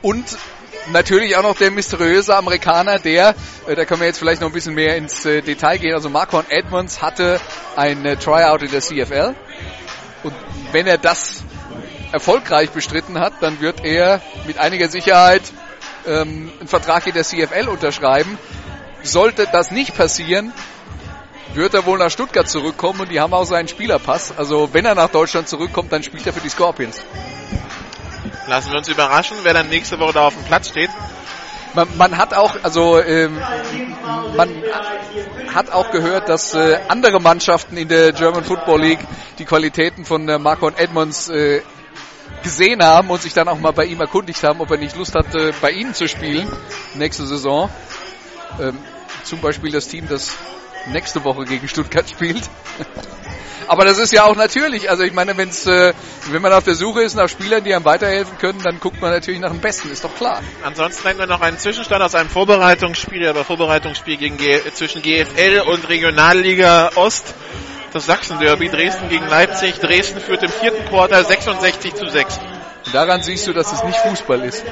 Und 0.00 0.36
natürlich 0.90 1.36
auch 1.36 1.42
noch 1.42 1.56
der 1.56 1.70
mysteriöse 1.70 2.36
Amerikaner, 2.36 2.98
der, 2.98 3.34
äh, 3.66 3.74
da 3.74 3.84
können 3.84 4.00
wir 4.00 4.06
jetzt 4.06 4.18
vielleicht 4.18 4.40
noch 4.40 4.48
ein 4.48 4.54
bisschen 4.54 4.74
mehr 4.74 4.96
ins 4.96 5.24
äh, 5.24 5.42
Detail 5.42 5.78
gehen. 5.78 5.94
Also 5.94 6.10
Marcon 6.10 6.44
Edmonds 6.48 7.02
hatte 7.02 7.40
ein 7.76 8.04
äh, 8.04 8.16
Tryout 8.16 8.62
in 8.62 8.70
der 8.70 8.80
CFL. 8.80 9.34
Und 10.22 10.34
wenn 10.72 10.86
er 10.86 10.98
das 10.98 11.44
erfolgreich 12.12 12.70
bestritten 12.70 13.18
hat, 13.18 13.34
dann 13.40 13.60
wird 13.60 13.84
er 13.84 14.20
mit 14.46 14.58
einiger 14.58 14.88
Sicherheit 14.88 15.42
ähm, 16.06 16.50
einen 16.58 16.68
Vertrag 16.68 17.06
in 17.06 17.14
der 17.14 17.24
CFL 17.24 17.68
unterschreiben. 17.68 18.38
Sollte 19.02 19.48
das 19.50 19.70
nicht 19.70 19.96
passieren, 19.96 20.52
wird 21.54 21.74
er 21.74 21.86
wohl 21.86 21.98
nach 21.98 22.10
Stuttgart 22.10 22.48
zurückkommen 22.48 23.00
und 23.00 23.10
die 23.10 23.20
haben 23.20 23.32
auch 23.32 23.44
seinen 23.44 23.68
Spielerpass. 23.68 24.32
Also 24.36 24.70
wenn 24.72 24.84
er 24.84 24.94
nach 24.94 25.10
Deutschland 25.10 25.48
zurückkommt, 25.48 25.92
dann 25.92 26.02
spielt 26.02 26.26
er 26.26 26.32
für 26.32 26.40
die 26.40 26.48
Scorpions. 26.48 27.02
Lassen 28.46 28.70
wir 28.72 28.78
uns 28.78 28.88
überraschen, 28.88 29.36
wer 29.42 29.54
dann 29.54 29.68
nächste 29.68 29.98
Woche 29.98 30.14
da 30.14 30.26
auf 30.26 30.34
dem 30.34 30.44
Platz 30.44 30.68
steht. 30.68 30.90
Man, 31.74 31.88
man 31.96 32.18
hat 32.18 32.34
auch, 32.34 32.54
also 32.62 33.00
ähm, 33.00 33.40
man 34.36 34.62
hat 35.54 35.70
auch 35.70 35.90
gehört, 35.90 36.28
dass 36.28 36.54
äh, 36.54 36.78
andere 36.88 37.20
Mannschaften 37.20 37.76
in 37.76 37.88
der 37.88 38.12
German 38.12 38.44
Football 38.44 38.80
League 38.80 39.00
die 39.38 39.44
Qualitäten 39.44 40.04
von 40.04 40.28
äh, 40.28 40.38
Marco 40.38 40.68
Edmonds 40.68 41.28
äh, 41.28 41.62
gesehen 42.42 42.82
haben 42.82 43.10
und 43.10 43.22
sich 43.22 43.32
dann 43.32 43.48
auch 43.48 43.58
mal 43.58 43.72
bei 43.72 43.84
ihm 43.86 44.00
erkundigt 44.00 44.42
haben, 44.42 44.60
ob 44.60 44.70
er 44.70 44.78
nicht 44.78 44.96
Lust 44.96 45.14
hat, 45.14 45.34
äh, 45.34 45.52
bei 45.62 45.70
ihnen 45.70 45.94
zu 45.94 46.08
spielen 46.08 46.50
nächste 46.94 47.26
Saison. 47.26 47.70
Ähm, 48.60 48.78
zum 49.24 49.40
Beispiel 49.40 49.70
das 49.70 49.88
Team, 49.88 50.08
das 50.08 50.36
nächste 50.86 51.24
Woche 51.24 51.44
gegen 51.44 51.68
Stuttgart 51.68 52.08
spielt. 52.08 52.42
Aber 53.68 53.84
das 53.84 53.98
ist 53.98 54.12
ja 54.12 54.24
auch 54.24 54.36
natürlich. 54.36 54.90
Also 54.90 55.02
ich 55.04 55.12
meine, 55.12 55.36
wenn's, 55.36 55.66
äh, 55.66 55.94
wenn 56.30 56.42
man 56.42 56.52
auf 56.52 56.64
der 56.64 56.74
Suche 56.74 57.02
ist 57.02 57.14
nach 57.14 57.28
Spielern, 57.28 57.62
die 57.64 57.74
einem 57.74 57.84
weiterhelfen 57.84 58.36
können, 58.38 58.60
dann 58.62 58.80
guckt 58.80 59.00
man 59.00 59.12
natürlich 59.12 59.40
nach 59.40 59.50
dem 59.50 59.60
Besten, 59.60 59.90
ist 59.90 60.04
doch 60.04 60.14
klar. 60.14 60.40
Ansonsten 60.62 61.06
hätten 61.06 61.20
wir 61.20 61.26
noch 61.26 61.40
einen 61.40 61.58
Zwischenstand 61.58 62.02
aus 62.02 62.14
einem 62.14 62.28
Vorbereitungsspiel, 62.28 63.26
aber 63.28 63.44
Vorbereitungsspiel 63.44 64.16
gegen 64.16 64.36
G 64.36 64.60
zwischen 64.74 65.02
GFL 65.02 65.62
und 65.66 65.88
Regionalliga 65.88 66.90
Ost. 66.96 67.34
Das 67.92 68.06
Sachsen-Derby, 68.06 68.70
Dresden 68.70 69.10
gegen 69.10 69.26
Leipzig. 69.28 69.78
Dresden 69.78 70.20
führt 70.20 70.42
im 70.42 70.50
vierten 70.50 70.84
Quartal 70.86 71.26
66 71.26 71.94
zu 71.94 72.08
6. 72.08 72.40
Daran 72.92 73.22
siehst 73.22 73.46
du, 73.46 73.52
dass 73.52 73.72
es 73.72 73.84
nicht 73.84 73.98
Fußball 73.98 74.42
ist. 74.44 74.64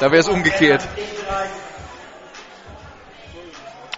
Da 0.00 0.10
wäre 0.10 0.20
es 0.20 0.28
umgekehrt. 0.28 0.82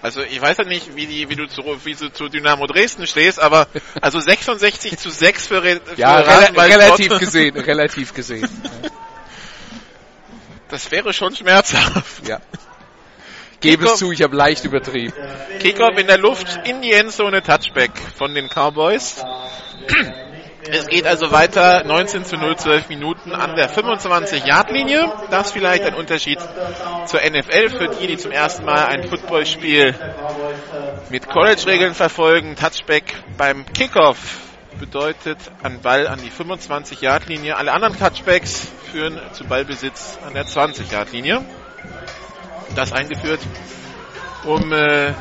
Also 0.00 0.22
ich 0.22 0.40
weiß 0.40 0.58
ja 0.58 0.64
nicht, 0.64 0.94
wie, 0.94 1.06
die, 1.06 1.28
wie, 1.28 1.34
du 1.34 1.46
zu, 1.48 1.62
wie 1.84 1.94
du 1.94 2.12
zu 2.12 2.28
Dynamo 2.28 2.66
Dresden 2.66 3.06
stehst, 3.06 3.40
aber 3.40 3.66
also 4.00 4.20
66 4.20 4.96
zu 4.96 5.10
6 5.10 5.46
für, 5.46 5.62
für 5.62 5.80
ja, 5.96 6.18
rel 6.20 6.58
relativ 6.58 7.18
gesehen, 7.18 7.56
relativ 7.56 8.14
gesehen. 8.14 8.48
Das 10.68 10.90
wäre 10.90 11.12
schon 11.12 11.34
schmerzhaft. 11.34 12.28
Ja. 12.28 12.40
Gebe 13.60 13.86
es 13.86 13.96
zu, 13.96 14.12
ich 14.12 14.22
habe 14.22 14.36
leicht 14.36 14.64
übertrieben. 14.64 15.12
Kickoff 15.58 15.98
in 15.98 16.06
der 16.06 16.18
Luft 16.18 16.60
in 16.64 16.80
die 16.80 16.92
Endzone 16.92 17.42
Touchback 17.42 17.90
von 18.16 18.34
den 18.34 18.48
Cowboys. 18.48 19.24
Es 20.70 20.86
geht 20.86 21.06
also 21.06 21.30
weiter 21.32 21.84
19 21.84 22.24
zu 22.24 22.36
0, 22.36 22.56
12 22.56 22.88
Minuten 22.88 23.32
an 23.32 23.56
der 23.56 23.70
25-Yard-Linie. 23.70 25.10
Das 25.30 25.52
vielleicht 25.52 25.84
ein 25.84 25.94
Unterschied 25.94 26.38
zur 27.06 27.20
NFL 27.20 27.70
für 27.70 27.88
die, 27.88 28.06
die 28.06 28.16
zum 28.16 28.32
ersten 28.32 28.64
Mal 28.64 28.86
ein 28.86 29.08
Footballspiel 29.08 29.94
mit 31.10 31.26
College-Regeln 31.28 31.94
verfolgen. 31.94 32.54
Touchback 32.56 33.14
beim 33.36 33.64
Kickoff 33.72 34.40
bedeutet 34.78 35.38
ein 35.62 35.80
Ball 35.80 36.06
an 36.06 36.20
die 36.20 36.30
25-Yard-Linie. 36.30 37.56
Alle 37.56 37.72
anderen 37.72 37.98
Touchbacks 37.98 38.68
führen 38.92 39.18
zu 39.32 39.44
Ballbesitz 39.44 40.18
an 40.26 40.34
der 40.34 40.44
20-Yard-Linie. 40.44 41.44
Das 42.74 42.92
eingeführt, 42.92 43.40
um 44.44 44.72
äh, 44.72 45.14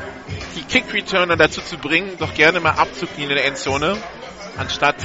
die 0.56 0.62
Kick-Returner 0.62 1.36
dazu 1.36 1.62
zu 1.62 1.78
bringen, 1.78 2.16
doch 2.18 2.34
gerne 2.34 2.60
mal 2.60 2.72
abzuknien 2.72 3.30
in 3.30 3.36
der 3.36 3.46
Endzone, 3.46 3.96
anstatt 4.58 4.96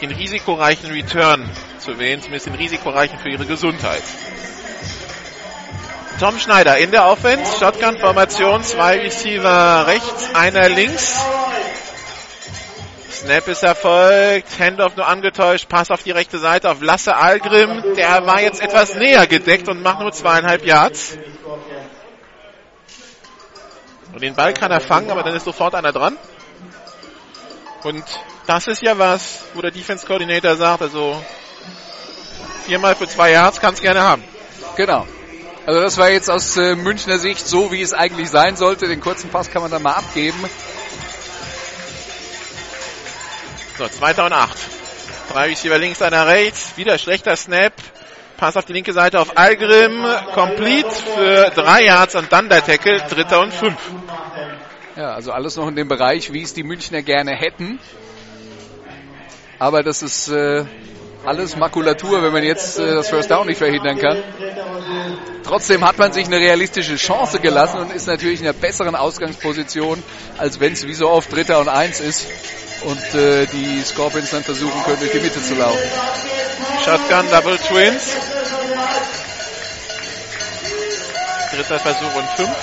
den 0.00 0.10
risikoreichen 0.10 0.90
Return 0.90 1.50
zu 1.78 1.98
wählen, 1.98 2.20
zumindest 2.20 2.46
den 2.46 2.54
risikoreichen 2.54 3.18
für 3.18 3.28
ihre 3.28 3.46
Gesundheit. 3.46 4.02
Tom 6.18 6.38
Schneider 6.38 6.78
in 6.78 6.90
der 6.90 7.06
Offense, 7.06 7.58
Shotgun-Formation, 7.58 8.62
zwei 8.62 8.98
Receiver 8.98 9.86
rechts, 9.86 10.34
einer 10.34 10.68
links. 10.68 11.20
Snap 13.10 13.48
ist 13.48 13.62
erfolgt, 13.62 14.58
Handoff 14.58 14.96
nur 14.96 15.06
angetäuscht, 15.06 15.68
Pass 15.68 15.90
auf 15.90 16.02
die 16.02 16.12
rechte 16.12 16.38
Seite 16.38 16.70
auf 16.70 16.80
Lasse 16.80 17.16
Algrim, 17.16 17.94
der 17.96 18.26
war 18.26 18.40
jetzt 18.40 18.62
etwas 18.62 18.94
näher 18.94 19.26
gedeckt 19.26 19.68
und 19.68 19.82
macht 19.82 20.00
nur 20.00 20.12
zweieinhalb 20.12 20.64
Yards. 20.64 21.18
Und 24.12 24.22
den 24.22 24.34
Ball 24.34 24.54
kann 24.54 24.70
er 24.70 24.80
fangen, 24.80 25.10
aber 25.10 25.22
dann 25.22 25.34
ist 25.34 25.44
sofort 25.44 25.74
einer 25.74 25.92
dran. 25.92 26.16
Und 27.82 28.04
das 28.46 28.66
ist 28.66 28.82
ja 28.82 28.96
was, 28.98 29.44
wo 29.54 29.60
der 29.60 29.70
Defense 29.70 30.06
Coordinator 30.06 30.56
sagt, 30.56 30.82
also 30.82 31.20
viermal 32.64 32.94
für 32.94 33.08
zwei 33.08 33.32
Yards 33.32 33.60
kannst 33.60 33.82
gerne 33.82 34.02
haben. 34.02 34.22
Genau. 34.76 35.06
Also 35.66 35.80
das 35.80 35.98
war 35.98 36.10
jetzt 36.10 36.30
aus 36.30 36.56
äh, 36.56 36.76
Münchner 36.76 37.18
Sicht 37.18 37.46
so, 37.46 37.72
wie 37.72 37.82
es 37.82 37.92
eigentlich 37.92 38.30
sein 38.30 38.56
sollte. 38.56 38.86
Den 38.86 39.00
kurzen 39.00 39.30
Pass 39.30 39.50
kann 39.50 39.62
man 39.62 39.70
dann 39.70 39.82
mal 39.82 39.94
abgeben. 39.94 40.38
So, 43.76 43.88
zweiter 43.88 44.26
und 44.26 44.32
acht. 44.32 44.56
Drei 45.32 45.48
Receiver 45.48 45.78
links, 45.78 46.00
einer 46.02 46.26
rechts. 46.26 46.76
Wieder 46.76 46.98
schlechter 46.98 47.34
Snap. 47.36 47.72
Pass 48.36 48.56
auf 48.56 48.64
die 48.64 48.74
linke 48.74 48.92
Seite 48.92 49.18
auf 49.18 49.36
Algrim. 49.36 50.04
Complete 50.34 50.88
für 50.88 51.50
drei 51.50 51.84
Yards 51.84 52.14
und 52.14 52.32
dann 52.32 52.48
der 52.48 52.64
Tackle. 52.64 53.00
Dritter 53.10 53.40
und 53.40 53.52
fünf. 53.52 53.76
Ja, 54.94 55.14
also 55.14 55.32
alles 55.32 55.56
noch 55.56 55.66
in 55.68 55.74
dem 55.76 55.88
Bereich, 55.88 56.32
wie 56.32 56.42
es 56.42 56.54
die 56.54 56.62
Münchner 56.62 57.02
gerne 57.02 57.32
hätten. 57.32 57.80
Aber 59.58 59.82
das 59.82 60.02
ist 60.02 60.28
äh, 60.28 60.64
alles 61.24 61.56
Makulatur, 61.56 62.22
wenn 62.22 62.32
man 62.32 62.44
jetzt 62.44 62.78
äh, 62.78 62.94
das 62.94 63.08
First 63.08 63.30
Down 63.30 63.46
nicht 63.46 63.58
verhindern 63.58 63.98
kann. 63.98 64.22
Trotzdem 65.42 65.84
hat 65.84 65.98
man 65.98 66.12
sich 66.12 66.26
eine 66.26 66.38
realistische 66.38 66.96
Chance 66.96 67.40
gelassen 67.40 67.78
und 67.78 67.92
ist 67.92 68.06
natürlich 68.06 68.40
in 68.40 68.46
einer 68.46 68.56
besseren 68.56 68.94
Ausgangsposition, 68.94 70.02
als 70.38 70.60
wenn 70.60 70.72
es 70.72 70.86
wie 70.86 70.94
so 70.94 71.08
oft 71.08 71.32
Dritter 71.32 71.60
und 71.60 71.68
Eins 71.68 72.00
ist 72.00 72.26
und 72.84 73.20
äh, 73.20 73.46
die 73.46 73.82
Scorpions 73.82 74.30
dann 74.30 74.42
versuchen 74.42 74.82
können, 74.84 74.98
durch 75.00 75.12
die 75.12 75.20
Mitte 75.20 75.42
zu 75.42 75.54
laufen. 75.54 75.78
Shotgun 76.84 77.30
Double 77.30 77.58
Twins. 77.58 78.16
Dritter 81.52 81.78
Versuch 81.78 82.14
und 82.14 82.28
fünf. 82.36 82.56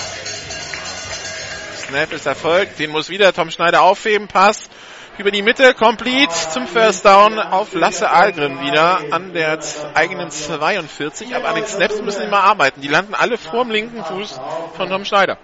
Snap 1.88 2.12
ist 2.12 2.26
erfolgt. 2.26 2.78
Den 2.78 2.90
muss 2.90 3.08
wieder 3.08 3.32
Tom 3.32 3.50
Schneider 3.50 3.82
aufheben. 3.82 4.28
Pass 4.28 4.70
über 5.18 5.30
die 5.30 5.42
Mitte. 5.42 5.74
Complete 5.74 6.32
zum 6.50 6.66
First 6.66 7.04
Down 7.04 7.38
auf 7.38 7.74
Lasse 7.74 8.10
Algren 8.10 8.60
wieder 8.60 9.00
an 9.10 9.32
der 9.32 9.58
eigenen 9.94 10.30
42. 10.30 11.34
Aber 11.34 11.48
an 11.48 11.56
den 11.56 11.66
Snaps 11.66 12.00
müssen 12.02 12.22
immer 12.22 12.40
arbeiten. 12.40 12.80
Die 12.80 12.88
landen 12.88 13.14
alle 13.14 13.38
vorm 13.38 13.70
linken 13.70 14.04
Fuß 14.04 14.40
von 14.76 14.88
Tom 14.88 15.04
Schneider. 15.04 15.38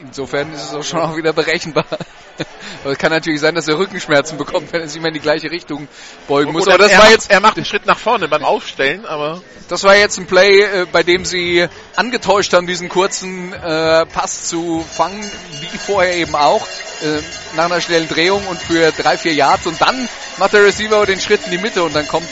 Insofern 0.00 0.52
ist 0.52 0.64
es 0.64 0.74
auch 0.74 0.82
schon 0.82 1.00
auch 1.00 1.16
wieder 1.16 1.32
berechenbar. 1.32 1.84
Aber 2.82 2.92
es 2.92 2.98
kann 2.98 3.10
natürlich 3.10 3.40
sein, 3.40 3.54
dass 3.54 3.66
er 3.68 3.78
Rückenschmerzen 3.78 4.38
bekommt, 4.38 4.72
wenn 4.72 4.82
er 4.82 4.88
sich 4.88 4.98
immer 4.98 5.08
in 5.08 5.14
die 5.14 5.20
gleiche 5.20 5.50
Richtung 5.50 5.88
beugen 6.26 6.52
muss. 6.52 6.62
Oder 6.62 6.74
Aber 6.74 6.84
das 6.84 6.92
er 6.92 6.98
war 6.98 7.04
macht, 7.04 7.12
jetzt, 7.12 7.30
er 7.30 7.40
macht 7.40 7.56
einen 7.56 7.66
Schritt 7.66 7.86
nach 7.86 7.98
vorne 7.98 8.28
beim 8.28 8.44
Aufstellen, 8.44 9.04
aber 9.04 9.42
das 9.68 9.82
war 9.82 9.96
jetzt 9.96 10.18
ein 10.18 10.26
Play, 10.26 10.60
äh, 10.60 10.86
bei 10.90 11.02
dem 11.02 11.24
sie 11.24 11.66
angetäuscht 11.96 12.52
haben, 12.54 12.66
diesen 12.66 12.88
kurzen 12.88 13.52
äh, 13.52 14.06
Pass 14.06 14.44
zu 14.44 14.84
fangen, 14.88 15.22
wie 15.60 15.78
vorher 15.78 16.16
eben 16.16 16.34
auch, 16.34 16.66
äh, 17.02 17.20
nach 17.56 17.66
einer 17.66 17.80
schnellen 17.80 18.08
Drehung 18.08 18.46
und 18.46 18.60
für 18.60 18.92
drei, 18.92 19.18
vier 19.18 19.34
Yards. 19.34 19.66
Und 19.66 19.80
dann 19.80 20.08
macht 20.38 20.52
der 20.52 20.64
Receiver 20.64 21.04
den 21.04 21.20
Schritt 21.20 21.44
in 21.44 21.50
die 21.50 21.58
Mitte 21.58 21.82
und 21.82 21.94
dann 21.94 22.06
kommt 22.06 22.28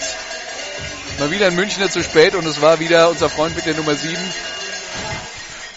mal 1.18 1.30
wieder 1.30 1.46
ein 1.46 1.56
Münchner 1.56 1.90
zu 1.90 2.02
spät 2.02 2.34
und 2.34 2.46
es 2.46 2.60
war 2.60 2.78
wieder 2.78 3.08
unser 3.08 3.28
Freund 3.28 3.56
mit 3.56 3.66
der 3.66 3.74
Nummer 3.74 3.94
7. 3.94 4.16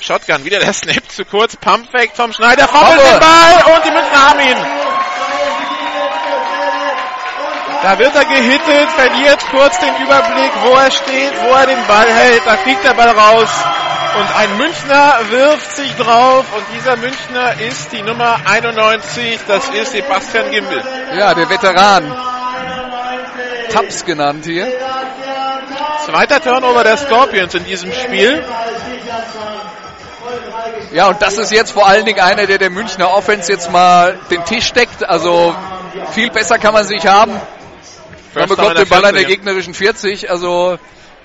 Shotgun, 0.09 0.43
wieder 0.43 0.57
der 0.57 0.73
Snap 0.81 1.07
zu 1.11 1.23
kurz, 1.23 1.55
Pump 1.55 1.93
weg, 1.93 2.13
Tom 2.17 2.33
Schneider 2.33 2.67
fummelt 2.67 2.99
den 2.99 3.19
Ball 3.19 3.75
und 3.75 3.85
die 3.85 3.91
Münchner 3.91 4.29
haben 4.29 4.39
ihn. 4.39 4.57
Da 7.83 7.99
wird 7.99 8.15
er 8.15 8.25
gehittet, 8.25 8.89
verliert 8.89 9.39
kurz 9.51 9.77
den 9.77 9.95
Überblick, 10.03 10.51
wo 10.63 10.73
er 10.73 10.89
steht, 10.89 11.31
wo 11.43 11.53
er 11.53 11.67
den 11.67 11.85
Ball 11.85 12.11
hält. 12.11 12.41
Da 12.43 12.57
fliegt 12.57 12.83
der 12.83 12.95
Ball 12.95 13.09
raus. 13.09 13.49
Und 14.17 14.35
ein 14.35 14.57
Münchner 14.57 15.19
wirft 15.29 15.75
sich 15.77 15.95
drauf. 15.95 16.45
Und 16.57 16.65
dieser 16.75 16.97
Münchner 16.97 17.61
ist 17.61 17.91
die 17.91 18.01
Nummer 18.01 18.37
91. 18.45 19.39
Das 19.47 19.69
ist 19.69 19.91
Sebastian 19.91 20.49
Gimbel. 20.49 20.83
Ja, 21.15 21.35
der 21.35 21.49
Veteran. 21.49 22.13
Taps 23.71 24.03
genannt 24.03 24.43
hier. 24.43 24.67
Zweiter 26.05 26.41
Turnover 26.41 26.83
der 26.83 26.97
Scorpions 26.97 27.53
in 27.53 27.63
diesem 27.63 27.93
Spiel. 27.93 28.43
Ja, 30.91 31.07
und 31.09 31.21
das 31.21 31.37
ist 31.37 31.51
jetzt 31.51 31.71
vor 31.71 31.87
allen 31.87 32.05
Dingen 32.05 32.19
einer, 32.19 32.47
der 32.47 32.57
der 32.57 32.71
Münchner 32.71 33.11
Offense 33.13 33.51
jetzt 33.51 33.71
mal 33.71 34.19
den 34.31 34.43
Tisch 34.45 34.71
deckt. 34.73 35.07
Also 35.07 35.55
viel 36.11 36.31
besser 36.31 36.57
kann 36.57 36.73
man 36.73 36.83
sich 36.83 37.05
haben. 37.05 37.39
Man 38.33 38.49
bekommt 38.49 38.77
den 38.77 38.89
Ball 38.89 39.05
an 39.05 39.13
der 39.13 39.25
gegnerischen 39.25 39.73
40. 39.73 40.29
Also 40.31 40.79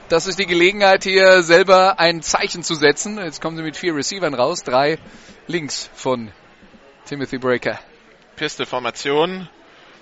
das 0.08 0.26
ist 0.26 0.38
die 0.38 0.46
Gelegenheit 0.46 1.04
hier 1.04 1.42
selber 1.42 1.98
ein 1.98 2.20
Zeichen 2.22 2.62
zu 2.62 2.74
setzen. 2.74 3.18
Jetzt 3.18 3.40
kommen 3.40 3.56
sie 3.56 3.62
mit 3.62 3.76
vier 3.76 3.94
Receivern 3.94 4.34
raus. 4.34 4.62
Drei 4.62 4.98
links 5.46 5.88
von 5.94 6.30
Timothy 7.06 7.38
Breaker. 7.38 7.78
Pistol-Formation. 8.36 9.48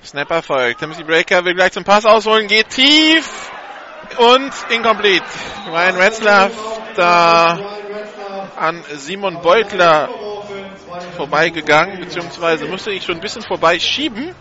Snapper 0.04 0.42
folgt. 0.42 0.80
Timothy 0.80 1.04
Breaker 1.04 1.44
will 1.44 1.54
gleich 1.54 1.72
zum 1.72 1.84
Pass 1.84 2.04
ausholen, 2.04 2.48
geht 2.48 2.70
tief 2.70 3.50
und 4.18 4.52
incomplete. 4.70 5.24
Ryan 5.70 5.96
Retzlaff 5.96 6.52
da 6.96 7.78
an 8.62 8.80
Simon 8.94 9.42
Beutler 9.42 10.08
vorbeigegangen, 11.16 11.98
beziehungsweise 11.98 12.66
musste 12.66 12.92
ich 12.92 13.02
schon 13.04 13.16
ein 13.16 13.20
bisschen 13.20 13.42
vorbeischieben. 13.42 14.36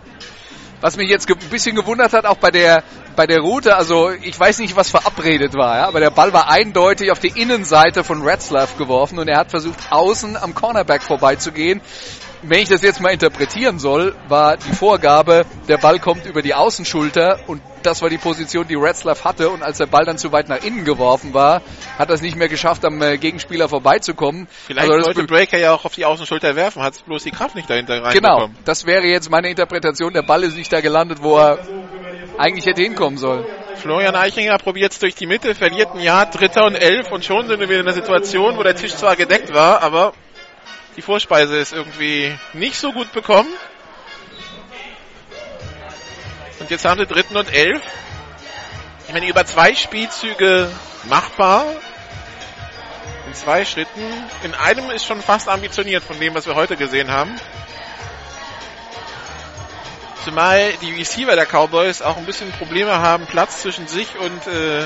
Was 0.80 0.96
mich 0.96 1.08
jetzt 1.10 1.28
ein 1.28 1.36
bisschen 1.50 1.74
gewundert 1.74 2.12
hat, 2.12 2.24
auch 2.24 2.36
bei 2.36 2.50
der, 2.50 2.84
bei 3.16 3.26
der 3.26 3.40
Route, 3.40 3.76
also 3.76 4.10
ich 4.10 4.38
weiß 4.38 4.60
nicht, 4.60 4.76
was 4.76 4.90
verabredet 4.90 5.54
war, 5.54 5.76
ja, 5.76 5.88
aber 5.88 6.00
der 6.00 6.10
Ball 6.10 6.32
war 6.32 6.48
eindeutig 6.48 7.10
auf 7.10 7.18
die 7.18 7.32
Innenseite 7.40 8.04
von 8.04 8.22
Retzlaff 8.22 8.76
geworfen 8.76 9.18
und 9.18 9.28
er 9.28 9.38
hat 9.38 9.50
versucht, 9.50 9.78
außen 9.90 10.36
am 10.36 10.54
Cornerback 10.54 11.02
vorbeizugehen. 11.02 11.80
Wenn 12.44 12.58
ich 12.58 12.68
das 12.68 12.82
jetzt 12.82 13.00
mal 13.00 13.10
interpretieren 13.10 13.78
soll, 13.78 14.16
war 14.26 14.56
die 14.56 14.72
Vorgabe, 14.72 15.46
der 15.68 15.78
Ball 15.78 16.00
kommt 16.00 16.26
über 16.26 16.42
die 16.42 16.54
Außenschulter 16.54 17.38
und 17.46 17.62
das 17.84 18.02
war 18.02 18.10
die 18.10 18.18
Position, 18.18 18.66
die 18.66 18.74
Retzlaff 18.74 19.24
hatte 19.24 19.48
und 19.50 19.62
als 19.62 19.78
der 19.78 19.86
Ball 19.86 20.04
dann 20.04 20.18
zu 20.18 20.32
weit 20.32 20.48
nach 20.48 20.62
innen 20.64 20.84
geworfen 20.84 21.34
war, 21.34 21.62
hat 21.98 22.08
er 22.08 22.14
es 22.14 22.22
nicht 22.22 22.36
mehr 22.36 22.48
geschafft, 22.48 22.84
am 22.84 23.00
äh, 23.00 23.16
Gegenspieler 23.16 23.68
vorbeizukommen. 23.68 24.48
Vielleicht 24.66 24.90
also 24.90 25.06
wollte 25.06 25.24
Breaker 25.24 25.58
ja 25.58 25.72
auch 25.72 25.84
auf 25.84 25.94
die 25.94 26.04
Außenschulter 26.04 26.56
werfen, 26.56 26.82
hat 26.82 27.04
bloß 27.06 27.22
die 27.22 27.30
Kraft 27.30 27.54
nicht 27.54 27.70
dahinter 27.70 28.02
reinbekommen. 28.02 28.48
Genau, 28.48 28.60
das 28.64 28.86
wäre 28.86 29.06
jetzt 29.06 29.30
meine 29.30 29.48
Interpretation. 29.48 30.12
Der 30.12 30.22
Ball 30.22 30.42
ist 30.42 30.56
nicht 30.56 30.72
da 30.72 30.80
gelandet, 30.80 31.22
wo 31.22 31.38
er 31.38 31.58
eigentlich 32.38 32.66
hätte 32.66 32.82
hinkommen 32.82 33.18
sollen. 33.18 33.44
Florian 33.76 34.16
Eichinger 34.16 34.58
probiert 34.58 34.92
es 34.92 34.98
durch 34.98 35.14
die 35.14 35.26
Mitte, 35.26 35.54
verliert 35.54 35.94
ein 35.94 36.00
Jahr, 36.00 36.26
Dritter 36.26 36.64
und 36.66 36.74
Elf 36.74 37.10
und 37.12 37.24
schon 37.24 37.46
sind 37.46 37.60
wir 37.60 37.68
wieder 37.68 37.80
in 37.80 37.86
einer 37.86 37.94
Situation, 37.94 38.56
wo 38.56 38.62
der 38.62 38.74
Tisch 38.74 38.94
zwar 38.94 39.16
gedeckt 39.16 39.52
war, 39.52 39.82
aber 39.82 40.12
die 40.96 41.02
Vorspeise 41.02 41.56
ist 41.56 41.72
irgendwie 41.72 42.36
nicht 42.52 42.76
so 42.76 42.92
gut 42.92 43.12
bekommen. 43.12 43.52
Und 46.60 46.70
jetzt 46.70 46.84
haben 46.84 46.98
wir 46.98 47.06
dritten 47.06 47.36
und 47.36 47.52
elf. 47.52 47.82
Ich 49.06 49.12
meine, 49.12 49.26
über 49.26 49.44
zwei 49.46 49.74
Spielzüge 49.74 50.70
machbar. 51.04 51.64
In 53.26 53.34
zwei 53.34 53.64
Schritten. 53.64 54.02
In 54.42 54.54
einem 54.54 54.90
ist 54.90 55.06
schon 55.06 55.22
fast 55.22 55.48
ambitioniert 55.48 56.04
von 56.04 56.20
dem, 56.20 56.34
was 56.34 56.46
wir 56.46 56.54
heute 56.54 56.76
gesehen 56.76 57.10
haben. 57.10 57.34
Zumal 60.24 60.72
die 60.80 60.92
Receiver 60.92 61.34
der 61.34 61.46
Cowboys 61.46 62.00
auch 62.00 62.16
ein 62.16 62.26
bisschen 62.26 62.52
Probleme 62.52 63.00
haben, 63.00 63.26
Platz 63.26 63.62
zwischen 63.62 63.88
sich 63.88 64.16
und 64.18 64.46
äh, 64.46 64.84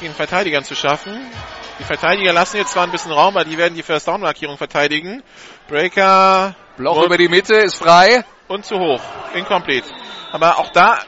den 0.00 0.14
Verteidigern 0.14 0.64
zu 0.64 0.74
schaffen. 0.74 1.30
Die 1.78 1.84
Verteidiger 1.84 2.32
lassen 2.32 2.56
jetzt 2.56 2.72
zwar 2.72 2.84
ein 2.84 2.90
bisschen 2.90 3.12
Raum, 3.12 3.36
aber 3.36 3.44
die 3.44 3.58
werden 3.58 3.74
die 3.74 3.82
First 3.82 4.08
Down 4.08 4.20
Markierung 4.22 4.56
verteidigen. 4.56 5.22
Breaker. 5.68 6.54
Bloch 6.76 7.04
über 7.04 7.18
die 7.18 7.28
Mitte 7.28 7.54
ist 7.54 7.76
frei. 7.76 8.24
Und 8.48 8.64
zu 8.64 8.78
hoch. 8.78 9.00
Incomplete. 9.34 9.88
Aber 10.32 10.58
auch 10.58 10.70
da 10.70 10.98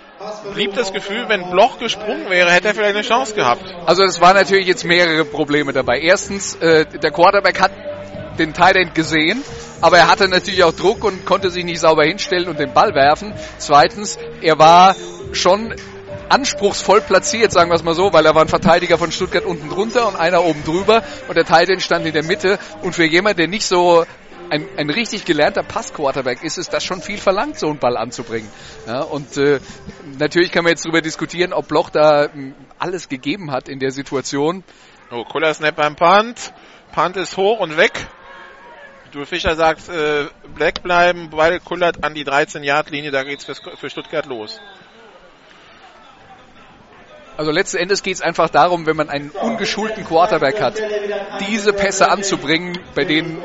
blieb 0.53 0.75
das 0.75 0.93
Gefühl, 0.93 1.29
wenn 1.29 1.51
Bloch 1.51 1.79
gesprungen 1.79 2.29
wäre, 2.29 2.51
hätte 2.51 2.69
er 2.69 2.75
vielleicht 2.75 2.97
eine 2.97 3.03
Chance 3.05 3.35
gehabt. 3.35 3.63
Also 3.87 4.03
es 4.05 4.21
waren 4.21 4.35
natürlich 4.35 4.67
jetzt 4.67 4.85
mehrere 4.85 5.25
Probleme 5.25 5.73
dabei. 5.73 6.01
Erstens, 6.01 6.57
äh, 6.57 6.85
der 6.87 7.11
Quarterback 7.13 7.61
hat 7.61 7.73
den 8.39 8.53
Tight 8.55 8.95
gesehen, 8.95 9.43
aber 9.81 9.99
er 9.99 10.09
hatte 10.09 10.29
natürlich 10.29 10.65
auch 10.65 10.73
Druck 10.73 11.05
und 11.05 11.25
konnte 11.25 11.51
sich 11.51 11.65
nicht 11.65 11.81
sauber 11.81 12.05
hinstellen 12.05 12.49
und 12.49 12.59
den 12.59 12.73
Ball 12.73 12.95
werfen. 12.95 13.33
Zweitens, 13.59 14.19
er 14.41 14.59
war 14.59 14.97
schon 15.33 15.75
anspruchsvoll 16.29 17.01
platziert, 17.01 17.53
sagen 17.53 17.71
wir 17.71 17.75
es 17.75 17.83
mal 17.83 17.95
so, 17.95 18.13
weil 18.13 18.27
er 18.27 18.35
war 18.35 18.43
ein 18.43 18.49
Verteidiger 18.49 18.99
von 18.99 19.13
Stuttgart 19.13 19.45
unten 19.45 19.69
drunter 19.69 20.09
und 20.09 20.17
einer 20.17 20.45
oben 20.45 20.63
drüber 20.65 21.03
und 21.29 21.37
der 21.37 21.45
Tight 21.45 21.69
End 21.69 21.83
stand 21.83 22.07
in 22.07 22.13
der 22.13 22.25
Mitte 22.25 22.59
und 22.83 22.95
für 22.95 23.05
jemanden, 23.05 23.39
der 23.39 23.49
nicht 23.49 23.67
so 23.67 24.05
ein, 24.51 24.67
ein 24.77 24.91
richtig 24.91 25.25
gelernter 25.25 25.63
Passquarterback 25.63 26.43
ist 26.43 26.59
es 26.59 26.69
das 26.69 26.85
schon 26.85 27.03
viel 27.03 27.19
verlangt, 27.19 27.59
so 27.59 27.69
einen 27.69 27.79
Ball 27.79 27.97
anzubringen. 27.97 28.49
Ja, 28.87 29.03
und 29.03 29.37
äh, 29.37 29.61
natürlich 30.19 30.53
kann 30.53 30.65
man 30.65 30.71
jetzt 30.71 30.85
darüber 30.85 31.03
diskutieren, 31.03 31.53
ob 31.53 31.69
Bloch 31.69 31.91
da 31.91 32.25
äh, 32.25 32.53
alles 32.79 33.09
gegeben 33.09 33.51
hat 33.51 33.69
in 33.69 33.79
der 33.79 33.91
Situation. 33.91 34.65
Oh, 35.11 35.25
cooler 35.25 35.53
Snap 35.55 35.77
beim 35.77 35.97
Punt. 35.97 36.53
Punt 36.93 37.17
ist 37.17 37.37
hoch 37.37 37.61
und 37.61 37.77
weg. 37.77 37.93
Du 39.13 39.25
Fischer 39.25 39.57
sagt, 39.57 39.89
äh, 39.89 40.27
Black 40.55 40.83
bleiben, 40.83 41.31
Ball 41.31 41.61
kullert 41.61 42.05
an 42.05 42.15
die 42.15 42.27
13-Yard-Linie, 42.27 43.11
da 43.11 43.23
geht's 43.23 43.45
für 43.45 43.91
Stuttgart 43.91 44.27
los. 44.27 44.61
Also 47.39 47.53
letzten 47.53 47.77
Endes 47.77 48.03
geht 48.03 48.17
es 48.17 48.21
einfach 48.21 48.49
darum, 48.49 48.85
wenn 48.87 48.97
man 48.97 49.09
einen 49.09 49.31
ungeschulten 49.31 50.05
Quarterback 50.05 50.61
hat, 50.61 50.75
diese 51.49 51.73
Pässe 51.73 52.11
anzubringen, 52.11 52.77
bei 52.97 53.05
denen 53.05 53.41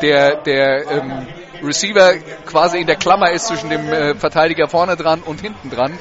der, 0.00 0.36
der 0.36 0.90
ähm, 0.90 1.26
Receiver 1.62 2.14
quasi 2.46 2.78
in 2.78 2.86
der 2.86 2.96
Klammer 2.96 3.30
ist 3.30 3.48
zwischen 3.48 3.68
dem 3.68 3.92
äh, 3.92 4.14
Verteidiger 4.14 4.66
vorne 4.66 4.96
dran 4.96 5.20
und 5.20 5.42
hinten 5.42 5.68
dran. 5.68 5.98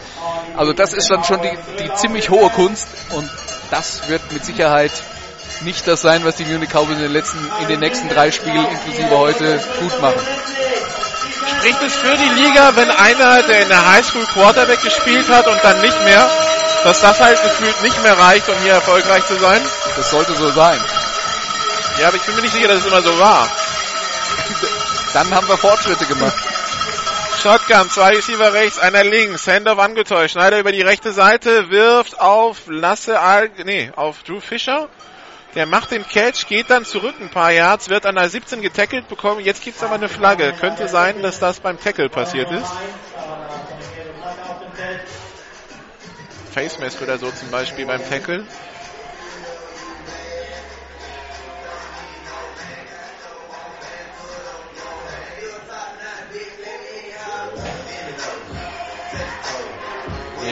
Also 0.56 0.72
das 0.72 0.94
ist 0.94 1.12
dann 1.12 1.26
schon 1.26 1.42
die, 1.42 1.84
die 1.84 1.94
ziemlich 1.96 2.30
hohe 2.30 2.50
Kunst 2.50 2.88
und 3.12 3.30
das 3.72 4.08
wird 4.08 4.32
mit 4.32 4.46
Sicherheit 4.46 4.94
nicht 5.66 5.86
das 5.90 6.02
sein, 6.02 6.24
was 6.24 6.38
die 6.38 6.46
Munich 6.46 6.70
Cowboys 6.70 6.96
in 6.96 7.04
den, 7.04 7.12
letzten, 7.12 7.40
in 7.62 7.68
den 7.68 7.82
nächsten 7.82 8.08
drei 8.08 8.32
Spielen 8.32 8.66
inklusive 8.66 9.18
heute 9.18 9.60
gut 9.82 10.02
machen. 10.02 10.22
Spricht 11.58 11.82
es 11.84 11.94
für 11.94 12.16
die 12.16 12.42
Liga, 12.42 12.72
wenn 12.78 12.90
einer, 12.90 13.44
der 13.44 13.64
in 13.64 13.68
der 13.68 13.92
Highschool 13.92 14.24
Quarterback 14.28 14.82
gespielt 14.82 15.28
hat 15.28 15.46
und 15.48 15.60
dann 15.62 15.82
nicht 15.82 16.06
mehr, 16.06 16.26
dass 16.84 17.02
das 17.02 17.20
halt 17.20 17.42
gefühlt 17.42 17.82
nicht 17.82 18.02
mehr 18.04 18.18
reicht, 18.18 18.50
um 18.50 18.58
hier 18.60 18.74
erfolgreich 18.74 19.26
zu 19.26 19.36
sein? 19.36 19.62
Das 19.96 20.10
sollte 20.10 20.34
so 20.34 20.50
sein. 20.50 20.80
Ja, 22.00 22.08
aber 22.08 22.18
ich 22.18 22.24
bin 22.24 22.36
mir 22.36 22.42
nicht 22.42 22.54
sicher, 22.54 22.68
dass 22.68 22.80
es 22.80 22.86
immer 22.86 23.02
so 23.02 23.18
war. 23.20 23.48
Dann 25.14 25.34
haben 25.34 25.48
wir 25.48 25.58
Fortschritte 25.58 26.06
gemacht. 26.06 26.34
Shotgun, 27.42 27.90
zwei 27.90 28.12
Receiver 28.12 28.54
rechts, 28.54 28.78
einer 28.78 29.04
links, 29.04 29.48
Handoff 29.48 29.80
angetäuscht, 29.80 30.34
Schneider 30.34 30.60
über 30.60 30.72
die 30.72 30.84
rechte 30.84 31.12
Seite, 31.12 31.72
wirft 31.72 32.20
auf 32.20 32.68
Lasse 32.68 33.20
Al, 33.20 33.50
nee, 33.66 33.92
auf 33.96 34.24
Drew 34.24 34.40
Fischer. 34.40 34.90
Der 35.56 35.66
macht 35.66 35.92
den 35.92 36.08
Catch, 36.08 36.48
geht 36.48 36.70
dann 36.70 36.86
zurück 36.86 37.16
ein 37.20 37.30
paar 37.30 37.52
Yards, 37.52 37.90
wird 37.90 38.06
an 38.06 38.16
der 38.16 38.30
17 38.30 38.62
getackelt 38.62 39.10
bekommen. 39.10 39.42
Jetzt 39.42 39.64
gibt's 39.64 39.84
aber 39.84 39.96
eine 39.96 40.08
Flagge. 40.08 40.54
Könnte 40.54 40.88
sein, 40.88 41.22
dass 41.22 41.40
das 41.40 41.60
beim 41.60 41.80
Tackle 41.80 42.10
passiert 42.10 42.50
ist. 42.52 42.72
Face 46.52 46.80
Mask 46.80 47.02
oder 47.02 47.18
so 47.18 47.32
zum 47.32 47.50
Beispiel 47.50 47.86
beim 47.86 48.02
Tackle. 48.10 48.44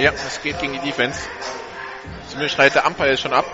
Ja, 0.02 0.12
es 0.12 0.42
geht 0.42 0.58
gegen 0.60 0.74
die 0.74 0.80
Defense. 0.80 1.20
Zumindest 2.30 2.56
schreit 2.56 2.74
der 2.74 2.86
Umpire 2.86 3.18
schon 3.18 3.34
ab. 3.34 3.46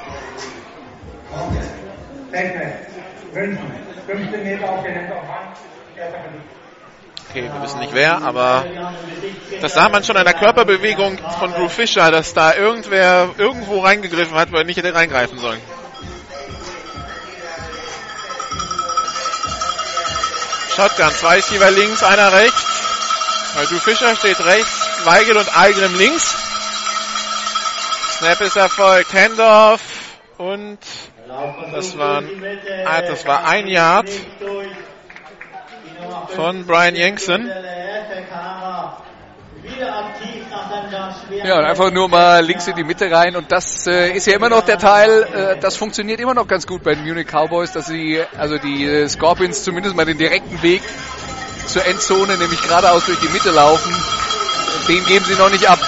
15 4.05 4.43
Meter 4.43 4.69
auf 4.69 4.83
den 4.83 4.93
Händen 4.93 5.11
Okay, 7.29 7.43
wir 7.51 7.61
wissen 7.61 7.79
nicht 7.79 7.93
wer, 7.93 8.21
aber 8.21 8.65
das 9.61 9.73
sah 9.73 9.89
man 9.89 10.03
schon 10.03 10.15
an 10.17 10.25
der 10.25 10.33
Körperbewegung 10.33 11.17
von 11.39 11.51
Drew 11.53 11.69
Fischer, 11.69 12.11
dass 12.11 12.33
da 12.33 12.53
irgendwer 12.53 13.29
irgendwo 13.37 13.79
reingegriffen 13.81 14.35
hat, 14.35 14.51
wo 14.51 14.57
er 14.57 14.63
nicht 14.63 14.77
hätte 14.77 14.93
reingreifen 14.93 15.37
sollen. 15.37 15.59
Shotgun, 20.75 21.11
zwei 21.11 21.35
Receiver 21.35 21.71
links, 21.71 22.03
einer 22.03 22.33
rechts. 22.33 22.63
Weil 23.55 23.65
Drew 23.67 23.79
Fischer 23.79 24.15
steht 24.15 24.43
rechts, 24.45 25.05
Weigel 25.05 25.37
und 25.37 25.57
Algrim 25.57 25.97
links. 25.97 26.35
Snap 28.17 28.41
ist 28.41 28.55
erfolgt, 28.55 29.13
Handoff 29.13 29.81
und 30.37 30.79
das, 31.73 31.97
waren, 31.97 32.29
ah, 32.85 33.01
das 33.01 33.25
war 33.25 33.45
ein 33.45 33.67
Yard 33.67 34.09
von 36.35 36.65
Brian 36.65 36.95
Jensen. 36.95 37.49
Ja, 41.43 41.57
und 41.57 41.65
einfach 41.65 41.91
nur 41.91 42.07
mal 42.07 42.43
links 42.45 42.67
in 42.67 42.75
die 42.75 42.83
Mitte 42.83 43.11
rein. 43.11 43.35
Und 43.35 43.51
das 43.51 43.87
äh, 43.87 44.11
ist 44.11 44.27
ja 44.27 44.35
immer 44.35 44.49
noch 44.49 44.63
der 44.63 44.77
Teil, 44.77 45.23
äh, 45.23 45.59
das 45.59 45.75
funktioniert 45.75 46.19
immer 46.19 46.33
noch 46.33 46.47
ganz 46.47 46.67
gut 46.67 46.83
bei 46.83 46.93
den 46.93 47.03
Munich 47.03 47.27
Cowboys, 47.27 47.71
dass 47.71 47.87
sie, 47.87 48.21
also 48.37 48.57
die 48.57 48.85
äh, 48.85 49.09
Scorpions 49.09 49.63
zumindest 49.63 49.95
mal 49.95 50.05
den 50.05 50.17
direkten 50.17 50.61
Weg 50.61 50.81
zur 51.65 51.85
Endzone, 51.85 52.37
nämlich 52.37 52.61
geradeaus 52.61 53.05
durch 53.05 53.19
die 53.19 53.29
Mitte 53.29 53.51
laufen. 53.51 53.93
Den 54.87 55.03
geben 55.05 55.25
sie 55.25 55.35
noch 55.35 55.49
nicht 55.49 55.67
ab. 55.67 55.79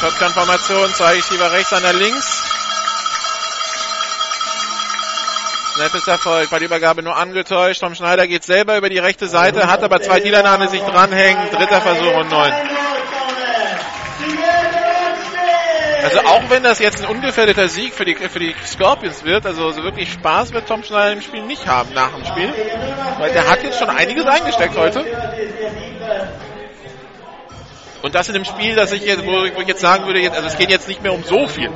Shotgun-Formation, 0.00 0.92
zwei 0.94 1.14
Receiver 1.14 1.52
rechts, 1.52 1.72
einer 1.72 1.92
links. 1.92 2.42
Snap 5.74 5.94
ist 5.94 6.06
Erfolg, 6.06 6.50
bei 6.50 6.58
der 6.58 6.66
Übergabe 6.66 7.02
nur 7.02 7.16
angetäuscht. 7.16 7.80
Tom 7.80 7.94
Schneider 7.94 8.26
geht 8.26 8.44
selber 8.44 8.76
über 8.76 8.90
die 8.90 8.98
rechte 8.98 9.26
Seite, 9.26 9.68
hat 9.68 9.82
aber 9.82 10.02
zwei 10.02 10.20
Dealer 10.20 10.44
an 10.44 10.68
sich 10.68 10.82
dranhängen. 10.82 11.50
Dritter 11.50 11.80
Versuch 11.80 12.14
und 12.14 12.30
neun. 12.30 12.52
Also 16.02 16.20
auch 16.26 16.42
wenn 16.50 16.62
das 16.62 16.78
jetzt 16.78 17.02
ein 17.02 17.08
ungefährdeter 17.08 17.68
Sieg 17.68 17.94
für 17.94 18.04
die, 18.04 18.16
für 18.16 18.38
die 18.38 18.54
Scorpions 18.66 19.24
wird, 19.24 19.46
also 19.46 19.70
so 19.70 19.82
wirklich 19.82 20.12
Spaß 20.12 20.52
wird 20.52 20.68
Tom 20.68 20.82
Schneider 20.82 21.12
im 21.12 21.22
Spiel 21.22 21.42
nicht 21.42 21.66
haben 21.66 21.94
nach 21.94 22.12
dem 22.12 22.26
Spiel. 22.26 22.52
Weil 23.18 23.32
der 23.32 23.48
hat 23.48 23.62
jetzt 23.62 23.78
schon 23.78 23.88
einiges 23.88 24.26
eingesteckt 24.26 24.76
heute. 24.76 25.06
Und 28.02 28.14
das 28.14 28.28
in 28.28 28.34
dem 28.34 28.44
Spiel, 28.44 28.74
dass 28.74 28.92
ich 28.92 29.06
jetzt, 29.06 29.24
wo 29.24 29.44
ich 29.44 29.68
jetzt 29.68 29.80
sagen 29.80 30.04
würde, 30.04 30.20
jetzt, 30.20 30.36
also 30.36 30.48
es 30.48 30.58
geht 30.58 30.68
jetzt 30.68 30.88
nicht 30.88 31.02
mehr 31.02 31.14
um 31.14 31.24
so 31.24 31.46
viel. 31.46 31.70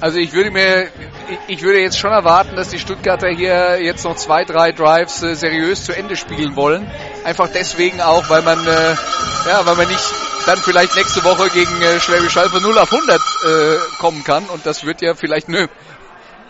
Also 0.00 0.18
ich 0.18 0.32
würde 0.34 0.50
mir, 0.50 0.88
ich 1.48 1.62
würde 1.62 1.80
jetzt 1.80 1.98
schon 1.98 2.12
erwarten, 2.12 2.54
dass 2.54 2.68
die 2.68 2.78
Stuttgarter 2.78 3.28
hier 3.28 3.82
jetzt 3.82 4.04
noch 4.04 4.16
zwei, 4.16 4.44
drei 4.44 4.72
Drives 4.72 5.22
äh, 5.22 5.34
seriös 5.34 5.84
zu 5.84 5.96
Ende 5.96 6.16
spielen 6.16 6.54
wollen. 6.54 6.90
Einfach 7.24 7.48
deswegen 7.48 8.02
auch, 8.02 8.28
weil 8.28 8.42
man, 8.42 8.58
äh, 8.66 8.94
ja, 9.48 9.64
weil 9.64 9.76
man 9.76 9.88
nicht 9.88 10.04
dann 10.44 10.58
vielleicht 10.58 10.94
nächste 10.96 11.24
Woche 11.24 11.48
gegen 11.48 11.80
äh, 11.80 11.98
Schwäbisch 11.98 12.36
Hall 12.36 12.50
von 12.50 12.62
0 12.62 12.78
auf 12.78 12.92
100 12.92 13.20
äh, 13.20 13.78
kommen 13.98 14.22
kann. 14.22 14.44
Und 14.44 14.66
das 14.66 14.84
wird 14.84 15.00
ja 15.00 15.14
vielleicht, 15.14 15.48
nö, 15.48 15.66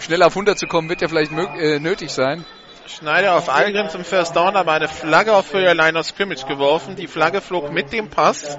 schnell 0.01 0.23
auf 0.25 0.33
100 0.33 0.59
zu 0.59 0.67
kommen, 0.67 0.89
wird 0.89 1.01
ja 1.01 1.09
vielleicht 1.09 1.31
äh, 1.33 1.79
nötig 1.79 2.13
sein. 2.13 2.45
Schneider 2.89 3.37
auf 3.37 3.49
Algrim 3.49 3.89
zum 3.89 4.05
First 4.05 4.35
Down, 4.35 4.57
aber 4.57 4.73
eine 4.73 4.89
Flagge 4.89 5.33
auf 5.33 5.53
Höhe 5.53 5.73
Line 5.73 5.99
of 5.99 6.07
Scrimmage 6.07 6.47
geworfen. 6.47 6.97
Die 6.97 7.07
Flagge 7.07 7.41
flog 7.41 7.73
mit 7.73 7.93
dem 7.93 8.11
Pass. 8.11 8.59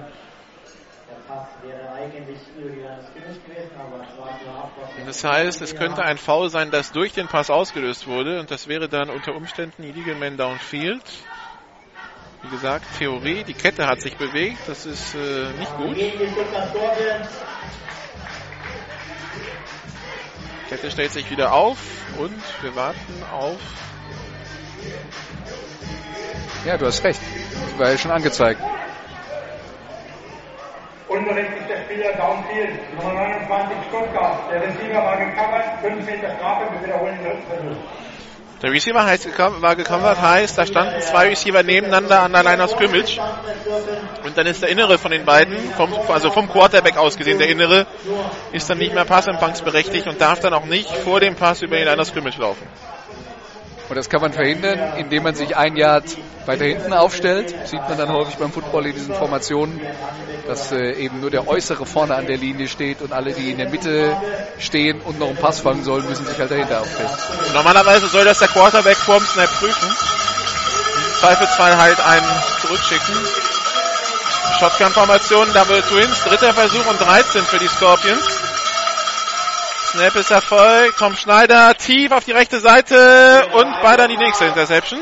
Das 5.07 5.23
heißt, 5.23 5.61
es 5.61 5.73
könnte 5.73 6.03
ein 6.03 6.17
Foul 6.17 6.49
sein, 6.49 6.69
das 6.69 6.91
durch 6.91 7.13
den 7.13 7.29
Pass 7.29 7.49
ausgelöst 7.49 8.07
wurde 8.07 8.41
und 8.41 8.51
das 8.51 8.67
wäre 8.67 8.89
dann 8.89 9.09
unter 9.09 9.35
Umständen 9.35 9.81
Illegal 9.84 10.15
Man 10.15 10.35
Downfield. 10.35 11.01
Wie 12.41 12.49
gesagt, 12.49 12.85
Theorie, 12.97 13.45
die 13.45 13.53
Kette 13.53 13.88
hat 13.88 14.01
sich 14.01 14.17
bewegt, 14.17 14.59
das 14.67 14.85
ist 14.85 15.15
äh, 15.15 15.53
nicht 15.57 15.77
gut. 15.77 15.95
Kette 20.67 20.91
stellt 20.91 21.13
sich 21.13 21.31
wieder 21.31 21.53
auf 21.53 21.77
und 22.17 22.43
wir 22.61 22.75
warten 22.75 23.23
auf. 23.31 23.61
Ja, 26.65 26.77
du 26.77 26.85
hast 26.85 27.01
recht. 27.05 27.21
Das 27.53 27.79
war 27.79 27.91
ja 27.91 27.97
schon 27.97 28.11
angezeigt. 28.11 28.59
Unberechtigter 31.09 31.77
Spieler 31.85 32.13
Downfield, 32.13 32.95
Nummer 32.97 33.13
29 33.13 33.77
Stuttgart. 33.88 34.39
Der 34.51 34.61
Receiver 34.61 35.03
war 35.03 35.17
gecovert, 35.17 35.79
5 35.81 36.05
Meter 36.05 36.35
Strafe, 36.35 36.65
wir 36.73 36.88
wiederholen 36.88 37.17
den 37.17 37.23
dritten 37.23 37.47
Versuch. 37.47 37.77
Der 38.61 38.71
Receiver 38.71 39.05
heißt, 39.05 39.39
war 39.61 39.75
gecovert, 39.75 40.19
heißt, 40.19 40.57
da 40.57 40.65
standen 40.65 40.99
zwei 41.01 41.29
Receiver 41.29 41.61
nebeneinander 41.61 42.23
an 42.23 42.34
der 42.34 42.43
Line 42.43 42.63
of 42.63 42.71
Scrimmage. 42.71 43.19
Und 44.25 44.35
dann 44.38 44.47
ist 44.47 44.63
der 44.63 44.69
innere 44.69 44.97
von 44.97 45.11
den 45.11 45.25
beiden, 45.25 45.55
vom, 45.77 45.93
also 46.09 46.31
vom 46.31 46.49
Quarterback 46.49 46.97
aus 46.97 47.17
gesehen, 47.17 47.38
der 47.38 47.49
innere, 47.49 47.85
ist 48.51 48.67
dann 48.69 48.79
nicht 48.79 48.95
mehr 48.95 49.05
passempfangsberechtigt 49.05 50.07
und 50.07 50.19
darf 50.19 50.39
dann 50.39 50.53
auch 50.53 50.65
nicht 50.65 50.89
vor 50.89 51.19
dem 51.19 51.35
Pass 51.35 51.61
über 51.61 51.77
die 51.77 51.84
Line 51.84 52.01
of 52.01 52.07
Scrimmage 52.07 52.39
laufen. 52.39 52.67
Und 53.89 53.95
das 53.95 54.09
kann 54.09 54.22
man 54.22 54.34
verhindern, 54.34 54.97
indem 54.97 55.23
man 55.23 55.35
sich 55.35 55.55
ein 55.55 55.77
Yard 55.77 56.03
weiter 56.45 56.65
hinten 56.65 56.91
aufstellt. 56.93 57.55
Sieht 57.65 57.81
man 57.88 57.97
dann 57.97 58.11
häufig 58.11 58.35
beim 58.35 58.51
Football 58.51 58.88
in 58.88 58.93
diesen 58.93 59.15
Formationen, 59.15 59.80
dass 60.45 60.72
äh, 60.72 60.91
eben 60.93 61.22
nur 61.22 61.30
der 61.30 61.47
Äußere 61.47 61.85
vorne 61.85 62.15
an 62.15 62.26
der 62.26 62.38
Linie 62.38 62.68
steht 62.68 63.01
und 63.01 63.14
alle, 63.14 63.34
die 63.34 63.51
in 63.51 63.57
der 63.57 63.69
Mitte 63.69 64.18
stehen 64.59 64.99
und 65.01 65.19
noch 65.19 65.27
einen 65.27 65.38
Pass 65.38 65.61
fangen 65.61 65.84
sollen, 65.84 66.07
müssen 66.07 66.26
sich 66.26 66.38
halt 66.38 66.51
dahinter 66.51 66.81
aufstellen. 66.81 67.09
Normalerweise 67.53 68.07
soll 68.07 68.26
das 68.26 68.39
der 68.39 68.49
Quarterback 68.49 68.97
vorm 68.97 69.23
Snap 69.26 69.49
prüfen. 69.59 69.89
Im 69.89 71.19
Zweifelsfall 71.19 71.77
halt 71.77 71.99
einen 72.05 72.27
zurückschicken. 72.61 73.15
Shotgun-Formation, 74.59 75.53
Double 75.53 75.81
Twins, 75.84 76.23
dritter 76.23 76.53
Versuch 76.53 76.85
und 76.88 76.99
13 76.99 77.43
für 77.43 77.59
die 77.59 77.68
Scorpions. 77.68 78.26
Snap 79.97 80.15
ist 80.15 80.29
Erfolg. 80.29 80.95
Tom 80.99 81.15
Schneider 81.15 81.73
tief 81.73 82.11
auf 82.11 82.23
die 82.23 82.31
rechte 82.31 82.59
Seite 82.59 83.47
und 83.51 83.65
weiter 83.81 84.07
die 84.07 84.17
nächste 84.17 84.45
Interception. 84.45 84.99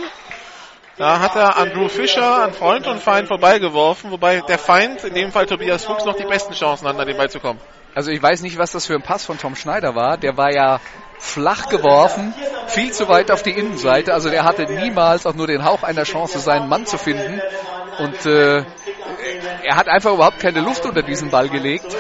Da 0.96 1.20
hat 1.20 1.36
er 1.36 1.58
an 1.58 1.72
Drew 1.72 1.90
Fischer, 1.90 2.44
an 2.44 2.54
Freund 2.54 2.88
und 2.88 3.02
Feind 3.02 3.28
vorbeigeworfen, 3.28 4.10
wobei 4.10 4.40
der 4.40 4.58
Feind, 4.58 5.04
in 5.04 5.14
dem 5.14 5.34
Fall 5.34 5.48
Tobias 5.48 5.84
Fuchs, 5.84 6.06
noch 6.06 6.16
die 6.16 6.24
besten 6.24 6.54
Chancen 6.54 6.88
hat, 6.88 6.98
an 6.98 7.06
den 7.06 7.18
Ball 7.18 7.30
zu 7.30 7.42
kommen. 7.42 7.60
Also 7.94 8.10
ich 8.10 8.24
weiß 8.24 8.42
nicht, 8.42 8.58
was 8.58 8.72
das 8.72 8.86
für 8.86 8.94
ein 8.94 9.02
Pass 9.02 9.26
von 9.26 9.38
Tom 9.38 9.58
Schneider 9.58 9.96
war. 9.96 10.16
Der 10.16 10.38
war 10.38 10.54
ja 10.54 10.80
flach 11.20 11.68
geworfen, 11.68 12.34
viel 12.68 12.94
zu 12.94 13.10
weit 13.10 13.32
auf 13.32 13.44
die 13.44 13.52
Innenseite. 13.52 14.14
Also 14.14 14.30
der 14.30 14.46
hatte 14.46 14.64
niemals 14.64 15.26
auch 15.26 15.36
nur 15.36 15.48
den 15.48 15.66
Hauch 15.66 15.84
einer 15.84 16.04
Chance, 16.04 16.40
seinen 16.40 16.70
Mann 16.70 16.86
zu 16.86 16.98
finden. 16.98 17.42
Und 18.00 18.26
äh, 18.26 18.64
er 19.64 19.76
hat 19.76 19.90
einfach 19.90 20.14
überhaupt 20.14 20.40
keine 20.40 20.62
Luft 20.62 20.86
unter 20.86 21.02
diesen 21.02 21.32
Ball 21.32 21.50
gelegt. 21.50 21.94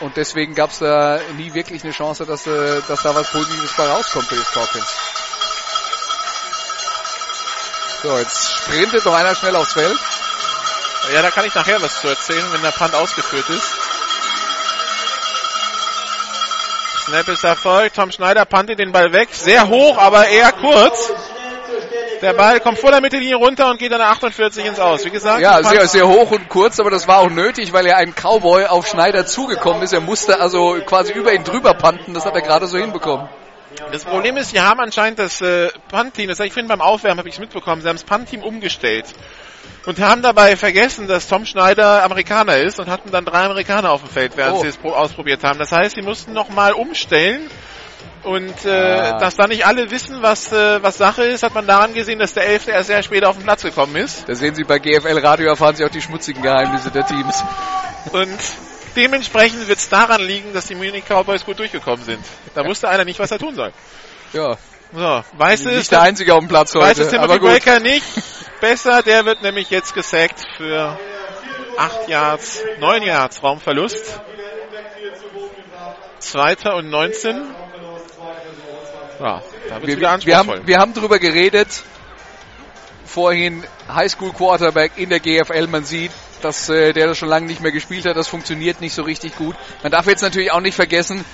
Und 0.00 0.16
deswegen 0.16 0.54
gab 0.54 0.70
es 0.70 0.78
da 0.78 1.18
nie 1.36 1.54
wirklich 1.54 1.82
eine 1.82 1.92
Chance, 1.92 2.26
dass, 2.26 2.46
äh, 2.46 2.82
dass 2.86 3.02
da 3.02 3.14
was 3.14 3.30
Positives 3.30 3.72
bei 3.76 3.88
rauskommt 3.88 4.26
für 4.26 4.36
die 4.36 4.42
Scorpions. 4.42 4.94
So, 8.02 8.18
jetzt 8.18 8.52
sprintet 8.52 9.04
noch 9.04 9.14
einer 9.14 9.34
schnell 9.34 9.56
aufs 9.56 9.72
Feld. 9.72 9.98
Ja, 11.14 11.22
da 11.22 11.30
kann 11.30 11.46
ich 11.46 11.54
nachher 11.54 11.80
was 11.80 12.00
zu 12.00 12.08
erzählen, 12.08 12.44
wenn 12.52 12.62
der 12.62 12.72
Punt 12.72 12.94
ausgeführt 12.94 13.48
ist. 13.48 13.66
Snap 17.06 17.28
ist 17.28 17.44
erfolgt. 17.44 17.96
Tom 17.96 18.10
Schneider 18.10 18.44
puntet 18.44 18.80
den 18.80 18.92
Ball 18.92 19.12
weg. 19.12 19.28
Sehr 19.32 19.68
hoch, 19.68 19.96
aber 19.96 20.26
eher 20.26 20.52
kurz. 20.52 21.12
Der 22.22 22.32
Ball 22.32 22.60
kommt 22.60 22.78
vor 22.78 22.90
der 22.90 23.00
Mittellinie 23.00 23.36
runter 23.36 23.70
und 23.70 23.78
geht 23.78 23.92
an 23.92 23.98
der 23.98 24.08
48 24.08 24.64
ins 24.64 24.80
Aus. 24.80 25.04
Wie 25.04 25.10
gesagt, 25.10 25.40
Ja, 25.40 25.62
sehr, 25.62 25.86
sehr 25.86 26.06
hoch 26.08 26.30
und 26.30 26.48
kurz, 26.48 26.80
aber 26.80 26.90
das 26.90 27.06
war 27.06 27.18
auch 27.18 27.30
nötig, 27.30 27.72
weil 27.72 27.86
ja 27.86 27.96
ein 27.96 28.14
Cowboy 28.14 28.64
auf 28.66 28.86
Schneider 28.86 29.26
zugekommen 29.26 29.82
ist. 29.82 29.92
Er 29.92 30.00
musste 30.00 30.40
also 30.40 30.78
quasi 30.86 31.12
über 31.12 31.32
ihn 31.34 31.44
drüber 31.44 31.74
panten. 31.74 32.14
Das 32.14 32.24
hat 32.24 32.34
er 32.34 32.42
gerade 32.42 32.66
so 32.66 32.78
hinbekommen. 32.78 33.28
Das 33.92 34.04
Problem 34.04 34.36
ist, 34.38 34.50
sie 34.50 34.60
haben 34.60 34.80
anscheinend 34.80 35.18
das 35.18 35.40
äh, 35.42 35.68
Punt-Team, 35.90 36.28
das 36.28 36.38
hab 36.38 36.46
ich 36.46 36.52
vorhin 36.54 36.68
beim 36.68 36.80
Aufwärmen 36.80 37.18
habe 37.18 37.28
ich 37.28 37.38
mitbekommen, 37.38 37.82
sie 37.82 37.88
haben 37.88 37.96
das 37.96 38.04
Punt-Team 38.04 38.42
umgestellt. 38.42 39.04
Und 39.84 40.00
haben 40.00 40.22
dabei 40.22 40.56
vergessen, 40.56 41.06
dass 41.06 41.28
Tom 41.28 41.44
Schneider 41.44 42.02
Amerikaner 42.02 42.56
ist 42.56 42.80
und 42.80 42.88
hatten 42.90 43.10
dann 43.12 43.24
drei 43.24 43.40
Amerikaner 43.44 43.90
auf 43.92 44.00
dem 44.00 44.08
Feld, 44.10 44.36
während 44.36 44.56
Oh. 44.56 44.62
sie 44.62 44.68
es 44.68 44.76
pro- 44.76 44.92
ausprobiert 44.92 45.44
haben. 45.44 45.58
Das 45.58 45.70
heißt, 45.72 45.94
sie 45.94 46.02
mussten 46.02 46.32
nochmal 46.32 46.72
umstellen. 46.72 47.48
Und 48.26 48.64
äh, 48.64 48.70
Ah. 48.70 49.18
dass 49.20 49.36
da 49.36 49.46
nicht 49.46 49.64
alle 49.66 49.88
wissen, 49.92 50.20
was, 50.20 50.50
äh, 50.50 50.82
was 50.82 50.98
Sache 50.98 51.22
ist, 51.24 51.44
hat 51.44 51.54
man 51.54 51.64
daran 51.66 51.94
gesehen, 51.94 52.18
dass 52.18 52.34
der 52.34 52.44
Elfte 52.44 52.72
erst 52.72 52.88
sehr 52.88 53.00
spät 53.04 53.24
auf 53.24 53.36
den 53.36 53.44
Platz 53.44 53.62
gekommen 53.62 53.94
ist. 53.94 54.28
Da 54.28 54.34
sehen 54.34 54.54
Sie 54.56 54.64
bei 54.64 54.80
GFL 54.80 55.18
Radio 55.18 55.46
erfahren 55.48 55.76
Sie 55.76 55.84
auch 55.84 55.90
die 55.90 56.02
schmutzigen 56.02 56.42
Geheimnisse 56.42 56.90
der 56.90 57.06
Teams. 57.06 57.44
Und 58.12 58.36
dementsprechend 58.96 59.68
wird 59.68 59.78
es 59.78 59.88
daran 59.88 60.20
liegen, 60.22 60.52
dass 60.52 60.66
die 60.66 60.74
Munich 60.74 61.04
Cowboys 61.08 61.44
gut 61.44 61.60
durchgekommen 61.60 62.04
sind. 62.04 62.24
Da 62.56 62.64
wusste 62.64 62.88
einer 62.88 63.04
nicht, 63.04 63.20
was 63.20 63.30
er 63.30 63.38
tun 63.38 63.54
soll. 63.54 63.72
Ja, 64.32 64.56
So, 64.92 65.24
weiß 65.38 65.60
es, 65.66 65.76
nicht 65.76 65.92
der 65.92 66.02
Einzige 66.02 66.34
auf 66.34 66.40
dem 66.40 66.48
Platz 66.48 66.74
weiß 66.74 66.98
es 66.98 67.06
heute. 67.06 67.18
Timothy 67.18 67.38
gut. 67.38 67.48
Breaker 67.50 67.78
nicht 67.78 68.06
besser, 68.60 69.02
der 69.04 69.24
wird 69.24 69.42
nämlich 69.42 69.70
jetzt 69.70 69.94
gesackt 69.94 70.40
für 70.56 70.98
8 71.78 72.08
Yards, 72.08 72.60
9 72.80 73.02
Yards 73.04 73.40
Raumverlust. 73.44 74.20
Zweiter 76.18 76.74
und 76.74 76.90
19. 76.90 77.40
Ja, 79.20 79.42
Wir, 79.82 79.98
wir, 79.98 80.36
haben, 80.36 80.66
wir 80.66 80.78
haben 80.78 80.94
drüber 80.94 81.18
geredet. 81.18 81.68
Vorhin 83.04 83.64
Highschool 83.88 84.32
Quarterback 84.32 84.92
in 84.96 85.08
der 85.10 85.20
GFL. 85.20 85.66
Man 85.68 85.84
sieht, 85.84 86.10
dass 86.42 86.68
äh, 86.68 86.92
der 86.92 87.06
das 87.06 87.18
schon 87.18 87.28
lange 87.28 87.46
nicht 87.46 87.60
mehr 87.60 87.72
gespielt 87.72 88.04
hat. 88.04 88.16
Das 88.16 88.28
funktioniert 88.28 88.80
nicht 88.80 88.94
so 88.94 89.02
richtig 89.02 89.36
gut. 89.36 89.56
Man 89.82 89.92
darf 89.92 90.06
jetzt 90.06 90.22
natürlich 90.22 90.52
auch 90.52 90.60
nicht 90.60 90.74
vergessen, 90.74 91.24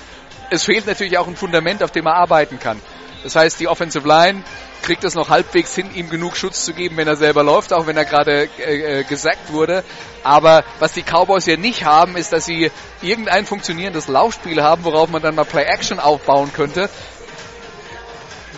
es 0.49 0.63
fehlt 0.63 0.85
natürlich 0.85 1.17
auch 1.17 1.27
ein 1.27 1.35
Fundament, 1.35 1.83
auf 1.83 1.91
dem 1.91 2.05
er 2.05 2.15
arbeiten 2.15 2.59
kann. 2.59 2.79
Das 3.23 3.35
heißt, 3.35 3.59
die 3.59 3.67
Offensive 3.67 4.07
Line 4.07 4.43
kriegt 4.81 5.03
es 5.05 5.15
noch 5.15 5.29
halbwegs 5.29 5.73
hin, 5.73 5.89
ihm 5.95 6.09
genug 6.09 6.35
Schutz 6.35 6.65
zu 6.65 6.73
geben, 6.73 6.97
wenn 6.97 7.07
er 7.07 7.15
selber 7.15 7.41
läuft, 7.41 7.71
auch 7.71 7.87
wenn 7.87 7.95
er 7.95 8.03
gerade 8.03 8.49
äh, 8.59 8.99
äh, 8.99 9.03
gesackt 9.05 9.51
wurde. 9.51 9.83
Aber 10.23 10.63
was 10.79 10.91
die 10.91 11.03
Cowboys 11.03 11.45
ja 11.45 11.55
nicht 11.55 11.85
haben, 11.85 12.17
ist, 12.17 12.33
dass 12.33 12.45
sie 12.45 12.69
irgendein 13.01 13.45
funktionierendes 13.45 14.09
Laufspiel 14.09 14.61
haben, 14.61 14.83
worauf 14.83 15.09
man 15.09 15.21
dann 15.21 15.35
mal 15.35 15.45
Play-Action 15.45 15.99
aufbauen 15.99 16.51
könnte 16.53 16.89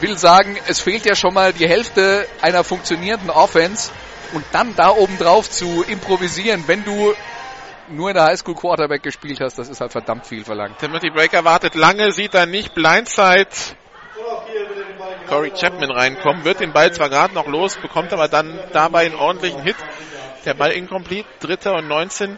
will 0.07 0.17
sagen, 0.17 0.57
es 0.67 0.79
fehlt 0.79 1.05
ja 1.05 1.15
schon 1.15 1.33
mal 1.33 1.51
die 1.51 1.67
Hälfte 1.67 2.27
einer 2.41 2.63
funktionierenden 2.63 3.29
Offense 3.29 3.91
und 4.33 4.45
dann 4.51 4.75
da 4.75 4.89
oben 4.89 5.17
drauf 5.17 5.49
zu 5.49 5.83
improvisieren, 5.83 6.63
wenn 6.67 6.83
du 6.83 7.13
nur 7.87 8.09
in 8.09 8.15
der 8.15 8.25
Highschool 8.25 8.55
Quarterback 8.55 9.03
gespielt 9.03 9.39
hast, 9.41 9.57
das 9.57 9.69
ist 9.69 9.81
halt 9.81 9.91
verdammt 9.91 10.25
viel 10.25 10.43
verlangt. 10.43 10.79
Timothy 10.79 11.09
Breaker 11.09 11.43
wartet 11.43 11.75
lange, 11.75 12.11
sieht 12.11 12.33
dann 12.33 12.51
nicht 12.51 12.73
Blindside 12.73 13.49
Corey 15.27 15.51
Chapman 15.51 15.91
reinkommen, 15.91 16.45
wird 16.45 16.59
den 16.59 16.71
Ball 16.71 16.91
zwar 16.91 17.09
gerade 17.09 17.33
noch 17.33 17.47
los, 17.47 17.77
bekommt 17.77 18.13
aber 18.13 18.27
dann 18.27 18.59
dabei 18.73 19.05
einen 19.05 19.15
ordentlichen 19.15 19.61
Hit. 19.63 19.75
Der 20.45 20.53
Ball 20.53 20.71
incomplete, 20.71 21.27
dritter 21.39 21.73
und 21.73 21.87
19. 21.87 22.37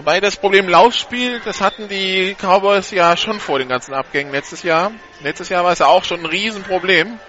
Wobei 0.00 0.18
das 0.18 0.38
Problem 0.38 0.66
Laufspiel, 0.66 1.42
das 1.44 1.60
hatten 1.60 1.86
die 1.86 2.34
Cowboys 2.40 2.90
ja 2.90 3.18
schon 3.18 3.38
vor 3.38 3.58
den 3.58 3.68
ganzen 3.68 3.92
Abgängen 3.92 4.32
letztes 4.32 4.62
Jahr. 4.62 4.92
Letztes 5.22 5.50
Jahr 5.50 5.62
war 5.62 5.72
es 5.72 5.80
ja 5.80 5.88
auch 5.88 6.04
schon 6.04 6.20
ein 6.20 6.26
Riesenproblem. 6.26 7.20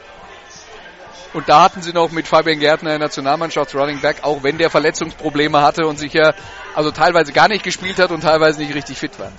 Und 1.33 1.49
da 1.49 1.63
hatten 1.63 1.81
sie 1.81 1.91
noch 1.91 2.11
mit 2.11 2.29
Fabian 2.29 2.61
Gärtner 2.61 2.93
in 2.93 2.99
der 2.99 3.07
Nationalmannschaft 3.07 3.75
Running 3.75 3.99
Back, 3.99 4.19
auch 4.21 4.43
wenn 4.43 4.57
der 4.57 4.69
Verletzungsprobleme 4.69 5.61
hatte 5.61 5.85
und 5.85 5.99
sich 5.99 6.13
ja 6.13 6.33
also 6.73 6.91
teilweise 6.91 7.33
gar 7.33 7.49
nicht 7.49 7.65
gespielt 7.65 7.99
hat 7.99 8.09
und 8.09 8.21
teilweise 8.21 8.61
nicht 8.61 8.73
richtig 8.73 8.97
fit 8.97 9.19
war. 9.19 9.33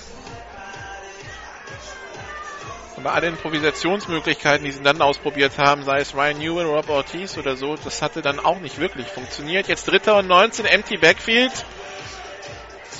Aber 2.98 3.14
alle 3.14 3.28
Improvisationsmöglichkeiten, 3.28 4.66
die 4.66 4.72
sie 4.72 4.82
dann 4.82 5.00
ausprobiert 5.00 5.56
haben, 5.56 5.84
sei 5.84 6.00
es 6.00 6.14
Ryan 6.14 6.36
Newell, 6.36 6.66
Rob 6.66 6.90
Ortiz 6.90 7.38
oder 7.38 7.56
so, 7.56 7.76
das 7.82 8.02
hatte 8.02 8.20
dann 8.20 8.40
auch 8.40 8.60
nicht 8.60 8.76
wirklich 8.76 9.06
funktioniert. 9.06 9.68
Jetzt 9.68 9.88
dritter 9.88 10.18
und 10.18 10.26
19, 10.26 10.66
empty 10.66 10.98
Backfield. 10.98 11.64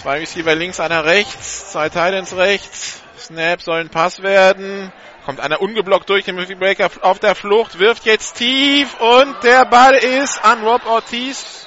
Zwei 0.03 0.19
Receiver 0.19 0.57
links, 0.57 0.81
einer 0.81 1.05
rechts, 1.05 1.71
zwei 1.71 1.89
Titans 1.89 2.35
rechts. 2.37 3.01
Snap 3.21 3.63
soll 3.63 3.79
ein 3.79 3.89
Pass 3.89 4.21
werden. 4.21 4.93
Kommt 5.25 5.39
einer 5.39 5.61
ungeblockt 5.61 6.11
durch, 6.11 6.25
den 6.25 6.35
Murphy 6.35 6.57
Breaker 6.57 6.91
auf 7.03 7.21
der 7.21 7.37
Flucht, 7.37 7.79
wirft 7.79 8.05
jetzt 8.05 8.35
tief 8.35 8.99
und 8.99 9.45
der 9.45 9.65
Ball 9.65 9.95
ist 9.95 10.45
an 10.45 10.65
Rob 10.65 10.85
Ortiz. 10.87 11.62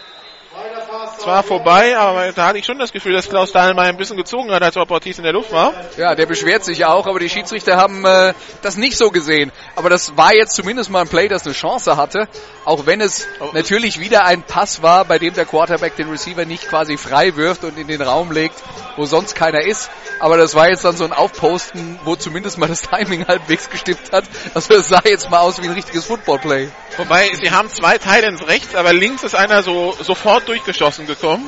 Zwar 1.19 1.43
vorbei, 1.43 1.97
aber 1.97 2.31
da 2.31 2.47
hatte 2.47 2.59
ich 2.59 2.65
schon 2.65 2.77
das 2.77 2.91
Gefühl, 2.91 3.13
dass 3.13 3.29
Klaus 3.29 3.51
Dahlmeier 3.51 3.89
ein 3.89 3.97
bisschen 3.97 4.17
gezogen 4.17 4.51
hat, 4.51 4.61
als 4.61 4.77
Ortiz 4.77 5.17
in 5.17 5.23
der 5.23 5.33
Luft 5.33 5.51
war. 5.51 5.73
Ja, 5.97 6.15
der 6.15 6.25
beschwert 6.25 6.63
sich 6.63 6.85
auch, 6.85 7.07
aber 7.07 7.19
die 7.19 7.29
Schiedsrichter 7.29 7.77
haben 7.77 8.05
äh, 8.05 8.33
das 8.61 8.77
nicht 8.77 8.97
so 8.97 9.09
gesehen. 9.09 9.51
Aber 9.75 9.89
das 9.89 10.15
war 10.17 10.33
jetzt 10.33 10.55
zumindest 10.55 10.89
mal 10.89 11.01
ein 11.01 11.07
Play, 11.07 11.27
das 11.27 11.45
eine 11.45 11.53
Chance 11.53 11.97
hatte, 11.97 12.27
auch 12.63 12.85
wenn 12.85 13.01
es 13.01 13.27
natürlich 13.53 13.99
wieder 13.99 14.25
ein 14.25 14.43
Pass 14.43 14.81
war, 14.81 15.05
bei 15.05 15.17
dem 15.17 15.33
der 15.33 15.45
Quarterback 15.45 15.95
den 15.95 16.09
Receiver 16.09 16.45
nicht 16.45 16.67
quasi 16.67 16.97
frei 16.97 17.35
wirft 17.35 17.63
und 17.63 17.77
in 17.77 17.87
den 17.87 18.01
Raum 18.01 18.31
legt, 18.31 18.55
wo 18.95 19.05
sonst 19.05 19.35
keiner 19.35 19.61
ist. 19.61 19.89
Aber 20.19 20.37
das 20.37 20.55
war 20.55 20.69
jetzt 20.69 20.85
dann 20.85 20.95
so 20.95 21.03
ein 21.03 21.13
Aufposten, 21.13 21.99
wo 22.05 22.15
zumindest 22.15 22.57
mal 22.57 22.67
das 22.67 22.83
Timing 22.83 23.25
halbwegs 23.27 23.69
gestimmt 23.69 24.11
hat. 24.11 24.25
Also 24.53 24.75
es 24.75 24.87
sah 24.89 25.01
jetzt 25.03 25.29
mal 25.29 25.39
aus 25.39 25.61
wie 25.61 25.67
ein 25.67 25.73
richtiges 25.73 26.05
Footballplay. 26.05 26.69
Wobei, 26.97 27.29
sie 27.33 27.51
haben 27.51 27.69
zwei 27.69 27.97
Titans 27.97 28.47
rechts, 28.47 28.75
aber 28.75 28.93
links 28.93 29.23
ist 29.23 29.35
einer 29.35 29.63
so 29.63 29.93
sofort 30.01 30.47
durchgeschossen 30.55 31.05
gekommen. 31.05 31.45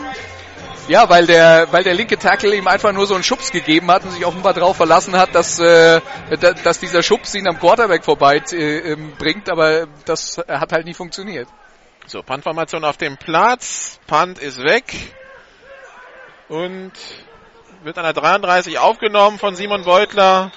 Ja, 0.89 1.09
weil 1.09 1.25
der, 1.27 1.67
weil 1.71 1.83
der 1.83 1.93
linke 1.93 2.17
Tackle 2.17 2.55
ihm 2.55 2.67
einfach 2.67 2.93
nur 2.93 3.05
so 3.07 3.13
einen 3.13 3.23
Schubs 3.23 3.51
gegeben 3.51 3.91
hat 3.91 4.03
und 4.03 4.11
sich 4.11 4.25
offenbar 4.25 4.53
darauf 4.53 4.77
verlassen 4.77 5.17
hat, 5.17 5.35
dass, 5.35 5.59
äh, 5.59 6.01
da- 6.39 6.53
dass 6.53 6.79
dieser 6.79 7.03
Schubs 7.03 7.33
ihn 7.35 7.47
am 7.47 7.59
Quarterback 7.59 8.05
vorbei 8.05 8.41
äh, 8.51 8.91
ähm, 8.93 9.13
bringt, 9.17 9.49
aber 9.49 9.87
das 10.05 10.37
hat 10.47 10.71
halt 10.71 10.85
nicht 10.85 10.95
funktioniert. 10.95 11.47
So, 12.05 12.23
Puntformation 12.23 12.85
auf 12.85 12.95
dem 12.95 13.17
Platz. 13.17 13.99
Punt 14.07 14.39
ist 14.39 14.59
weg. 14.63 14.93
Und 16.47 16.93
wird 17.83 17.97
an 17.97 18.05
der 18.05 18.13
33 18.13 18.79
aufgenommen 18.79 19.39
von 19.39 19.55
Simon 19.55 19.83
Beutler 19.83 20.51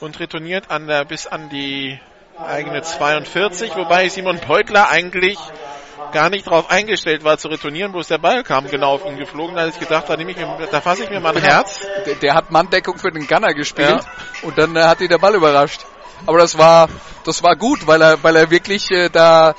und 0.00 0.18
retourniert 0.18 0.70
an 0.72 0.88
der, 0.88 1.04
bis 1.04 1.28
an 1.28 1.48
die 1.50 2.00
eigene 2.36 2.82
42, 2.82 3.76
wobei 3.76 4.08
Simon 4.08 4.40
Beutler 4.40 4.88
eigentlich 4.90 5.38
gar 6.12 6.30
nicht 6.30 6.46
darauf 6.46 6.70
eingestellt 6.70 7.24
war 7.24 7.38
zu 7.38 7.48
retournieren, 7.48 7.92
bloß 7.92 8.08
der 8.08 8.18
Ball 8.18 8.42
kam 8.44 8.68
genau 8.68 8.94
auf 8.94 9.06
ihn 9.06 9.16
geflogen, 9.16 9.56
da 9.56 9.66
ich 9.66 9.78
gedacht, 9.78 10.04
da 10.08 10.14
ich 10.14 10.24
mir, 10.24 10.68
da 10.70 10.80
fasse 10.80 11.04
ich 11.04 11.10
mir 11.10 11.20
mal 11.20 11.36
ein 11.36 11.42
Herz. 11.42 11.80
Der, 12.06 12.14
der 12.16 12.34
hat 12.34 12.50
Manndeckung 12.50 12.98
für 12.98 13.10
den 13.10 13.26
Gunner 13.26 13.54
gespielt 13.54 14.04
und 14.42 14.56
dann 14.56 14.76
äh, 14.76 14.82
hat 14.82 15.00
ihn 15.00 15.08
der 15.08 15.18
Ball 15.18 15.34
überrascht. 15.34 15.80
Aber 16.26 16.38
das 16.38 16.56
war, 16.56 16.88
das 17.24 17.42
war 17.42 17.56
gut, 17.56 17.86
weil 17.86 18.00
er, 18.00 18.22
weil 18.22 18.36
er 18.36 18.50
wirklich 18.50 18.90
äh, 18.90 19.08
da 19.08 19.54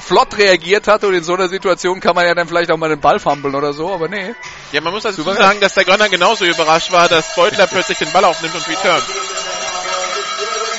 flott 0.00 0.36
reagiert 0.38 0.88
hat 0.88 1.04
und 1.04 1.14
in 1.14 1.22
so 1.22 1.34
einer 1.34 1.48
Situation 1.48 2.00
kann 2.00 2.14
man 2.14 2.26
ja 2.26 2.34
dann 2.34 2.48
vielleicht 2.48 2.70
auch 2.70 2.76
mal 2.76 2.88
den 2.88 3.00
Ball 3.00 3.18
fummeln 3.18 3.54
oder 3.54 3.72
so, 3.72 3.92
aber 3.92 4.08
nee. 4.08 4.34
Ja, 4.72 4.80
man 4.80 4.92
muss 4.92 5.02
Souverän. 5.02 5.36
sagen, 5.36 5.60
dass 5.60 5.74
der 5.74 5.84
Gunner 5.84 6.08
genauso 6.08 6.44
überrascht 6.44 6.92
war, 6.92 7.08
dass 7.08 7.34
Beutler 7.34 7.66
plötzlich 7.66 7.98
den 7.98 8.10
Ball 8.12 8.24
aufnimmt 8.24 8.54
und 8.54 8.68
returnt. 8.68 9.04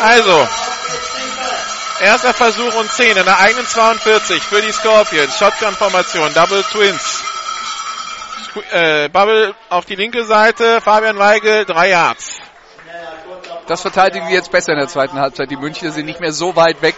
Also, 0.01 0.47
erster 2.01 2.33
Versuch 2.33 2.73
und 2.75 2.91
10 2.91 3.17
in 3.17 3.25
der 3.25 3.39
eigenen 3.39 3.67
42 3.67 4.41
für 4.41 4.61
die 4.61 4.71
Scorpions. 4.71 5.37
Shotgun-Formation, 5.37 6.33
Double 6.33 6.63
Twins. 6.63 7.23
Äh, 8.71 9.09
Bubble 9.09 9.55
auf 9.69 9.85
die 9.85 9.95
linke 9.95 10.25
Seite, 10.25 10.79
Fabian 10.81 11.17
Weigel, 11.17 11.65
drei 11.65 11.89
Yards. 11.89 12.39
Das 13.67 13.81
verteidigen 13.81 14.27
die 14.27 14.33
jetzt 14.33 14.51
besser 14.51 14.73
in 14.73 14.79
der 14.79 14.89
zweiten 14.89 15.17
Halbzeit. 15.19 15.49
Die 15.49 15.55
Münchner 15.55 15.91
sind 15.91 16.05
nicht 16.05 16.19
mehr 16.19 16.33
so 16.33 16.55
weit 16.55 16.81
weg, 16.81 16.95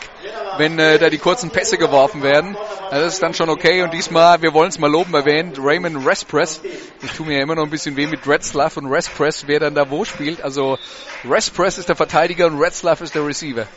wenn 0.58 0.80
äh, 0.80 0.98
da 0.98 1.10
die 1.10 1.20
kurzen 1.20 1.52
Pässe 1.52 1.78
geworfen 1.78 2.24
werden. 2.24 2.58
Ja, 2.92 3.00
das 3.00 3.14
ist 3.14 3.24
dann 3.24 3.34
schon 3.36 3.50
okay. 3.50 3.84
Und 3.84 3.94
diesmal, 3.94 4.42
wir 4.42 4.54
wollen 4.54 4.70
es 4.70 4.80
mal 4.80 4.90
loben 4.90 5.14
erwähnt, 5.14 5.58
Raymond 5.60 6.06
Respress. 6.06 6.62
Ich 7.04 7.12
tue 7.12 7.28
mir 7.28 7.38
ja 7.38 7.44
immer 7.44 7.56
noch 7.56 7.64
ein 7.64 7.70
bisschen 7.70 7.96
weh 7.96 8.08
mit 8.08 8.28
Retzlaff 8.28 8.78
und 8.78 8.88
Respress, 8.88 9.44
wer 9.48 9.60
dann 9.60 9.76
da 9.76 9.90
wo 9.90 10.06
spielt. 10.06 10.42
Also 10.42 10.78
Respress 11.24 11.78
ist 11.78 11.88
der 11.88 11.96
Verteidiger 11.96 12.48
und 12.48 12.60
Retzlaff 12.60 13.02
ist 13.02 13.14
der 13.14 13.26
Receiver. 13.26 13.68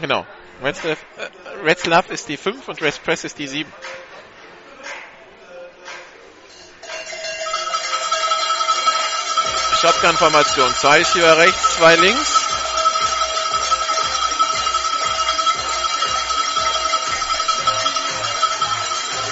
Genau. 0.00 0.26
Retzlaff, 0.62 2.10
äh, 2.10 2.14
ist 2.14 2.28
die 2.28 2.36
5 2.36 2.68
und 2.68 2.82
Respress 2.82 3.24
ist 3.24 3.38
die 3.38 3.46
7. 3.46 3.72
Shotgun-Formation. 9.80 10.74
Zwei 10.74 11.04
hier 11.04 11.36
rechts, 11.36 11.76
zwei 11.76 11.94
links. 11.94 12.48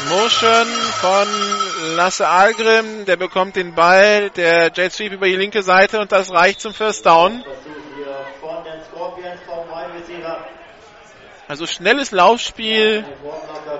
Motion 0.09 0.69
von 1.01 1.27
Lasse 1.97 2.29
Algrim, 2.29 3.07
der 3.07 3.17
bekommt 3.17 3.57
den 3.57 3.75
Ball, 3.75 4.31
der 4.31 4.71
Jet 4.73 4.93
Sweep 4.93 5.15
über 5.15 5.27
die 5.27 5.35
linke 5.35 5.65
Seite 5.65 5.99
und 5.99 6.13
das 6.13 6.31
reicht 6.31 6.61
zum 6.61 6.73
First 6.73 7.07
Down. 7.07 7.45
Also 11.49 11.65
schnelles 11.67 12.11
Laufspiel 12.11 13.05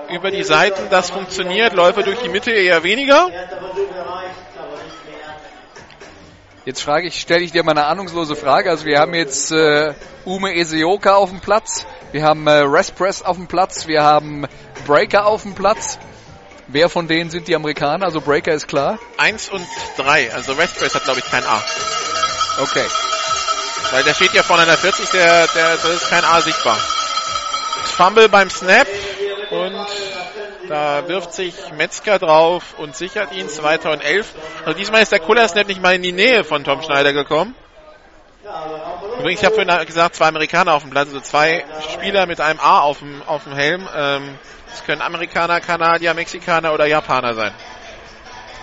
über 0.09 0.31
die 0.31 0.43
Seiten, 0.43 0.89
das 0.89 1.09
funktioniert. 1.09 1.73
Läufe 1.73 2.01
durch 2.01 2.19
die 2.19 2.29
Mitte 2.29 2.51
eher 2.51 2.83
weniger. 2.83 3.29
Jetzt 6.63 6.81
frage 6.81 7.07
ich, 7.07 7.19
stelle 7.19 7.43
ich 7.43 7.51
dir 7.51 7.63
mal 7.63 7.71
eine 7.71 7.85
ahnungslose 7.85 8.37
Frage. 8.37 8.69
Also 8.69 8.85
wir 8.85 8.99
haben 8.99 9.13
jetzt 9.13 9.51
äh, 9.51 9.93
Ume 10.23 10.55
Eseoka 10.55 11.15
auf 11.15 11.29
dem 11.29 11.41
Platz, 11.41 11.85
wir 12.13 12.23
haben 12.23 12.47
äh, 12.47 12.51
Respress 12.51 13.21
auf 13.21 13.35
dem 13.35 13.47
Platz, 13.47 13.87
wir 13.87 14.01
haben 14.03 14.47
Breaker 14.85 15.25
auf 15.25 15.43
dem 15.43 15.53
Platz. 15.53 15.97
Wer 16.67 16.89
von 16.89 17.07
denen 17.07 17.29
sind 17.29 17.47
die 17.49 17.55
Amerikaner? 17.55 18.05
Also 18.05 18.21
Breaker 18.21 18.53
ist 18.53 18.67
klar. 18.67 18.97
Eins 19.17 19.49
und 19.49 19.65
drei. 19.97 20.33
Also 20.33 20.53
Respress 20.53 20.95
hat 20.95 21.03
glaube 21.03 21.19
ich 21.19 21.25
kein 21.25 21.45
A. 21.45 21.61
Okay. 22.61 22.85
Weil 23.91 24.03
der 24.03 24.13
steht 24.13 24.33
ja 24.33 24.43
vorne 24.43 24.63
an 24.63 24.69
der 24.69 24.77
40, 24.77 25.09
der, 25.09 25.47
der, 25.47 25.77
da 25.77 25.89
ist 25.89 26.09
kein 26.09 26.23
A 26.23 26.41
sichtbar. 26.41 26.77
Fumble 27.91 28.29
beim 28.29 28.49
Snap 28.49 28.87
und 29.51 29.87
da 30.67 31.07
wirft 31.07 31.33
sich 31.33 31.53
Metzger 31.77 32.19
drauf 32.19 32.75
und 32.77 32.95
sichert 32.95 33.33
ihn 33.33 33.47
2011. 33.47 34.33
Also 34.65 34.77
diesmal 34.77 35.01
ist 35.01 35.11
der 35.11 35.19
Cooler 35.19 35.47
Snap 35.47 35.67
nicht 35.67 35.81
mal 35.81 35.95
in 35.95 36.01
die 36.01 36.11
Nähe 36.11 36.43
von 36.43 36.63
Tom 36.63 36.81
Schneider 36.81 37.13
gekommen. 37.13 37.55
Übrigens, 39.19 39.41
ich 39.41 39.45
habe 39.45 39.55
vorhin 39.55 39.85
gesagt, 39.85 40.15
zwei 40.15 40.27
Amerikaner 40.27 40.73
auf 40.73 40.83
dem 40.83 40.91
Platz, 40.91 41.07
also 41.07 41.19
zwei 41.21 41.65
Spieler 41.93 42.25
mit 42.25 42.39
einem 42.39 42.59
A 42.59 42.79
auf 42.81 42.99
dem, 42.99 43.21
auf 43.23 43.43
dem 43.43 43.53
Helm. 43.53 43.87
Ähm, 43.95 44.37
das 44.69 44.83
können 44.85 45.01
Amerikaner, 45.01 45.59
Kanadier, 45.59 46.13
Mexikaner 46.13 46.73
oder 46.73 46.85
Japaner 46.85 47.33
sein. 47.33 47.53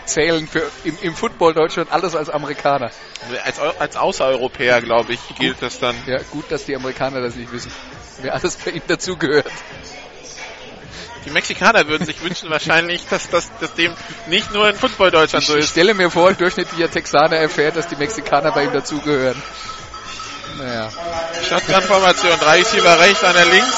Zählen 0.05 0.47
für 0.47 0.71
im, 0.85 0.99
im 1.01 1.15
Football 1.15 1.55
Deutschland 1.55 1.91
alles 1.91 2.15
als 2.15 2.29
Amerikaner. 2.29 2.91
Als, 3.45 3.59
als 3.59 3.97
Außereuropäer, 3.97 4.83
glaube 4.83 5.15
ich, 5.15 5.21
gilt 5.39 5.63
das 5.63 5.81
dann. 5.81 5.97
Ja, 6.07 6.19
gut, 6.31 6.51
dass 6.51 6.67
die 6.67 6.77
Amerikaner 6.77 7.21
das 7.21 7.37
nicht 7.37 7.51
wissen. 7.53 7.73
Wer 8.21 8.35
alles 8.35 8.57
bei 8.57 8.71
ihm 8.73 8.83
dazugehört. 8.87 9.51
Die 11.25 11.31
Mexikaner 11.31 11.89
würden 11.89 12.07
sich 12.07 12.23
wünschen 12.23 12.51
wahrscheinlich, 12.51 13.07
dass 13.09 13.31
das 13.31 13.51
dass 13.59 13.73
dem 13.75 13.95
nicht 14.27 14.53
nur 14.53 14.69
in 14.69 14.77
Football 14.77 15.11
Deutschland 15.11 15.43
ich, 15.43 15.49
so 15.49 15.57
ist. 15.57 15.65
Ich 15.65 15.71
stelle 15.71 15.95
mir 15.95 16.11
vor, 16.11 16.29
ein 16.29 16.37
durchschnittlicher 16.37 16.91
Texaner 16.91 17.37
erfährt, 17.37 17.77
dass 17.77 17.89
die 17.89 17.97
Mexikaner 17.97 18.53
bei 18.53 18.65
ihm 18.65 18.73
dazugehören. 18.73 19.41
Naja. 20.59 20.91
Shotgun-Formation, 21.49 22.39
drei 22.39 22.59
Receiver 22.59 23.01
rechts, 23.01 23.25
einer 23.25 23.45
links. 23.47 23.75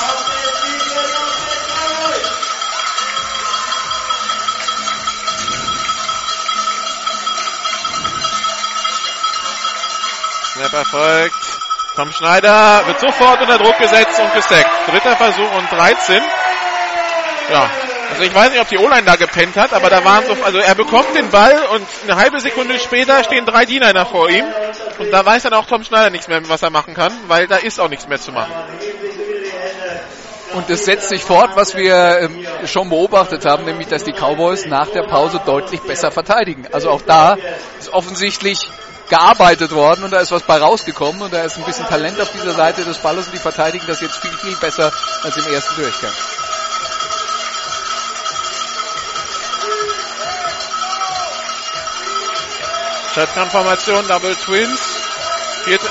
Snap 10.53 10.73
erfolgt. 10.73 11.66
Tom 11.97 12.13
Schneider 12.13 12.83
wird 12.87 13.01
sofort 13.01 13.41
unter 13.41 13.57
Druck 13.57 13.79
gesetzt 13.79 14.21
und 14.21 14.35
gesackt. 14.35 14.69
Dritter 14.87 15.17
Versuch 15.17 15.51
und 15.57 15.73
13. 15.73 16.23
Ja, 17.51 17.71
also 18.11 18.23
ich 18.23 18.35
weiß 18.35 18.51
nicht, 18.51 18.61
ob 18.61 18.69
die 18.69 18.77
O-Line 18.77 19.05
da 19.05 19.17
gepennt 19.17 19.57
hat, 19.57 19.73
aber 19.73 19.89
da 19.89 20.05
waren 20.05 20.27
so, 20.27 20.37
also 20.45 20.59
er 20.59 20.75
bekommt 20.75 21.15
den 21.17 21.31
Ball 21.31 21.59
und 21.75 21.87
eine 22.05 22.17
halbe 22.21 22.39
Sekunde 22.41 22.79
später 22.79 23.25
stehen 23.25 23.47
drei 23.47 23.65
Diener 23.65 23.95
da 23.95 24.05
vor 24.05 24.29
ihm 24.29 24.45
und 24.99 25.11
da 25.11 25.25
weiß 25.25 25.45
dann 25.45 25.55
auch 25.55 25.65
Tom 25.65 25.85
Schneider 25.85 26.11
nichts 26.11 26.29
mehr, 26.29 26.47
was 26.49 26.63
er 26.63 26.71
machen 26.71 26.93
kann, 26.93 27.13
weil 27.29 27.47
da 27.47 27.57
ist 27.57 27.81
auch 27.81 27.89
nichts 27.89 28.07
mehr 28.07 28.21
zu 28.21 28.31
machen. 28.31 28.53
Und 30.53 30.69
es 30.69 30.85
setzt 30.85 31.09
sich 31.09 31.23
fort, 31.23 31.51
was 31.55 31.77
wir 31.77 32.21
ähm, 32.21 32.47
schon 32.67 32.91
beobachtet 32.91 33.47
haben, 33.47 33.65
nämlich 33.65 33.89
dass 33.89 34.05
die 34.05 34.13
Cowboys 34.13 34.67
nach 34.67 34.89
der 34.89 35.03
Pause 35.03 35.41
deutlich 35.45 35.81
besser 35.81 36.11
verteidigen. 36.11 36.67
Also 36.73 36.91
auch 36.91 37.03
da 37.03 37.37
ist 37.79 37.93
offensichtlich 37.93 38.61
gearbeitet 39.09 39.73
worden 39.73 40.05
und 40.05 40.11
da 40.11 40.21
ist 40.21 40.33
was 40.33 40.43
bei 40.43 40.59
rausgekommen 40.59 41.23
und 41.23 41.33
da 41.33 41.43
ist 41.43 41.57
ein 41.57 41.65
bisschen 41.65 41.87
Talent 41.87 42.21
auf 42.21 42.31
dieser 42.33 42.53
Seite 42.53 42.85
des 42.85 42.99
Balles 42.99 43.27
und 43.27 43.35
die 43.35 43.39
verteidigen 43.39 43.87
das 43.87 44.01
jetzt 44.01 44.17
viel, 44.17 44.33
viel 44.33 44.57
besser 44.57 44.93
als 45.23 45.37
im 45.37 45.53
ersten 45.53 45.81
Durchgang. 45.81 46.13
Shotgun-Formation, 53.17 54.07
Double 54.09 54.35
Twins. 54.35 54.81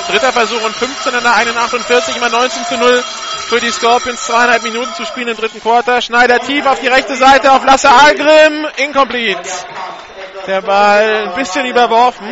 Dritter 0.08 0.32
Versuch 0.32 0.64
und 0.64 0.76
15 0.76 1.14
in 1.16 1.24
der 1.24 1.36
41, 1.36 2.16
immer 2.16 2.30
19 2.30 2.66
zu 2.66 2.78
0 2.78 3.04
für 3.48 3.60
die 3.60 3.72
Scorpions. 3.72 4.22
Zweieinhalb 4.24 4.64
Minuten 4.64 4.94
zu 4.94 5.06
spielen 5.06 5.30
im 5.30 5.36
dritten 5.36 5.60
Quarter. 5.60 6.02
Schneider 6.02 6.40
tief 6.40 6.66
auf 6.66 6.80
die 6.80 6.88
rechte 6.88 7.16
Seite 7.16 7.52
auf 7.52 7.66
Lasse 7.66 7.90
Algrim. 7.90 8.68
Incomplete. 8.78 9.42
Der 10.48 10.62
Ball 10.62 11.28
ein 11.30 11.36
bisschen 11.36 11.66
überworfen. 11.66 12.28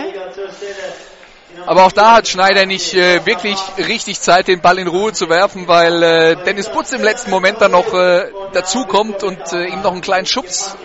Aber 1.65 1.85
auch 1.85 1.91
da 1.91 2.15
hat 2.15 2.27
Schneider 2.27 2.65
nicht 2.65 2.94
äh, 2.94 3.26
wirklich 3.26 3.57
richtig 3.77 4.19
Zeit, 4.19 4.48
den 4.48 4.61
Ball 4.61 4.80
in 4.80 4.88
Ruhe 4.88 5.14
zu 5.14 5.30
werfen, 5.30 5.68
weil 5.68 6.03
äh, 6.03 6.35
Dennis 6.44 6.69
Butz 6.69 6.91
im 6.91 7.02
letzten 7.02 7.30
Moment 7.31 7.61
dann 7.61 7.72
noch 7.72 7.94
äh, 7.94 8.31
dazukommt 8.53 9.23
und 9.23 9.40
äh, 9.53 9.68
ihm 9.68 9.81
noch 9.81 9.94
einen 9.94 10.02
kleinen 10.02 10.26
Schubs 10.26 10.76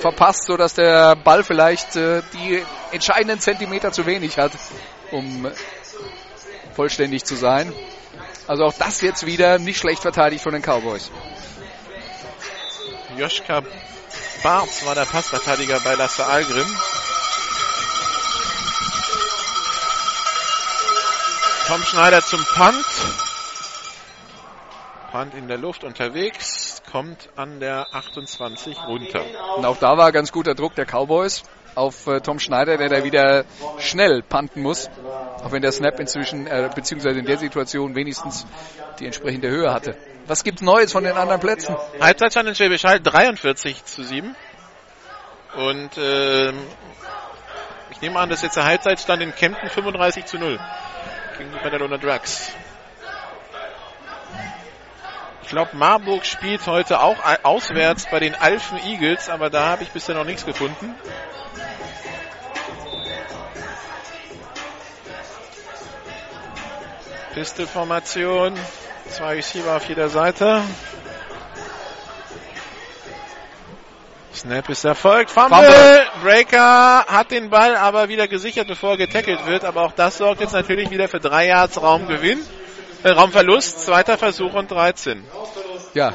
verpasst, 0.00 0.44
sodass 0.44 0.74
der 0.74 1.16
Ball 1.16 1.44
vielleicht 1.44 1.96
äh, 1.96 2.22
die 2.34 2.62
entscheidenden 2.92 3.40
Zentimeter 3.40 3.92
zu 3.92 4.06
wenig 4.06 4.38
hat, 4.38 4.52
um 5.12 5.50
vollständig 6.74 7.24
zu 7.24 7.34
sein. 7.34 7.72
Also 8.46 8.64
auch 8.64 8.74
das 8.74 9.00
jetzt 9.00 9.26
wieder 9.26 9.58
nicht 9.58 9.78
schlecht 9.78 10.02
verteidigt 10.02 10.42
von 10.42 10.52
den 10.52 10.62
Cowboys. 10.62 11.10
Joschka 13.16 13.62
Barz 14.42 14.84
war 14.86 14.94
der 14.94 15.04
Passverteidiger 15.04 15.80
bei 15.80 15.94
Lasse 15.94 16.24
Algrim. 16.24 16.66
Tom 21.66 21.82
Schneider 21.82 22.22
zum 22.22 22.44
Punt. 22.44 22.86
Punt 25.10 25.34
in 25.34 25.48
der 25.48 25.58
Luft 25.58 25.84
unterwegs, 25.84 26.82
kommt 26.90 27.30
an 27.36 27.60
der 27.60 27.86
28 27.92 28.78
runter. 28.86 29.24
Und 29.56 29.64
auch 29.64 29.76
da 29.78 29.98
war 29.98 30.12
ganz 30.12 30.30
guter 30.30 30.54
Druck 30.54 30.74
der 30.74 30.86
Cowboys 30.86 31.42
auf 31.74 32.06
äh, 32.06 32.20
Tom 32.20 32.38
Schneider, 32.38 32.76
der 32.76 32.88
da 32.88 33.04
wieder 33.04 33.44
schnell 33.78 34.22
punten 34.22 34.62
muss. 34.62 34.88
Auch 35.42 35.52
wenn 35.52 35.62
der 35.62 35.72
Snap 35.72 35.98
inzwischen, 36.00 36.46
äh, 36.46 36.70
beziehungsweise 36.74 37.18
in 37.18 37.26
der 37.26 37.38
Situation 37.38 37.94
wenigstens 37.94 38.46
die 38.98 39.06
entsprechende 39.06 39.48
Höhe 39.48 39.72
hatte. 39.72 39.96
Was 40.28 40.44
gibt's 40.44 40.60
Neues 40.60 40.92
von 40.92 41.04
den 41.04 41.16
anderen 41.16 41.40
Plätzen? 41.40 41.74
Halbzeitstand 41.98 42.50
in 42.50 42.54
Schwäbisch 42.54 42.84
Hall 42.84 43.00
43 43.00 43.82
zu 43.86 44.04
7. 44.04 44.36
Und 45.56 45.90
ähm, 45.96 46.66
ich 47.90 48.02
nehme 48.02 48.20
an, 48.20 48.28
dass 48.28 48.42
jetzt 48.42 48.56
der 48.56 48.64
Halbzeitstand 48.64 49.22
in 49.22 49.34
Kempten 49.34 49.70
35 49.70 50.26
zu 50.26 50.38
0 50.38 50.60
gegen 51.38 51.50
die 51.50 51.58
Badalona 51.58 51.96
Drugs. 51.96 52.52
Ich 55.44 55.48
glaube, 55.48 55.74
Marburg 55.74 56.26
spielt 56.26 56.66
heute 56.66 57.00
auch 57.00 57.16
auswärts 57.42 58.06
bei 58.10 58.20
den 58.20 58.34
Alphen 58.34 58.76
Eagles, 58.84 59.30
aber 59.30 59.48
da 59.48 59.64
habe 59.64 59.82
ich 59.82 59.88
bisher 59.92 60.14
noch 60.14 60.24
nichts 60.24 60.44
gefunden. 60.44 60.94
Pistolformation. 67.32 68.52
Zwei 69.10 69.34
Receiver 69.34 69.76
auf 69.76 69.88
jeder 69.88 70.08
Seite. 70.08 70.62
Snap 74.34 74.68
ist 74.68 74.84
erfolgt. 74.84 75.30
Fumble. 75.30 75.58
Fumble. 75.58 76.06
Breaker 76.22 77.06
hat 77.06 77.30
den 77.30 77.50
Ball 77.50 77.76
aber 77.76 78.08
wieder 78.08 78.28
gesichert, 78.28 78.68
bevor 78.68 78.90
er 78.90 78.96
getackelt 78.98 79.46
wird. 79.46 79.64
Aber 79.64 79.82
auch 79.82 79.92
das 79.92 80.18
sorgt 80.18 80.40
jetzt 80.40 80.52
natürlich 80.52 80.90
wieder 80.90 81.08
für 81.08 81.20
drei 81.20 81.48
Yards 81.48 81.80
Raumgewinn. 81.80 82.40
Äh, 83.02 83.10
Raumverlust. 83.10 83.80
Zweiter 83.84 84.18
Versuch 84.18 84.54
und 84.54 84.70
13. 84.70 85.24
Ja. 85.94 86.14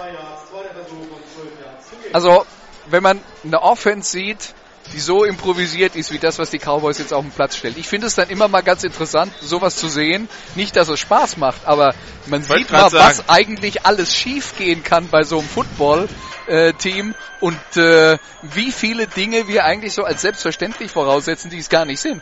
Also, 2.13 2.45
wenn 2.85 3.03
man 3.03 3.19
eine 3.43 3.61
Offense 3.61 4.11
sieht, 4.11 4.53
die 4.91 4.99
so 4.99 5.23
improvisiert 5.23 5.95
ist, 5.95 6.11
wie 6.11 6.19
das, 6.19 6.39
was 6.39 6.49
die 6.49 6.59
Cowboys 6.59 6.97
jetzt 6.97 7.13
auf 7.13 7.23
den 7.23 7.31
Platz 7.31 7.55
stellen. 7.55 7.75
Ich 7.77 7.87
finde 7.87 8.07
es 8.07 8.15
dann 8.15 8.29
immer 8.29 8.47
mal 8.47 8.61
ganz 8.61 8.83
interessant, 8.83 9.33
sowas 9.41 9.75
zu 9.75 9.87
sehen. 9.87 10.27
Nicht, 10.55 10.75
dass 10.75 10.89
es 10.89 10.99
Spaß 10.99 11.37
macht, 11.37 11.65
aber 11.65 11.95
man 12.25 12.43
sieht 12.43 12.71
mal, 12.71 12.89
sagen. 12.89 13.05
was 13.05 13.29
eigentlich 13.29 13.85
alles 13.85 14.13
schief 14.13 14.57
gehen 14.57 14.83
kann 14.83 15.07
bei 15.07 15.23
so 15.23 15.39
einem 15.39 15.47
Football-Team 15.47 17.15
und 17.39 17.77
äh, 17.77 18.17
wie 18.41 18.71
viele 18.71 19.07
Dinge 19.07 19.47
wir 19.47 19.65
eigentlich 19.65 19.93
so 19.93 20.03
als 20.03 20.21
selbstverständlich 20.21 20.91
voraussetzen, 20.91 21.49
die 21.49 21.59
es 21.59 21.69
gar 21.69 21.85
nicht 21.85 21.99
sind. 21.99 22.21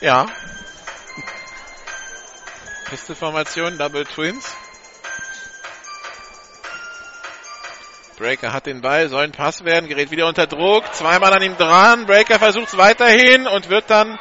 Ja. 0.00 0.26
Beste 2.90 3.14
Formation, 3.14 3.78
Double 3.78 4.04
Twins. 4.04 4.44
Breaker 8.20 8.52
hat 8.52 8.66
den 8.66 8.82
Ball, 8.82 9.08
soll 9.08 9.24
ein 9.24 9.32
Pass 9.32 9.64
werden, 9.64 9.88
gerät 9.88 10.10
wieder 10.10 10.28
unter 10.28 10.46
Druck, 10.46 10.84
zweimal 10.92 11.32
an 11.32 11.40
ihm 11.40 11.56
dran, 11.56 12.04
Breaker 12.04 12.38
versucht 12.38 12.68
es 12.68 12.76
weiterhin 12.76 13.46
und 13.46 13.70
wird 13.70 13.88
dann 13.88 14.18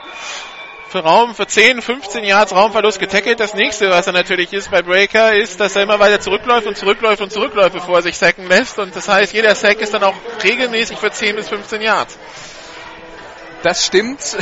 für 0.88 1.00
Raum, 1.00 1.36
für 1.36 1.46
10, 1.46 1.82
15 1.82 2.24
Yards 2.24 2.56
Raumverlust 2.56 2.98
getackelt. 2.98 3.42
Das 3.42 3.54
nächste, 3.54 3.90
was 3.90 4.08
er 4.08 4.14
natürlich 4.14 4.54
ist 4.54 4.72
bei 4.72 4.82
Breaker, 4.82 5.36
ist, 5.36 5.60
dass 5.60 5.76
er 5.76 5.84
immer 5.84 6.00
weiter 6.00 6.22
zurückläuft 6.22 6.66
und 6.66 6.78
zurückläuft 6.78 7.22
und 7.22 7.32
zurückläuft, 7.32 7.74
bevor 7.74 7.98
er 7.98 8.02
sich 8.02 8.18
sacken 8.18 8.48
lässt. 8.48 8.80
Und 8.80 8.96
das 8.96 9.10
heißt, 9.10 9.34
jeder 9.34 9.54
Sack 9.54 9.82
ist 9.82 9.94
dann 9.94 10.04
auch 10.04 10.16
regelmäßig 10.44 10.98
für 10.98 11.12
10 11.12 11.36
bis 11.36 11.50
15 11.50 11.82
Yards. 11.82 12.18
Das 13.64 13.86
stimmt. 13.86 14.38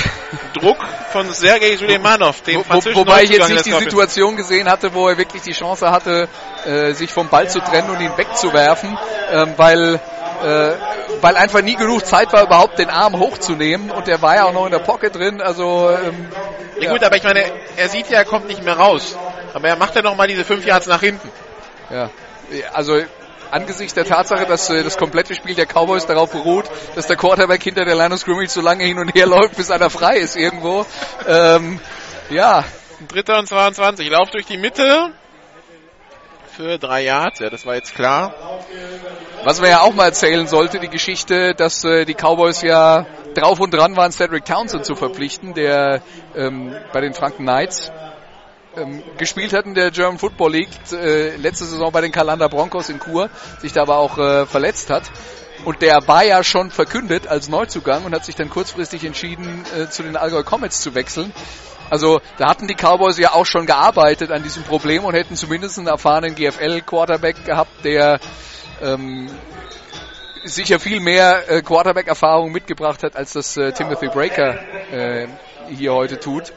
Druck 0.54 0.78
von 1.12 1.32
Sergei 1.34 1.76
Suleimanov, 1.76 2.42
dem 2.42 2.64
wo, 2.70 2.96
Wobei 2.96 3.24
ich 3.24 3.32
jetzt 3.32 3.50
nicht 3.50 3.66
die 3.66 3.72
Situation 3.72 4.36
gesehen 4.36 4.70
hatte, 4.70 4.94
wo 4.94 5.08
er 5.08 5.18
wirklich 5.18 5.42
die 5.42 5.54
Chance 5.54 5.90
hatte, 5.90 6.28
äh, 6.66 6.94
sich 6.94 7.12
vom 7.12 7.28
Ball 7.30 7.50
zu 7.50 7.60
trennen 7.60 7.90
und 7.90 8.00
ihn 8.00 8.16
wegzuwerfen, 8.16 8.98
ähm, 9.32 9.54
weil 9.58 10.00
äh, 10.44 10.72
weil 11.22 11.36
einfach 11.36 11.62
nie 11.62 11.76
genug 11.76 12.06
Zeit 12.06 12.32
war, 12.32 12.44
überhaupt 12.44 12.78
den 12.78 12.90
Arm 12.90 13.18
hochzunehmen 13.18 13.90
und 13.90 14.06
der 14.08 14.22
war 14.22 14.36
ja 14.36 14.46
auch 14.46 14.54
noch 14.54 14.66
in 14.66 14.72
der 14.72 14.80
Pocket 14.80 15.16
drin. 15.16 15.42
Also 15.42 15.90
ähm, 15.90 16.28
ja, 16.78 16.84
ja, 16.84 16.92
gut, 16.92 17.04
aber 17.04 17.16
ich 17.16 17.24
meine, 17.24 17.44
er 17.76 17.90
sieht 17.90 18.10
ja, 18.10 18.20
er 18.20 18.26
kommt 18.26 18.48
nicht 18.48 18.64
mehr 18.64 18.78
raus. 18.78 19.18
Aber 19.54 19.68
er 19.68 19.76
macht 19.78 19.96
ja 19.96 20.04
noch 20.04 20.16
mal 20.16 20.28
diese 20.28 20.44
fünf 20.44 20.66
Yards 20.66 20.86
nach 20.86 21.00
hinten. 21.00 21.32
Ja, 21.90 22.12
also 22.74 23.02
angesichts 23.52 23.94
der 23.94 24.06
Tatsache, 24.06 24.46
dass 24.46 24.70
äh, 24.70 24.84
das 24.84 24.98
komplette 24.98 25.36
Spiel 25.36 25.56
der 25.56 25.66
Cowboys 25.66 26.06
darauf 26.06 26.32
beruht, 26.32 26.66
dass 26.96 27.08
der 27.08 27.18
Quarterback 27.18 27.64
hinter 27.64 27.86
der 27.86 27.96
Line 27.96 28.14
of 28.14 28.20
Scrimmage 28.20 28.50
so 28.50 28.62
lange 28.62 28.84
hin 28.84 28.98
und 29.00 29.14
her 29.14 29.26
läuft, 29.28 29.56
bis 29.56 29.72
einer 29.72 29.90
frei 29.90 30.18
ist 30.18 30.36
irgendwo. 30.36 30.86
Ähm, 31.28 31.80
ja. 32.30 32.64
Dritter 33.08 33.40
und 33.40 33.48
22. 33.48 34.10
Lauf 34.10 34.30
durch 34.32 34.46
die 34.46 34.58
Mitte 34.58 35.14
für 36.58 36.80
drei 36.80 37.04
Yards. 37.04 37.40
Ja, 37.40 37.52
das 37.52 37.66
war 37.68 37.76
jetzt 37.76 37.94
klar. 37.94 38.34
Was 39.44 39.62
man 39.62 39.70
ja 39.70 39.82
auch 39.82 39.94
mal 39.94 40.06
erzählen 40.06 40.48
sollte, 40.48 40.80
die 40.80 40.90
Geschichte, 40.90 41.54
dass 41.54 41.84
äh, 41.84 42.06
die 42.06 42.16
Cowboys 42.16 42.64
ja 42.64 43.06
drauf 43.36 43.60
und 43.60 43.72
dran 43.72 43.96
waren, 43.96 44.12
Cedric 44.12 44.46
Townsend 44.46 44.84
zu 44.84 44.96
verpflichten, 44.96 45.54
der 45.54 46.02
ähm, 46.36 46.76
bei 46.92 47.02
den 47.02 47.14
Franken 47.14 47.44
Knights 47.44 47.92
ähm, 48.78 49.04
gespielt 49.18 49.54
hat 49.54 49.66
in 49.66 49.74
der 49.74 49.92
German 49.92 50.20
Football 50.20 50.52
League, 50.52 50.70
äh, 50.92 51.36
letzte 51.36 51.66
Saison 51.66 51.92
bei 51.92 52.02
den 52.02 52.12
Kalanda 52.12 52.48
Broncos 52.48 52.90
in 52.90 53.00
Kur, 53.00 53.30
sich 53.60 53.74
da 53.74 53.82
aber 53.82 53.98
auch 53.98 54.18
äh, 54.18 54.46
verletzt 54.46 54.90
hat. 54.90 55.04
Und 55.66 55.82
der 55.82 56.08
war 56.08 56.24
ja 56.24 56.44
schon 56.44 56.70
verkündet 56.72 57.28
als 57.28 57.50
Neuzugang 57.50 58.06
und 58.06 58.14
hat 58.14 58.24
sich 58.24 58.36
dann 58.36 58.50
kurzfristig 58.50 59.04
entschieden, 59.04 59.66
äh, 59.76 59.90
zu 59.90 60.04
den 60.04 60.16
Allgäu 60.16 60.44
Comets 60.44 60.82
zu 60.82 60.96
wechseln. 60.96 61.34
Also 61.90 62.22
da 62.38 62.50
hatten 62.50 62.68
die 62.68 62.76
Cowboys 62.76 63.18
ja 63.18 63.34
auch 63.34 63.46
schon 63.46 63.66
gearbeitet 63.66 64.32
an 64.32 64.44
diesem 64.44 64.64
Problem 64.64 65.06
und 65.06 65.14
hätten 65.14 65.36
zumindest 65.36 65.78
einen 65.78 65.88
erfahrenen 65.88 66.36
GFL-Quarterback 66.36 67.46
gehabt, 67.46 67.86
der 67.86 68.20
ähm, 68.82 69.30
sicher 70.44 70.80
viel 70.80 71.00
mehr 71.00 71.50
äh, 71.50 71.62
Quarterback-Erfahrung 71.62 72.52
mitgebracht 72.52 73.04
hat, 73.04 73.16
als 73.16 73.34
das 73.34 73.58
äh, 73.58 73.72
Timothy 73.72 74.08
Breaker 74.08 74.60
äh, 74.92 75.28
hier 75.70 75.94
heute 75.94 76.20
tut. 76.20 76.54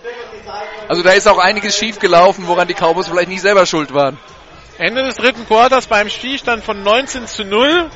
Also 0.91 1.05
da 1.05 1.12
ist 1.12 1.29
auch 1.29 1.39
einiges 1.39 1.77
schiefgelaufen, 1.77 2.49
woran 2.49 2.67
die 2.67 2.75
Cowboys 2.75 3.07
vielleicht 3.07 3.29
nicht 3.29 3.43
selber 3.43 3.65
schuld 3.65 3.95
waren. 3.95 4.19
Ende 4.77 5.05
des 5.05 5.15
dritten 5.15 5.47
Quarters 5.47 5.87
beim 5.87 6.09
Spielstand 6.09 6.65
von 6.65 6.83
19 6.83 7.29
zu 7.29 7.45
0. 7.45 7.89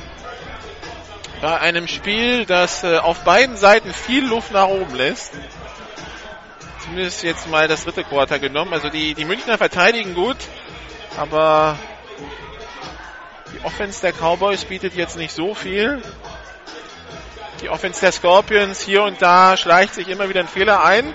Bei 1.41 1.59
einem 1.59 1.89
Spiel, 1.89 2.45
das 2.45 2.85
äh, 2.85 2.99
auf 2.99 3.25
beiden 3.25 3.57
Seiten 3.57 3.91
viel 3.91 4.25
Luft 4.25 4.53
nach 4.53 4.69
oben 4.69 4.95
lässt. 4.95 5.33
Zumindest 6.85 7.21
jetzt 7.23 7.49
mal 7.49 7.67
das 7.67 7.83
dritte 7.83 8.05
Quarter 8.05 8.39
genommen. 8.39 8.71
Also 8.71 8.87
die, 8.87 9.13
die 9.13 9.25
Münchner 9.25 9.57
verteidigen 9.57 10.13
gut, 10.13 10.37
aber 11.17 11.77
die 13.53 13.65
Offense 13.65 13.99
der 13.99 14.13
Cowboys 14.13 14.63
bietet 14.63 14.95
jetzt 14.95 15.17
nicht 15.17 15.33
so 15.33 15.53
viel. 15.53 16.01
Die 17.61 17.67
Offense 17.67 17.99
der 17.99 18.13
Scorpions 18.13 18.79
hier 18.79 19.03
und 19.03 19.21
da 19.21 19.57
schleicht 19.57 19.95
sich 19.95 20.07
immer 20.07 20.29
wieder 20.29 20.39
ein 20.39 20.47
Fehler 20.47 20.81
ein. 20.85 21.13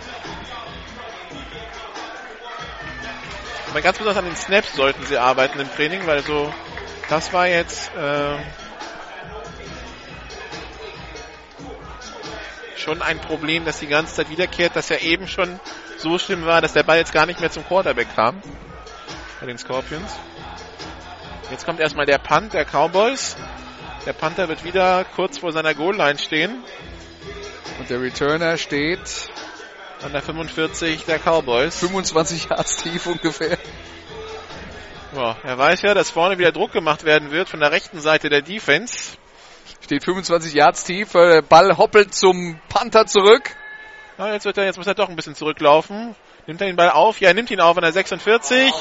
Aber 3.71 3.83
ganz 3.83 3.99
besonders 3.99 4.17
an 4.19 4.25
den 4.25 4.37
Snaps 4.37 4.75
sollten 4.75 5.07
sie 5.07 5.17
arbeiten 5.17 5.61
im 5.61 5.71
Training, 5.71 6.05
weil 6.07 6.25
so, 6.25 6.53
das 7.09 7.33
war 7.33 7.47
jetzt 7.47 7.95
äh, 7.95 8.37
schon 12.77 13.01
ein 13.01 13.21
Problem, 13.21 13.65
das 13.65 13.79
die 13.79 13.87
ganze 13.87 14.15
Zeit 14.15 14.29
wiederkehrt, 14.29 14.75
das 14.75 14.89
ja 14.89 14.97
eben 14.97 15.29
schon 15.29 15.61
so 15.99 16.19
schlimm 16.19 16.47
war, 16.47 16.61
dass 16.61 16.73
der 16.73 16.83
Ball 16.83 16.99
jetzt 16.99 17.13
gar 17.13 17.27
nicht 17.27 17.41
mehr 17.41 17.51
zum 17.51 17.65
Quarterback 17.65 18.09
kam. 18.17 18.43
Bei 19.39 19.47
den 19.47 19.57
Scorpions. 19.57 20.19
Jetzt 21.51 21.65
kommt 21.65 21.79
erstmal 21.79 22.07
der 22.07 22.19
Punt 22.19 22.53
der 22.53 22.65
Cowboys. 22.65 23.37
Der 24.05 24.13
Panther 24.13 24.49
wird 24.49 24.65
wieder 24.65 25.05
kurz 25.15 25.39
vor 25.39 25.53
seiner 25.53 25.75
Goal-Line 25.75 26.19
stehen. 26.19 26.65
Und 27.79 27.89
der 27.89 28.01
Returner 28.01 28.57
steht 28.57 29.31
an 30.03 30.13
der 30.13 30.23
45 30.23 31.05
der 31.05 31.19
Cowboys. 31.19 31.79
25 31.79 32.49
Yards 32.51 32.77
tief 32.83 33.07
ungefähr. 33.07 33.59
Ja, 35.15 35.37
er 35.43 35.59
weiß 35.59 35.83
ja, 35.83 35.95
dass 35.95 36.11
vorne 36.11 36.39
wieder 36.39 36.53
Druck 36.53 36.73
gemacht 36.73 37.05
werden 37.05 37.31
wird 37.31 37.49
von 37.49 37.61
der 37.61 37.73
rechten 37.73 38.01
Seite 38.01 38.29
der 38.29 38.43
Defense. 38.43 39.17
Steht 39.83 40.05
25 40.05 40.55
Yards 40.55 40.85
tief, 40.85 41.13
der 41.13 41.43
Ball 41.43 41.77
hoppelt 41.77 42.15
zum 42.15 42.61
Panther 42.69 43.07
zurück. 43.07 43.57
Ja, 44.19 44.33
jetzt, 44.33 44.45
wird 44.45 44.59
er, 44.59 44.65
jetzt 44.65 44.77
muss 44.77 44.87
er 44.87 44.95
doch 44.95 45.09
ein 45.09 45.17
bisschen 45.17 45.35
zurücklaufen. 45.35 46.15
Nimmt 46.47 46.61
er 46.61 46.67
den 46.67 46.77
Ball 46.77 46.91
auf? 46.91 47.21
Ja, 47.21 47.29
er 47.29 47.35
nimmt 47.35 47.51
ihn 47.51 47.61
auf 47.61 47.77
an 47.77 47.83
der 47.83 47.93
46 47.93 48.73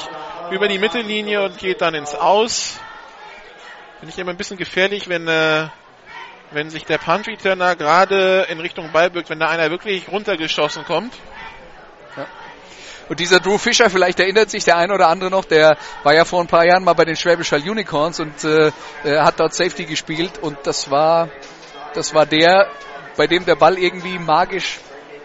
über 0.50 0.68
die 0.68 0.78
Mittellinie 0.78 1.42
und 1.44 1.58
geht 1.58 1.80
dann 1.80 1.94
ins 1.94 2.14
Aus. 2.14 2.78
Finde 3.98 4.12
ich 4.12 4.18
immer 4.18 4.30
ein 4.30 4.36
bisschen 4.36 4.56
gefährlich, 4.56 5.08
wenn, 5.08 5.26
äh, 5.28 5.68
wenn 6.52 6.70
sich 6.70 6.84
der 6.84 6.98
Punch 6.98 7.28
Returner 7.28 7.76
gerade 7.76 8.46
in 8.50 8.60
Richtung 8.60 8.90
Ball 8.92 9.10
bückt, 9.10 9.30
wenn 9.30 9.38
da 9.38 9.48
einer 9.48 9.70
wirklich 9.70 10.10
runtergeschossen 10.10 10.84
kommt. 10.84 11.14
Und 13.08 13.18
dieser 13.18 13.40
Drew 13.40 13.58
Fischer, 13.58 13.90
vielleicht 13.90 14.20
erinnert 14.20 14.50
sich 14.50 14.62
der 14.62 14.76
eine 14.76 14.94
oder 14.94 15.08
andere 15.08 15.30
noch, 15.30 15.44
der 15.44 15.76
war 16.04 16.14
ja 16.14 16.24
vor 16.24 16.40
ein 16.40 16.46
paar 16.46 16.64
Jahren 16.64 16.84
mal 16.84 16.92
bei 16.92 17.04
den 17.04 17.16
Schwäbisch 17.16 17.50
Hall 17.50 17.68
Unicorns 17.68 18.20
und 18.20 18.44
äh, 18.44 18.70
hat 19.04 19.40
dort 19.40 19.52
Safety 19.52 19.84
gespielt 19.84 20.38
und 20.40 20.58
das 20.62 20.92
war, 20.92 21.28
das 21.92 22.14
war 22.14 22.24
der, 22.24 22.68
bei 23.16 23.26
dem 23.26 23.44
der 23.44 23.56
Ball 23.56 23.78
irgendwie 23.78 24.16
magisch 24.20 24.78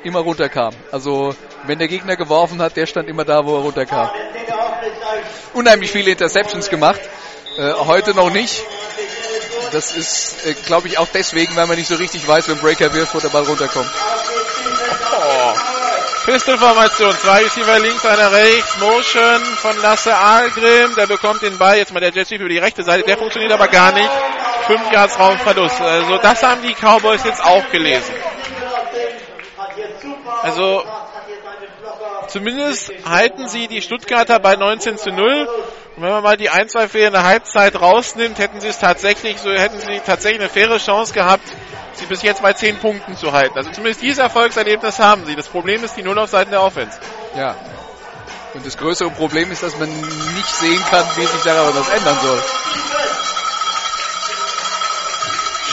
immer 0.04 0.22
runterkam. 0.22 0.74
Also 0.92 1.36
wenn 1.66 1.78
der 1.78 1.88
Gegner 1.88 2.16
geworfen 2.16 2.60
hat, 2.60 2.76
der 2.76 2.88
stand 2.88 3.08
immer 3.08 3.24
da, 3.24 3.46
wo 3.46 3.56
er 3.56 3.62
runterkam. 3.62 4.10
Unheimlich 5.54 5.92
viele 5.92 6.10
Interceptions 6.10 6.72
gemacht. 6.72 7.02
Äh, 7.60 7.72
heute 7.72 8.16
noch 8.16 8.32
nicht. 8.32 8.64
Das 9.72 9.96
ist, 9.96 10.46
äh, 10.46 10.54
glaube 10.54 10.88
ich, 10.88 10.98
auch 10.98 11.08
deswegen, 11.14 11.56
weil 11.56 11.68
man 11.68 11.78
nicht 11.78 11.88
so 11.88 11.96
richtig 11.96 12.28
weiß, 12.28 12.48
wenn 12.48 12.58
Breaker 12.60 12.94
wirft, 12.94 13.14
wo 13.14 13.20
der 13.20 13.30
Ball 13.30 13.44
runterkommt. 13.44 13.90
Oh. 15.12 15.54
Pistol-Formation, 16.26 17.16
zwei 17.20 17.44
Receiver 17.44 17.80
links, 17.80 18.06
einer 18.06 18.32
rechts, 18.32 18.80
Motion 18.80 19.42
von 19.58 19.80
Lasse 19.82 20.16
Algrim, 20.16 20.96
der 20.96 21.06
bekommt 21.06 21.42
den 21.44 21.58
Ball, 21.58 21.78
jetzt 21.78 21.94
mal 21.94 22.00
der 22.00 22.12
Jet 22.12 22.32
über 22.32 22.50
die 22.50 22.58
rechte 22.58 22.84
Seite, 22.84 23.04
der 23.04 23.18
funktioniert 23.18 23.52
aber 23.52 23.68
gar 23.68 23.92
nicht. 23.92 24.10
Fünf 24.66 24.92
Yards 24.92 25.20
Raumverlust. 25.20 25.80
Also 25.82 26.18
das 26.18 26.42
haben 26.42 26.64
die 26.64 26.74
Cowboys 26.74 27.24
jetzt 27.24 27.44
auch 27.44 27.70
gelesen. 27.70 28.14
Also 30.42 30.84
zumindest 32.28 32.92
halten 33.08 33.48
sie 33.48 33.68
die 33.68 33.82
Stuttgarter 33.82 34.40
bei 34.40 34.56
19 34.56 34.98
zu 34.98 35.12
0 35.12 35.48
und 35.96 36.04
wenn 36.04 36.10
man 36.10 36.24
mal 36.24 36.36
die 36.36 36.50
ein, 36.50 36.68
zwei 36.68 36.90
Fehler 36.90 37.08
in 37.08 37.14
der 37.14 37.24
Halbzeit 37.24 37.80
rausnimmt, 37.80 38.38
hätten 38.38 38.60
sie 38.60 38.68
es 38.68 38.80
tatsächlich, 38.80 39.40
so 39.40 39.50
hätten 39.52 39.80
sie 39.80 40.02
tatsächlich 40.06 40.42
eine 40.42 40.50
faire 40.50 40.78
Chance 40.78 41.14
gehabt, 41.14 41.48
sie 41.94 42.06
bis 42.06 42.22
jetzt 42.22 42.42
bei 42.42 42.52
zehn 42.52 42.78
Punkten 42.78 43.16
zu 43.16 43.32
halten. 43.32 43.58
Also 43.58 43.72
zumindest 43.72 44.02
dieses 44.02 44.18
Erfolgserlebnis 44.18 45.00
haben 45.00 45.26
sie. 45.26 45.36
Das 45.36 45.48
Problem 45.48 45.84
ist 45.84 45.96
die 45.96 46.04
Null 46.04 46.20
auf 46.20 46.30
Seiten 46.30 46.52
der 46.52 46.62
Offense. 46.62 47.00
Ja. 47.38 47.56
Und 48.54 48.66
das 48.66 48.78
größere 48.78 49.10
Problem 49.12 49.52
ist, 49.52 49.64
dass 49.64 49.78
man 49.78 49.90
nicht 49.90 50.56
sehen 50.56 50.82
kann, 50.90 51.06
wie 51.16 51.26
sich 51.26 51.42
daran 51.44 51.74
was 51.76 51.90
ändern 51.90 52.18
soll. 52.22 52.44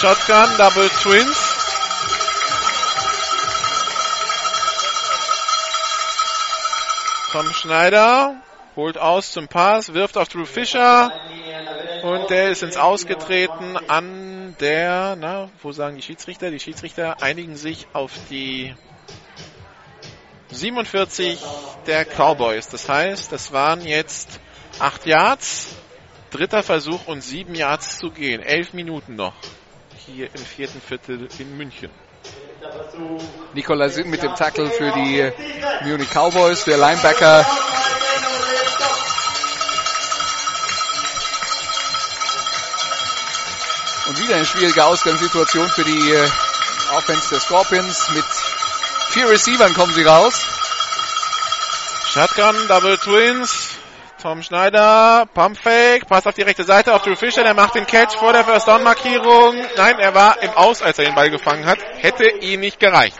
Shotgun, 0.01 0.57
Double 0.59 0.89
Twins. 1.01 1.52
Tom 7.33 7.51
Schneider 7.55 8.43
holt 8.77 8.99
aus 8.99 9.33
zum 9.33 9.49
Pass, 9.49 9.95
wirft 9.95 10.19
auf 10.19 10.29
Drew 10.29 10.45
Fischer 10.45 11.11
und 12.03 12.29
der 12.29 12.51
ist 12.51 12.63
ins 12.63 12.77
Ausgetreten 12.77 13.79
an 13.89 14.55
der, 14.61 15.17
na, 15.19 15.49
wo 15.63 15.73
sagen 15.73 15.97
die 15.97 16.03
Schiedsrichter? 16.03 16.51
Die 16.51 16.61
Schiedsrichter 16.61 17.23
einigen 17.23 17.57
sich 17.57 17.87
auf 17.95 18.13
die 18.29 18.75
47 20.51 21.43
der 21.87 22.05
Cowboys. 22.05 22.69
Das 22.69 22.87
heißt, 22.91 23.33
das 23.33 23.51
waren 23.51 23.81
jetzt 23.81 24.39
8 24.79 25.07
Yards, 25.07 25.75
dritter 26.33 26.63
Versuch 26.63 27.07
und 27.07 27.23
7 27.23 27.55
Yards 27.55 27.97
zu 27.97 28.11
gehen. 28.11 28.43
11 28.43 28.75
Minuten 28.75 29.17
noch 29.17 29.37
hier 30.07 30.27
im 30.27 30.45
vierten 30.45 30.83
Viertel 30.83 31.29
in 31.39 31.57
München. 31.57 31.91
Nikola 33.55 33.89
mit 34.05 34.23
dem 34.23 34.35
Tackle 34.35 34.71
für 34.71 34.93
die 34.93 35.31
Munich 35.85 36.11
Cowboys. 36.11 36.65
Der 36.65 36.79
Linebacker 36.79 37.47
Und 44.13 44.19
wieder 44.19 44.35
eine 44.35 44.45
schwierige 44.45 44.85
Ausgangssituation 44.85 45.69
für 45.69 45.85
die 45.85 46.11
äh, 46.11 46.29
Offense 46.95 47.31
der 47.31 47.41
Scorpions. 47.41 48.11
Mit 48.11 48.25
vier 49.11 49.29
Receivern 49.29 49.73
kommen 49.73 49.95
sie 49.95 50.03
raus. 50.03 50.35
Shotgun, 52.13 52.69
Double 52.69 52.99
Twins. 52.99 53.69
Tom 54.23 54.41
Schneider, 54.41 55.27
Pumpfake, 55.35 56.07
passt 56.07 56.29
auf 56.29 56.35
die 56.35 56.43
rechte 56.43 56.63
Seite 56.63 56.95
auf 56.95 57.03
Drew 57.03 57.17
Fischer, 57.17 57.43
der 57.43 57.55
macht 57.55 57.75
den 57.75 57.89
Catch 57.89 58.15
vor 58.15 58.33
der 58.33 58.45
First 58.45 58.69
Down 58.69 58.85
Markierung. 58.85 59.57
Nein, 59.77 59.99
er 59.99 60.15
war 60.15 60.41
im 60.41 60.51
Aus, 60.51 60.81
als 60.81 61.01
er 61.01 61.07
den 61.07 61.17
Ball 61.17 61.29
gefangen 61.29 61.67
hat. 61.67 61.81
Hätte 61.99 62.29
ihn 62.29 62.61
nicht 62.61 62.79
gereicht. 62.79 63.17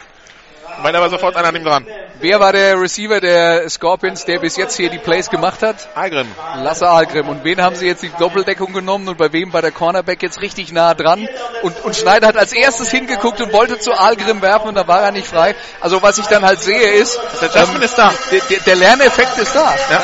Weil 0.81 0.95
aber 0.95 1.11
sofort 1.11 1.35
einer 1.37 1.49
an 1.49 1.57
ihm 1.57 1.65
dran. 1.65 1.87
Wer 2.21 2.39
war 2.39 2.53
der 2.53 2.81
Receiver 2.81 3.21
der 3.21 3.69
Scorpions, 3.69 4.27
der 4.27 4.39
bis 4.39 4.57
jetzt 4.57 4.77
hier 4.77 4.91
die 4.91 4.99
Plays 4.99 5.29
gemacht 5.29 5.61
hat? 5.63 5.89
Algrim. 5.97 6.29
Lasse 6.59 6.89
Algrim. 6.89 7.29
Und 7.29 7.43
wen 7.43 7.61
haben 7.61 7.75
sie 7.75 7.87
jetzt 7.87 8.05
die 8.05 8.13
Doppeldeckung 8.17 8.73
genommen 8.73 9.09
und 9.09 9.19
bei 9.19 9.33
wem 9.33 9.53
war 9.53 9.61
der 9.61 9.73
Cornerback 9.73 10.23
jetzt 10.23 10.41
richtig 10.41 10.73
nah 10.73 10.95
dran? 10.95 11.29
Und, 11.63 11.85
und 11.85 11.97
Schneider 11.97 12.29
hat 12.29 12.37
als 12.37 12.53
erstes 12.53 12.93
hingeguckt 12.93 13.41
und 13.41 13.53
wollte 13.53 13.81
zu 13.81 13.93
Algrim 13.93 14.41
werfen 14.41 14.69
und 14.69 14.77
da 14.77 14.87
war 14.87 15.03
er 15.03 15.11
nicht 15.11 15.27
frei. 15.27 15.57
Also 15.81 16.01
was 16.01 16.19
ich 16.19 16.27
dann 16.27 16.45
halt 16.45 16.61
sehe 16.61 16.93
ist, 16.93 17.19
der 17.41 17.51
Adjustment 17.51 17.85
ist 17.85 17.99
da. 17.99 18.15
Der, 18.31 18.41
der, 18.41 18.61
der 18.61 18.77
Lerneffekt 18.77 19.37
ist 19.39 19.57
da. 19.57 19.75
Ja. 19.91 20.03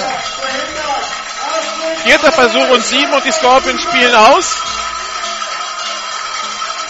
Vierter 2.04 2.32
Versuch 2.32 2.68
und 2.70 2.84
sieben 2.84 3.12
und 3.12 3.24
die 3.24 3.32
Scorpions 3.32 3.82
spielen 3.82 4.14
aus. 4.14 4.56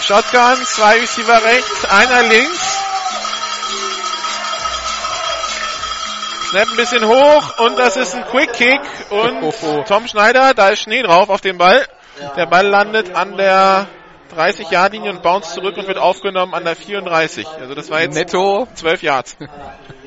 Shotgun, 0.01 0.65
zwei 0.65 0.99
Receiver 0.99 1.43
rechts, 1.43 1.85
einer 1.85 2.23
links. 2.23 2.79
Snap 6.49 6.67
ein 6.67 6.77
bisschen 6.77 7.05
hoch 7.05 7.59
und 7.59 7.77
das 7.77 7.95
ist 7.95 8.15
ein 8.15 8.25
Quick 8.25 8.53
Kick 8.53 8.81
und 9.11 9.53
Tom 9.87 10.07
Schneider, 10.07 10.55
da 10.55 10.69
ist 10.69 10.81
Schnee 10.81 11.03
drauf 11.03 11.29
auf 11.29 11.41
dem 11.41 11.59
Ball. 11.59 11.85
Der 12.35 12.47
Ball 12.47 12.65
landet 12.65 13.13
an 13.13 13.37
der 13.37 13.87
30 14.33 14.69
Yard 14.71 14.93
Linie 14.93 15.11
und 15.11 15.21
bounce 15.21 15.53
zurück 15.53 15.77
und 15.77 15.87
wird 15.87 15.97
aufgenommen 15.97 16.53
an 16.53 16.63
der 16.63 16.75
34. 16.75 17.47
Also 17.47 17.75
das 17.75 17.89
war 17.91 18.01
jetzt 18.01 18.15
netto 18.15 18.67
12 18.73 19.03
Yards. 19.03 19.37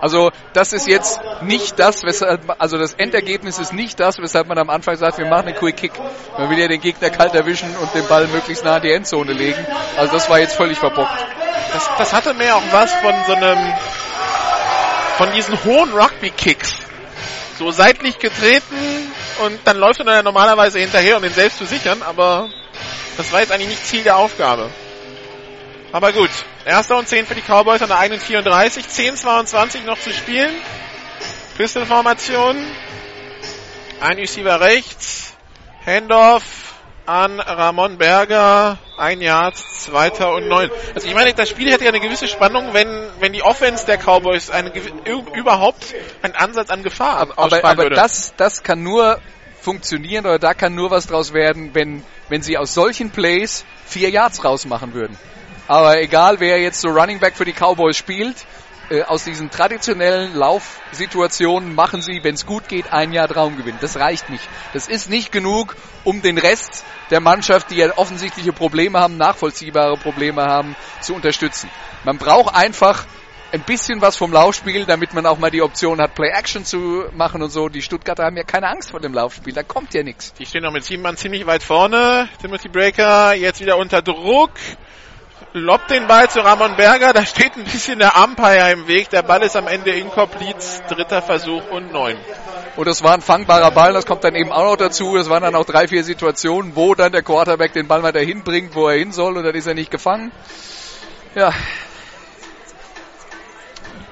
Also 0.00 0.30
das 0.52 0.72
ist 0.72 0.86
jetzt 0.86 1.20
nicht 1.42 1.78
das, 1.78 2.02
weshalb, 2.04 2.40
also 2.58 2.78
das 2.78 2.94
Endergebnis 2.94 3.58
ist 3.58 3.72
nicht 3.72 3.98
das, 4.00 4.18
weshalb 4.18 4.48
man 4.48 4.58
am 4.58 4.70
Anfang 4.70 4.96
sagt, 4.96 5.18
wir 5.18 5.26
machen 5.26 5.48
einen 5.48 5.56
Quick 5.56 5.76
Kick. 5.76 5.92
Man 6.36 6.50
will 6.50 6.58
ja 6.58 6.68
den 6.68 6.80
Gegner 6.80 7.10
kalt 7.10 7.34
erwischen 7.34 7.74
und 7.76 7.94
den 7.94 8.06
Ball 8.06 8.26
möglichst 8.28 8.64
nah 8.64 8.76
in 8.76 8.82
die 8.82 8.92
Endzone 8.92 9.32
legen. 9.32 9.64
Also 9.96 10.12
das 10.12 10.28
war 10.30 10.38
jetzt 10.38 10.56
völlig 10.56 10.78
verbockt. 10.78 11.26
Das, 11.72 11.90
das 11.98 12.12
hatte 12.12 12.34
mehr 12.34 12.56
auch 12.56 12.62
was 12.72 12.92
von 12.94 13.14
so 13.26 13.34
einem 13.34 13.58
von 15.16 15.32
diesen 15.32 15.64
hohen 15.64 15.92
Rugby-Kicks. 15.92 16.74
So 17.58 17.72
seitlich 17.72 18.18
getreten 18.20 19.12
und 19.44 19.58
dann 19.64 19.78
läuft 19.78 19.98
er 19.98 20.04
dann 20.04 20.24
normalerweise 20.24 20.78
hinterher, 20.78 21.16
um 21.16 21.22
den 21.22 21.32
selbst 21.32 21.58
zu 21.58 21.66
sichern, 21.66 22.02
aber 22.02 22.48
das 23.16 23.32
war 23.32 23.40
jetzt 23.40 23.50
eigentlich 23.50 23.70
nicht 23.70 23.86
Ziel 23.86 24.04
der 24.04 24.16
Aufgabe. 24.16 24.70
Aber 25.90 26.12
gut, 26.12 26.30
erster 26.66 26.98
und 26.98 27.08
10 27.08 27.26
für 27.26 27.34
die 27.34 27.40
Cowboys 27.40 27.80
an 27.80 27.88
der 27.88 27.98
eigenen 27.98 28.20
34, 28.20 28.84
10-22 28.84 29.84
noch 29.84 29.98
zu 29.98 30.12
spielen. 30.12 30.54
Pistol-Formation. 31.56 32.56
Ein 34.00 34.16
Receiver 34.18 34.60
rechts. 34.60 35.34
Handoff 35.86 36.74
an 37.06 37.40
Ramon 37.40 37.96
Berger. 37.96 38.76
Ein 38.98 39.22
Yard, 39.22 39.56
zweiter 39.56 40.34
und 40.34 40.46
neun. 40.48 40.70
Also 40.94 41.08
ich 41.08 41.14
meine, 41.14 41.32
das 41.32 41.48
Spiel 41.48 41.72
hätte 41.72 41.84
ja 41.84 41.90
eine 41.90 42.00
gewisse 42.00 42.28
Spannung, 42.28 42.74
wenn, 42.74 43.08
wenn 43.20 43.32
die 43.32 43.42
Offense 43.42 43.86
der 43.86 43.96
Cowboys 43.96 44.50
eine, 44.50 44.72
überhaupt 45.34 45.94
einen 46.20 46.34
Ansatz 46.34 46.68
an 46.68 46.82
Gefahr 46.82 47.18
aber, 47.20 47.38
aber, 47.38 47.64
aber 47.64 47.82
würde. 47.84 47.96
das, 47.96 48.34
das 48.36 48.62
kann 48.62 48.82
nur 48.82 49.20
funktionieren 49.60 50.26
oder 50.26 50.38
da 50.38 50.52
kann 50.52 50.74
nur 50.74 50.90
was 50.90 51.06
draus 51.06 51.32
werden, 51.32 51.70
wenn, 51.74 52.04
wenn 52.28 52.42
sie 52.42 52.58
aus 52.58 52.74
solchen 52.74 53.10
Plays 53.10 53.64
vier 53.86 54.10
Yards 54.10 54.44
rausmachen 54.44 54.92
würden. 54.92 55.16
Aber 55.68 56.00
egal, 56.00 56.40
wer 56.40 56.58
jetzt 56.58 56.80
so 56.80 56.88
Running 56.88 57.20
Back 57.20 57.36
für 57.36 57.44
die 57.44 57.52
Cowboys 57.52 57.96
spielt, 57.96 58.46
äh, 58.90 59.02
aus 59.02 59.24
diesen 59.24 59.50
traditionellen 59.50 60.34
Laufsituationen 60.34 61.74
machen 61.74 62.00
sie, 62.00 62.20
wenn 62.24 62.34
es 62.34 62.46
gut 62.46 62.68
geht, 62.68 62.90
ein 62.90 63.12
Jahr 63.12 63.28
Traumgewinn. 63.28 63.76
Das 63.82 63.98
reicht 63.98 64.30
nicht. 64.30 64.48
Das 64.72 64.88
ist 64.88 65.10
nicht 65.10 65.30
genug, 65.30 65.76
um 66.04 66.22
den 66.22 66.38
Rest 66.38 66.84
der 67.10 67.20
Mannschaft, 67.20 67.70
die 67.70 67.76
ja 67.76 67.92
offensichtliche 67.96 68.54
Probleme 68.54 68.98
haben, 68.98 69.18
nachvollziehbare 69.18 69.98
Probleme 69.98 70.42
haben, 70.42 70.74
zu 71.02 71.14
unterstützen. 71.14 71.68
Man 72.04 72.16
braucht 72.16 72.54
einfach 72.54 73.04
ein 73.52 73.60
bisschen 73.60 74.00
was 74.00 74.16
vom 74.16 74.32
Laufspiel, 74.32 74.86
damit 74.86 75.12
man 75.12 75.26
auch 75.26 75.38
mal 75.38 75.50
die 75.50 75.62
Option 75.62 76.00
hat, 76.00 76.14
Play-Action 76.14 76.64
zu 76.64 77.04
machen 77.12 77.42
und 77.42 77.50
so. 77.50 77.68
Die 77.68 77.82
Stuttgarter 77.82 78.24
haben 78.24 78.36
ja 78.38 78.44
keine 78.44 78.68
Angst 78.68 78.90
vor 78.90 79.00
dem 79.00 79.12
Laufspiel, 79.12 79.52
da 79.52 79.62
kommt 79.62 79.92
ja 79.92 80.02
nichts. 80.02 80.32
Die 80.34 80.46
stehen 80.46 80.62
noch 80.62 80.72
mit 80.72 80.84
sieben 80.84 81.02
Mann 81.02 81.18
ziemlich 81.18 81.46
weit 81.46 81.62
vorne. 81.62 82.28
Timothy 82.40 82.68
Breaker 82.68 83.34
jetzt 83.34 83.60
wieder 83.60 83.76
unter 83.76 84.00
Druck 84.00 84.52
lobt 85.52 85.90
den 85.90 86.06
Ball 86.06 86.28
zu 86.30 86.40
Ramon 86.40 86.76
Berger. 86.76 87.12
Da 87.12 87.24
steht 87.24 87.56
ein 87.56 87.64
bisschen 87.64 87.98
der 87.98 88.16
Umpire 88.22 88.72
im 88.72 88.86
Weg. 88.86 89.10
Der 89.10 89.22
Ball 89.22 89.42
ist 89.42 89.56
am 89.56 89.66
Ende 89.66 89.90
incomplete. 89.90 90.58
Dritter 90.88 91.22
Versuch 91.22 91.62
und 91.70 91.92
neun. 91.92 92.16
Und 92.76 92.86
das 92.86 93.02
war 93.02 93.14
ein 93.14 93.22
fangbarer 93.22 93.70
Ball. 93.70 93.92
Das 93.92 94.06
kommt 94.06 94.24
dann 94.24 94.34
eben 94.34 94.52
auch 94.52 94.70
noch 94.70 94.76
dazu. 94.76 95.16
Es 95.16 95.28
waren 95.28 95.42
dann 95.42 95.54
auch 95.54 95.64
drei, 95.64 95.88
vier 95.88 96.04
Situationen, 96.04 96.76
wo 96.76 96.94
dann 96.94 97.12
der 97.12 97.22
Quarterback 97.22 97.72
den 97.72 97.88
Ball 97.88 98.02
mal 98.02 98.12
dahin 98.12 98.44
bringt, 98.44 98.74
wo 98.74 98.88
er 98.88 98.98
hin 98.98 99.12
soll. 99.12 99.36
Und 99.36 99.44
dann 99.44 99.54
ist 99.54 99.66
er 99.66 99.74
nicht 99.74 99.90
gefangen. 99.90 100.32
Ja. 101.34 101.52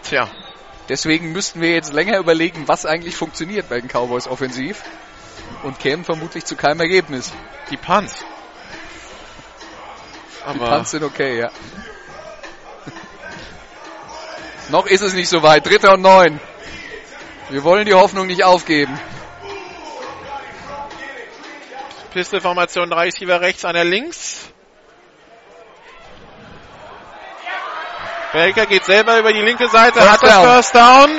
Tja. 0.02 0.28
Deswegen 0.88 1.32
müssten 1.32 1.60
wir 1.60 1.72
jetzt 1.72 1.92
länger 1.92 2.18
überlegen, 2.18 2.68
was 2.68 2.86
eigentlich 2.86 3.16
funktioniert 3.16 3.68
bei 3.68 3.80
den 3.80 3.88
Cowboys 3.88 4.28
offensiv. 4.28 4.82
Und 5.62 5.78
kämen 5.78 6.04
vermutlich 6.04 6.44
zu 6.44 6.56
keinem 6.56 6.80
Ergebnis. 6.80 7.32
Die 7.70 7.76
Punts. 7.76 8.24
Aber 10.46 10.58
die 10.58 10.64
Punts 10.70 10.92
sind 10.92 11.02
okay, 11.02 11.40
ja. 11.40 11.48
Noch 14.68 14.86
ist 14.86 15.02
es 15.02 15.12
nicht 15.12 15.28
so 15.28 15.42
weit. 15.42 15.66
Dritter 15.66 15.94
und 15.94 16.02
neun. 16.02 16.38
Wir 17.50 17.64
wollen 17.64 17.84
die 17.84 17.94
Hoffnung 17.94 18.28
nicht 18.28 18.44
aufgeben. 18.44 18.96
Pistolformation, 22.12 22.88
drei 22.88 23.06
Receiver 23.06 23.40
rechts, 23.40 23.64
einer 23.64 23.82
links. 23.84 24.48
Baker 28.32 28.66
geht 28.66 28.84
selber 28.84 29.18
über 29.18 29.32
die 29.32 29.40
linke 29.40 29.68
Seite, 29.68 30.00
First 30.00 30.12
hat 30.12 30.22
das 30.22 30.30
down. 30.30 30.44
First 30.44 30.72
Down. 30.74 31.10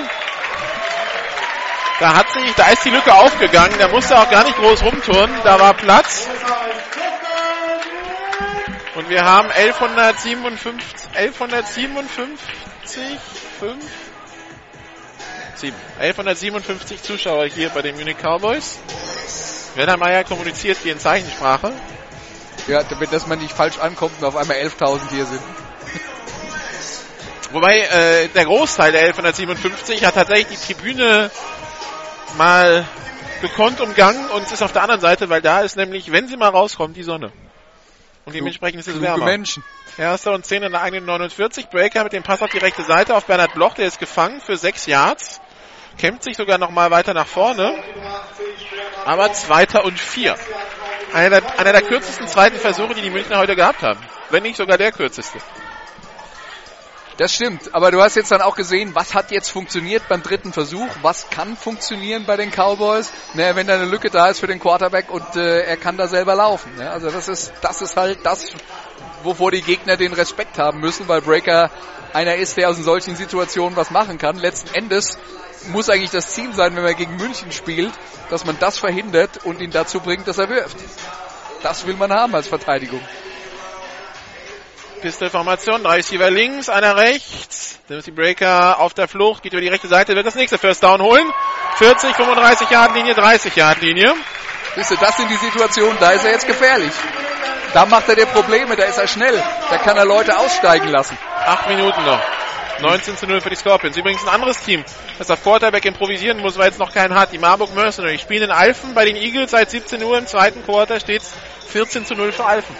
Da 1.99 2.15
hat 2.15 2.31
sich, 2.31 2.53
da 2.55 2.69
ist 2.69 2.85
die 2.85 2.91
Lücke 2.91 3.13
aufgegangen, 3.13 3.77
der 3.77 3.89
musste 3.89 4.17
auch 4.17 4.29
gar 4.29 4.43
nicht 4.43 4.55
groß 4.55 4.83
rumturnen, 4.83 5.35
da 5.43 5.59
war 5.59 5.73
Platz. 5.73 6.29
Und 8.97 9.09
wir 9.11 9.23
haben 9.23 9.51
1157, 9.51 10.83
1157, 11.13 12.39
5, 13.59 13.85
7, 15.53 15.75
1157 15.99 17.03
Zuschauer 17.03 17.45
hier 17.45 17.69
bei 17.69 17.83
den 17.83 17.95
Munich 17.95 18.17
Cowboys. 18.17 18.79
Werner 19.75 19.97
Meyer 19.97 20.23
kommuniziert 20.23 20.79
hier 20.81 20.93
in 20.93 20.99
Zeichensprache. 20.99 21.71
Ja, 22.67 22.81
damit 22.81 23.13
dass 23.13 23.27
man 23.27 23.37
nicht 23.37 23.53
falsch 23.53 23.77
ankommt 23.77 24.13
und 24.19 24.25
auf 24.25 24.35
einmal 24.35 24.57
11.000 24.57 25.11
hier 25.11 25.27
sind. 25.27 25.43
Wobei 27.51 27.77
äh, 27.77 28.29
der 28.29 28.45
Großteil 28.45 28.93
der 28.93 29.01
1157 29.01 30.05
hat 30.05 30.15
tatsächlich 30.15 30.57
die 30.57 30.73
Tribüne 30.73 31.29
mal 32.35 32.83
gekonnt 33.41 33.79
umgangen 33.79 34.27
und 34.31 34.51
ist 34.51 34.63
auf 34.63 34.73
der 34.73 34.81
anderen 34.81 35.01
Seite, 35.01 35.29
weil 35.29 35.43
da 35.43 35.59
ist 35.61 35.77
nämlich, 35.77 36.11
wenn 36.11 36.27
sie 36.27 36.35
mal 36.35 36.49
rauskommt, 36.49 36.97
die 36.97 37.03
Sonne. 37.03 37.31
Und 38.27 38.33
dementsprechend 38.33 38.81
ist 38.81 38.87
es 38.89 39.01
wärmer. 39.01 39.23
Menschen. 39.23 39.63
Erster 39.97 40.33
und 40.33 40.45
10 40.45 40.63
in 40.63 40.73
der 40.73 40.81
eigenen 40.81 41.05
49. 41.05 41.67
Breaker 41.69 42.03
mit 42.03 42.11
dem 42.11 42.23
Pass 42.23 42.41
auf 42.41 42.49
die 42.49 42.57
rechte 42.57 42.83
Seite 42.83 43.15
auf 43.15 43.25
Bernhard 43.25 43.53
Bloch. 43.53 43.73
Der 43.75 43.87
ist 43.87 43.99
gefangen 43.99 44.41
für 44.41 44.57
6 44.57 44.85
Yards. 44.85 45.39
Kämpft 45.97 46.23
sich 46.23 46.35
sogar 46.35 46.57
nochmal 46.57 46.91
weiter 46.91 47.13
nach 47.13 47.25
vorne. 47.25 47.73
Aber 49.05 49.31
zweiter 49.31 49.85
und 49.85 49.97
4. 49.97 50.35
Einer 51.13 51.39
der, 51.39 51.57
einer 51.57 51.71
der 51.71 51.81
kürzesten 51.83 52.27
zweiten 52.27 52.57
Versuche, 52.57 52.95
die 52.95 53.01
die 53.01 53.09
Münchner 53.09 53.37
heute 53.37 53.55
gehabt 53.55 53.81
haben. 53.81 53.99
Wenn 54.29 54.43
nicht 54.43 54.57
sogar 54.57 54.77
der 54.77 54.91
kürzeste. 54.91 55.39
Das 57.17 57.33
stimmt, 57.33 57.73
aber 57.73 57.89
du 57.89 57.99
hast 57.99 58.15
jetzt 58.15 58.31
dann 58.31 58.41
auch 58.41 58.55
gesehen, 58.55 58.93
was 58.93 59.15
hat 59.15 59.31
jetzt 59.31 59.49
funktioniert 59.49 60.07
beim 60.07 60.21
dritten 60.21 60.53
Versuch, 60.53 60.87
was 61.01 61.31
kann 61.31 61.57
funktionieren 61.57 62.25
bei 62.27 62.37
den 62.37 62.51
Cowboys, 62.51 63.11
ne, 63.33 63.55
wenn 63.55 63.65
da 63.65 63.73
eine 63.73 63.85
Lücke 63.85 64.11
da 64.11 64.27
ist 64.27 64.39
für 64.39 64.45
den 64.45 64.59
Quarterback 64.59 65.09
und 65.09 65.35
äh, 65.35 65.63
er 65.63 65.77
kann 65.77 65.97
da 65.97 66.07
selber 66.07 66.35
laufen. 66.35 66.75
Ne? 66.75 66.87
Also 66.87 67.09
das 67.09 67.27
ist, 67.27 67.53
das 67.61 67.81
ist 67.81 67.97
halt 67.97 68.19
das, 68.23 68.51
wovor 69.23 69.49
die 69.49 69.63
Gegner 69.63 69.97
den 69.97 70.13
Respekt 70.13 70.59
haben 70.59 70.79
müssen, 70.79 71.07
weil 71.07 71.21
Breaker 71.21 71.71
einer 72.13 72.35
ist, 72.35 72.55
der 72.55 72.69
aus 72.69 72.77
solchen 72.77 73.15
Situationen 73.15 73.75
was 73.75 73.89
machen 73.89 74.19
kann. 74.19 74.37
Letzten 74.37 74.73
Endes 74.75 75.17
muss 75.69 75.89
eigentlich 75.89 76.11
das 76.11 76.33
Ziel 76.33 76.53
sein, 76.53 76.75
wenn 76.75 76.83
man 76.83 76.95
gegen 76.95 77.15
München 77.17 77.51
spielt, 77.51 77.93
dass 78.29 78.45
man 78.45 78.57
das 78.59 78.77
verhindert 78.77 79.43
und 79.43 79.59
ihn 79.59 79.71
dazu 79.71 80.01
bringt, 80.01 80.27
dass 80.27 80.37
er 80.37 80.49
wirft. 80.49 80.77
Das 81.63 81.87
will 81.87 81.95
man 81.95 82.13
haben 82.13 82.35
als 82.35 82.47
Verteidigung. 82.47 83.01
Pistolformation, 85.01 85.83
drei 85.83 85.97
Receiver 85.97 86.29
links, 86.29 86.69
einer 86.69 86.95
rechts. 86.97 87.79
Timothy 87.87 88.11
Breaker 88.11 88.79
auf 88.79 88.93
der 88.93 89.07
Flucht, 89.07 89.43
geht 89.43 89.53
über 89.53 89.61
die 89.61 89.67
rechte 89.67 89.87
Seite, 89.87 90.15
wird 90.15 90.25
das 90.25 90.35
nächste 90.35 90.57
First 90.57 90.83
Down 90.83 91.01
holen. 91.01 91.31
40, 91.77 92.15
35 92.15 92.69
Yard 92.69 92.95
Linie, 92.95 93.13
30 93.13 93.55
Yard 93.55 93.81
Linie. 93.81 94.13
Siehst 94.75 94.91
du, 94.91 94.95
das 94.95 95.17
sind 95.17 95.29
die 95.29 95.37
Situationen, 95.37 95.97
da 95.99 96.11
ist 96.11 96.25
er 96.25 96.31
jetzt 96.31 96.47
gefährlich. 96.47 96.91
da 97.73 97.85
macht 97.85 98.09
er 98.09 98.15
dir 98.15 98.25
Probleme, 98.25 98.75
da 98.75 98.83
ist 98.83 98.97
er 98.97 99.07
schnell, 99.07 99.41
da 99.69 99.77
kann 99.77 99.97
er 99.97 100.05
Leute 100.05 100.37
aussteigen 100.37 100.87
lassen. 100.87 101.17
Acht 101.45 101.67
Minuten 101.67 102.03
noch. 102.05 102.21
19 102.81 103.17
zu 103.17 103.27
0 103.27 103.41
für 103.41 103.49
die 103.49 103.55
Scorpions. 103.55 103.97
Übrigens 103.97 104.23
ein 104.23 104.29
anderes 104.29 104.61
Team, 104.61 104.83
das 105.17 105.31
auf 105.31 105.41
Quarterback 105.41 105.85
improvisieren 105.85 106.39
muss, 106.39 106.57
weil 106.57 106.69
es 106.69 106.77
noch 106.77 106.93
keinen 106.93 107.15
hat. 107.15 107.31
Die 107.31 107.39
Marburg 107.39 107.73
Mercenaries 107.73 108.21
spielen 108.21 108.43
in 108.43 108.51
Alphen 108.51 108.93
bei 108.93 109.05
den 109.05 109.15
Eagles 109.15 109.51
seit 109.51 109.71
17 109.71 110.03
Uhr. 110.03 110.17
Im 110.17 110.27
zweiten 110.27 110.63
Quarter 110.63 110.99
steht 110.99 111.21
es 111.23 111.33
14 111.69 112.05
zu 112.05 112.15
0 112.15 112.31
für 112.31 112.45
Alphen. 112.45 112.75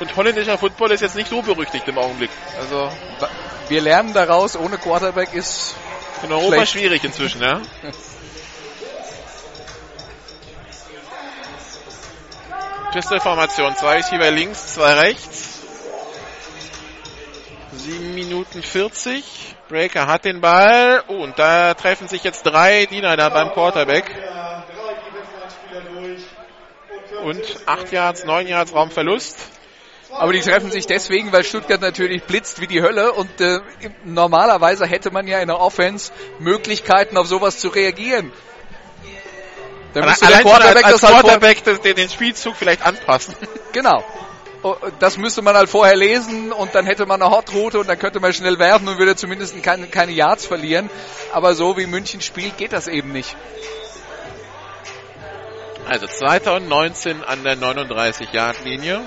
Und 0.00 0.16
holländischer 0.16 0.58
Football 0.58 0.92
ist 0.92 1.00
jetzt 1.00 1.16
nicht 1.16 1.28
so 1.28 1.42
berüchtigt 1.42 1.88
im 1.88 1.98
Augenblick. 1.98 2.30
Also 2.58 2.90
wir 3.68 3.80
lernen 3.80 4.12
daraus, 4.12 4.56
ohne 4.56 4.78
Quarterback 4.78 5.34
ist 5.34 5.74
in 6.22 6.32
Europa 6.32 6.54
schlecht. 6.54 6.72
schwierig 6.72 7.04
inzwischen, 7.04 7.42
ja. 7.42 7.60
Pistol-Formation. 12.92 13.76
Zwei 13.76 13.96
Receiver 13.96 14.30
links, 14.30 14.74
zwei 14.74 14.94
rechts. 14.94 15.60
7 17.72 18.14
Minuten 18.14 18.62
40. 18.62 19.56
Breaker 19.68 20.06
hat 20.06 20.24
den 20.24 20.40
Ball. 20.40 21.04
Oh, 21.08 21.16
und 21.16 21.38
da 21.38 21.74
treffen 21.74 22.08
sich 22.08 22.24
jetzt 22.24 22.44
drei 22.44 22.86
Diener 22.86 23.16
da 23.16 23.28
beim 23.28 23.52
Quarterback. 23.52 24.04
Und 27.22 27.42
8 27.66 27.92
Yards, 27.92 28.24
9 28.24 28.46
Yards 28.46 28.74
Raumverlust. 28.74 29.36
Aber 30.10 30.32
die 30.32 30.40
treffen 30.40 30.70
sich 30.70 30.86
deswegen, 30.86 31.32
weil 31.32 31.44
Stuttgart 31.44 31.80
natürlich 31.80 32.24
blitzt 32.24 32.60
wie 32.60 32.66
die 32.66 32.82
Hölle 32.82 33.12
und 33.12 33.40
äh, 33.40 33.60
normalerweise 34.04 34.86
hätte 34.86 35.10
man 35.10 35.26
ja 35.26 35.40
in 35.40 35.48
der 35.48 35.60
Offense 35.60 36.12
Möglichkeiten 36.38 37.16
auf 37.16 37.26
sowas 37.26 37.58
zu 37.58 37.68
reagieren. 37.68 38.32
Dann 39.94 40.04
müsste 40.04 40.26
der 40.26 40.40
Quarterback, 40.40 40.76
als, 40.76 40.84
als 40.84 41.00
das 41.00 41.10
Quarterback 41.10 41.62
halt 41.66 41.84
den, 41.84 41.96
den 41.96 42.08
Spielzug 42.08 42.56
vielleicht 42.56 42.84
anpassen. 42.84 43.34
Genau. 43.72 44.02
Oh, 44.62 44.74
das 44.98 45.18
müsste 45.18 45.42
man 45.42 45.54
halt 45.54 45.68
vorher 45.68 45.94
lesen 45.94 46.52
und 46.52 46.74
dann 46.74 46.86
hätte 46.86 47.06
man 47.06 47.22
eine 47.22 47.30
Hotroute 47.30 47.78
und 47.78 47.88
dann 47.88 47.98
könnte 47.98 48.18
man 48.18 48.32
schnell 48.32 48.58
werfen 48.58 48.88
und 48.88 48.98
würde 48.98 49.14
zumindest 49.14 49.62
keine, 49.62 49.86
keine 49.86 50.10
Yards 50.10 50.46
verlieren. 50.46 50.90
Aber 51.32 51.54
so 51.54 51.76
wie 51.76 51.86
München 51.86 52.20
spielt, 52.22 52.56
geht 52.56 52.72
das 52.72 52.88
eben 52.88 53.12
nicht. 53.12 53.36
Also 55.86 56.06
2019 56.06 57.22
an 57.22 57.44
der 57.44 57.56
39-Yard-Linie. 57.56 59.02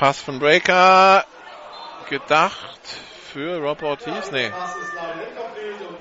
Pass 0.00 0.22
von 0.22 0.38
Breaker. 0.38 1.26
Gedacht 2.08 2.80
für 3.30 3.58
Rob 3.58 3.82
Ortiz. 3.82 4.30
Nee. 4.32 4.50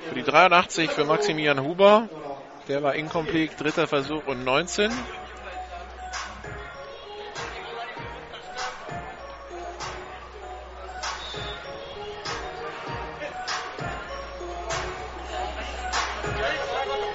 Für 0.08 0.16
die 0.16 0.24
83 0.24 0.90
für 0.90 1.04
Maximilian 1.04 1.62
Huber. 1.62 2.08
Der 2.70 2.82
war 2.82 2.96
incomplete. 2.96 3.62
Dritter 3.62 3.88
Versuch 3.88 4.26
und 4.26 4.46
19. 4.46 4.90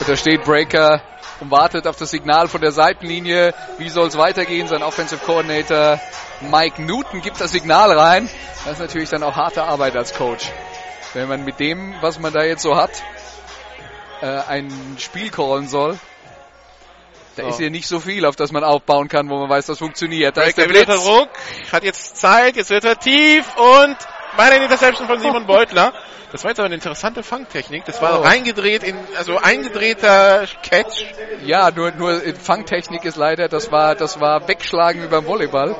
Da 0.07 0.17
steht 0.17 0.45
Breaker 0.45 1.01
und 1.41 1.51
wartet 1.51 1.87
auf 1.87 1.97
das 1.97 2.11
Signal 2.11 2.49
von 2.49 2.61
der 2.61 2.73
Seitenlinie. 2.73 3.55
Wie 3.79 3.89
soll 3.89 4.09
es 4.09 4.17
weitergehen? 4.17 4.69
Sein 4.69 4.83
Offensive 4.83 5.25
Coordinator 5.25 6.01
Mike 6.41 6.83
Newton 6.83 7.21
gibt 7.21 7.41
das 7.41 7.53
Signal 7.53 7.93
rein. 7.97 8.29
Das 8.65 8.75
ist 8.75 8.79
natürlich 8.81 9.11
dann 9.11 9.23
auch 9.23 9.37
harte 9.37 9.65
Arbeit 9.65 9.97
als 9.97 10.15
Coach. 10.15 10.51
Wenn 11.13 11.29
man 11.29 11.45
mit 11.45 11.61
dem, 11.61 11.95
was 12.01 12.19
man 12.19 12.33
da 12.33 12.43
jetzt 12.43 12.63
so 12.63 12.77
hat, 12.77 12.91
äh, 14.21 14.27
ein 14.27 14.97
Spiel 14.99 15.31
callen 15.31 15.69
soll, 15.69 15.99
da 17.37 17.43
so. 17.43 17.49
ist 17.49 17.57
hier 17.59 17.71
nicht 17.71 17.89
so 17.89 18.01
viel, 18.01 18.25
auf 18.27 18.37
das 18.37 18.53
man 18.53 18.65
aufbauen 18.65 19.09
kann, 19.09 19.29
wo 19.29 19.39
man 19.39 19.49
weiß, 19.49 19.67
das 19.67 19.79
funktioniert. 19.79 20.37
Da 20.37 20.43
ist 20.43 20.57
der 20.57 20.69
Blitz. 20.69 20.89
Ruck, 20.89 21.29
hat 21.73 21.85
jetzt 21.85 22.17
Zeit, 22.17 22.57
jetzt 22.57 22.71
wird 22.71 22.85
er 22.85 22.99
tief 22.99 23.45
und 23.57 23.97
meine 24.37 24.63
Interception 24.63 25.07
von 25.07 25.19
Simon 25.19 25.47
Beutler. 25.47 25.93
Das 26.33 26.43
war 26.43 26.51
jetzt 26.51 26.59
aber 26.59 26.67
eine 26.67 26.75
interessante 26.75 27.23
Fangtechnik. 27.23 27.85
Das 27.85 28.03
war 28.03 28.21
oh. 28.21 28.23
reingedreht 28.23 28.83
in, 28.83 28.97
also 29.17 29.39
eingedrehter 29.39 30.47
Catch. 30.63 31.05
Ja, 31.45 31.71
nur, 31.71 31.93
nur 31.93 32.21
Fangtechnik 32.43 33.05
ist 33.05 33.17
leider, 33.17 33.49
das 33.49 33.71
war, 33.71 33.95
das 33.95 34.21
war 34.21 34.49
Wegschlagen 34.49 35.05
über 35.05 35.25
Volleyball. 35.27 35.77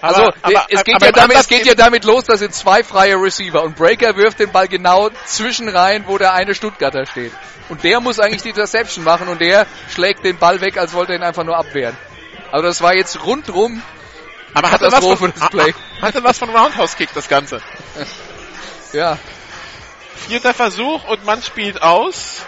Also 0.00 0.22
aber, 0.42 0.66
es, 0.70 0.84
geht, 0.84 0.94
aber 0.94 1.06
ja 1.06 1.12
damit, 1.12 1.36
es 1.36 1.48
geht 1.48 1.66
ja 1.66 1.74
damit 1.74 2.04
los, 2.04 2.24
dass 2.24 2.38
sind 2.38 2.54
zwei 2.54 2.84
freie 2.84 3.16
Receiver 3.16 3.62
und 3.64 3.74
Breaker 3.74 4.16
wirft 4.16 4.38
den 4.38 4.52
Ball 4.52 4.68
genau 4.68 5.10
zwischen 5.24 5.68
rein, 5.68 6.04
wo 6.06 6.18
der 6.18 6.34
eine 6.34 6.54
Stuttgarter 6.54 7.04
steht. 7.04 7.32
Und 7.68 7.82
der 7.82 8.00
muss 8.00 8.20
eigentlich 8.20 8.42
die 8.42 8.50
Interception 8.50 9.04
machen 9.04 9.28
und 9.28 9.40
der 9.40 9.66
schlägt 9.88 10.24
den 10.24 10.38
Ball 10.38 10.60
weg, 10.60 10.78
als 10.78 10.94
wollte 10.94 11.12
er 11.12 11.18
ihn 11.18 11.24
einfach 11.24 11.44
nur 11.44 11.56
abwehren. 11.56 11.96
Also 12.52 12.66
das 12.66 12.80
war 12.80 12.94
jetzt 12.94 13.24
rundrum 13.24 13.82
aber 14.54 14.70
hatte 14.70 14.90
was, 14.90 15.04
von, 15.04 15.32
Play. 15.32 15.74
hatte 16.02 16.24
was 16.24 16.38
von 16.38 16.50
Roundhouse 16.50 16.96
Kick 16.96 17.10
das 17.14 17.28
Ganze. 17.28 17.60
ja. 18.92 19.18
Vierter 20.14 20.54
Versuch 20.54 21.04
und 21.08 21.24
man 21.24 21.42
spielt 21.42 21.82
aus. 21.82 22.42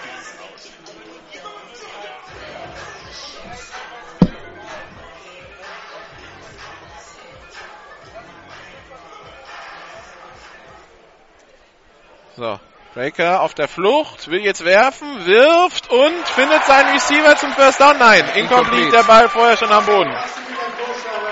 So, 12.37 12.59
Breaker 12.95 13.43
auf 13.43 13.55
der 13.55 13.69
Flucht, 13.69 14.29
will 14.29 14.41
jetzt 14.41 14.65
werfen, 14.65 15.25
wirft 15.25 15.89
und 15.91 16.29
findet 16.29 16.65
seinen 16.65 16.93
Receiver 16.93 17.37
zum 17.37 17.53
First 17.53 17.81
Down. 17.81 17.99
Nein, 17.99 18.25
incomplete, 18.35 18.91
der 18.91 19.05
Ball 19.05 19.29
vorher 19.29 19.57
schon 19.57 19.71
am 19.71 19.87
Boden. 19.87 20.13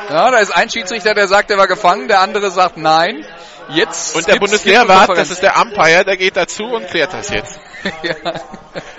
Ja, 0.08 0.30
da 0.30 0.38
ist 0.38 0.52
ein 0.52 0.70
Schiedsrichter, 0.70 1.14
der 1.14 1.26
sagt, 1.26 1.50
er 1.50 1.58
war 1.58 1.66
gefangen, 1.66 2.06
der 2.06 2.20
andere 2.20 2.52
sagt 2.52 2.76
nein. 2.76 3.26
Jetzt 3.70 4.14
und 4.16 4.28
der 4.28 4.36
Bundeswehrwart, 4.36 5.10
das 5.18 5.30
ist 5.30 5.42
der 5.42 5.60
Umpire, 5.60 6.04
der 6.04 6.16
geht 6.16 6.36
dazu 6.36 6.64
und 6.64 6.86
klärt 6.86 7.12
das 7.12 7.28
jetzt. 7.28 7.60
ja. 8.02 8.14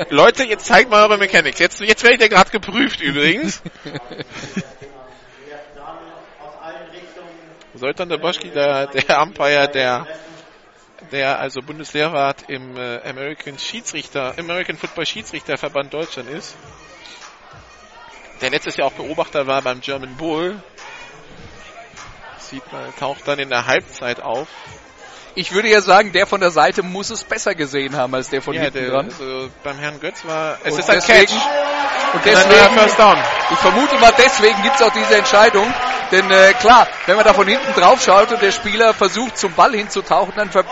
Leute, 0.10 0.44
jetzt 0.44 0.66
zeigt 0.66 0.92
mal 0.92 1.04
eure 1.04 1.18
Mechanics. 1.18 1.60
Jetzt, 1.60 1.80
jetzt 1.80 2.04
werde 2.04 2.16
ich 2.16 2.20
der 2.20 2.30
gerade 2.30 2.52
geprüft 2.52 3.02
übrigens. 3.02 3.64
Soltan 7.74 8.10
der 8.10 8.18
Boschki, 8.18 8.50
der, 8.50 8.88
der 8.88 9.22
Umpire, 9.22 9.70
der 9.70 10.06
der 11.12 11.40
also 11.40 11.62
Bundeslehrrat 11.62 12.50
im 12.50 12.78
äh, 12.78 13.00
American 13.08 13.58
Schiedsrichter, 13.58 14.38
American 14.38 14.78
Football 14.78 15.06
Schiedsrichterverband 15.06 15.94
Deutschland 15.94 16.30
ist. 16.30 16.56
Der 18.42 18.50
letztes 18.52 18.78
Jahr 18.78 18.88
auch 18.88 18.94
Beobachter 18.94 19.48
war 19.48 19.62
beim 19.62 19.82
German 19.82 20.16
Bowl. 20.16 20.62
Sieht 22.38 22.72
man, 22.72 22.96
taucht 22.96 23.28
dann 23.28 23.40
in 23.40 23.50
der 23.50 23.66
Halbzeit 23.66 24.22
auf. 24.22 24.48
Ich 25.40 25.54
würde 25.54 25.70
ja 25.70 25.80
sagen, 25.80 26.12
der 26.12 26.28
von 26.28 26.42
der 26.42 26.52
Seite 26.52 26.84
muss 26.84 27.10
es 27.12 27.24
besser 27.24 27.56
gesehen 27.56 27.96
haben 27.96 28.14
als 28.14 28.30
der 28.30 28.42
von 28.42 28.54
ja, 28.54 28.64
hinten 28.64 28.80
der, 28.80 28.90
dran. 28.90 29.06
Also 29.06 29.50
beim 29.64 29.80
Herrn 29.80 29.98
Götz 30.02 30.26
war 30.26 30.58
es 30.66 30.74
und 30.74 30.80
ist 30.80 30.90
ein 30.90 31.00
Catch. 31.00 31.32
Und 32.14 32.26
deswegen, 32.26 32.78
First 32.78 33.00
Down. 33.00 33.18
ich 33.50 33.58
vermute 33.60 33.98
mal, 34.00 34.12
deswegen 34.18 34.62
gibt 34.64 34.76
es 34.76 34.82
auch 34.82 34.92
diese 34.92 35.16
Entscheidung. 35.16 35.74
Denn 36.12 36.30
äh, 36.30 36.52
klar, 36.60 36.90
wenn 37.06 37.16
man 37.16 37.24
da 37.24 37.34
von 37.34 37.48
hinten 37.48 37.72
drauf 37.72 38.04
schaut 38.04 38.30
und 38.34 38.42
der 38.42 38.52
Spieler 38.52 38.94
versucht 38.94 39.38
zum 39.38 39.54
Ball 39.54 39.74
hinzutauchen, 39.74 40.34
dann 40.36 40.52
ver 40.52 40.66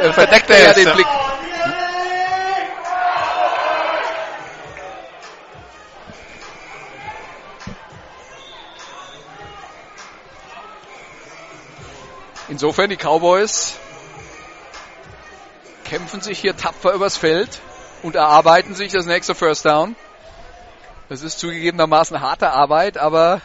äh, 0.00 0.10
verdeckt 0.14 0.48
er 0.48 0.68
ja 0.68 0.72
den 0.72 0.90
Blick. 0.94 1.06
Insofern 12.48 12.88
die 12.88 12.96
Cowboys 12.96 13.78
kämpfen 15.84 16.20
sich 16.20 16.38
hier 16.38 16.56
tapfer 16.56 16.92
übers 16.92 17.16
Feld 17.16 17.60
und 18.02 18.16
erarbeiten 18.16 18.74
sich 18.74 18.92
das 18.92 19.06
nächste 19.06 19.34
First 19.34 19.64
Down. 19.64 19.96
Das 21.08 21.22
ist 21.22 21.38
zugegebenermaßen 21.38 22.20
harte 22.20 22.50
Arbeit, 22.50 22.98
aber 22.98 23.40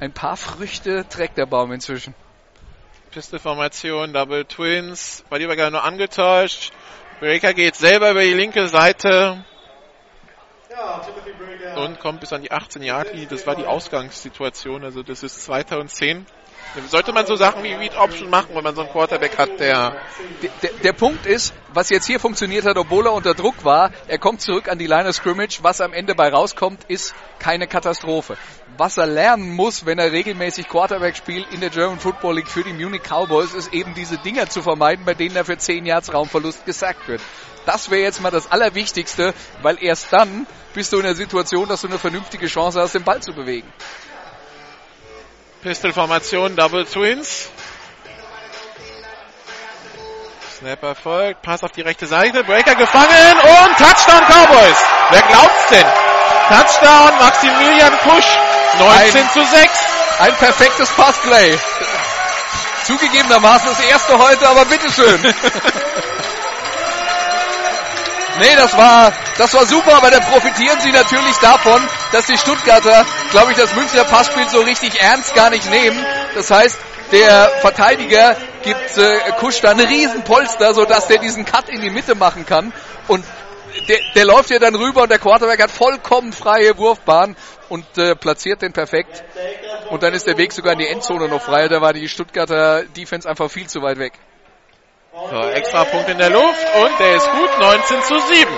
ein 0.00 0.12
paar 0.12 0.36
Früchte 0.36 1.06
trägt 1.08 1.38
der 1.38 1.46
Baum 1.46 1.72
inzwischen. 1.72 2.14
Piste-Formation, 3.10 4.12
Double 4.12 4.44
Twins, 4.44 5.24
war 5.30 5.38
lieber 5.38 5.56
gar 5.56 5.70
nur 5.70 5.84
angetäuscht. 5.84 6.72
Breaker 7.20 7.54
geht 7.54 7.76
selber 7.76 8.10
über 8.10 8.22
die 8.22 8.34
linke 8.34 8.68
Seite. 8.68 9.44
Und 11.76 11.98
kommt 12.00 12.20
bis 12.20 12.32
an 12.32 12.42
die 12.42 12.52
18 12.52 12.82
Yard 12.82 13.08
Das 13.30 13.46
war 13.46 13.54
die 13.56 13.64
Ausgangssituation. 13.64 14.84
Also 14.84 15.02
das 15.02 15.22
ist 15.22 15.44
2010. 15.44 16.26
Sollte 16.88 17.12
man 17.12 17.26
so 17.26 17.36
Sachen 17.36 17.62
wie 17.62 17.72
Read 17.72 17.96
Option 17.96 18.30
machen, 18.30 18.48
wenn 18.54 18.62
man 18.62 18.74
so 18.74 18.82
einen 18.82 18.90
Quarterback 18.90 19.38
hat, 19.38 19.58
der, 19.58 19.96
der... 20.42 20.70
Der, 20.82 20.92
Punkt 20.92 21.26
ist, 21.26 21.54
was 21.72 21.90
jetzt 21.90 22.06
hier 22.06 22.20
funktioniert 22.20 22.64
hat, 22.64 22.76
obwohl 22.76 23.06
er 23.06 23.12
unter 23.12 23.34
Druck 23.34 23.64
war, 23.64 23.90
er 24.08 24.18
kommt 24.18 24.40
zurück 24.40 24.68
an 24.68 24.78
die 24.78 24.86
Line 24.86 25.08
of 25.08 25.14
Scrimmage. 25.14 25.58
Was 25.62 25.80
am 25.80 25.92
Ende 25.92 26.14
bei 26.14 26.28
rauskommt, 26.28 26.84
ist 26.88 27.14
keine 27.38 27.66
Katastrophe. 27.66 28.36
was 28.78 28.96
er 28.96 29.06
lernen 29.06 29.54
muss, 29.54 29.86
wenn 29.86 29.98
er 29.98 30.12
regelmäßig 30.12 30.68
Quarterback 30.68 31.16
spielt 31.16 31.50
in 31.52 31.60
der 31.60 31.70
German 31.70 31.98
Football 31.98 32.36
League 32.36 32.48
für 32.48 32.62
die 32.62 32.72
Munich 32.72 33.02
Cowboys, 33.02 33.54
ist 33.54 33.72
eben 33.72 33.94
diese 33.94 34.18
Dinger 34.18 34.48
zu 34.48 34.62
vermeiden, 34.62 35.04
bei 35.04 35.14
denen 35.14 35.36
er 35.36 35.44
für 35.44 35.56
10 35.56 35.86
Yards 35.86 36.12
Raumverlust 36.12 36.66
gesackt 36.66 37.08
wird. 37.08 37.20
Das 37.64 37.90
wäre 37.90 38.02
jetzt 38.02 38.20
mal 38.20 38.30
das 38.30 38.50
Allerwichtigste, 38.50 39.34
weil 39.62 39.82
erst 39.82 40.12
dann 40.12 40.46
bist 40.72 40.92
du 40.92 40.98
in 40.98 41.02
der 41.02 41.14
Situation, 41.14 41.68
dass 41.68 41.80
du 41.80 41.88
eine 41.88 41.98
vernünftige 41.98 42.46
Chance 42.46 42.80
hast, 42.80 42.94
den 42.94 43.02
Ball 43.02 43.20
zu 43.20 43.32
bewegen. 43.32 43.66
Pistol-Formation, 45.62 46.56
Double 46.56 46.84
Twins. 46.84 47.48
Snap 50.58 50.82
erfolgt, 50.82 51.42
Pass 51.42 51.62
auf 51.62 51.72
die 51.72 51.82
rechte 51.82 52.06
Seite, 52.06 52.42
Breaker 52.44 52.74
gefangen 52.74 53.36
und 53.38 53.76
Touchdown 53.76 54.22
Cowboys. 54.26 54.76
Wer 55.10 55.22
glaubt's 55.22 55.66
denn? 55.70 55.86
Touchdown 56.48 57.18
Maximilian 57.20 57.92
Pusch, 57.98 58.26
19 58.78 59.22
Ein- 59.22 59.30
zu 59.32 59.44
6. 59.44 59.70
Ein 60.18 60.34
perfektes 60.36 60.88
Passplay. 60.90 61.58
Zugegebenermaßen 62.84 63.68
das 63.68 63.80
erste 63.80 64.16
heute, 64.18 64.48
aber 64.48 64.64
bitteschön. 64.64 65.34
Nee, 68.38 68.54
das 68.56 68.76
war, 68.76 69.12
das 69.38 69.54
war 69.54 69.64
super, 69.66 69.94
aber 69.94 70.10
da 70.10 70.20
profitieren 70.20 70.80
sie 70.80 70.92
natürlich 70.92 71.36
davon, 71.40 71.80
dass 72.12 72.26
die 72.26 72.36
Stuttgarter, 72.36 73.06
glaube 73.30 73.52
ich, 73.52 73.56
das 73.56 73.74
Münchner 73.74 74.04
Passspiel 74.04 74.48
so 74.48 74.60
richtig 74.60 75.00
ernst 75.00 75.34
gar 75.34 75.50
nicht 75.50 75.70
nehmen. 75.70 76.04
Das 76.34 76.50
heißt, 76.50 76.78
der 77.12 77.50
Verteidiger 77.60 78.36
gibt 78.62 78.98
äh, 78.98 79.32
Kusch 79.38 79.60
da 79.60 79.70
einen 79.70 79.86
riesen 79.86 80.22
Polster, 80.24 80.74
sodass 80.74 81.06
der 81.06 81.18
diesen 81.18 81.44
Cut 81.44 81.68
in 81.68 81.80
die 81.80 81.90
Mitte 81.90 82.14
machen 82.14 82.44
kann. 82.44 82.72
Und 83.08 83.24
der, 83.88 83.98
der 84.14 84.24
läuft 84.24 84.50
ja 84.50 84.58
dann 84.58 84.74
rüber 84.74 85.02
und 85.02 85.10
der 85.10 85.18
Quarterback 85.18 85.62
hat 85.62 85.70
vollkommen 85.70 86.32
freie 86.32 86.76
Wurfbahn 86.76 87.36
und 87.68 87.86
äh, 87.96 88.14
platziert 88.16 88.62
den 88.62 88.72
perfekt. 88.72 89.24
Und 89.90 90.02
dann 90.02 90.14
ist 90.14 90.26
der 90.26 90.36
Weg 90.36 90.52
sogar 90.52 90.72
in 90.72 90.80
die 90.80 90.88
Endzone 90.88 91.28
noch 91.28 91.42
frei. 91.42 91.68
Da 91.68 91.80
war 91.80 91.92
die 91.92 92.08
Stuttgarter 92.08 92.84
Defense 92.84 93.28
einfach 93.28 93.50
viel 93.50 93.68
zu 93.68 93.82
weit 93.82 93.98
weg. 93.98 94.12
So, 95.18 95.48
extra 95.48 95.84
Punkt 95.86 96.10
in 96.10 96.18
der 96.18 96.28
Luft 96.28 96.66
und 96.78 97.00
der 97.00 97.16
ist 97.16 97.30
gut, 97.30 97.48
19 97.58 98.02
zu 98.02 98.20
7. 98.20 98.50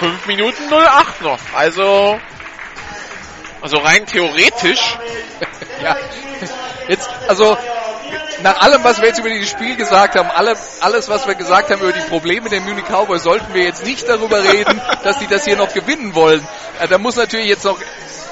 5 0.00 0.26
Minuten 0.26 0.72
08 0.72 1.22
noch. 1.22 1.38
Also, 1.54 2.18
also 3.62 3.76
rein 3.76 4.04
theoretisch. 4.06 4.98
ja. 5.84 5.96
Jetzt, 6.88 7.08
also, 7.28 7.56
nach 8.42 8.60
allem, 8.60 8.82
was 8.82 9.00
wir 9.00 9.06
jetzt 9.06 9.20
über 9.20 9.28
dieses 9.28 9.48
Spiel 9.48 9.76
gesagt 9.76 10.16
haben, 10.16 10.28
alle, 10.32 10.56
alles, 10.80 11.08
was 11.08 11.28
wir 11.28 11.36
gesagt 11.36 11.70
haben 11.70 11.80
über 11.80 11.92
die 11.92 12.08
Probleme 12.08 12.48
der 12.48 12.60
Munich 12.60 12.86
Cowboys, 12.86 13.22
sollten 13.22 13.54
wir 13.54 13.62
jetzt 13.62 13.84
nicht 13.84 14.08
darüber 14.08 14.42
reden, 14.42 14.80
dass 15.04 15.20
die 15.20 15.28
das 15.28 15.44
hier 15.44 15.56
noch 15.56 15.72
gewinnen 15.72 16.16
wollen. 16.16 16.44
Äh, 16.80 16.88
Da 16.88 16.98
muss 16.98 17.14
natürlich 17.14 17.46
jetzt 17.46 17.64
noch, 17.64 17.78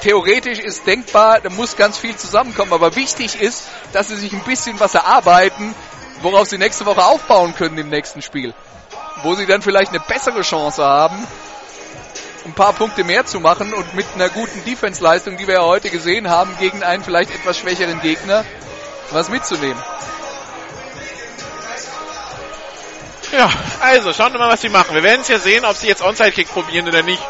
theoretisch 0.01 0.59
ist 0.59 0.85
denkbar, 0.85 1.39
da 1.39 1.49
muss 1.49 1.77
ganz 1.77 1.97
viel 1.97 2.17
zusammenkommen, 2.17 2.73
aber 2.73 2.97
wichtig 2.97 3.41
ist, 3.41 3.63
dass 3.93 4.09
sie 4.09 4.17
sich 4.17 4.33
ein 4.33 4.43
bisschen 4.43 4.81
was 4.81 4.95
erarbeiten, 4.95 5.73
worauf 6.21 6.47
sie 6.47 6.57
nächste 6.57 6.85
Woche 6.85 7.03
aufbauen 7.03 7.55
können 7.55 7.77
im 7.77 7.89
nächsten 7.89 8.21
Spiel. 8.21 8.53
Wo 9.23 9.35
sie 9.35 9.45
dann 9.45 9.61
vielleicht 9.61 9.89
eine 9.89 9.99
bessere 9.99 10.41
Chance 10.41 10.83
haben, 10.83 11.25
ein 12.45 12.53
paar 12.53 12.73
Punkte 12.73 13.03
mehr 13.03 13.25
zu 13.25 13.39
machen 13.39 13.73
und 13.73 13.95
mit 13.95 14.05
einer 14.13 14.29
guten 14.29 14.63
Defense-Leistung, 14.65 15.37
die 15.37 15.47
wir 15.47 15.55
ja 15.55 15.63
heute 15.63 15.89
gesehen 15.89 16.29
haben, 16.29 16.55
gegen 16.59 16.83
einen 16.83 17.03
vielleicht 17.03 17.33
etwas 17.33 17.57
schwächeren 17.57 18.01
Gegner, 18.01 18.45
was 19.11 19.29
mitzunehmen. 19.29 19.81
Ja, 23.31 23.49
also 23.81 24.13
schauen 24.13 24.31
wir 24.31 24.39
mal, 24.39 24.49
was 24.49 24.61
sie 24.61 24.69
machen. 24.69 24.95
Wir 24.95 25.03
werden 25.03 25.21
es 25.21 25.27
ja 25.27 25.39
sehen, 25.39 25.65
ob 25.65 25.75
sie 25.75 25.87
jetzt 25.87 26.01
Onside-Kick 26.01 26.47
probieren 26.49 26.87
oder 26.87 27.01
nicht. 27.01 27.21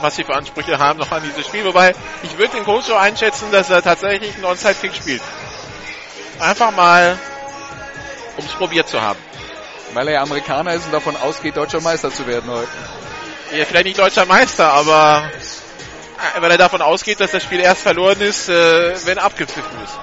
Was 0.00 0.16
sie 0.16 0.24
für 0.24 0.34
Ansprüche 0.34 0.78
haben 0.78 0.98
noch 0.98 1.12
an 1.12 1.22
dieses 1.22 1.46
Spiel. 1.46 1.64
Wobei, 1.66 1.94
ich 2.22 2.38
würde 2.38 2.56
den 2.56 2.64
Coach 2.64 2.86
so 2.86 2.94
einschätzen, 2.94 3.52
dass 3.52 3.68
er 3.68 3.82
tatsächlich 3.82 4.34
einen 4.36 4.46
Onside-Kick 4.46 4.94
spielt. 4.94 5.20
Einfach 6.38 6.70
mal, 6.70 7.18
um 8.40 8.46
es 8.46 8.52
probiert 8.52 8.88
zu 8.88 9.00
haben. 9.00 9.18
Weil 9.92 10.08
er 10.08 10.14
ja 10.14 10.22
Amerikaner 10.22 10.74
ist 10.74 10.86
und 10.86 10.92
davon 10.92 11.16
ausgeht, 11.16 11.56
deutscher 11.56 11.80
Meister 11.80 12.10
zu 12.10 12.26
werden 12.26 12.50
heute. 12.50 12.68
Ja, 13.56 13.64
vielleicht 13.64 13.86
nicht 13.86 13.98
deutscher 13.98 14.26
Meister, 14.26 14.72
aber 14.72 15.30
äh, 16.36 16.40
weil 16.40 16.50
er 16.50 16.58
davon 16.58 16.82
ausgeht, 16.82 17.20
dass 17.20 17.32
das 17.32 17.42
Spiel 17.42 17.60
erst 17.60 17.82
verloren 17.82 18.20
ist, 18.20 18.48
äh, 18.48 19.06
wenn 19.06 19.18
abgepfiffen 19.18 19.82
ist. 19.84 19.98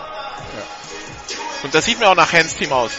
Und 1.63 1.73
das 1.73 1.85
sieht 1.85 1.99
mir 1.99 2.09
auch 2.09 2.15
nach 2.15 2.31
Hans 2.31 2.55
Team 2.55 2.71
aus. 2.71 2.91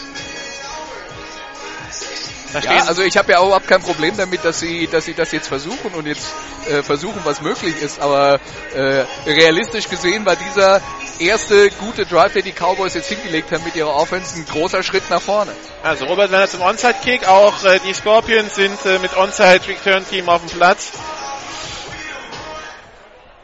Da 2.53 2.59
Ja, 2.59 2.85
also 2.85 3.01
ich 3.03 3.17
habe 3.17 3.31
ja 3.31 3.39
auch 3.39 3.47
überhaupt 3.47 3.67
kein 3.67 3.81
Problem 3.81 4.17
damit, 4.17 4.43
dass 4.43 4.59
sie, 4.59 4.87
dass 4.87 5.05
sie 5.05 5.13
das 5.13 5.31
jetzt 5.31 5.47
versuchen 5.47 5.93
und 5.93 6.07
jetzt 6.07 6.33
äh, 6.67 6.81
versuchen, 6.83 7.21
was 7.23 7.41
möglich 7.41 7.81
ist. 7.81 7.99
Aber 7.99 8.39
äh, 8.75 9.05
realistisch 9.25 9.87
gesehen 9.89 10.25
war 10.25 10.35
dieser 10.35 10.81
erste 11.19 11.69
gute 11.71 12.05
Drive, 12.05 12.33
den 12.33 12.43
die 12.43 12.53
Cowboys 12.53 12.93
jetzt 12.93 13.09
hingelegt 13.09 13.51
haben 13.51 13.63
mit 13.63 13.75
ihrer 13.75 13.95
Offense, 13.95 14.37
ein 14.37 14.45
großer 14.45 14.83
Schritt 14.83 15.09
nach 15.09 15.21
vorne. 15.21 15.51
Also 15.83 16.05
Robert 16.05 16.31
Werner 16.31 16.47
zum 16.47 16.61
Onside-Kick, 16.61 17.27
auch 17.27 17.63
äh, 17.63 17.79
die 17.85 17.93
Scorpions 17.93 18.55
sind 18.55 18.85
äh, 18.85 18.99
mit 18.99 19.15
Onside-Return-Team 19.15 20.29
auf 20.29 20.41
dem 20.41 20.49
Platz. 20.49 20.91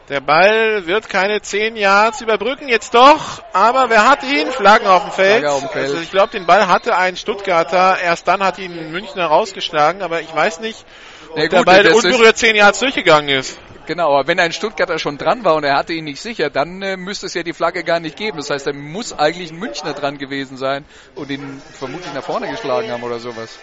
Der 0.08 0.20
Ball 0.20 0.86
wird 0.86 1.08
keine 1.08 1.42
10 1.42 1.74
Yards 1.74 2.20
überbrücken, 2.20 2.68
jetzt 2.68 2.94
doch, 2.94 3.42
aber 3.52 3.90
wer 3.90 4.08
hat 4.08 4.22
ihn? 4.22 4.46
Flaggen 4.52 4.86
auf 4.86 5.02
dem 5.02 5.10
Feld. 5.10 5.44
Auf 5.44 5.60
dem 5.60 5.68
Feld. 5.68 5.86
Also 5.86 5.98
ich 5.98 6.12
glaube, 6.12 6.30
den 6.30 6.46
Ball 6.46 6.68
hatte 6.68 6.96
ein 6.96 7.16
Stuttgarter, 7.16 7.98
erst 8.00 8.28
dann 8.28 8.40
hat 8.44 8.58
ihn 8.58 8.92
Münchner 8.92 9.26
rausgeschlagen, 9.26 10.02
aber 10.02 10.20
ich 10.20 10.32
weiß 10.32 10.60
nicht, 10.60 10.84
ob 11.30 11.38
Ja, 11.38 11.48
der 11.48 11.58
gut, 11.58 11.66
Ball 11.66 11.86
unberührt 11.88 12.36
10 12.36 12.54
Yards 12.54 12.78
durchgegangen 12.78 13.30
ist. 13.30 13.58
Genau, 13.86 14.14
aber 14.14 14.28
wenn 14.28 14.38
ein 14.38 14.52
Stuttgarter 14.52 14.98
schon 15.00 15.18
dran 15.18 15.44
war 15.44 15.54
und 15.56 15.64
er 15.64 15.76
hatte 15.76 15.92
ihn 15.92 16.04
nicht 16.04 16.20
sicher, 16.20 16.50
dann 16.50 16.82
äh, 16.82 16.96
müsste 16.96 17.26
es 17.26 17.34
ja 17.34 17.42
die 17.42 17.52
Flagge 17.52 17.82
gar 17.82 17.98
nicht 17.98 18.16
geben. 18.16 18.36
Das 18.36 18.50
heißt, 18.50 18.66
er 18.66 18.74
muss 18.74 19.12
eigentlich 19.12 19.50
ein 19.50 19.58
Münchner 19.58 19.92
dran 19.92 20.18
gewesen 20.18 20.56
sein 20.56 20.84
und 21.14 21.30
ihn 21.30 21.62
vermutlich 21.72 22.12
nach 22.12 22.24
vorne 22.24 22.48
geschlagen 22.48 22.90
haben 22.90 23.02
oder 23.02 23.18
sowas. 23.18 23.58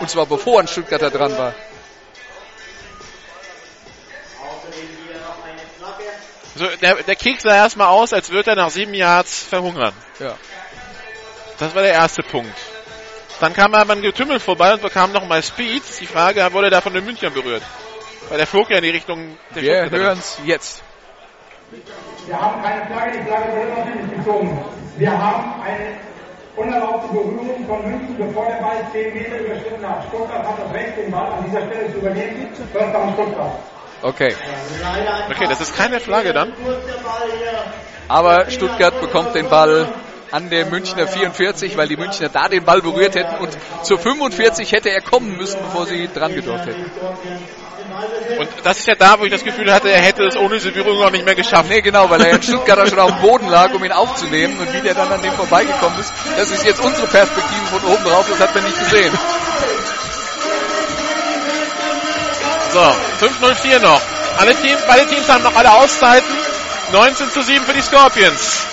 Und 0.00 0.10
zwar 0.10 0.26
bevor 0.26 0.60
ein 0.60 0.68
Stuttgarter 0.68 1.10
dran 1.10 1.36
war. 1.36 1.54
Also 6.60 6.76
der, 6.76 6.96
der 6.96 7.16
Kick 7.16 7.40
sah 7.40 7.54
erstmal 7.54 7.86
aus, 7.86 8.12
als 8.12 8.30
würde 8.30 8.50
er 8.50 8.56
nach 8.56 8.68
7 8.68 8.92
Yards 8.92 9.44
verhungern. 9.44 9.94
Ja. 10.18 10.34
Das 11.58 11.74
war 11.74 11.80
der 11.80 11.92
erste 11.92 12.22
Punkt. 12.22 12.54
Dann 13.40 13.54
kam 13.54 13.74
aber 13.74 13.94
ein 13.94 14.02
Getümmel 14.02 14.40
vorbei 14.40 14.74
und 14.74 14.82
bekam 14.82 15.12
nochmal 15.12 15.42
Speed. 15.42 15.82
Die 16.00 16.06
Frage, 16.06 16.46
wurde 16.52 16.70
er 16.70 16.82
von 16.82 16.92
den 16.92 17.06
Münchnern 17.06 17.32
berührt? 17.32 17.62
Weil 18.28 18.36
der 18.36 18.46
flog 18.46 18.68
ja 18.68 18.76
in 18.76 18.82
die 18.82 18.90
Richtung 18.90 19.38
der 19.54 19.62
Wir 19.62 19.76
Stuttgarter. 19.78 20.04
hören's 20.04 20.38
jetzt. 20.44 20.82
Wir 22.26 22.38
haben 22.38 22.62
keine 22.62 22.86
Flagge, 22.86 23.18
die 23.18 23.24
Flagge 23.24 23.56
wird 23.56 23.78
natürlich 23.78 24.16
gezogen. 24.18 24.64
Wir 24.98 25.10
haben 25.10 25.62
eine 25.62 25.96
unerlaubte 26.56 27.08
Berührung 27.08 27.66
von 27.66 27.90
München, 27.90 28.18
bevor 28.18 28.44
der 28.46 28.56
Ball 28.56 28.86
10 28.92 29.14
Meter 29.14 29.38
überschritten 29.38 29.88
hat. 29.88 30.04
Stuttgart 30.08 30.46
hat 30.46 30.58
das 30.62 30.74
Recht, 30.74 30.98
den 30.98 31.10
Ball 31.10 31.32
an 31.32 31.44
dieser 31.46 31.64
Stelle 31.66 31.90
zu 31.90 31.98
übernehmen. 32.00 32.48
First 32.70 32.94
down 32.94 33.14
Stuttgart. 33.14 33.52
Okay. 34.02 34.34
Okay, 35.30 35.46
das 35.48 35.60
ist 35.60 35.76
keine 35.76 36.00
Flagge 36.00 36.32
dann. 36.32 36.52
Aber 38.08 38.50
Stuttgart 38.50 39.00
bekommt 39.00 39.34
den 39.34 39.48
Ball 39.48 39.88
an 40.30 40.48
der 40.48 40.66
Münchner 40.66 41.06
44, 41.06 41.76
weil 41.76 41.88
die 41.88 41.96
Münchner 41.96 42.28
da 42.28 42.48
den 42.48 42.64
Ball 42.64 42.80
berührt 42.80 43.14
hätten 43.14 43.36
und 43.36 43.56
zur 43.82 43.98
45 43.98 44.72
hätte 44.72 44.90
er 44.90 45.00
kommen 45.00 45.36
müssen, 45.36 45.60
bevor 45.60 45.86
sie 45.86 46.08
dran 46.12 46.34
gedrückt 46.34 46.66
hätten. 46.66 46.90
Und 48.38 48.48
das 48.62 48.78
ist 48.78 48.86
ja 48.86 48.94
da, 48.94 49.18
wo 49.18 49.24
ich 49.24 49.32
das 49.32 49.44
Gefühl 49.44 49.72
hatte, 49.72 49.90
er 49.90 50.00
hätte 50.00 50.24
es 50.24 50.36
ohne 50.36 50.54
diese 50.54 50.70
Berührung 50.70 51.02
auch 51.02 51.10
nicht 51.10 51.24
mehr 51.24 51.34
geschafft. 51.34 51.68
Nee, 51.68 51.80
genau, 51.80 52.08
weil 52.08 52.20
er 52.22 52.30
in 52.36 52.42
Stuttgarter 52.42 52.86
schon 52.86 52.98
auf 52.98 53.10
dem 53.10 53.20
Boden 53.20 53.48
lag, 53.48 53.74
um 53.74 53.84
ihn 53.84 53.92
aufzunehmen 53.92 54.58
und 54.58 54.72
wie 54.72 54.80
der 54.80 54.94
dann 54.94 55.12
an 55.12 55.20
dem 55.20 55.32
vorbeigekommen 55.32 55.98
ist. 55.98 56.12
Das 56.36 56.50
ist 56.50 56.64
jetzt 56.64 56.80
unsere 56.80 57.06
Perspektive 57.08 57.66
von 57.66 57.92
oben 57.92 58.04
drauf, 58.04 58.26
das 58.30 58.40
hat 58.40 58.54
man 58.54 58.64
nicht 58.64 58.78
gesehen. 58.78 59.12
So, 62.72 62.78
5-0-4 62.78 63.80
noch. 63.80 64.00
Alle 64.38 64.54
Teams, 64.54 64.80
beide 64.86 65.06
Teams 65.08 65.28
haben 65.28 65.42
noch 65.42 65.56
alle 65.56 65.72
Auszeiten. 65.72 66.28
19 66.92 67.30
zu 67.30 67.42
7 67.42 67.64
für 67.64 67.72
die 67.72 67.82
Scorpions. 67.82 68.64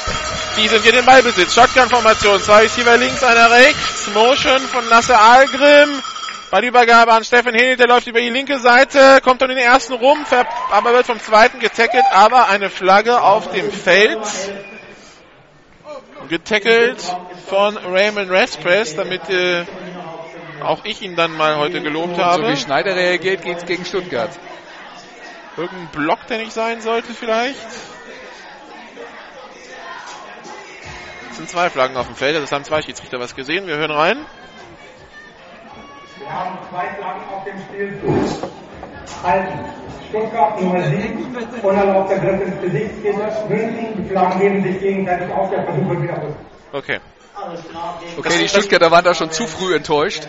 Die 0.57 0.67
sind 0.67 0.83
hier 0.83 0.91
den 0.91 1.05
Ballbesitz. 1.05 1.53
Shotgun-Formation. 1.53 2.41
Zwei 2.41 2.61
Receiver 2.63 2.97
links, 2.97 3.23
einer 3.23 3.49
rechts. 3.49 4.07
Motion 4.13 4.59
von 4.59 4.87
Lasse 4.89 5.17
Algrim. 5.17 6.01
Ballübergabe 6.49 7.11
an 7.11 7.25
Steffen 7.25 7.53
Hill, 7.53 7.75
der 7.75 7.87
läuft 7.87 8.07
über 8.07 8.21
die 8.21 8.29
linke 8.29 8.57
Seite, 8.59 9.19
kommt 9.21 9.41
dann 9.41 9.49
in 9.49 9.57
den 9.57 9.65
ersten 9.65 9.91
rum, 9.93 10.25
aber 10.71 10.93
wird 10.93 11.05
vom 11.05 11.19
zweiten 11.19 11.59
getackelt, 11.59 12.05
aber 12.13 12.47
eine 12.47 12.69
Flagge 12.69 13.21
auf 13.21 13.51
dem 13.51 13.69
Feld. 13.69 14.25
Getackelt 16.29 16.99
von 17.49 17.75
Raymond 17.75 18.31
Raspress, 18.31 18.95
damit 18.95 19.29
äh, 19.29 19.65
auch 20.61 20.85
ich 20.85 21.01
ihn 21.01 21.15
dann 21.15 21.35
mal 21.35 21.57
heute 21.57 21.81
gelobt 21.81 22.15
So 22.15 22.23
habe. 22.23 22.51
wie 22.51 22.57
Schneider 22.57 22.95
reagiert, 22.95 23.43
geht's 23.43 23.65
gegen 23.65 23.85
Stuttgart. 23.85 24.31
Irgendein 25.55 25.87
Block, 25.87 26.27
der 26.27 26.37
nicht 26.37 26.51
sein 26.53 26.81
sollte 26.81 27.13
vielleicht. 27.13 27.67
Es 31.31 31.37
sind 31.37 31.49
zwei 31.49 31.69
Flaggen 31.69 31.97
auf 31.97 32.07
dem 32.07 32.15
Feld, 32.15 32.33
also 32.35 32.45
es 32.45 32.51
haben 32.51 32.63
zwei 32.63 32.81
Schiedsrichter 32.81 33.19
was 33.19 33.35
gesehen. 33.35 33.67
Wir 33.67 33.77
hören 33.77 33.91
rein. 33.91 34.25
Wir 36.17 36.31
haben 36.31 36.57
zwei 36.69 36.87
Flaggen 36.95 37.23
auf 37.31 37.43
dem 37.43 37.59
Spielfeld. 37.61 38.51
halten. 39.23 39.59
Stuttgart 40.09 40.61
Nummer 40.61 40.81
7, 40.83 41.35
unerlaubter 41.63 42.17
Griff 42.19 42.41
ins 42.41 42.61
Gesicht 42.61 43.03
geht. 43.03 43.49
München, 43.49 44.03
die 44.03 44.09
Flaggen 44.09 44.39
geben 44.39 44.63
sich 44.63 44.79
gegenseitig 44.79 45.29
auf, 45.33 45.49
der 45.49 45.63
Versuch 45.63 45.89
wird 45.89 46.03
wiederholt. 46.03 46.35
Okay. 46.71 46.99
Okay, 48.17 48.39
die 48.39 48.49
Stuttgarter 48.49 48.91
waren 48.91 49.05
da 49.05 49.13
schon 49.13 49.31
zu 49.31 49.47
früh 49.47 49.75
enttäuscht. 49.75 50.23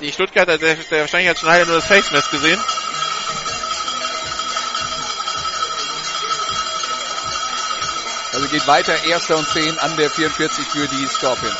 Die 0.00 0.12
Stuttgarter, 0.12 0.58
der, 0.58 0.74
der 0.74 1.00
wahrscheinlich 1.00 1.30
hat 1.30 1.38
Schneider 1.38 1.66
nur 1.66 1.76
das 1.76 1.86
Face 1.86 2.10
Mask 2.12 2.30
gesehen. 2.30 2.60
Also 8.32 8.46
geht 8.48 8.66
weiter, 8.66 9.04
erster 9.04 9.36
und 9.36 9.48
10 9.48 9.78
an 9.78 9.96
der 9.96 10.10
44 10.10 10.66
für 10.66 10.86
die 10.86 11.06
Scorpions. 11.06 11.56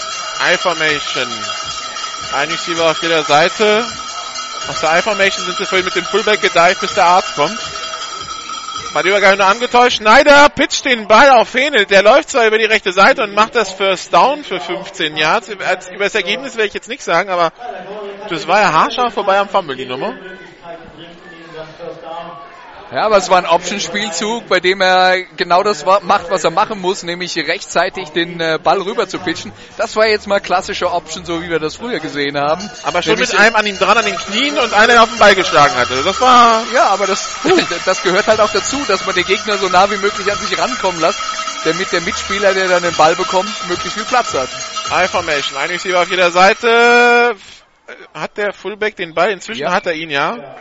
I-Formation. 0.52 1.26
Ein 2.32 2.50
Receiver 2.50 2.90
auf 2.90 3.02
jeder 3.02 3.24
Seite. 3.24 3.84
Aus 4.68 4.80
der 4.80 4.98
I-Formation 4.98 5.44
sind 5.46 5.58
sie 5.58 5.64
vorhin 5.64 5.84
mit 5.84 5.96
dem 5.96 6.04
Fullback 6.04 6.40
gedived, 6.40 6.80
bis 6.80 6.94
der 6.94 7.06
Arzt 7.06 7.34
kommt. 7.34 7.58
War 8.92 9.02
die 9.02 9.10
Übergabe 9.10 9.36
nur 9.36 9.46
angetäuscht. 9.46 9.98
Schneider 9.98 10.48
pitcht 10.48 10.84
den 10.84 11.06
Ball 11.06 11.30
auf 11.30 11.50
Fenel. 11.50 11.84
Der 11.84 12.02
läuft 12.02 12.30
zwar 12.30 12.46
über 12.46 12.58
die 12.58 12.64
rechte 12.64 12.92
Seite 12.92 13.22
und 13.22 13.34
macht 13.34 13.54
das 13.54 13.70
First 13.72 14.14
Down 14.14 14.44
für 14.44 14.60
15 14.60 15.16
Yards. 15.16 15.48
Über 15.48 15.64
das 15.98 16.14
Ergebnis 16.14 16.56
werde 16.56 16.68
ich 16.68 16.74
jetzt 16.74 16.88
nichts 16.88 17.04
sagen, 17.04 17.28
aber 17.28 17.52
das 18.30 18.48
war 18.48 18.60
ja 18.60 18.72
haarscharf 18.72 19.12
vorbei 19.12 19.38
am 19.38 19.48
Fumble, 19.48 19.76
die 19.76 19.84
Nummer. 19.84 20.14
Ja, 22.90 23.04
aber 23.04 23.18
es 23.18 23.28
war 23.28 23.36
ein 23.36 23.44
Option-Spielzug, 23.44 24.48
bei 24.48 24.60
dem 24.60 24.80
er 24.80 25.22
genau 25.36 25.62
das 25.62 25.84
macht, 25.84 26.30
was 26.30 26.42
er 26.44 26.50
machen 26.50 26.80
muss, 26.80 27.02
nämlich 27.02 27.36
rechtzeitig 27.36 28.08
den 28.10 28.40
äh, 28.40 28.58
Ball 28.62 28.80
rüber 28.80 29.06
zu 29.06 29.18
pitchen. 29.18 29.52
Das 29.76 29.94
war 29.94 30.06
jetzt 30.06 30.26
mal 30.26 30.40
klassische 30.40 30.90
Option, 30.90 31.26
so 31.26 31.42
wie 31.42 31.50
wir 31.50 31.58
das 31.58 31.76
früher 31.76 31.98
gesehen 31.98 32.38
haben. 32.38 32.68
Aber 32.84 33.02
schon 33.02 33.12
nämlich 33.12 33.30
mit 33.30 33.40
einem 33.40 33.56
an 33.56 33.66
ihm 33.66 33.78
dran, 33.78 33.98
an 33.98 34.06
den 34.06 34.16
Knien 34.16 34.58
und 34.58 34.72
einer 34.72 35.02
auf 35.02 35.10
den 35.10 35.18
Ball 35.18 35.34
geschlagen 35.34 35.74
hatte. 35.74 36.02
Das 36.02 36.18
war... 36.22 36.62
Ja, 36.72 36.88
aber 36.88 37.06
das, 37.06 37.36
das 37.84 38.02
gehört 38.02 38.26
halt 38.26 38.40
auch 38.40 38.50
dazu, 38.50 38.82
dass 38.88 39.04
man 39.04 39.14
den 39.14 39.26
Gegner 39.26 39.58
so 39.58 39.68
nah 39.68 39.90
wie 39.90 39.98
möglich 39.98 40.30
an 40.32 40.38
sich 40.38 40.58
rankommen 40.58 41.00
lässt, 41.02 41.18
damit 41.64 41.92
der 41.92 42.00
Mitspieler, 42.00 42.54
der 42.54 42.68
dann 42.68 42.82
den 42.82 42.94
Ball 42.94 43.14
bekommt, 43.16 43.50
möglichst 43.68 43.98
viel 43.98 44.06
Platz 44.06 44.32
hat. 44.32 44.48
I-Formation, 44.90 45.58
ein 45.58 45.68
Receiver 45.68 46.00
auf 46.00 46.10
jeder 46.10 46.30
Seite, 46.30 47.36
hat 48.14 48.36
der 48.36 48.52
Fullback 48.52 48.96
den 48.96 49.14
Ball? 49.14 49.30
Inzwischen 49.30 49.62
ja. 49.62 49.72
hat 49.72 49.86
er 49.86 49.94
ihn, 49.94 50.10
ja. 50.10 50.56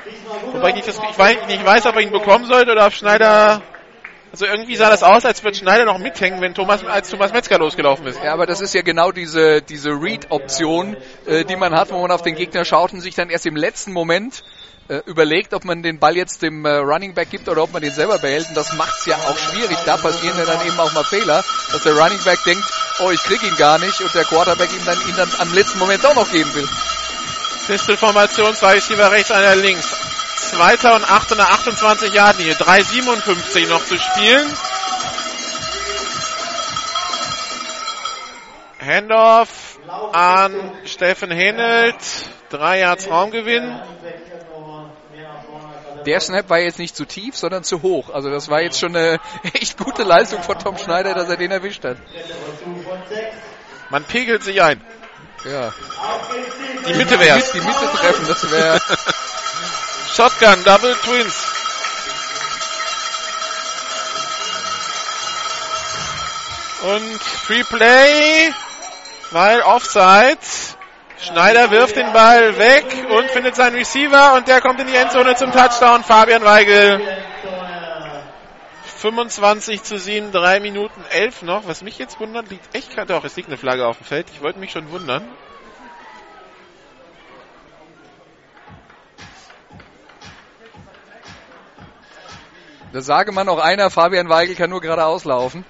Wobei 0.53 0.69
ich 0.69 0.75
nicht, 0.75 0.87
das, 0.87 0.97
ich 0.97 1.17
weiß, 1.17 1.47
nicht 1.47 1.65
weiß, 1.65 1.85
ob 1.85 1.95
er 1.95 2.01
ihn 2.01 2.11
bekommen 2.11 2.45
sollte 2.45 2.71
oder 2.71 2.85
ob 2.87 2.93
Schneider. 2.93 3.61
Also 4.31 4.45
irgendwie 4.45 4.75
sah 4.75 4.89
das 4.89 5.03
aus, 5.03 5.25
als 5.25 5.43
würde 5.43 5.57
Schneider 5.57 5.85
noch 5.85 5.99
mithängen, 5.99 6.41
wenn 6.41 6.53
Thomas, 6.53 6.85
als 6.85 7.09
Thomas 7.09 7.31
Metzger 7.31 7.57
losgelaufen 7.59 8.05
ist. 8.07 8.21
Ja, 8.21 8.33
aber 8.33 8.45
das 8.45 8.59
ist 8.59 8.73
ja 8.73 8.81
genau 8.81 9.11
diese, 9.11 9.61
diese 9.61 9.89
Read-Option, 9.91 10.97
äh, 11.25 11.45
die 11.45 11.55
man 11.55 11.73
hat, 11.73 11.91
wo 11.91 12.01
man 12.01 12.11
auf 12.11 12.23
den 12.23 12.35
Gegner 12.35 12.65
schaut 12.65 12.91
und 12.91 12.99
sich 12.99 13.15
dann 13.15 13.29
erst 13.29 13.45
im 13.45 13.55
letzten 13.55 13.93
Moment 13.93 14.43
äh, 14.89 15.01
überlegt, 15.05 15.53
ob 15.53 15.63
man 15.65 15.81
den 15.81 15.99
Ball 15.99 16.15
jetzt 16.15 16.41
dem 16.41 16.65
äh, 16.65 16.75
Running 16.75 17.13
Back 17.13 17.29
gibt 17.29 17.47
oder 17.47 17.63
ob 17.63 17.71
man 17.71 17.81
den 17.81 17.91
selber 17.91 18.19
behält. 18.19 18.49
Und 18.49 18.57
das 18.57 18.73
macht's 18.73 19.05
ja 19.05 19.15
auch 19.15 19.37
schwierig. 19.37 19.77
Da 19.85 19.97
passieren 19.97 20.37
ja 20.37 20.45
dann 20.45 20.65
eben 20.65 20.79
auch 20.79 20.93
mal 20.93 21.03
Fehler, 21.03 21.43
dass 21.71 21.83
der 21.83 21.93
Running 21.93 22.19
Back 22.23 22.43
denkt, 22.45 22.63
oh, 22.99 23.11
ich 23.11 23.21
krieg 23.23 23.41
ihn 23.43 23.55
gar 23.55 23.79
nicht 23.79 23.99
und 24.01 24.13
der 24.13 24.25
Quarterback 24.25 24.69
ihm 24.71 24.85
dann, 24.85 24.97
ihn 25.07 25.15
dann 25.15 25.29
am 25.39 25.53
letzten 25.53 25.79
Moment 25.79 26.05
auch 26.05 26.15
noch 26.15 26.29
geben 26.31 26.53
will. 26.53 26.67
Pistol-Formation, 27.67 28.55
zwei 28.55 28.73
Receiver 28.73 29.11
rechts, 29.11 29.29
einer 29.29 29.55
links. 29.55 29.85
Zweiter 30.37 30.95
und 30.95 31.09
acht 31.09 31.29
und 31.33 31.41
28 31.41 32.13
Yard 32.13 32.37
Linie. 32.37 32.53
3,57 32.53 33.67
noch 33.67 33.83
zu 33.83 33.97
spielen. 33.97 34.47
Handoff 38.79 39.79
an 40.13 40.71
Steffen 40.85 41.29
Henelt. 41.29 41.95
Drei 42.49 42.79
Yards 42.79 43.09
Raumgewinn. 43.09 43.81
Der 46.05 46.21
Snap 46.21 46.49
war 46.49 46.59
jetzt 46.59 46.79
nicht 46.79 46.95
zu 46.95 47.03
tief, 47.03 47.35
sondern 47.35 47.65
zu 47.65 47.81
hoch. 47.81 48.09
Also 48.11 48.29
das 48.29 48.47
war 48.47 48.61
jetzt 48.61 48.79
schon 48.79 48.95
eine 48.95 49.19
echt 49.53 49.77
gute 49.77 50.03
Leistung 50.03 50.41
von 50.41 50.57
Tom 50.57 50.77
Schneider, 50.77 51.13
dass 51.13 51.27
er 51.27 51.35
den 51.35 51.51
erwischt 51.51 51.83
hat. 51.83 51.97
Man 53.89 54.05
pegelt 54.05 54.43
sich 54.43 54.61
ein. 54.61 54.81
Ja. 55.49 55.71
Die 56.87 56.93
Mitte 56.93 57.19
wäre 57.19 57.41
Die 57.53 57.61
Mitte 57.61 57.89
treffen, 57.95 58.27
das 58.27 58.51
wäre. 58.51 58.81
Shotgun, 60.15 60.63
Double 60.63 60.95
Twins. 60.95 61.35
Und 66.81 67.21
Free 67.21 67.63
Play, 67.63 68.53
weil 69.31 69.61
Offside. 69.61 70.37
Schneider 71.19 71.71
wirft 71.71 71.95
den 71.95 72.13
Ball 72.13 72.57
weg 72.57 72.85
und 73.09 73.29
findet 73.31 73.55
seinen 73.55 73.75
Receiver 73.75 74.33
und 74.35 74.47
der 74.47 74.61
kommt 74.61 74.79
in 74.79 74.87
die 74.87 74.95
Endzone 74.95 75.35
zum 75.35 75.51
Touchdown. 75.51 76.03
Fabian 76.03 76.43
Weigel 76.43 77.01
25 78.97 79.83
zu 79.83 79.99
7, 79.99 80.31
3 80.31 80.59
Minuten 80.59 81.03
11 81.11 81.43
noch. 81.43 81.67
Was 81.67 81.81
mich 81.83 81.97
jetzt 81.97 82.19
wundert, 82.19 82.49
liegt 82.49 82.75
echt 82.75 82.93
gerade 82.93 83.15
auch. 83.15 83.23
Es 83.23 83.35
liegt 83.35 83.47
eine 83.47 83.57
Flagge 83.57 83.85
auf 83.87 83.97
dem 83.97 84.05
Feld. 84.05 84.27
Ich 84.33 84.41
wollte 84.41 84.59
mich 84.59 84.71
schon 84.71 84.89
wundern. 84.91 85.27
Da 92.93 93.01
sage 93.01 93.31
man 93.31 93.47
auch 93.49 93.59
einer, 93.59 93.91
Fabian 93.91 94.29
Weigel 94.29 94.55
kann 94.55 94.69
nur 94.71 94.81
geradeaus 94.81 95.25
laufen. 95.25 95.63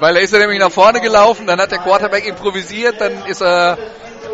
Weil 0.00 0.16
er 0.16 0.22
ist 0.22 0.32
ja 0.32 0.38
nämlich 0.38 0.58
nach 0.58 0.70
vorne 0.70 1.00
gelaufen, 1.00 1.46
dann 1.46 1.60
hat 1.60 1.70
der 1.70 1.78
Quarterback 1.78 2.26
improvisiert, 2.26 3.00
dann 3.00 3.26
ist 3.26 3.42
er, 3.42 3.76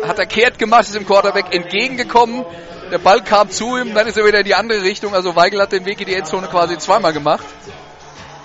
hat 0.07 0.19
er 0.19 0.25
kehrt 0.25 0.57
gemacht, 0.59 0.83
ist 0.83 0.95
dem 0.95 1.05
Quarterback 1.05 1.53
entgegengekommen, 1.53 2.45
der 2.91 2.97
Ball 2.97 3.23
kam 3.23 3.49
zu 3.49 3.77
ihm, 3.77 3.93
dann 3.93 4.05
ist 4.07 4.17
er 4.17 4.25
wieder 4.25 4.39
in 4.39 4.45
die 4.45 4.55
andere 4.55 4.81
Richtung. 4.81 5.15
Also 5.15 5.35
Weigel 5.35 5.61
hat 5.61 5.71
den 5.71 5.85
Weg 5.85 6.01
in 6.01 6.07
die 6.07 6.15
Endzone 6.15 6.47
quasi 6.47 6.77
zweimal 6.77 7.13
gemacht. 7.13 7.45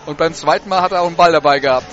Und 0.07 0.19
beim 0.19 0.35
zweiten 0.35 0.69
Mal 0.69 0.83
hat 0.83 0.93
er 0.93 1.03
auch 1.03 1.09
einen 1.09 1.17
Ball 1.17 1.33
dabei 1.33 1.59
gehabt. 1.59 1.93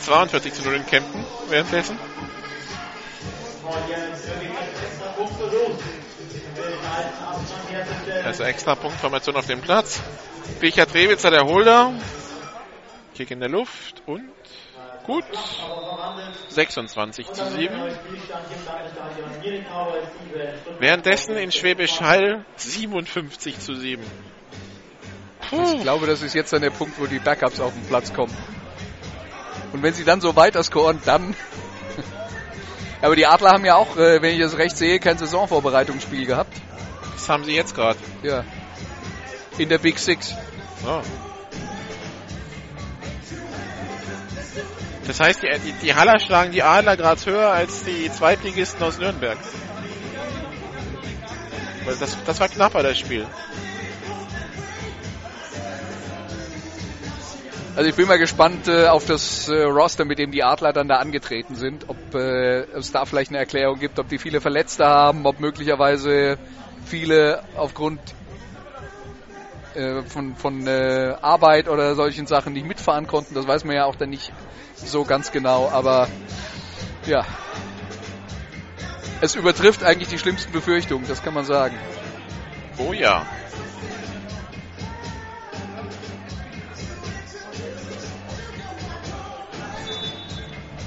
42 0.00 0.52
zu 0.52 0.62
0 0.62 0.74
in 0.74 0.86
Kempten 0.86 1.24
währenddessen. 1.48 1.98
Also 8.24 8.42
extra 8.44 8.74
Punktformation 8.74 9.36
auf 9.36 9.46
dem 9.46 9.62
Platz. 9.62 10.00
Richard 10.60 10.92
Rewitzer, 10.94 11.30
der 11.30 11.46
Holder. 11.46 11.94
Kick 13.14 13.30
in 13.30 13.40
der 13.40 13.48
Luft 13.48 14.02
und 14.06 14.28
Gut. 15.10 15.24
26 16.50 17.32
zu 17.32 17.50
7. 17.50 17.74
Währenddessen 20.78 21.36
in 21.36 21.50
Schwäbisch 21.50 22.00
Hall 22.00 22.44
57 22.54 23.58
zu 23.58 23.74
7. 23.74 24.04
Puh. 25.48 25.74
Ich 25.74 25.82
glaube, 25.82 26.06
das 26.06 26.22
ist 26.22 26.34
jetzt 26.34 26.52
dann 26.52 26.62
der 26.62 26.70
Punkt, 26.70 27.00
wo 27.00 27.06
die 27.06 27.18
Backups 27.18 27.58
auf 27.58 27.72
den 27.72 27.84
Platz 27.86 28.12
kommen. 28.12 28.32
Und 29.72 29.82
wenn 29.82 29.94
sie 29.94 30.04
dann 30.04 30.20
so 30.20 30.36
weiter 30.36 30.62
scoren, 30.62 31.00
dann. 31.04 31.34
Aber 33.02 33.16
die 33.16 33.26
Adler 33.26 33.50
haben 33.50 33.64
ja 33.64 33.74
auch, 33.74 33.96
äh, 33.96 34.22
wenn 34.22 34.34
ich 34.34 34.40
das 34.40 34.58
recht 34.58 34.76
sehe, 34.76 35.00
kein 35.00 35.18
Saisonvorbereitungsspiel 35.18 36.24
gehabt. 36.24 36.54
Das 37.14 37.28
haben 37.28 37.42
sie 37.42 37.56
jetzt 37.56 37.74
gerade. 37.74 37.98
Ja. 38.22 38.44
In 39.58 39.68
der 39.70 39.78
Big 39.78 39.98
Six. 39.98 40.36
Oh. 40.86 41.02
Das 45.06 45.20
heißt, 45.20 45.42
die, 45.42 45.48
die, 45.64 45.72
die 45.72 45.94
Haller 45.94 46.18
schlagen 46.18 46.52
die 46.52 46.62
Adler 46.62 46.96
gerade 46.96 47.24
höher 47.24 47.50
als 47.50 47.84
die 47.84 48.10
Zweitligisten 48.10 48.82
aus 48.82 48.98
Nürnberg. 48.98 49.38
Das, 51.98 52.16
das 52.24 52.40
war 52.40 52.48
knapper, 52.48 52.82
das 52.82 52.98
Spiel. 52.98 53.26
Also 57.76 57.88
ich 57.88 57.96
bin 57.96 58.08
mal 58.08 58.18
gespannt 58.18 58.68
äh, 58.68 58.88
auf 58.88 59.06
das 59.06 59.48
äh, 59.48 59.62
Roster, 59.62 60.04
mit 60.04 60.18
dem 60.18 60.32
die 60.32 60.42
Adler 60.42 60.72
dann 60.72 60.88
da 60.88 60.96
angetreten 60.96 61.54
sind. 61.54 61.88
Ob 61.88 62.14
äh, 62.14 62.62
es 62.76 62.92
da 62.92 63.06
vielleicht 63.06 63.30
eine 63.30 63.38
Erklärung 63.38 63.78
gibt, 63.78 63.98
ob 63.98 64.08
die 64.08 64.18
viele 64.18 64.40
Verletzte 64.40 64.84
haben, 64.84 65.24
ob 65.24 65.40
möglicherweise 65.40 66.36
viele 66.84 67.42
aufgrund 67.56 68.00
äh, 69.74 70.02
von, 70.02 70.34
von 70.34 70.66
äh, 70.66 71.14
Arbeit 71.22 71.68
oder 71.68 71.94
solchen 71.94 72.26
Sachen 72.26 72.52
nicht 72.52 72.66
mitfahren 72.66 73.06
konnten. 73.06 73.34
Das 73.34 73.46
weiß 73.46 73.64
man 73.64 73.76
ja 73.76 73.84
auch 73.84 73.96
dann 73.96 74.10
nicht 74.10 74.32
so 74.84 75.04
ganz 75.04 75.30
genau, 75.32 75.68
aber 75.70 76.08
ja. 77.06 77.24
Es 79.20 79.34
übertrifft 79.34 79.84
eigentlich 79.84 80.08
die 80.08 80.18
schlimmsten 80.18 80.52
Befürchtungen, 80.52 81.06
das 81.06 81.22
kann 81.22 81.34
man 81.34 81.44
sagen. 81.44 81.78
Oh 82.78 82.92
ja. 82.92 83.26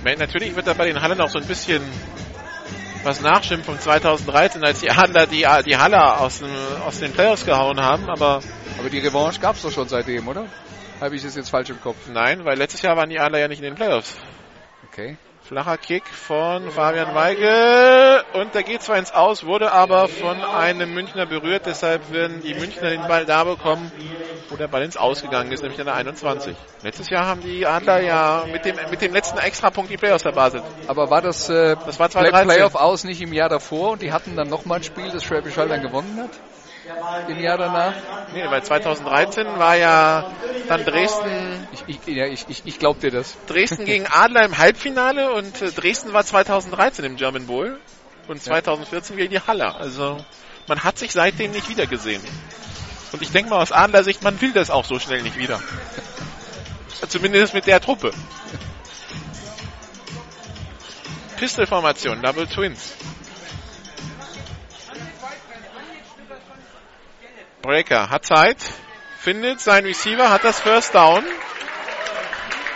Natürlich 0.04 0.56
wird 0.56 0.68
da 0.68 0.74
bei 0.74 0.86
den 0.86 1.02
Hallen 1.02 1.22
auch 1.22 1.30
so 1.30 1.40
ein 1.40 1.48
bisschen 1.48 1.82
was 3.04 3.22
nachschimpfen 3.22 3.76
von 3.76 3.80
2013, 3.80 4.64
als 4.64 4.80
die 4.80 4.90
Adler 4.90 5.28
die, 5.28 5.46
die 5.66 5.78
Halle 5.78 6.18
aus, 6.18 6.40
dem, 6.40 6.50
aus 6.86 7.00
den 7.00 7.12
Playoffs 7.12 7.46
gehauen 7.46 7.80
haben, 7.80 8.10
aber. 8.10 8.42
Aber 8.80 8.90
die 8.90 9.00
Revanche 9.00 9.40
gab 9.40 9.56
es 9.56 9.62
doch 9.62 9.72
schon 9.72 9.88
seitdem, 9.88 10.28
oder? 10.28 10.46
Habe 11.02 11.16
ich 11.16 11.24
das 11.24 11.36
jetzt 11.36 11.50
falsch 11.50 11.70
im 11.70 11.82
Kopf? 11.82 11.98
Nein, 12.12 12.46
weil 12.46 12.58
letztes 12.58 12.82
Jahr 12.82 12.96
waren 12.98 13.10
die 13.10 13.20
Adler 13.20 13.40
ja 13.40 13.48
nicht 13.48 13.60
in 13.60 13.66
den 13.66 13.76
Playoffs. 13.76 14.16
Okay. 14.88 15.18
Flacher 15.44 15.78
Kick 15.78 16.08
von 16.08 16.72
Fabian 16.72 17.14
Weigel 17.16 18.24
und 18.34 18.56
der 18.56 18.64
geht 18.64 18.82
zwar 18.82 18.98
ins 18.98 19.12
Aus, 19.12 19.46
wurde 19.46 19.74
aber 19.74 20.08
von 20.08 20.42
einem 20.42 20.94
Münchner 20.94 21.26
berührt, 21.26 21.66
deshalb 21.66 22.14
werden 22.14 22.42
die 22.42 22.54
Münchner 22.54 22.90
den 22.90 23.02
Ball 23.02 23.26
da 23.26 23.44
bekommen, 23.44 23.92
wo 24.48 24.56
der 24.56 24.70
Ball 24.70 24.84
ins 24.84 24.96
Ausgegangen 24.96 25.52
ist, 25.52 25.62
nämlich 25.62 25.80
an 25.82 25.88
der 25.88 25.96
21. 25.96 26.56
Letztes 26.82 27.10
Jahr 27.10 27.26
haben 27.26 27.42
die 27.42 27.66
Adler 27.66 28.00
ja 28.00 28.46
mit 28.50 28.64
dem, 28.64 28.78
mit 28.90 29.02
dem 29.02 29.12
letzten 29.12 29.38
Extrapunkt 29.38 29.92
die 29.92 29.98
Playoffs 29.98 30.24
verbaselt. 30.24 30.64
Aber 30.88 31.10
war 31.10 31.22
das, 31.22 31.50
äh, 31.50 31.76
Das 31.86 32.00
war 32.00 32.08
Play 32.08 32.30
2013. 32.30 32.48
Playoff 32.48 32.76
aus 32.76 33.04
nicht 33.04 33.22
im 33.22 33.34
Jahr 33.34 33.50
davor 33.50 33.92
und 33.92 34.02
die 34.02 34.14
hatten 34.14 34.38
dann 34.38 34.48
nochmal 34.48 34.78
ein 34.78 34.84
Spiel, 34.84 35.12
das 35.12 35.26
Schwäbisch 35.26 35.58
Hall 35.58 35.68
dann 35.68 35.82
gewonnen 35.82 36.22
hat? 36.24 36.32
Im 37.30 37.40
Jahr 37.40 37.58
danach? 37.58 37.94
Nee, 38.34 38.44
weil 38.50 38.62
2013 38.62 39.48
war 39.58 39.76
ja 39.76 40.32
dann 40.68 40.84
Dresden, 40.84 41.68
Ich, 41.72 41.84
ich, 41.88 42.16
ja, 42.16 42.26
ich, 42.26 42.46
ich, 42.50 42.64
ich 42.66 42.80
glaub 42.80 43.00
dir 43.00 43.12
das. 43.12 43.38
Dresden 43.48 43.86
gegen 43.86 44.06
Adler 44.08 44.44
im 44.44 44.58
Halbfinale 44.58 45.32
und 45.34 45.62
äh, 45.62 45.72
Dresden 45.72 46.12
war 46.12 46.26
2013 46.26 47.06
im 47.06 47.16
German 47.16 47.48
Bowl 47.48 47.80
und 48.28 48.42
2014 48.44 49.16
gegen 49.16 49.32
die 49.32 49.40
Halle. 49.40 49.74
Also 49.76 50.18
man 50.68 50.84
hat 50.84 50.98
sich 50.98 51.14
seitdem 51.14 51.52
nicht 51.52 51.70
wieder 51.70 51.88
gesehen. 51.88 52.22
Und 53.14 53.22
ich 53.22 53.32
denke 53.32 53.52
mal 53.52 53.62
aus 53.62 53.72
Adlersicht, 53.72 54.24
man 54.24 54.42
will 54.42 54.52
das 54.52 54.70
auch 54.70 54.86
so 54.86 55.00
schnell 55.00 55.22
nicht 55.22 55.38
wieder. 55.38 55.62
Zumindest 57.08 57.54
mit 57.54 57.68
der 57.68 57.80
Truppe. 57.80 58.12
Pistolformation, 61.38 62.22
Double 62.22 62.48
Twins. 62.48 62.94
Breaker 67.64 68.10
hat 68.10 68.26
Zeit, 68.26 68.58
findet 69.18 69.62
seinen 69.62 69.86
Receiver, 69.86 70.30
hat 70.30 70.44
das 70.44 70.60
First 70.60 70.94
Down. 70.94 71.24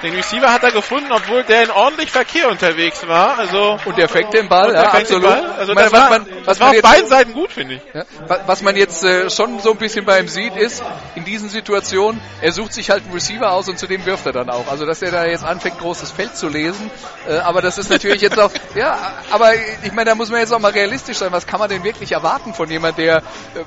Den 0.03 0.13
Receiver 0.13 0.53
hat 0.53 0.63
er 0.63 0.71
gefunden, 0.71 1.11
obwohl 1.11 1.43
der 1.43 1.63
in 1.63 1.71
ordentlich 1.71 2.11
Verkehr 2.11 2.49
unterwegs 2.49 3.07
war. 3.07 3.39
Also 3.39 3.79
Und 3.83 3.97
der 3.97 4.07
fängt 4.07 4.31
den 4.31 4.47
Ball, 4.47 4.71
ja, 4.73 4.89
fängt 4.91 5.09
den 5.09 5.15
absolut. 5.17 5.23
Ball. 5.23 5.51
Also 5.57 5.73
meine, 5.73 5.89
das 5.89 5.93
war, 5.93 6.01
was 6.03 6.09
man, 6.19 6.27
was 6.45 6.59
war 6.59 6.67
auf 6.67 6.73
jetzt, 6.75 6.83
beiden 6.83 7.09
Seiten 7.09 7.33
gut, 7.33 7.51
finde 7.51 7.75
ich. 7.75 7.81
ja, 7.95 8.03
wa- 8.27 8.39
was 8.45 8.61
man 8.61 8.75
jetzt 8.75 9.03
äh, 9.03 9.29
schon 9.31 9.59
so 9.59 9.71
ein 9.71 9.77
bisschen 9.77 10.05
bei 10.05 10.19
ihm 10.19 10.27
sieht, 10.27 10.55
ist, 10.55 10.83
in 11.15 11.25
diesen 11.25 11.49
Situationen, 11.49 12.21
er 12.41 12.51
sucht 12.51 12.73
sich 12.73 12.91
halt 12.91 13.05
einen 13.05 13.13
Receiver 13.13 13.51
aus 13.51 13.67
und 13.69 13.79
zu 13.79 13.87
dem 13.87 14.05
wirft 14.05 14.27
er 14.27 14.33
dann 14.33 14.51
auch. 14.51 14.67
Also, 14.69 14.85
dass 14.85 15.01
er 15.01 15.09
da 15.11 15.25
jetzt 15.25 15.43
anfängt, 15.43 15.79
großes 15.79 16.11
Feld 16.11 16.37
zu 16.37 16.47
lesen. 16.47 16.91
Äh, 17.27 17.37
aber 17.39 17.63
das 17.63 17.79
ist 17.79 17.89
natürlich 17.89 18.21
jetzt 18.21 18.39
auch, 18.39 18.51
ja, 18.75 18.99
aber 19.31 19.53
ich 19.81 19.91
meine, 19.93 20.11
da 20.11 20.15
muss 20.15 20.29
man 20.29 20.41
jetzt 20.41 20.53
auch 20.53 20.59
mal 20.59 20.71
realistisch 20.73 21.17
sein. 21.17 21.31
Was 21.31 21.47
kann 21.47 21.59
man 21.59 21.69
denn 21.69 21.83
wirklich 21.83 22.11
erwarten 22.11 22.53
von 22.53 22.69
jemand, 22.69 22.99
der 22.99 23.17
äh, 23.17 23.21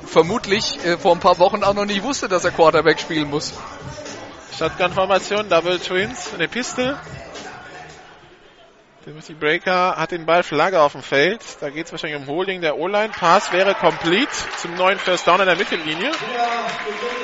vermutlich 0.05 0.79
äh, 0.85 0.97
vor 0.97 1.11
ein 1.13 1.19
paar 1.19 1.39
Wochen 1.39 1.61
auch 1.63 1.73
noch 1.73 1.85
nicht 1.85 2.03
wusste, 2.03 2.29
dass 2.29 2.45
er 2.45 2.51
Quarterback 2.51 3.01
spielen 3.01 3.29
muss? 3.29 3.53
Shotgun-Formation, 4.57 5.49
Double 5.49 5.79
Twins, 5.79 6.33
eine 6.33 6.47
Piste. 6.47 6.97
Timothy 9.03 9.33
Breaker 9.33 9.95
hat 9.97 10.11
den 10.11 10.27
Ball 10.27 10.43
Flagge 10.43 10.79
auf 10.79 10.91
dem 10.91 11.01
Feld. 11.01 11.41
Da 11.59 11.71
geht 11.71 11.87
es 11.87 11.91
wahrscheinlich 11.91 12.19
um 12.21 12.27
Holding 12.27 12.61
der 12.61 12.77
O-Line. 12.77 13.09
Pass 13.09 13.51
wäre 13.51 13.73
complete 13.73 14.29
zum 14.57 14.75
neuen 14.75 14.99
First 14.99 15.25
Down 15.27 15.41
an 15.41 15.47
der 15.47 15.55
Mittellinie. 15.55 16.11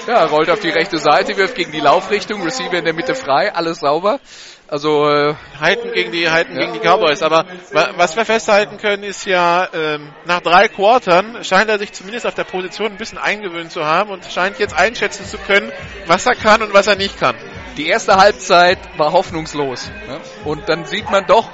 Ja, 0.07 0.25
rollt 0.25 0.49
auf 0.49 0.59
die 0.59 0.69
rechte 0.71 0.97
Seite, 0.97 1.37
wirft 1.37 1.53
gegen 1.53 1.71
die 1.71 1.79
Laufrichtung, 1.79 2.41
Receiver 2.41 2.73
in 2.73 2.85
der 2.85 2.95
Mitte 2.95 3.13
frei, 3.13 3.53
alles 3.53 3.79
sauber. 3.81 4.19
Also 4.67 5.07
äh, 5.07 5.35
Halten 5.59 5.91
gegen 5.93 6.11
die, 6.11 6.27
halten 6.31 6.55
Ja. 6.55 6.61
gegen 6.65 6.73
die 6.73 6.79
Cowboys. 6.79 7.21
Aber 7.21 7.45
wa- 7.71 7.89
was 7.95 8.15
wir 8.15 8.25
festhalten 8.25 8.77
können, 8.79 9.03
ist 9.03 9.25
ja, 9.25 9.67
ähm, 9.71 10.11
nach 10.25 10.41
drei 10.41 10.67
Quartern 10.69 11.43
scheint 11.43 11.69
er 11.69 11.77
sich 11.77 11.93
zumindest 11.93 12.25
auf 12.25 12.33
der 12.33 12.43
Position 12.45 12.87
ein 12.87 12.97
bisschen 12.97 13.19
eingewöhnt 13.19 13.71
zu 13.71 13.85
haben 13.85 14.09
und 14.09 14.25
scheint 14.25 14.57
jetzt 14.57 14.73
einschätzen 14.75 15.25
zu 15.27 15.37
können, 15.37 15.71
was 16.07 16.25
er 16.25 16.33
kann 16.35 16.63
und 16.63 16.73
was 16.73 16.87
er 16.87 16.95
nicht 16.95 17.19
kann. 17.19 17.35
Die 17.77 17.87
erste 17.87 18.17
Halbzeit 18.17 18.79
war 18.97 19.13
hoffnungslos. 19.13 19.89
Ja? 20.07 20.19
Und 20.45 20.67
dann 20.67 20.85
sieht 20.85 21.09
man 21.09 21.25
doch, 21.25 21.49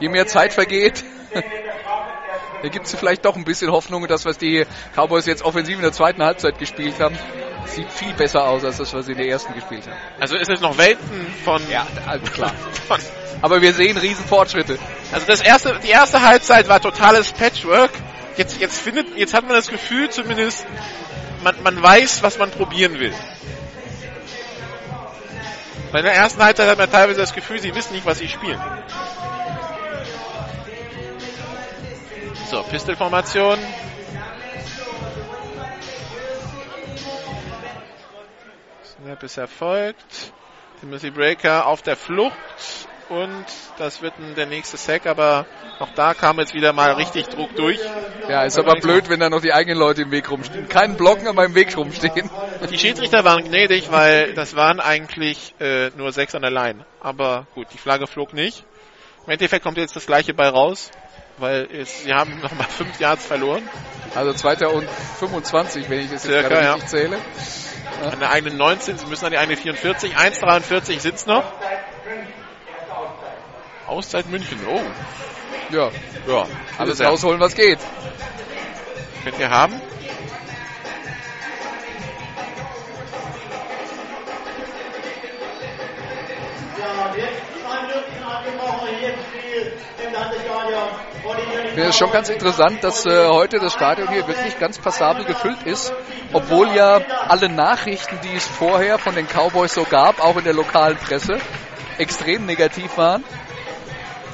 je 0.00 0.08
mehr 0.08 0.26
Zeit 0.26 0.52
vergeht, 0.52 1.04
da 2.62 2.68
gibt 2.68 2.86
es 2.86 2.94
vielleicht 2.94 3.24
doch 3.24 3.36
ein 3.36 3.44
bisschen 3.44 3.70
Hoffnung, 3.70 4.06
dass 4.06 4.24
was 4.24 4.38
die 4.38 4.64
Cowboys 4.96 5.26
jetzt 5.26 5.42
offensiv 5.42 5.76
in 5.76 5.82
der 5.82 5.92
zweiten 5.92 6.22
Halbzeit 6.22 6.58
gespielt 6.58 6.98
haben, 7.00 7.16
sieht 7.66 7.90
viel 7.92 8.12
besser 8.14 8.44
aus 8.44 8.64
als 8.64 8.78
das, 8.78 8.94
was 8.94 9.06
sie 9.06 9.12
in 9.12 9.18
der 9.18 9.28
ersten 9.28 9.52
gespielt 9.54 9.86
haben. 9.86 9.96
Also 10.18 10.36
ist 10.36 10.50
es 10.50 10.60
noch 10.60 10.78
Welten 10.78 11.26
von, 11.44 11.60
Ja, 11.70 11.86
also 12.06 12.24
klar. 12.32 12.52
Aber 13.42 13.62
wir 13.62 13.72
sehen 13.72 13.96
riesen 13.96 14.24
Fortschritte. 14.24 14.78
Also 15.12 15.26
das 15.26 15.42
erste, 15.42 15.78
die 15.84 15.90
erste 15.90 16.22
Halbzeit 16.22 16.68
war 16.68 16.80
totales 16.80 17.32
Patchwork. 17.32 17.90
Jetzt, 18.36 18.60
jetzt 18.60 18.80
findet, 18.80 19.16
jetzt 19.16 19.34
hat 19.34 19.44
man 19.44 19.54
das 19.54 19.68
Gefühl 19.68 20.10
zumindest, 20.10 20.66
man, 21.44 21.54
man 21.62 21.80
weiß, 21.80 22.22
was 22.22 22.38
man 22.38 22.50
probieren 22.50 22.98
will. 22.98 23.12
Bei 25.92 26.02
der 26.02 26.12
ersten 26.12 26.42
Halbzeit 26.42 26.68
hat 26.68 26.78
man 26.78 26.90
teilweise 26.90 27.20
das 27.20 27.32
Gefühl, 27.32 27.60
sie 27.60 27.74
wissen 27.74 27.94
nicht, 27.94 28.04
was 28.04 28.18
sie 28.18 28.28
spielen. 28.28 28.60
So, 32.50 32.62
Pistolformation. 32.62 33.58
Snap 38.84 39.22
ist 39.22 39.36
erfolgt. 39.36 40.32
Timothy 40.80 41.10
Breaker 41.10 41.66
auf 41.66 41.82
der 41.82 41.96
Flucht 41.96 42.87
und 43.08 43.46
das 43.78 44.02
wird 44.02 44.14
der 44.36 44.46
nächste 44.46 44.76
Sack, 44.76 45.06
aber 45.06 45.46
auch 45.78 45.90
da 45.94 46.14
kam 46.14 46.38
jetzt 46.38 46.54
wieder 46.54 46.72
mal 46.72 46.92
richtig 46.92 47.28
Druck 47.28 47.54
durch. 47.56 47.78
Ja, 48.28 48.42
ist 48.44 48.58
aber 48.58 48.74
blöd, 48.74 49.08
wenn 49.08 49.20
da 49.20 49.30
noch 49.30 49.40
die 49.40 49.52
eigenen 49.52 49.78
Leute 49.78 50.02
im 50.02 50.10
Weg 50.10 50.30
rumstehen. 50.30 50.68
Keinen 50.68 50.96
Blocken, 50.96 51.26
aber 51.26 51.44
im 51.44 51.54
Weg 51.54 51.76
rumstehen. 51.76 52.30
Die 52.70 52.78
Schiedsrichter 52.78 53.24
waren 53.24 53.44
gnädig, 53.44 53.90
weil 53.90 54.34
das 54.34 54.56
waren 54.56 54.80
eigentlich 54.80 55.54
äh, 55.60 55.90
nur 55.96 56.12
sechs 56.12 56.34
an 56.34 56.42
der 56.42 56.50
Line. 56.50 56.84
Aber 57.00 57.46
gut, 57.54 57.68
die 57.72 57.78
Flagge 57.78 58.06
flog 58.06 58.34
nicht. 58.34 58.64
Im 59.26 59.32
Endeffekt 59.32 59.62
kommt 59.62 59.78
jetzt 59.78 59.96
das 59.96 60.06
gleiche 60.06 60.34
bei 60.34 60.48
raus, 60.48 60.90
weil 61.38 61.68
es, 61.72 62.04
sie 62.04 62.12
haben 62.12 62.40
nochmal 62.40 62.66
fünf 62.68 62.98
Yards 63.00 63.26
verloren. 63.26 63.62
Also 64.14 64.32
2025, 64.32 65.88
wenn 65.88 66.00
ich 66.00 66.10
das 66.10 66.24
jetzt 66.24 66.32
Circa, 66.32 66.48
gerade 66.48 66.64
ja. 66.64 66.72
richtig 66.74 66.90
zähle. 66.90 67.18
An 68.10 68.20
der 68.20 68.30
eigenen 68.30 68.56
19, 68.56 68.98
sie 68.98 69.06
müssen 69.06 69.24
an 69.24 69.32
die 69.32 69.38
eigene 69.38 69.56
44. 69.56 70.16
1,43 70.16 71.00
sind's 71.00 71.26
noch. 71.26 71.44
Auszeit 73.88 74.28
München, 74.28 74.58
oh. 74.68 74.80
Ja, 75.70 75.90
Ja, 76.26 76.46
alles 76.76 77.00
rausholen, 77.00 77.40
was 77.40 77.54
geht. 77.54 77.78
Könnt 79.24 79.38
ihr 79.38 79.50
haben. 79.50 79.80
Finde 91.74 91.90
es 91.90 91.96
schon 91.96 92.10
ganz 92.10 92.28
interessant, 92.28 92.82
dass 92.82 93.06
äh, 93.06 93.28
heute 93.28 93.58
das 93.60 93.72
Stadion 93.72 94.08
hier 94.08 94.26
wirklich 94.26 94.58
ganz 94.58 94.78
passabel 94.78 95.24
gefüllt 95.24 95.62
ist, 95.64 95.92
obwohl 96.32 96.74
ja 96.74 97.00
alle 97.28 97.48
Nachrichten, 97.48 98.18
die 98.24 98.34
es 98.34 98.46
vorher 98.46 98.98
von 98.98 99.14
den 99.14 99.26
Cowboys 99.26 99.74
so 99.74 99.84
gab, 99.84 100.20
auch 100.20 100.36
in 100.36 100.44
der 100.44 100.54
lokalen 100.54 100.96
Presse, 100.96 101.38
extrem 101.98 102.46
negativ 102.46 102.96
waren. 102.96 103.22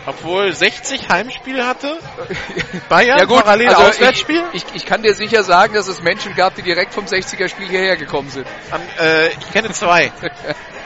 Obwohl 0.07 0.53
60 0.53 1.09
Heimspiele 1.09 1.67
hatte. 1.67 1.99
Bayern 2.89 3.19
ja 3.19 3.25
gut, 3.25 3.39
parallel 3.43 3.69
also 3.69 3.83
Auswärtsspiel. 3.83 4.43
ich, 4.53 4.65
ich, 4.67 4.75
ich 4.75 4.87
kann 4.87 5.03
dir 5.03 5.15
sicher 5.15 5.43
sagen, 5.45 5.75
dass 5.75 5.89
es 5.89 6.03
Menschen 6.03 6.35
gab, 6.35 6.55
die 6.55 6.63
direkt 6.63 6.93
vom 6.93 7.07
60er 7.07 7.49
Spiel 7.49 7.69
hierher 7.69 7.97
gekommen 7.97 8.29
sind. 8.29 8.47
Am, 8.71 8.81
äh, 9.01 9.29
ich 9.29 9.53
kenne 9.53 9.71
zwei. 9.71 10.13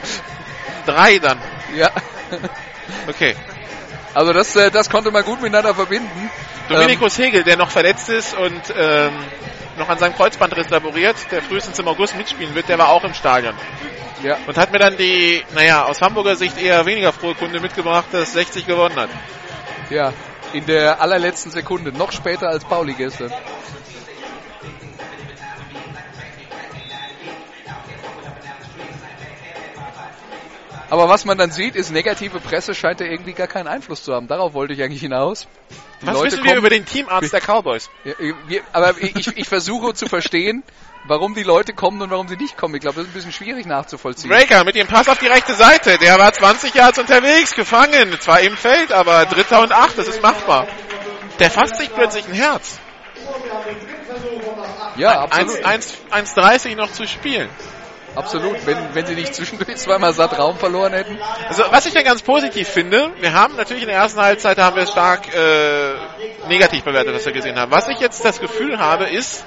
Drei 0.85 1.19
dann. 1.19 1.39
Ja, 1.75 1.91
Okay. 3.07 3.35
also 4.13 4.33
das, 4.33 4.55
äh, 4.55 4.71
das 4.71 4.89
konnte 4.89 5.11
man 5.11 5.23
gut 5.23 5.41
miteinander 5.41 5.75
verbinden. 5.75 6.29
Dominikus 6.67 7.17
Hegel, 7.17 7.43
der 7.43 7.57
noch 7.57 7.71
verletzt 7.71 8.09
ist 8.09 8.35
und 8.35 8.61
ähm, 8.77 9.13
noch 9.79 9.89
an 9.89 9.97
seinem 9.97 10.15
Kreuzbandriss 10.15 10.69
laboriert, 10.69 11.15
der 11.31 11.41
frühestens 11.41 11.79
im 11.79 11.87
August 11.87 12.15
mitspielen 12.15 12.53
wird, 12.53 12.69
der 12.69 12.77
war 12.77 12.89
auch 12.89 13.03
im 13.03 13.13
Stadion. 13.13 13.55
Ja. 14.23 14.37
Und 14.45 14.57
hat 14.57 14.71
mir 14.71 14.79
dann 14.79 14.97
die, 14.97 15.43
naja, 15.55 15.85
aus 15.85 16.01
Hamburger 16.01 16.35
Sicht 16.35 16.61
eher 16.61 16.85
weniger 16.85 17.13
frohe 17.13 17.35
Kunde 17.35 17.59
mitgebracht, 17.59 18.07
dass 18.11 18.33
60 18.33 18.67
gewonnen 18.67 18.97
hat. 18.97 19.09
Ja, 19.89 20.13
in 20.53 20.65
der 20.65 21.01
allerletzten 21.01 21.51
Sekunde, 21.51 21.91
noch 21.91 22.11
später 22.11 22.49
als 22.49 22.65
Pauli 22.65 22.93
gestern. 22.93 23.31
Aber 30.89 31.07
was 31.07 31.23
man 31.25 31.37
dann 31.37 31.51
sieht, 31.51 31.75
ist, 31.75 31.91
negative 31.91 32.39
Presse 32.39 32.73
scheint 32.73 32.99
da 32.99 33.05
irgendwie 33.05 33.33
gar 33.33 33.47
keinen 33.47 33.67
Einfluss 33.67 34.03
zu 34.03 34.13
haben. 34.13 34.27
Darauf 34.27 34.53
wollte 34.53 34.73
ich 34.73 34.81
eigentlich 34.81 35.01
hinaus. 35.01 35.47
Die 36.01 36.07
Was 36.07 36.15
Leute 36.15 36.25
wissen 36.31 36.37
wir 36.43 36.49
kommen- 36.51 36.57
über 36.59 36.69
den 36.69 36.85
Teamarzt 36.85 37.31
der 37.31 37.41
Cowboys? 37.41 37.89
Ja, 38.03 38.13
wir, 38.47 38.61
aber 38.73 38.95
ich, 38.99 39.27
ich 39.37 39.47
versuche 39.47 39.93
zu 39.93 40.07
verstehen, 40.07 40.63
warum 41.05 41.35
die 41.35 41.43
Leute 41.43 41.73
kommen 41.73 42.01
und 42.01 42.09
warum 42.09 42.27
sie 42.27 42.37
nicht 42.37 42.57
kommen. 42.57 42.73
Ich 42.75 42.81
glaube, 42.81 42.95
das 42.95 43.03
ist 43.05 43.09
ein 43.11 43.13
bisschen 43.13 43.31
schwierig 43.33 43.65
nachzuvollziehen. 43.67 44.31
Breaker 44.31 44.63
mit 44.63 44.75
dem 44.75 44.87
Pass 44.87 45.07
auf 45.09 45.19
die 45.19 45.27
rechte 45.27 45.53
Seite. 45.53 45.97
Der 45.99 46.17
war 46.17 46.33
20 46.33 46.73
Yards 46.73 46.97
unterwegs, 46.97 47.53
gefangen. 47.53 48.15
Zwar 48.19 48.39
im 48.39 48.57
Feld, 48.57 48.91
aber 48.91 49.25
Dritter 49.25 49.61
und 49.61 49.71
Acht, 49.71 49.97
das 49.97 50.07
ist 50.07 50.21
machbar. 50.23 50.67
Der 51.39 51.51
fasst 51.51 51.77
sich 51.77 51.93
plötzlich 51.93 52.27
ein 52.27 52.33
Herz. 52.33 52.79
Ja, 54.97 55.21
absolut. 55.21 55.63
1 55.63 55.97
1 56.09 56.35
1,30 56.35 56.75
noch 56.75 56.91
zu 56.91 57.07
spielen. 57.07 57.49
Absolut. 58.19 58.65
Wenn, 58.65 58.77
wenn 58.93 59.05
sie 59.05 59.15
nicht 59.15 59.33
zwischendurch 59.33 59.77
zweimal 59.77 60.13
satt 60.13 60.37
Raum 60.37 60.57
verloren 60.57 60.91
hätten. 60.91 61.17
Also 61.47 61.63
was 61.71 61.85
ich 61.85 61.93
ja 61.93 62.01
ganz 62.01 62.21
positiv 62.21 62.67
finde, 62.67 63.11
wir 63.19 63.33
haben 63.33 63.55
natürlich 63.55 63.83
in 63.83 63.89
der 63.89 63.97
ersten 63.97 64.19
Halbzeit 64.19 64.57
haben 64.57 64.75
wir 64.75 64.85
stark 64.85 65.33
äh, 65.33 66.47
negativ 66.49 66.83
bewertet, 66.83 67.15
was 67.15 67.25
wir 67.25 67.31
gesehen 67.31 67.57
haben. 67.57 67.71
Was 67.71 67.87
ich 67.87 67.99
jetzt 67.99 68.25
das 68.25 68.41
Gefühl 68.41 68.77
habe, 68.77 69.05
ist, 69.05 69.45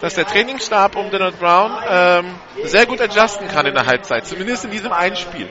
dass 0.00 0.14
der 0.14 0.26
Trainingsstab 0.26 0.96
um 0.96 1.10
Donald 1.10 1.38
Brown 1.38 1.72
ähm, 1.88 2.34
sehr 2.64 2.84
gut 2.86 3.00
adjusten 3.00 3.48
kann 3.48 3.66
in 3.66 3.74
der 3.74 3.86
Halbzeit, 3.86 4.26
zumindest 4.26 4.64
in 4.64 4.70
diesem 4.70 4.92
einen 4.92 5.16
Spiel. 5.16 5.48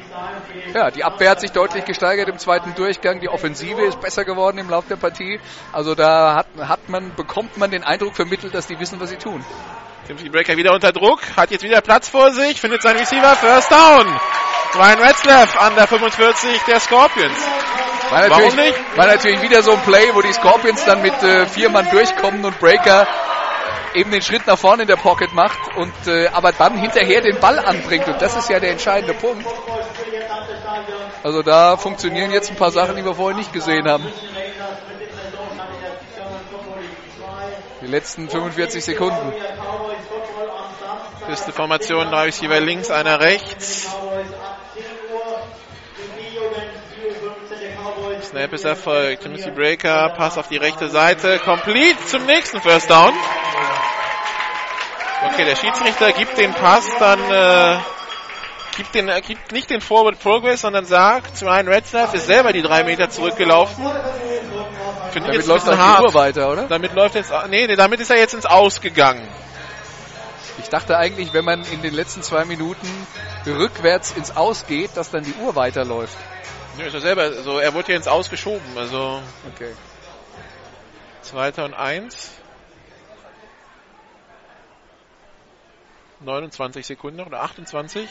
Ja, 0.73 0.91
die 0.91 1.03
Abwehr 1.03 1.31
hat 1.31 1.39
sich 1.39 1.51
deutlich 1.51 1.85
gesteigert 1.85 2.29
im 2.29 2.37
zweiten 2.37 2.75
Durchgang, 2.75 3.19
die 3.19 3.29
Offensive 3.29 3.81
ist 3.81 3.99
besser 3.99 4.25
geworden 4.25 4.57
im 4.59 4.69
Laufe 4.69 4.89
der 4.89 4.95
Partie. 4.95 5.39
Also 5.71 5.95
da 5.95 6.35
hat, 6.35 6.47
hat 6.67 6.89
man, 6.89 7.15
bekommt 7.15 7.57
man 7.57 7.71
den 7.71 7.83
Eindruck 7.83 8.15
vermittelt, 8.15 8.53
dass 8.53 8.67
die 8.67 8.79
wissen, 8.79 8.99
was 8.99 9.09
sie 9.09 9.17
tun. 9.17 9.43
Timothy 10.09 10.29
Breaker 10.29 10.57
wieder 10.57 10.73
unter 10.73 10.91
Druck, 10.91 11.19
hat 11.37 11.51
jetzt 11.51 11.63
wieder 11.63 11.81
Platz 11.81 12.09
vor 12.09 12.31
sich, 12.31 12.59
findet 12.59 12.81
seinen 12.81 12.97
Receiver, 12.97 13.35
First 13.35 13.71
Down. 13.71 14.07
Ryan 14.73 14.99
Retzlaff 15.03 15.55
an 15.55 15.75
der 15.75 15.85
45 15.85 16.63
der 16.67 16.79
Scorpions. 16.79 17.37
War 18.09 18.27
Warum 18.27 18.43
natürlich, 18.43 18.55
nicht? 18.55 18.97
war 18.97 19.05
natürlich 19.05 19.41
wieder 19.43 19.61
so 19.61 19.71
ein 19.71 19.81
Play, 19.83 20.09
wo 20.13 20.23
die 20.23 20.33
Scorpions 20.33 20.83
dann 20.83 21.03
mit 21.03 21.13
äh, 21.21 21.45
vier 21.45 21.69
Mann 21.69 21.87
durchkommen 21.91 22.43
und 22.43 22.59
Breaker 22.59 23.07
eben 23.93 24.09
den 24.09 24.23
Schritt 24.23 24.47
nach 24.47 24.57
vorne 24.57 24.81
in 24.81 24.87
der 24.87 24.95
Pocket 24.95 25.31
macht 25.35 25.59
und 25.75 25.93
äh, 26.07 26.29
aber 26.29 26.53
dann 26.53 26.79
hinterher 26.79 27.21
den 27.21 27.39
Ball 27.39 27.59
anbringt 27.59 28.07
und 28.07 28.19
das 28.19 28.35
ist 28.35 28.49
ja 28.49 28.59
der 28.59 28.71
entscheidende 28.71 29.13
Punkt. 29.13 29.45
Also 31.21 31.43
da 31.43 31.77
funktionieren 31.77 32.31
jetzt 32.31 32.49
ein 32.49 32.55
paar 32.55 32.71
Sachen, 32.71 32.95
die 32.95 33.05
wir 33.05 33.13
vorher 33.13 33.37
nicht 33.37 33.53
gesehen 33.53 33.87
haben. 33.87 34.11
Die 37.81 37.87
letzten 37.87 38.27
45 38.27 38.83
Sekunden. 38.83 39.33
Beste 41.29 41.51
Formation, 41.51 42.09
drei 42.09 42.23
Receiver 42.23 42.59
links, 42.59 42.89
einer 42.89 43.19
rechts. 43.19 43.87
Snap 48.23 48.51
ist 48.51 48.65
erfolgt. 48.65 49.21
Timothy 49.21 49.51
Breaker, 49.51 50.09
Pass 50.17 50.39
auf 50.39 50.47
die 50.47 50.57
rechte 50.57 50.89
Seite, 50.89 51.37
complete 51.37 52.03
zum 52.07 52.25
nächsten 52.25 52.59
First 52.61 52.89
Down. 52.89 53.13
Okay, 55.31 55.45
der 55.45 55.55
Schiedsrichter 55.55 56.13
gibt 56.13 56.35
den 56.39 56.51
Pass 56.51 56.87
dann, 56.97 57.19
äh, 57.19 57.77
gibt, 58.77 58.95
den, 58.95 59.07
äh, 59.07 59.21
gibt 59.21 59.51
nicht 59.51 59.69
den 59.69 59.81
Forward 59.81 60.19
Progress, 60.19 60.61
sondern 60.61 60.85
sagt, 60.85 61.43
Ryan 61.43 61.67
Retzlaff 61.67 62.11
ist 62.15 62.25
selber 62.25 62.53
die 62.53 62.63
drei 62.63 62.83
Meter 62.83 63.11
zurückgelaufen. 63.11 63.85
Finde 65.11 65.29
ich 65.29 65.35
Damit 65.35 65.45
läuft 65.45 65.67
die 65.67 65.77
hart. 65.77 66.01
Uhr 66.01 66.13
weiter, 66.15 66.49
oder? 66.49 66.63
Damit 66.63 66.95
läuft 66.95 67.13
jetzt, 67.13 67.31
nee, 67.49 67.67
nee, 67.67 67.75
damit 67.75 67.99
ist 67.99 68.09
er 68.09 68.17
jetzt 68.17 68.33
ins 68.33 68.47
Aus 68.47 68.81
gegangen. 68.81 69.27
Ich 70.59 70.69
dachte 70.69 70.97
eigentlich, 70.97 71.33
wenn 71.33 71.45
man 71.45 71.63
in 71.71 71.81
den 71.81 71.93
letzten 71.93 72.21
zwei 72.21 72.45
Minuten 72.45 72.87
rückwärts 73.45 74.11
ins 74.11 74.35
Aus 74.35 74.67
geht, 74.67 74.95
dass 74.97 75.09
dann 75.09 75.23
die 75.23 75.33
Uhr 75.41 75.55
weiterläuft. 75.55 76.17
Ja, 76.77 76.85
ist 76.85 76.93
er 76.93 77.01
selber, 77.01 77.23
also 77.23 77.59
er 77.59 77.73
wurde 77.73 77.87
hier 77.87 77.95
ins 77.95 78.07
Aus 78.07 78.29
geschoben, 78.29 78.77
also 78.77 79.21
Okay. 79.53 79.73
zweiter 81.21 81.65
und 81.65 81.73
eins. 81.73 82.31
29 86.21 86.85
Sekunden 86.85 87.17
noch 87.17 87.27
oder 87.27 87.41
28. 87.41 88.09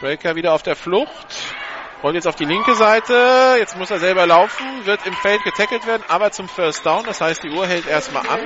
Breaker 0.00 0.34
wieder 0.34 0.54
auf 0.54 0.62
der 0.62 0.74
Flucht. 0.76 1.26
Rollt 2.02 2.14
jetzt 2.16 2.26
auf 2.26 2.34
die 2.34 2.46
linke 2.46 2.74
Seite. 2.74 3.56
Jetzt 3.58 3.76
muss 3.76 3.90
er 3.90 4.00
selber 4.00 4.26
laufen. 4.26 4.86
Wird 4.86 5.06
im 5.06 5.14
Feld 5.14 5.44
getackelt 5.44 5.86
werden, 5.86 6.02
aber 6.08 6.32
zum 6.32 6.48
First 6.48 6.84
Down. 6.84 7.04
Das 7.04 7.20
heißt, 7.20 7.44
die 7.44 7.50
Uhr 7.50 7.66
hält 7.66 7.86
erstmal 7.86 8.26
an. 8.26 8.40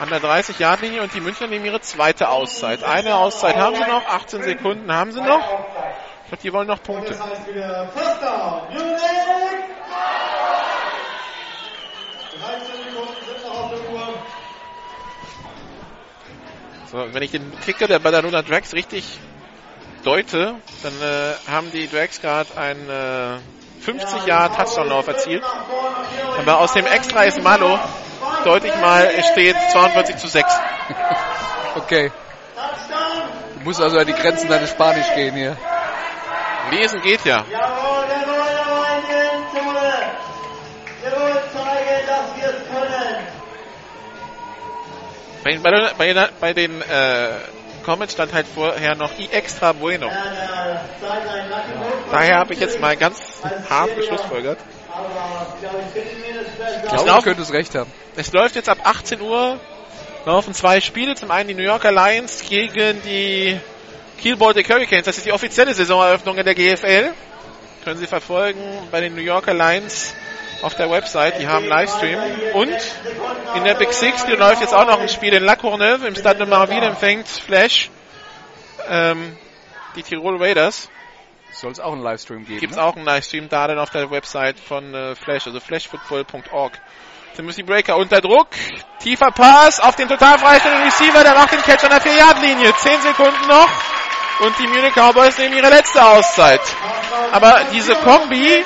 An 0.00 0.08
der 0.08 0.20
30-Yard-Linie 0.20 1.02
und 1.02 1.14
die 1.14 1.20
Münchner 1.20 1.46
nehmen 1.46 1.64
ihre 1.64 1.80
zweite 1.80 2.28
Auszeit. 2.28 2.82
Eine 2.82 3.14
Auszeit 3.14 3.56
haben 3.56 3.76
sie 3.76 3.82
noch. 3.82 4.04
18 4.06 4.42
Sekunden 4.42 4.92
haben 4.92 5.12
sie 5.12 5.20
noch. 5.20 5.40
Ich 6.24 6.28
glaube, 6.28 6.42
die 6.42 6.52
wollen 6.52 6.66
noch 6.66 6.82
Punkte. 6.82 7.12
Das 7.12 7.22
heißt 7.22 7.46
wieder 7.48 7.88
First 7.88 8.22
Down. 8.22 8.62
Munich! 8.72 9.00
13 12.40 12.66
Sekunden 12.84 13.24
sind 13.24 13.44
noch 13.44 13.54
auf 13.54 13.70
der 13.70 13.92
Uhr. 13.92 14.14
So, 16.90 17.14
wenn 17.14 17.22
ich 17.22 17.30
den 17.30 17.60
Kicker 17.60 17.86
der 17.86 18.00
Badalona 18.00 18.42
Drags 18.42 18.72
richtig 18.74 19.18
deute, 20.04 20.56
dann 20.82 20.92
äh, 21.00 21.50
haben 21.50 21.70
die 21.70 21.88
Drags 21.88 22.20
gerade 22.20 22.56
einen 22.58 22.88
äh, 22.90 23.38
50 23.84 24.26
Jahre 24.26 24.54
Touchdown-Lauf 24.56 25.06
erzielt. 25.08 25.44
Aber 26.38 26.58
aus 26.58 26.72
dem 26.72 26.86
Extra 26.86 27.24
ist 27.24 27.42
Malo, 27.42 27.78
deute 28.44 28.68
ich 28.68 28.76
mal, 28.76 29.10
es 29.16 29.26
steht 29.28 29.56
42 29.72 30.16
zu 30.16 30.28
6. 30.28 30.46
Okay. 31.76 32.12
Du 33.58 33.64
musst 33.64 33.80
also 33.80 33.98
an 33.98 34.06
die 34.06 34.12
Grenzen 34.12 34.48
deines 34.48 34.70
Spanisch 34.70 35.12
gehen 35.16 35.34
hier. 35.34 35.56
Lesen 36.70 37.02
geht 37.02 37.24
ja. 37.24 37.44
Bei, 45.42 45.58
bei, 45.58 45.92
bei, 45.98 46.28
bei 46.40 46.52
den 46.52 46.80
äh, 46.80 47.28
Comments 47.84 48.12
stand 48.12 48.32
halt 48.32 48.46
vorher 48.46 48.94
noch 48.94 49.18
I 49.18 49.28
extra 49.30 49.72
bueno. 49.72 50.10
Daher 52.10 52.38
habe 52.38 52.54
ich 52.54 52.60
jetzt 52.60 52.80
mal 52.80 52.96
ganz 52.96 53.42
hart 53.68 53.94
geschlussfolgert. 53.96 54.58
Ich 56.84 56.90
glaube, 56.90 57.12
du 57.12 57.22
könntest 57.22 57.52
recht 57.52 57.74
haben. 57.74 57.90
Es 58.16 58.32
läuft 58.32 58.54
jetzt 58.56 58.68
ab 58.68 58.78
18 58.84 59.20
Uhr, 59.20 59.58
laufen 60.24 60.54
zwei 60.54 60.80
Spiele. 60.80 61.14
Zum 61.14 61.30
einen 61.30 61.48
die 61.48 61.54
New 61.54 61.62
Yorker 61.62 61.92
Lions 61.92 62.42
gegen 62.48 63.02
die 63.02 63.60
Kiel 64.18 64.36
Baltic 64.36 64.68
Hurricanes. 64.70 65.04
Das 65.04 65.18
ist 65.18 65.26
die 65.26 65.32
offizielle 65.32 65.74
Saisoneröffnung 65.74 66.38
in 66.38 66.44
der 66.44 66.54
GFL. 66.54 67.12
Können 67.84 68.00
Sie 68.00 68.06
verfolgen 68.06 68.62
bei 68.90 69.00
den 69.00 69.14
New 69.14 69.20
Yorker 69.20 69.52
Lions 69.52 70.14
auf 70.64 70.74
der 70.74 70.90
Website. 70.90 71.38
Die 71.38 71.46
haben 71.46 71.66
Livestream. 71.66 72.18
Und 72.54 72.76
in 73.54 73.64
der 73.64 73.74
Big 73.74 73.92
Six, 73.92 74.24
die 74.24 74.32
läuft 74.32 74.62
jetzt 74.62 74.74
auch 74.74 74.86
noch 74.86 74.98
ein 74.98 75.08
Spiel 75.08 75.34
in 75.34 75.44
La 75.44 75.56
Courneuve. 75.56 76.06
Im 76.06 76.14
Stade 76.14 76.38
de 76.38 76.46
Marville 76.46 76.86
empfängt 76.86 77.28
Flash 77.28 77.90
ähm, 78.88 79.36
die 79.94 80.02
Tirol 80.02 80.42
Raiders. 80.42 80.88
Soll 81.52 81.70
es 81.70 81.80
auch 81.80 81.92
einen 81.92 82.02
Livestream 82.02 82.44
geben? 82.44 82.60
Gibt 82.60 82.72
es 82.72 82.78
ne? 82.78 82.82
auch 82.82 82.96
einen 82.96 83.04
Livestream 83.04 83.48
da 83.48 83.68
dann 83.68 83.78
auf 83.78 83.90
der 83.90 84.10
Website 84.10 84.58
von 84.58 84.92
äh, 84.94 85.14
Flash, 85.14 85.46
also 85.46 85.60
flashfootball.org. 85.60 86.80
Timothy 87.36 87.62
Breaker 87.62 87.96
unter 87.96 88.20
Druck. 88.20 88.48
Tiefer 89.00 89.30
Pass 89.30 89.80
auf 89.80 89.96
den 89.96 90.08
total 90.08 90.38
freistellenden 90.38 90.84
Receiver, 90.84 91.22
der 91.22 91.34
macht 91.34 91.52
den 91.52 91.62
Catch 91.62 91.84
an 91.84 91.90
der 91.90 92.00
4-Yard-Linie. 92.00 92.74
10 92.74 93.02
Sekunden 93.02 93.48
noch. 93.48 93.68
Und 94.40 94.58
die 94.58 94.66
Munich 94.66 94.94
Cowboys 94.94 95.38
nehmen 95.38 95.56
ihre 95.56 95.68
letzte 95.68 96.04
Auszeit. 96.04 96.60
Aber 97.32 97.60
diese 97.72 97.94
Kombi, 97.96 98.64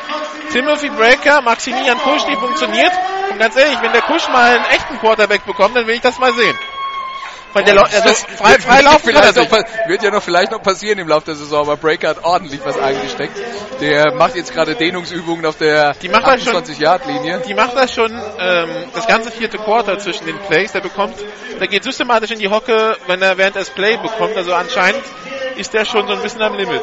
Timothy 0.53 0.89
Breaker, 0.91 1.43
Maximilian 1.43 1.99
Kusch, 1.99 2.25
die 2.25 2.37
funktioniert. 2.37 2.93
Und 3.31 3.39
ganz 3.39 3.57
ehrlich, 3.57 3.81
wenn 3.83 3.93
der 3.93 4.03
Kusch 4.03 4.29
mal 4.29 4.57
einen 4.57 4.65
echten 4.67 4.99
Quarterback 4.99 5.45
bekommt, 5.47 5.77
dann 5.77 5.87
will 5.87 5.95
ich 5.95 6.01
das 6.01 6.19
mal 6.19 6.33
sehen. 6.33 6.57
Weil 7.55 7.65
der, 7.65 7.75
Lau- 7.75 7.83
also 7.83 8.09
frei, 8.37 8.59
frei 8.59 8.81
laufen 8.83 9.13
kann 9.13 9.25
er 9.25 9.89
wird 9.89 10.03
ja 10.03 10.11
noch 10.11 10.23
vielleicht 10.23 10.53
noch 10.53 10.63
passieren 10.63 10.99
im 10.99 11.09
Laufe 11.09 11.27
der 11.27 11.35
Saison, 11.35 11.63
aber 11.63 11.77
Breaker 11.77 12.09
hat 12.11 12.23
ordentlich 12.25 12.61
was 12.65 12.79
eingesteckt. 12.79 13.37
Der 13.81 14.13
macht 14.15 14.37
jetzt 14.37 14.53
gerade 14.53 14.75
Dehnungsübungen 14.75 15.47
auf 15.47 15.57
der 15.57 15.95
Die 15.95 16.09
macht 16.09 16.27
er 16.27 16.39
schon. 16.39 16.55
28-Yard-Linie. 16.63 17.41
Die 17.47 17.55
macht 17.55 17.75
das 17.75 17.95
schon 17.95 18.13
ähm, 18.39 18.69
das 18.95 19.07
ganze 19.07 19.31
vierte 19.31 19.57
Quarter 19.59 19.99
zwischen 19.99 20.27
den 20.27 20.39
Plays. 20.41 20.73
Der 20.73 20.81
bekommt, 20.81 21.15
der 21.59 21.67
geht 21.69 21.85
systematisch 21.85 22.31
in 22.33 22.39
die 22.39 22.49
Hocke, 22.51 22.97
wenn 23.07 23.23
er 23.23 23.39
während 23.39 23.57
des 23.57 23.71
Play 23.71 23.97
bekommt. 23.97 24.37
Also 24.37 24.53
anscheinend 24.53 25.03
ist 25.57 25.73
der 25.73 25.85
schon 25.87 26.07
so 26.07 26.13
ein 26.15 26.21
bisschen 26.23 26.43
am 26.43 26.55
Limit. 26.55 26.83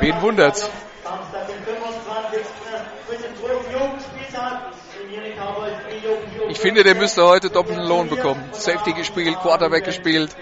Wen 0.00 0.20
wundert's? 0.20 0.68
Samstag, 1.04 1.46
den 1.48 1.64
25. 1.64 2.40
mit 3.10 3.24
dem 3.24 3.36
12. 3.36 3.72
Jugendspieltag. 3.72 4.62
Die 5.10 5.16
Munich 5.16 5.36
Cowboys, 5.36 5.72
die 5.90 6.06
Jugend, 6.06 6.32
Ich 6.52 6.60
finde, 6.60 6.84
der 6.84 6.94
müsste 6.94 7.24
heute 7.24 7.48
doppelten 7.48 7.86
Lohn 7.86 8.10
bekommen. 8.10 8.50
Safety 8.52 8.92
gespielt, 8.92 9.38
Quarterback 9.40 9.84
gespielt, 9.84 10.36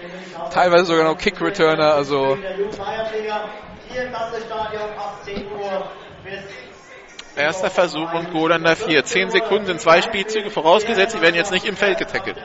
teilweise 0.51 0.85
sogar 0.87 1.05
noch 1.05 1.17
Kick-Returner, 1.17 1.93
also 1.93 2.35
der 2.35 2.57
Jugendfeiertliga. 2.57 3.49
Hier 3.87 4.03
im 4.03 4.09
Stadion, 4.09 4.89
18 5.23 5.51
Uhr 5.53 5.89
bis 6.25 7.37
Erster 7.37 7.69
Versuch 7.69 8.13
und 8.13 8.33
Goal 8.33 8.51
an 8.51 8.63
der 8.63 8.75
4. 8.75 9.05
Zehn 9.05 9.29
Sekunden 9.29 9.67
sind 9.67 9.79
zwei 9.79 10.01
Spielzüge 10.01 10.49
vorausgesetzt. 10.49 11.15
Die 11.15 11.21
werden 11.21 11.35
jetzt 11.35 11.51
nicht 11.51 11.65
im 11.65 11.77
Feld 11.77 11.97
getackelt. 11.97 12.35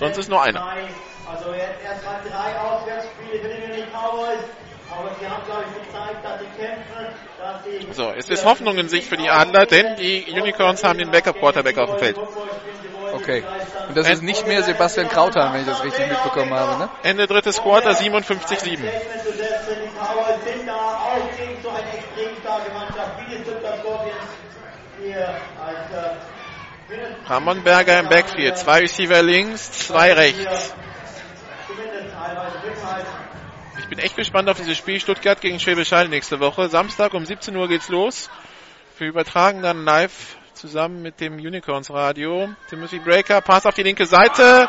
Sonst 0.00 0.18
ist 0.18 0.28
nur 0.28 0.42
einer. 0.42 0.66
Also 0.66 1.52
jetzt 1.54 1.84
erstmal 1.84 2.20
drei 2.28 2.58
Auswärtsspiele 2.58 3.38
die 3.38 3.68
Munich 3.68 3.86
Cowboys. 3.92 4.40
Aber 4.90 5.10
sie 5.20 5.28
haben, 5.28 5.44
glaube 5.44 5.64
ich, 5.68 5.86
gezeigt, 5.86 6.24
dass 6.24 6.40
sie 6.40 6.46
kämpfen, 6.58 7.92
So, 7.92 8.10
es 8.16 8.28
ist 8.28 8.44
Hoffnung 8.44 8.78
in 8.78 8.88
sich 8.88 9.06
für 9.06 9.16
die 9.16 9.28
Adler, 9.28 9.66
denn 9.66 9.96
die 9.96 10.26
Unicorns 10.28 10.82
haben 10.82 10.98
den 10.98 11.10
Backup-Quarterback 11.10 11.78
auf 11.78 11.90
dem 11.90 11.98
Feld. 11.98 12.16
Okay. 13.26 13.44
Und 13.88 13.96
das 13.96 14.08
ist 14.08 14.22
nicht 14.22 14.46
mehr 14.46 14.62
Sebastian 14.62 15.08
Krauthahn, 15.08 15.52
wenn 15.52 15.60
ich 15.62 15.66
das 15.66 15.82
richtig 15.82 16.06
mitbekommen 16.08 16.52
habe, 16.54 16.78
ne? 16.78 16.88
Ende 17.02 17.26
drittes 17.26 17.60
Quarter, 17.60 17.90
57-7. 17.90 18.38
zu 18.38 19.32
setzen. 19.32 19.76
Die 19.82 19.98
Cowboys 19.98 20.44
sind 20.44 20.66
da 20.66 20.74
auch 20.74 21.36
gegen 21.36 21.62
so 21.62 21.68
eine 21.70 21.80
extrem 21.92 22.36
starke 22.40 22.72
Mannschaft 22.72 23.10
wie 23.20 23.36
die 23.36 23.42
Stuttgart 23.42 23.78
Scorpions 23.80 24.16
hier 25.02 25.28
als 25.64 25.90
äh, 25.92 26.92
mindestens- 26.92 27.30
Ramon 27.30 27.62
Berger 27.64 28.00
im 28.00 28.08
Backfield. 28.08 28.56
Zwei 28.58 28.80
Receiver 28.80 29.22
links, 29.22 29.72
zwei 29.72 30.12
rechts. 30.12 30.74
ich 33.78 33.86
bin 33.88 33.98
echt 33.98 34.16
gespannt 34.16 34.48
auf 34.48 34.56
dieses 34.56 34.76
Spiel 34.76 35.00
Stuttgart 35.00 35.40
gegen 35.40 35.58
Schwäbisch 35.60 35.92
Hall 35.92 36.08
nächste 36.08 36.40
Woche. 36.40 36.68
Samstag 36.68 37.14
um 37.14 37.24
17 37.24 37.54
Uhr 37.56 37.68
geht's 37.68 37.88
los. 37.88 38.30
Wir 38.98 39.08
übertragen 39.08 39.62
dann 39.62 39.84
live 39.84 40.36
zusammen 40.56 41.02
mit 41.02 41.20
dem 41.20 41.34
Unicorns 41.34 41.90
Radio. 41.90 42.48
Timothy 42.68 42.98
Breaker, 42.98 43.40
Pass 43.40 43.66
auf 43.66 43.74
die 43.74 43.82
linke 43.82 44.06
Seite. 44.06 44.68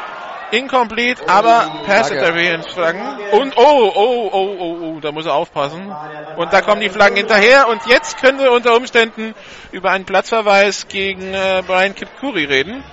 Incomplete, 0.52 1.28
aber 1.28 1.84
Pass 1.86 2.10
Interference 2.10 2.68
Flaggen. 2.68 3.02
Und 3.32 3.58
oh, 3.58 3.92
oh, 3.94 4.30
oh, 4.32 4.58
oh, 4.60 4.78
oh, 4.82 5.00
da 5.00 5.12
muss 5.12 5.26
er 5.26 5.34
aufpassen. 5.34 5.94
Und 6.38 6.54
da 6.54 6.62
kommen 6.62 6.82
die 6.82 6.90
Flaggen 6.90 7.18
hinterher. 7.18 7.68
Und 7.68 7.86
jetzt 7.88 8.18
können 8.18 8.40
wir 8.40 8.52
unter 8.52 8.76
Umständen 8.76 9.34
über 9.72 9.92
einen 9.92 10.06
Platzverweis 10.06 10.88
gegen 10.88 11.34
äh, 11.34 11.64
Brian 11.66 11.96
Kipkuri 11.96 12.46
reden. 12.46 12.84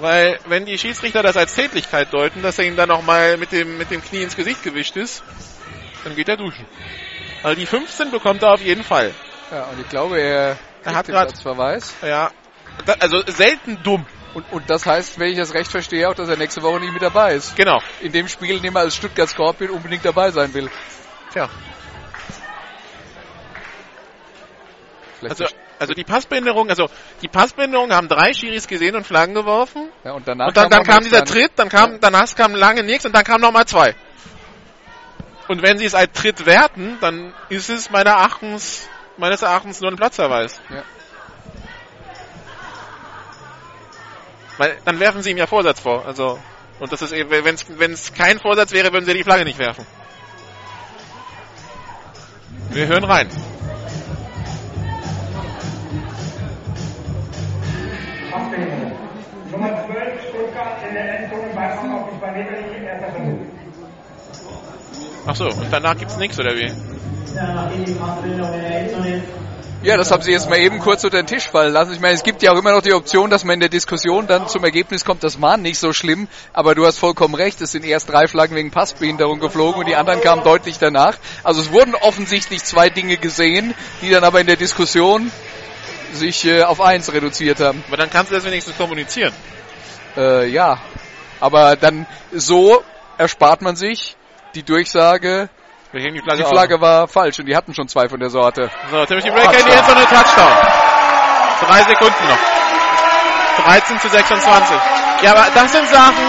Weil 0.00 0.38
wenn 0.46 0.66
die 0.66 0.76
Schiedsrichter 0.76 1.22
das 1.22 1.36
als 1.36 1.54
Tätlichkeit 1.54 2.12
deuten, 2.12 2.42
dass 2.42 2.58
er 2.58 2.66
ihm 2.66 2.76
dann 2.76 2.88
nochmal 2.88 3.38
mit 3.38 3.52
dem, 3.52 3.78
mit 3.78 3.90
dem 3.90 4.02
Knie 4.02 4.22
ins 4.22 4.36
Gesicht 4.36 4.62
gewischt 4.62 4.96
ist, 4.96 5.22
dann 6.04 6.14
geht 6.14 6.28
er 6.28 6.36
duschen. 6.36 6.66
Also 7.42 7.58
die 7.58 7.66
15 7.66 8.10
bekommt 8.10 8.42
er 8.42 8.52
auf 8.52 8.60
jeden 8.60 8.84
Fall. 8.84 9.12
Ja, 9.50 9.64
und 9.64 9.80
ich 9.80 9.88
glaube, 9.88 10.20
er, 10.20 10.58
er 10.86 10.94
hat 10.96 11.06
gerade 11.06 11.36
Verweis. 11.36 11.94
Ja, 12.02 12.30
also 13.00 13.22
selten 13.26 13.82
dumm. 13.82 14.06
Und, 14.34 14.44
und 14.52 14.68
das 14.68 14.84
heißt, 14.84 15.18
wenn 15.18 15.30
ich 15.30 15.38
das 15.38 15.54
recht 15.54 15.70
verstehe, 15.70 16.08
auch, 16.08 16.14
dass 16.14 16.28
er 16.28 16.36
nächste 16.36 16.62
Woche 16.62 16.80
nicht 16.80 16.92
mit 16.92 17.00
dabei 17.00 17.34
ist. 17.34 17.56
Genau. 17.56 17.80
In 18.00 18.12
dem 18.12 18.28
Spiel, 18.28 18.56
in 18.56 18.62
dem 18.62 18.76
er 18.76 18.82
als 18.82 18.94
Stuttgart 18.94 19.28
Scorpion 19.28 19.70
unbedingt 19.70 20.04
dabei 20.04 20.30
sein 20.30 20.52
will. 20.52 20.70
Tja. 21.32 21.48
also, 25.22 25.46
also 25.78 25.94
die 25.94 26.04
Passbehinderung, 26.04 26.68
also 26.68 26.88
die 27.22 27.28
Passbehinderung 27.28 27.92
haben 27.92 28.08
drei 28.08 28.34
Schiris 28.34 28.66
gesehen 28.66 28.94
und 28.94 29.06
Flaggen 29.06 29.34
geworfen. 29.34 29.88
Ja, 30.04 30.12
und 30.12 30.28
danach 30.28 30.48
und 30.48 30.56
dann, 30.56 30.68
kam, 30.68 30.84
dann 30.84 30.86
kam 30.86 31.04
dieser 31.04 31.24
Tritt, 31.24 31.52
dann 31.56 31.70
kam, 31.70 31.92
ja. 31.92 31.98
danach 32.00 32.34
kam 32.34 32.54
lange 32.54 32.82
nichts 32.82 33.06
und 33.06 33.14
dann 33.14 33.24
kam 33.24 33.40
nochmal 33.40 33.66
zwei. 33.66 33.94
Und 35.48 35.62
wenn 35.62 35.78
sie 35.78 35.84
es 35.86 35.94
als 35.94 36.12
Tritt 36.12 36.44
werten, 36.44 36.98
dann 37.00 37.32
ist 37.48 37.70
es 37.70 37.90
meiner 37.90 38.10
Erachtens, 38.10 38.88
meines 39.16 39.42
Erachtens 39.42 39.80
nur 39.80 39.90
ein 39.90 39.96
Platzverweis. 39.96 40.60
Ja. 40.70 40.82
Weil 44.58 44.78
dann 44.84 45.00
werfen 45.00 45.22
sie 45.22 45.30
ihm 45.30 45.36
ja 45.36 45.46
Vorsatz 45.46 45.80
vor. 45.80 46.06
Also 46.06 46.38
und 46.78 46.92
das 46.92 47.00
ist 47.00 47.12
eben, 47.12 47.30
wenn 47.30 47.92
es 47.92 48.12
kein 48.12 48.38
Vorsatz 48.38 48.72
wäre, 48.72 48.92
würden 48.92 49.06
sie 49.06 49.14
die 49.14 49.24
Flagge 49.24 49.44
nicht 49.44 49.58
werfen. 49.58 49.86
Wir 52.70 52.86
hören 52.86 53.04
rein. 53.04 53.28
Nummer 59.50 59.86
12 59.86 60.28
Stuttgart 60.28 60.82
in 60.86 60.94
der 60.94 61.20
Endzone 61.20 61.54
Ballmann 61.54 61.92
auf 61.92 62.10
die 62.10 62.18
2 62.18 62.32
Meter 62.32 62.56
Linie, 62.60 62.88
erster 62.90 63.12
Versuch. 63.12 63.38
Ach 65.26 65.34
so, 65.34 65.46
und 65.46 65.72
danach 65.72 65.96
gibt's 65.98 66.16
nichts 66.16 66.38
oder 66.38 66.54
wie? 66.54 66.72
Ja, 69.82 69.96
das 69.96 70.10
haben 70.10 70.22
sie 70.22 70.32
jetzt 70.32 70.48
mal 70.48 70.58
eben 70.58 70.78
kurz 70.78 71.04
unter 71.04 71.18
den 71.18 71.26
Tisch 71.26 71.48
fallen 71.48 71.72
lassen. 71.72 71.92
Ich 71.92 72.00
meine, 72.00 72.14
es 72.14 72.22
gibt 72.22 72.42
ja 72.42 72.52
auch 72.52 72.58
immer 72.58 72.72
noch 72.72 72.80
die 72.80 72.92
Option, 72.92 73.28
dass 73.28 73.44
man 73.44 73.54
in 73.54 73.60
der 73.60 73.68
Diskussion 73.68 74.26
dann 74.26 74.48
zum 74.48 74.64
Ergebnis 74.64 75.04
kommt, 75.04 75.22
das 75.22 75.40
war 75.40 75.56
nicht 75.56 75.78
so 75.78 75.92
schlimm, 75.92 76.28
aber 76.52 76.74
du 76.74 76.86
hast 76.86 76.98
vollkommen 76.98 77.34
recht, 77.34 77.60
es 77.60 77.72
sind 77.72 77.84
erst 77.84 78.08
drei 78.08 78.26
Flaggen 78.26 78.56
wegen 78.56 78.70
Passbehinderung 78.70 79.38
geflogen 79.38 79.80
und 79.80 79.86
die 79.86 79.94
anderen 79.94 80.20
kamen 80.20 80.42
deutlich 80.44 80.78
danach. 80.78 81.16
Also 81.44 81.60
es 81.60 81.72
wurden 81.72 81.94
offensichtlich 81.94 82.64
zwei 82.64 82.88
Dinge 82.88 83.16
gesehen, 83.16 83.74
die 84.02 84.10
dann 84.10 84.24
aber 84.24 84.40
in 84.40 84.46
der 84.46 84.56
Diskussion 84.56 85.30
sich 86.12 86.44
äh, 86.46 86.62
auf 86.62 86.80
eins 86.80 87.12
reduziert 87.12 87.60
haben. 87.60 87.84
Aber 87.88 87.96
dann 87.96 88.10
kannst 88.10 88.30
du 88.32 88.36
das 88.36 88.44
wenigstens 88.44 88.76
kommunizieren. 88.76 89.32
Äh, 90.16 90.48
ja, 90.48 90.78
aber 91.38 91.76
dann 91.76 92.06
so 92.32 92.82
erspart 93.18 93.62
man 93.62 93.76
sich 93.76 94.15
die 94.56 94.62
Durchsage, 94.62 95.50
die 95.92 96.00
Flagge, 96.00 96.42
die 96.42 96.44
Flagge 96.44 96.80
war 96.80 97.08
falsch 97.08 97.38
und 97.38 97.46
die 97.46 97.54
hatten 97.54 97.74
schon 97.74 97.88
zwei 97.88 98.08
von 98.08 98.18
der 98.18 98.30
Sorte. 98.30 98.70
So, 98.90 99.04
Timothy 99.04 99.30
Breaker 99.30 99.58
in 99.58 99.66
die 99.66 99.72
Endzone, 99.72 100.00
Touchdown. 100.06 100.52
Drei 101.60 101.82
Sekunden 101.82 102.28
noch. 102.28 103.64
13 103.64 104.00
zu 104.00 104.08
26. 104.08 104.76
Ja, 105.22 105.32
aber 105.32 105.46
das 105.54 105.72
sind 105.72 105.88
Sachen, 105.88 106.26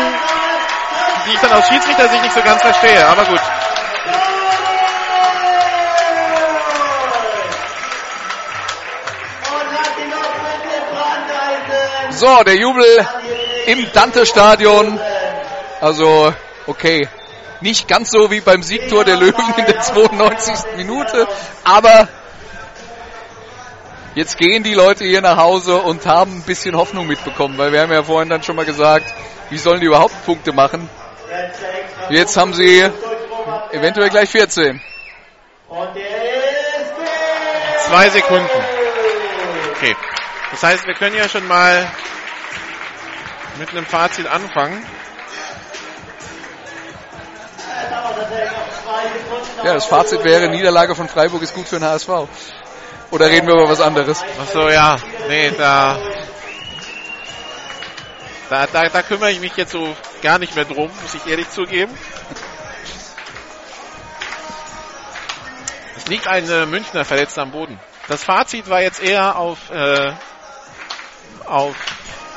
die 1.26 1.34
ich 1.34 1.40
dann 1.40 1.52
aus 1.54 1.68
Schiedsrichter-Sicht 1.68 2.22
nicht 2.22 2.34
so 2.34 2.42
ganz 2.42 2.62
verstehe, 2.62 3.06
aber 3.08 3.24
gut. 3.26 3.42
So, 12.12 12.44
der 12.44 12.56
Jubel 12.56 13.08
im 13.68 13.92
Dante-Stadion. 13.94 15.00
Also, 15.82 16.34
okay, 16.66 17.08
nicht 17.62 17.88
ganz 17.88 18.12
so 18.12 18.32
wie 18.32 18.42
beim 18.42 18.64
Siegtor 18.64 19.04
der 19.04 19.18
Löwen 19.18 19.54
in 19.58 19.66
der 19.66 19.82
92. 19.82 20.78
Minute, 20.78 21.28
aber 21.64 22.08
jetzt 24.16 24.38
gehen 24.38 24.64
die 24.64 24.74
Leute 24.74 25.06
hier 25.06 25.22
nach 25.22 25.38
Hause 25.38 25.78
und 25.78 26.06
haben 26.06 26.38
ein 26.38 26.44
bisschen 26.44 26.76
Hoffnung 26.76 27.08
mitbekommen, 27.08 27.58
weil 27.58 27.72
wir 27.72 27.82
haben 27.82 27.92
ja 27.92 28.04
vorhin 28.04 28.30
dann 28.30 28.44
schon 28.44 28.56
mal 28.56 28.66
gesagt, 28.66 29.14
wie 29.50 29.58
sollen 29.58 29.80
die 29.80 29.88
überhaupt 29.88 30.26
Punkte 30.26 30.54
machen? 30.54 30.90
Jetzt 32.10 32.38
haben 32.38 32.54
sie 32.54 32.84
eventuell 33.72 34.10
gleich 34.10 34.30
14. 34.30 34.82
Zwei 37.88 38.10
Sekunden. 38.10 38.50
Okay. 39.72 39.96
Das 40.52 40.64
heißt, 40.64 40.88
wir 40.88 40.94
können 40.94 41.16
ja 41.16 41.30
schon 41.30 41.48
mal 41.48 41.90
mit 43.60 43.70
einem 43.70 43.86
Fazit 43.86 44.28
anfangen. 44.28 44.84
Ja, 49.64 49.74
das 49.74 49.86
Fazit 49.86 50.24
wäre, 50.24 50.48
Niederlage 50.50 50.96
von 50.96 51.08
Freiburg 51.08 51.42
ist 51.42 51.54
gut 51.54 51.68
für 51.68 51.80
den 51.80 51.86
HSV. 51.86 52.10
Oder 53.12 53.28
reden 53.28 53.48
wir 53.48 53.56
über 53.56 53.70
was 53.70 53.82
anderes? 53.82 54.22
Ach 54.42 54.52
so, 54.52 54.70
ja. 54.70 54.98
Nee, 55.28 55.52
da, 55.58 55.98
da, 58.50 58.68
da, 58.68 58.90
da 58.90 59.02
kümmere 59.02 59.32
ich 59.32 59.40
mich 59.40 59.56
jetzt 59.56 59.72
so 59.72 59.96
gar 60.22 60.40
nicht 60.40 60.56
mehr 60.56 60.66
drum, 60.66 60.90
muss 61.02 61.16
ich 61.16 61.26
ehrlich 61.28 61.50
zugeben. 61.50 61.94
Es 65.96 66.08
liegt 66.08 66.28
ein 66.28 66.50
äh, 66.50 66.66
Münchner 66.66 67.06
verletzt 67.06 67.38
am 67.40 67.52
Boden. 67.52 67.80
Das 68.08 68.24
Fazit 68.24 68.70
war 68.70 68.82
jetzt 68.82 69.02
eher 69.02 69.38
auf, 69.38 69.70
äh, 69.70 70.14
auf 71.46 71.76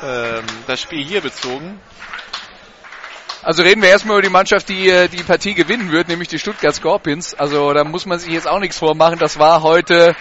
ähm, 0.03 0.45
das 0.67 0.81
Spiel 0.81 1.05
hier 1.05 1.21
bezogen. 1.21 1.79
Also 3.43 3.63
reden 3.63 3.81
wir 3.81 3.89
erstmal 3.89 4.17
über 4.17 4.21
die 4.21 4.29
Mannschaft, 4.29 4.69
die 4.69 4.87
äh, 4.87 5.07
die 5.07 5.23
Partie 5.23 5.55
gewinnen 5.55 5.91
wird, 5.91 6.07
nämlich 6.07 6.27
die 6.27 6.37
Stuttgart 6.37 6.75
Scorpions. 6.75 7.33
Also 7.33 7.73
da 7.73 7.83
muss 7.83 8.05
man 8.05 8.19
sich 8.19 8.31
jetzt 8.31 8.47
auch 8.47 8.59
nichts 8.59 8.77
vormachen. 8.77 9.17
Das 9.17 9.39
war 9.39 9.63
heute 9.63 10.15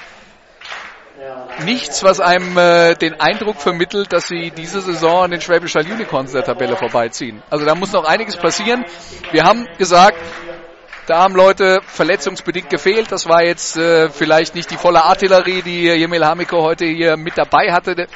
nichts, 1.64 2.02
was 2.02 2.20
einem 2.20 2.56
äh, 2.56 2.94
den 2.94 3.20
Eindruck 3.20 3.60
vermittelt, 3.60 4.12
dass 4.14 4.28
sie 4.28 4.50
diese 4.50 4.80
Saison 4.80 5.24
an 5.24 5.30
den 5.32 5.42
Schwäbisch 5.42 5.74
Hall 5.74 5.84
Unicorns 5.84 6.32
der 6.32 6.44
Tabelle 6.44 6.76
vorbeiziehen. 6.76 7.42
Also 7.50 7.66
da 7.66 7.74
muss 7.74 7.92
noch 7.92 8.04
einiges 8.04 8.38
passieren. 8.38 8.86
Wir 9.32 9.44
haben 9.44 9.68
gesagt, 9.76 10.16
da 11.06 11.18
haben 11.18 11.34
Leute 11.34 11.80
verletzungsbedingt 11.86 12.70
gefehlt. 12.70 13.12
Das 13.12 13.28
war 13.28 13.44
jetzt 13.44 13.76
äh, 13.76 14.08
vielleicht 14.08 14.54
nicht 14.54 14.70
die 14.70 14.78
volle 14.78 15.04
Artillerie, 15.04 15.60
die 15.60 15.88
Jemil 15.88 16.24
Hamiko 16.24 16.62
heute 16.62 16.86
hier 16.86 17.18
mit 17.18 17.36
dabei 17.36 17.70
hatte, 17.70 17.94
der, 17.94 18.06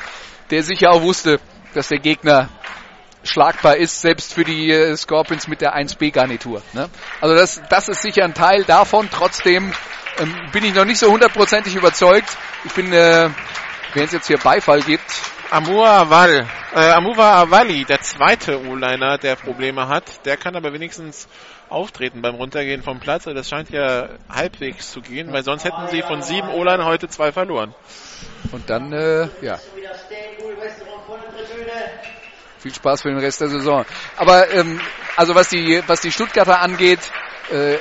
der 0.50 0.62
sicher 0.62 0.92
auch 0.92 1.02
wusste, 1.02 1.40
dass 1.74 1.88
der 1.88 1.98
Gegner 1.98 2.48
schlagbar 3.24 3.76
ist, 3.76 4.00
selbst 4.00 4.34
für 4.34 4.44
die 4.44 4.70
äh, 4.70 4.96
Scorpions 4.96 5.48
mit 5.48 5.60
der 5.60 5.76
1B-Garnitur. 5.76 6.62
Ne? 6.72 6.88
Also 7.20 7.34
das, 7.34 7.62
das 7.68 7.88
ist 7.88 8.02
sicher 8.02 8.24
ein 8.24 8.34
Teil 8.34 8.64
davon. 8.64 9.08
Trotzdem 9.10 9.72
ähm, 10.18 10.34
bin 10.52 10.64
ich 10.64 10.74
noch 10.74 10.84
nicht 10.84 10.98
so 10.98 11.10
hundertprozentig 11.10 11.74
überzeugt. 11.74 12.36
Ich 12.64 12.72
bin, 12.72 12.92
äh, 12.92 13.30
wenn 13.94 14.04
es 14.04 14.12
jetzt 14.12 14.26
hier 14.26 14.38
Beifall 14.38 14.82
gibt. 14.82 15.04
Amur 15.50 15.86
Aval, 15.86 16.48
äh, 16.74 16.90
Amuva 16.90 17.36
Avali, 17.42 17.84
der 17.84 18.00
zweite 18.00 18.66
O-Liner, 18.66 19.18
der 19.18 19.36
Probleme 19.36 19.86
hat, 19.86 20.24
der 20.24 20.36
kann 20.36 20.56
aber 20.56 20.72
wenigstens 20.72 21.28
auftreten 21.68 22.22
beim 22.22 22.34
Runtergehen 22.34 22.82
vom 22.82 22.98
Platz. 22.98 23.26
Also 23.28 23.36
das 23.36 23.48
scheint 23.48 23.70
ja 23.70 24.08
halbwegs 24.28 24.90
zu 24.90 25.00
gehen, 25.00 25.32
weil 25.32 25.44
sonst 25.44 25.64
hätten 25.64 25.86
sie 25.88 26.02
von 26.02 26.22
sieben 26.22 26.48
O-Liner 26.48 26.86
heute 26.86 27.08
zwei 27.08 27.30
verloren. 27.30 27.72
Und 28.50 28.68
dann, 28.68 28.92
äh, 28.92 29.28
ja 29.42 29.60
viel 32.64 32.74
Spaß 32.74 33.02
für 33.02 33.10
den 33.10 33.18
Rest 33.18 33.42
der 33.42 33.48
Saison. 33.48 33.84
Aber 34.16 34.50
ähm, 34.50 34.80
also 35.16 35.34
was 35.34 35.50
die 35.50 35.82
was 35.86 36.00
die 36.00 36.10
Stuttgarter 36.10 36.60
angeht, 36.60 37.00
äh, 37.52 37.76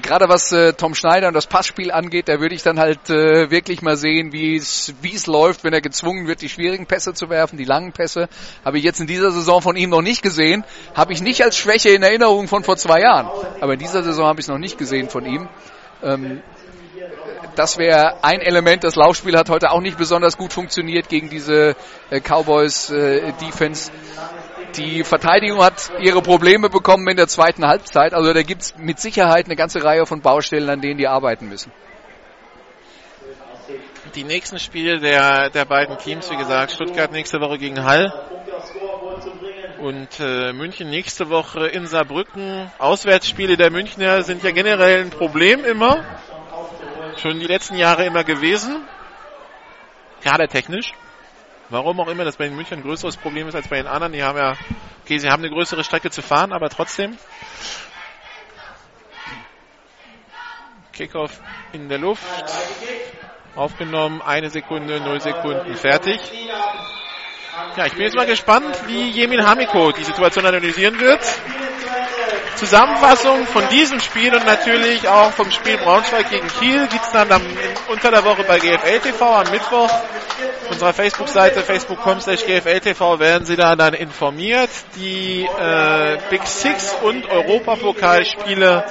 gerade 0.00 0.28
was 0.28 0.52
äh, 0.52 0.72
Tom 0.72 0.94
Schneider 0.94 1.26
und 1.26 1.34
das 1.34 1.48
Passspiel 1.48 1.90
angeht, 1.90 2.28
da 2.28 2.38
würde 2.38 2.54
ich 2.54 2.62
dann 2.62 2.78
halt 2.78 3.10
äh, 3.10 3.50
wirklich 3.50 3.82
mal 3.82 3.96
sehen, 3.96 4.32
wie 4.32 4.54
es 4.54 4.94
wie 5.02 5.14
es 5.14 5.26
läuft, 5.26 5.64
wenn 5.64 5.72
er 5.72 5.80
gezwungen 5.80 6.28
wird, 6.28 6.40
die 6.40 6.48
schwierigen 6.48 6.86
Pässe 6.86 7.12
zu 7.12 7.28
werfen, 7.28 7.56
die 7.56 7.64
langen 7.64 7.90
Pässe. 7.90 8.28
Habe 8.64 8.78
ich 8.78 8.84
jetzt 8.84 9.00
in 9.00 9.08
dieser 9.08 9.32
Saison 9.32 9.60
von 9.60 9.74
ihm 9.74 9.90
noch 9.90 10.02
nicht 10.02 10.22
gesehen. 10.22 10.64
Habe 10.94 11.12
ich 11.12 11.20
nicht 11.20 11.42
als 11.42 11.56
Schwäche 11.56 11.88
in 11.88 12.04
Erinnerung 12.04 12.46
von 12.46 12.62
vor 12.62 12.76
zwei 12.76 13.00
Jahren. 13.00 13.28
Aber 13.60 13.72
in 13.72 13.80
dieser 13.80 14.04
Saison 14.04 14.26
habe 14.26 14.38
ich 14.38 14.44
es 14.44 14.48
noch 14.48 14.58
nicht 14.58 14.78
gesehen 14.78 15.10
von 15.10 15.26
ihm. 15.26 15.48
Ähm, 16.04 16.40
das 17.58 17.76
wäre 17.76 18.22
ein 18.22 18.40
Element. 18.40 18.84
Das 18.84 18.94
Laufspiel 18.94 19.36
hat 19.36 19.50
heute 19.50 19.72
auch 19.72 19.80
nicht 19.80 19.98
besonders 19.98 20.38
gut 20.38 20.52
funktioniert 20.52 21.08
gegen 21.08 21.28
diese 21.28 21.74
äh, 22.10 22.20
Cowboys 22.20 22.90
äh, 22.90 23.32
Defense. 23.40 23.90
Die 24.76 25.02
Verteidigung 25.02 25.60
hat 25.62 25.90
ihre 26.00 26.22
Probleme 26.22 26.70
bekommen 26.70 27.08
in 27.08 27.16
der 27.16 27.26
zweiten 27.26 27.66
Halbzeit. 27.66 28.14
Also 28.14 28.32
da 28.32 28.42
gibt 28.42 28.62
es 28.62 28.74
mit 28.78 29.00
Sicherheit 29.00 29.46
eine 29.46 29.56
ganze 29.56 29.82
Reihe 29.82 30.06
von 30.06 30.20
Baustellen, 30.20 30.70
an 30.70 30.80
denen 30.80 30.98
die 30.98 31.08
arbeiten 31.08 31.48
müssen. 31.48 31.72
Die 34.14 34.24
nächsten 34.24 34.58
Spiele 34.58 35.00
der, 35.00 35.50
der 35.50 35.64
beiden 35.64 35.98
Teams, 35.98 36.30
wie 36.30 36.36
gesagt, 36.36 36.72
Stuttgart 36.72 37.10
nächste 37.10 37.40
Woche 37.40 37.58
gegen 37.58 37.84
Hall 37.84 38.12
und 39.78 40.20
äh, 40.20 40.52
München 40.52 40.90
nächste 40.90 41.28
Woche 41.28 41.66
in 41.66 41.86
Saarbrücken. 41.86 42.70
Auswärtsspiele 42.78 43.56
der 43.56 43.70
Münchner 43.70 44.22
sind 44.22 44.42
ja 44.42 44.50
generell 44.50 45.02
ein 45.02 45.10
Problem 45.10 45.64
immer. 45.64 46.04
Schon 47.20 47.40
die 47.40 47.46
letzten 47.46 47.76
Jahre 47.76 48.04
immer 48.04 48.22
gewesen. 48.22 48.86
Gerade 50.22 50.46
technisch. 50.46 50.92
Warum 51.68 52.00
auch 52.00 52.08
immer 52.08 52.24
das 52.24 52.36
bei 52.36 52.46
den 52.46 52.54
München 52.54 52.78
ein 52.78 52.82
größeres 52.82 53.16
Problem 53.16 53.48
ist 53.48 53.54
als 53.54 53.68
bei 53.68 53.76
den 53.76 53.88
anderen. 53.88 54.12
Die 54.12 54.22
haben 54.22 54.38
ja, 54.38 54.56
okay, 55.04 55.18
sie 55.18 55.28
haben 55.28 55.42
eine 55.42 55.52
größere 55.52 55.82
Strecke 55.82 56.10
zu 56.10 56.22
fahren, 56.22 56.52
aber 56.52 56.70
trotzdem. 56.70 57.18
Kickoff 60.92 61.40
in 61.72 61.88
der 61.88 61.98
Luft. 61.98 62.22
Aufgenommen, 63.56 64.22
eine 64.22 64.50
Sekunde, 64.50 65.00
null 65.00 65.20
Sekunden, 65.20 65.74
fertig. 65.74 66.20
Ja, 67.76 67.86
ich 67.86 67.92
bin 67.92 68.02
jetzt 68.02 68.16
mal 68.16 68.26
gespannt, 68.26 68.76
wie 68.86 69.10
Jemin 69.10 69.46
Hamiko 69.46 69.92
die 69.92 70.04
Situation 70.04 70.44
analysieren 70.46 70.98
wird. 71.00 71.20
Zusammenfassung 72.58 73.46
von 73.46 73.68
diesem 73.68 74.00
Spiel 74.00 74.34
und 74.34 74.44
natürlich 74.44 75.06
auch 75.06 75.30
vom 75.30 75.48
Spiel 75.52 75.76
Braunschweig 75.78 76.28
gegen 76.28 76.48
Kiel 76.48 76.88
gibt 76.88 77.04
es 77.04 77.12
dann 77.12 77.30
am, 77.30 77.42
unter 77.88 78.10
der 78.10 78.24
Woche 78.24 78.42
bei 78.42 78.58
GFL 78.58 78.98
TV 78.98 79.32
am 79.32 79.48
Mittwoch. 79.52 79.90
Unserer 80.68 80.92
Facebook-Seite 80.92 81.62
facebook.com 81.62 82.20
slash 82.20 82.44
GFL 82.44 82.80
TV 82.80 83.18
werden 83.20 83.46
Sie 83.46 83.56
da 83.56 83.74
dann 83.76 83.94
informiert. 83.94 84.68
Die 84.96 85.44
äh, 85.44 86.18
Big 86.30 86.46
Six 86.46 86.94
und 87.02 87.26
Europapokalspiele 87.30 88.84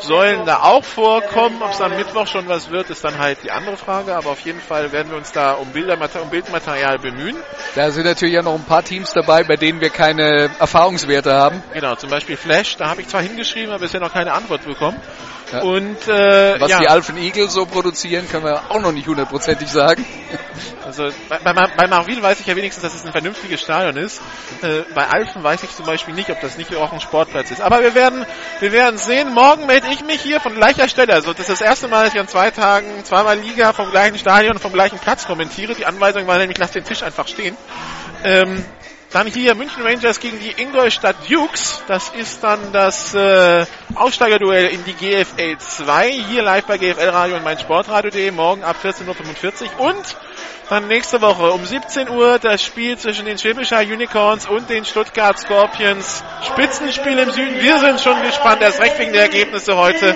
sollen 0.00 0.44
da 0.46 0.62
auch 0.62 0.84
vorkommen. 0.84 1.62
Ob 1.62 1.70
es 1.70 1.80
am 1.80 1.94
Mittwoch 1.94 2.26
schon 2.26 2.48
was 2.48 2.70
wird, 2.70 2.90
ist 2.90 3.04
dann 3.04 3.18
halt 3.18 3.38
die 3.44 3.50
andere 3.50 3.76
Frage. 3.76 4.16
Aber 4.16 4.30
auf 4.30 4.40
jeden 4.40 4.60
Fall 4.60 4.90
werden 4.90 5.10
wir 5.10 5.18
uns 5.18 5.32
da 5.32 5.52
um, 5.52 5.68
Bildermaterial, 5.68 6.24
um 6.24 6.30
Bildmaterial 6.30 6.98
bemühen. 6.98 7.36
Da 7.74 7.90
sind 7.90 8.01
natürlich 8.04 8.34
ja 8.34 8.42
noch 8.42 8.54
ein 8.54 8.64
paar 8.64 8.82
Teams 8.82 9.12
dabei, 9.12 9.44
bei 9.44 9.56
denen 9.56 9.80
wir 9.80 9.90
keine 9.90 10.50
Erfahrungswerte 10.58 11.32
haben. 11.32 11.62
Genau, 11.72 11.94
zum 11.94 12.10
Beispiel 12.10 12.36
Flash. 12.36 12.76
Da 12.76 12.88
habe 12.88 13.02
ich 13.02 13.08
zwar 13.08 13.22
hingeschrieben, 13.22 13.70
aber 13.70 13.80
bisher 13.80 14.00
noch 14.00 14.12
keine 14.12 14.32
Antwort 14.32 14.64
bekommen. 14.64 14.98
Ja. 15.52 15.62
Und 15.62 16.08
äh, 16.08 16.60
was 16.60 16.70
ja. 16.70 16.80
die 16.80 16.88
Alphen 16.88 17.18
Eagles 17.18 17.52
so 17.52 17.66
produzieren, 17.66 18.28
können 18.28 18.44
wir 18.44 18.70
auch 18.70 18.80
noch 18.80 18.92
nicht 18.92 19.06
hundertprozentig 19.06 19.68
sagen. 19.68 20.04
Also 20.84 21.10
bei, 21.28 21.38
bei, 21.38 21.52
bei 21.52 21.86
Marville 21.86 22.20
weiß 22.20 22.40
ich 22.40 22.46
ja 22.46 22.56
wenigstens, 22.56 22.82
dass 22.82 22.94
es 22.94 23.06
ein 23.06 23.12
vernünftiges 23.12 23.60
Stadion 23.60 23.96
ist. 23.96 24.20
Äh, 24.62 24.82
bei 24.94 25.06
Alphen 25.08 25.42
weiß 25.42 25.62
ich 25.62 25.70
zum 25.70 25.86
Beispiel 25.86 26.12
nicht, 26.12 26.28
ob 26.28 26.40
das 26.40 26.58
nicht 26.58 26.74
auch 26.74 26.92
ein 26.92 27.00
Sportplatz 27.00 27.50
ist. 27.50 27.60
Aber 27.60 27.80
wir 27.80 27.94
werden, 27.94 28.26
wir 28.60 28.72
werden 28.72 28.98
sehen. 28.98 29.32
Morgen 29.32 29.66
melde 29.66 29.86
ich 29.90 30.04
mich 30.04 30.20
hier 30.20 30.40
von 30.40 30.54
gleicher 30.54 30.88
Stelle. 30.88 31.14
Also 31.14 31.32
das 31.32 31.48
ist 31.48 31.50
das 31.50 31.60
erste 31.60 31.88
Mal, 31.88 32.04
dass 32.04 32.14
ich 32.14 32.20
an 32.20 32.28
zwei 32.28 32.50
Tagen 32.50 33.04
zweimal 33.04 33.38
Liga 33.38 33.72
vom 33.72 33.90
gleichen 33.90 34.18
Stadion 34.18 34.58
vom 34.58 34.72
gleichen 34.72 34.98
Platz 34.98 35.24
kommentiere. 35.24 35.74
Die 35.74 35.86
Anweisung 35.86 36.26
war 36.26 36.36
nämlich, 36.38 36.58
lass 36.58 36.72
den 36.72 36.84
Tisch 36.84 37.02
einfach 37.02 37.28
stehen. 37.28 37.56
Ähm, 38.24 38.64
dann 39.12 39.26
hier 39.26 39.54
München 39.54 39.82
Rangers 39.82 40.20
gegen 40.20 40.38
die 40.40 40.50
Ingolstadt 40.60 41.16
Dukes. 41.28 41.82
Das 41.86 42.08
ist 42.10 42.42
dann 42.42 42.72
das 42.72 43.14
äh, 43.14 43.66
Aussteigerduell 43.94 44.68
in 44.68 44.84
die 44.84 44.94
GFL 44.94 45.58
2. 45.58 46.10
Hier 46.10 46.42
live 46.42 46.64
bei 46.64 46.78
GFL 46.78 47.10
Radio 47.10 47.36
und 47.36 47.44
mein 47.44 47.58
Sportradio.de. 47.58 48.30
Morgen 48.30 48.64
ab 48.64 48.76
14.45 48.82 49.76
Uhr. 49.78 49.80
Und 49.80 50.16
dann 50.70 50.88
nächste 50.88 51.20
Woche 51.20 51.50
um 51.50 51.64
17 51.64 52.08
Uhr 52.08 52.38
das 52.38 52.64
Spiel 52.64 52.96
zwischen 52.96 53.26
den 53.26 53.36
Schwäbischer 53.36 53.80
Unicorns 53.80 54.46
und 54.46 54.70
den 54.70 54.86
Stuttgart 54.86 55.38
Scorpions. 55.38 56.24
Spitzenspiel 56.46 57.18
im 57.18 57.30
Süden. 57.30 57.60
Wir 57.60 57.78
sind 57.80 58.00
schon 58.00 58.22
gespannt. 58.22 58.62
Erst 58.62 58.80
recht 58.80 58.98
wegen 58.98 59.12
der 59.12 59.22
Ergebnisse 59.22 59.76
heute. 59.76 60.14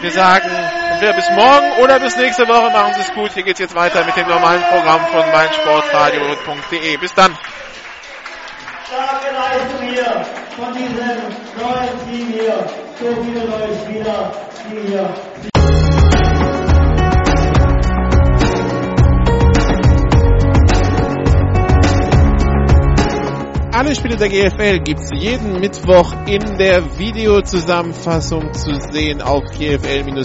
Wir 0.00 0.10
sagen 0.10 0.48
entweder 0.92 1.12
bis 1.12 1.28
morgen 1.30 1.72
oder 1.82 2.00
bis 2.00 2.16
nächste 2.16 2.48
Woche. 2.48 2.70
Machen 2.70 2.94
Sie 2.94 3.00
es 3.02 3.12
gut. 3.12 3.32
Hier 3.34 3.42
geht's 3.42 3.60
jetzt 3.60 3.74
weiter 3.74 4.04
mit 4.06 4.16
dem 4.16 4.26
normalen 4.26 4.62
Programm 4.62 5.06
von 5.08 5.30
meinsportradio.de. 5.30 6.96
Bis 6.96 7.12
dann. 7.12 7.36
Starke 8.88 9.34
Leistung 9.34 9.86
hier 9.86 10.24
von 10.56 10.72
diesem 10.72 10.96
neuen 11.60 12.08
Team 12.08 12.28
hier. 12.28 12.64
So 12.98 13.22
viele 13.22 13.44
neue 13.44 13.76
Spieler, 13.84 14.32
die 14.64 14.88
hier. 14.88 15.97
Alle 23.78 23.94
Spiele 23.94 24.16
der 24.16 24.28
GFL 24.28 24.80
gibt's 24.80 25.08
jeden 25.12 25.60
Mittwoch 25.60 26.12
in 26.26 26.58
der 26.58 26.98
Videozusammenfassung 26.98 28.52
zu 28.52 28.74
sehen 28.90 29.22
auf 29.22 29.44
gfl-tv.de. 29.56 30.18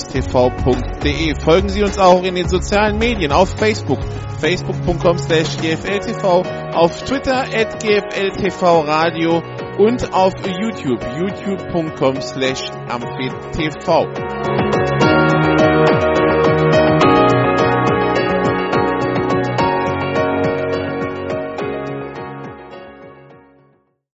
Folgen 1.39 1.69
Sie 1.69 1.83
uns 1.83 1.99
auch 1.99 2.23
in 2.23 2.33
den 2.33 2.49
sozialen 2.49 2.97
Medien 2.97 3.31
auf 3.31 3.51
Facebook, 3.51 3.99
facebook.com 4.39 5.19
slash 5.19 5.55
gfltv, 5.57 6.41
auf 6.73 7.03
Twitter 7.03 7.41
at 7.41 7.79
gfltv-radio 7.79 9.43
und 9.77 10.11
auf 10.11 10.33
YouTube, 10.47 11.05
youtube.com 11.19 12.21
slash 12.21 12.71
amphitv. 12.89 14.72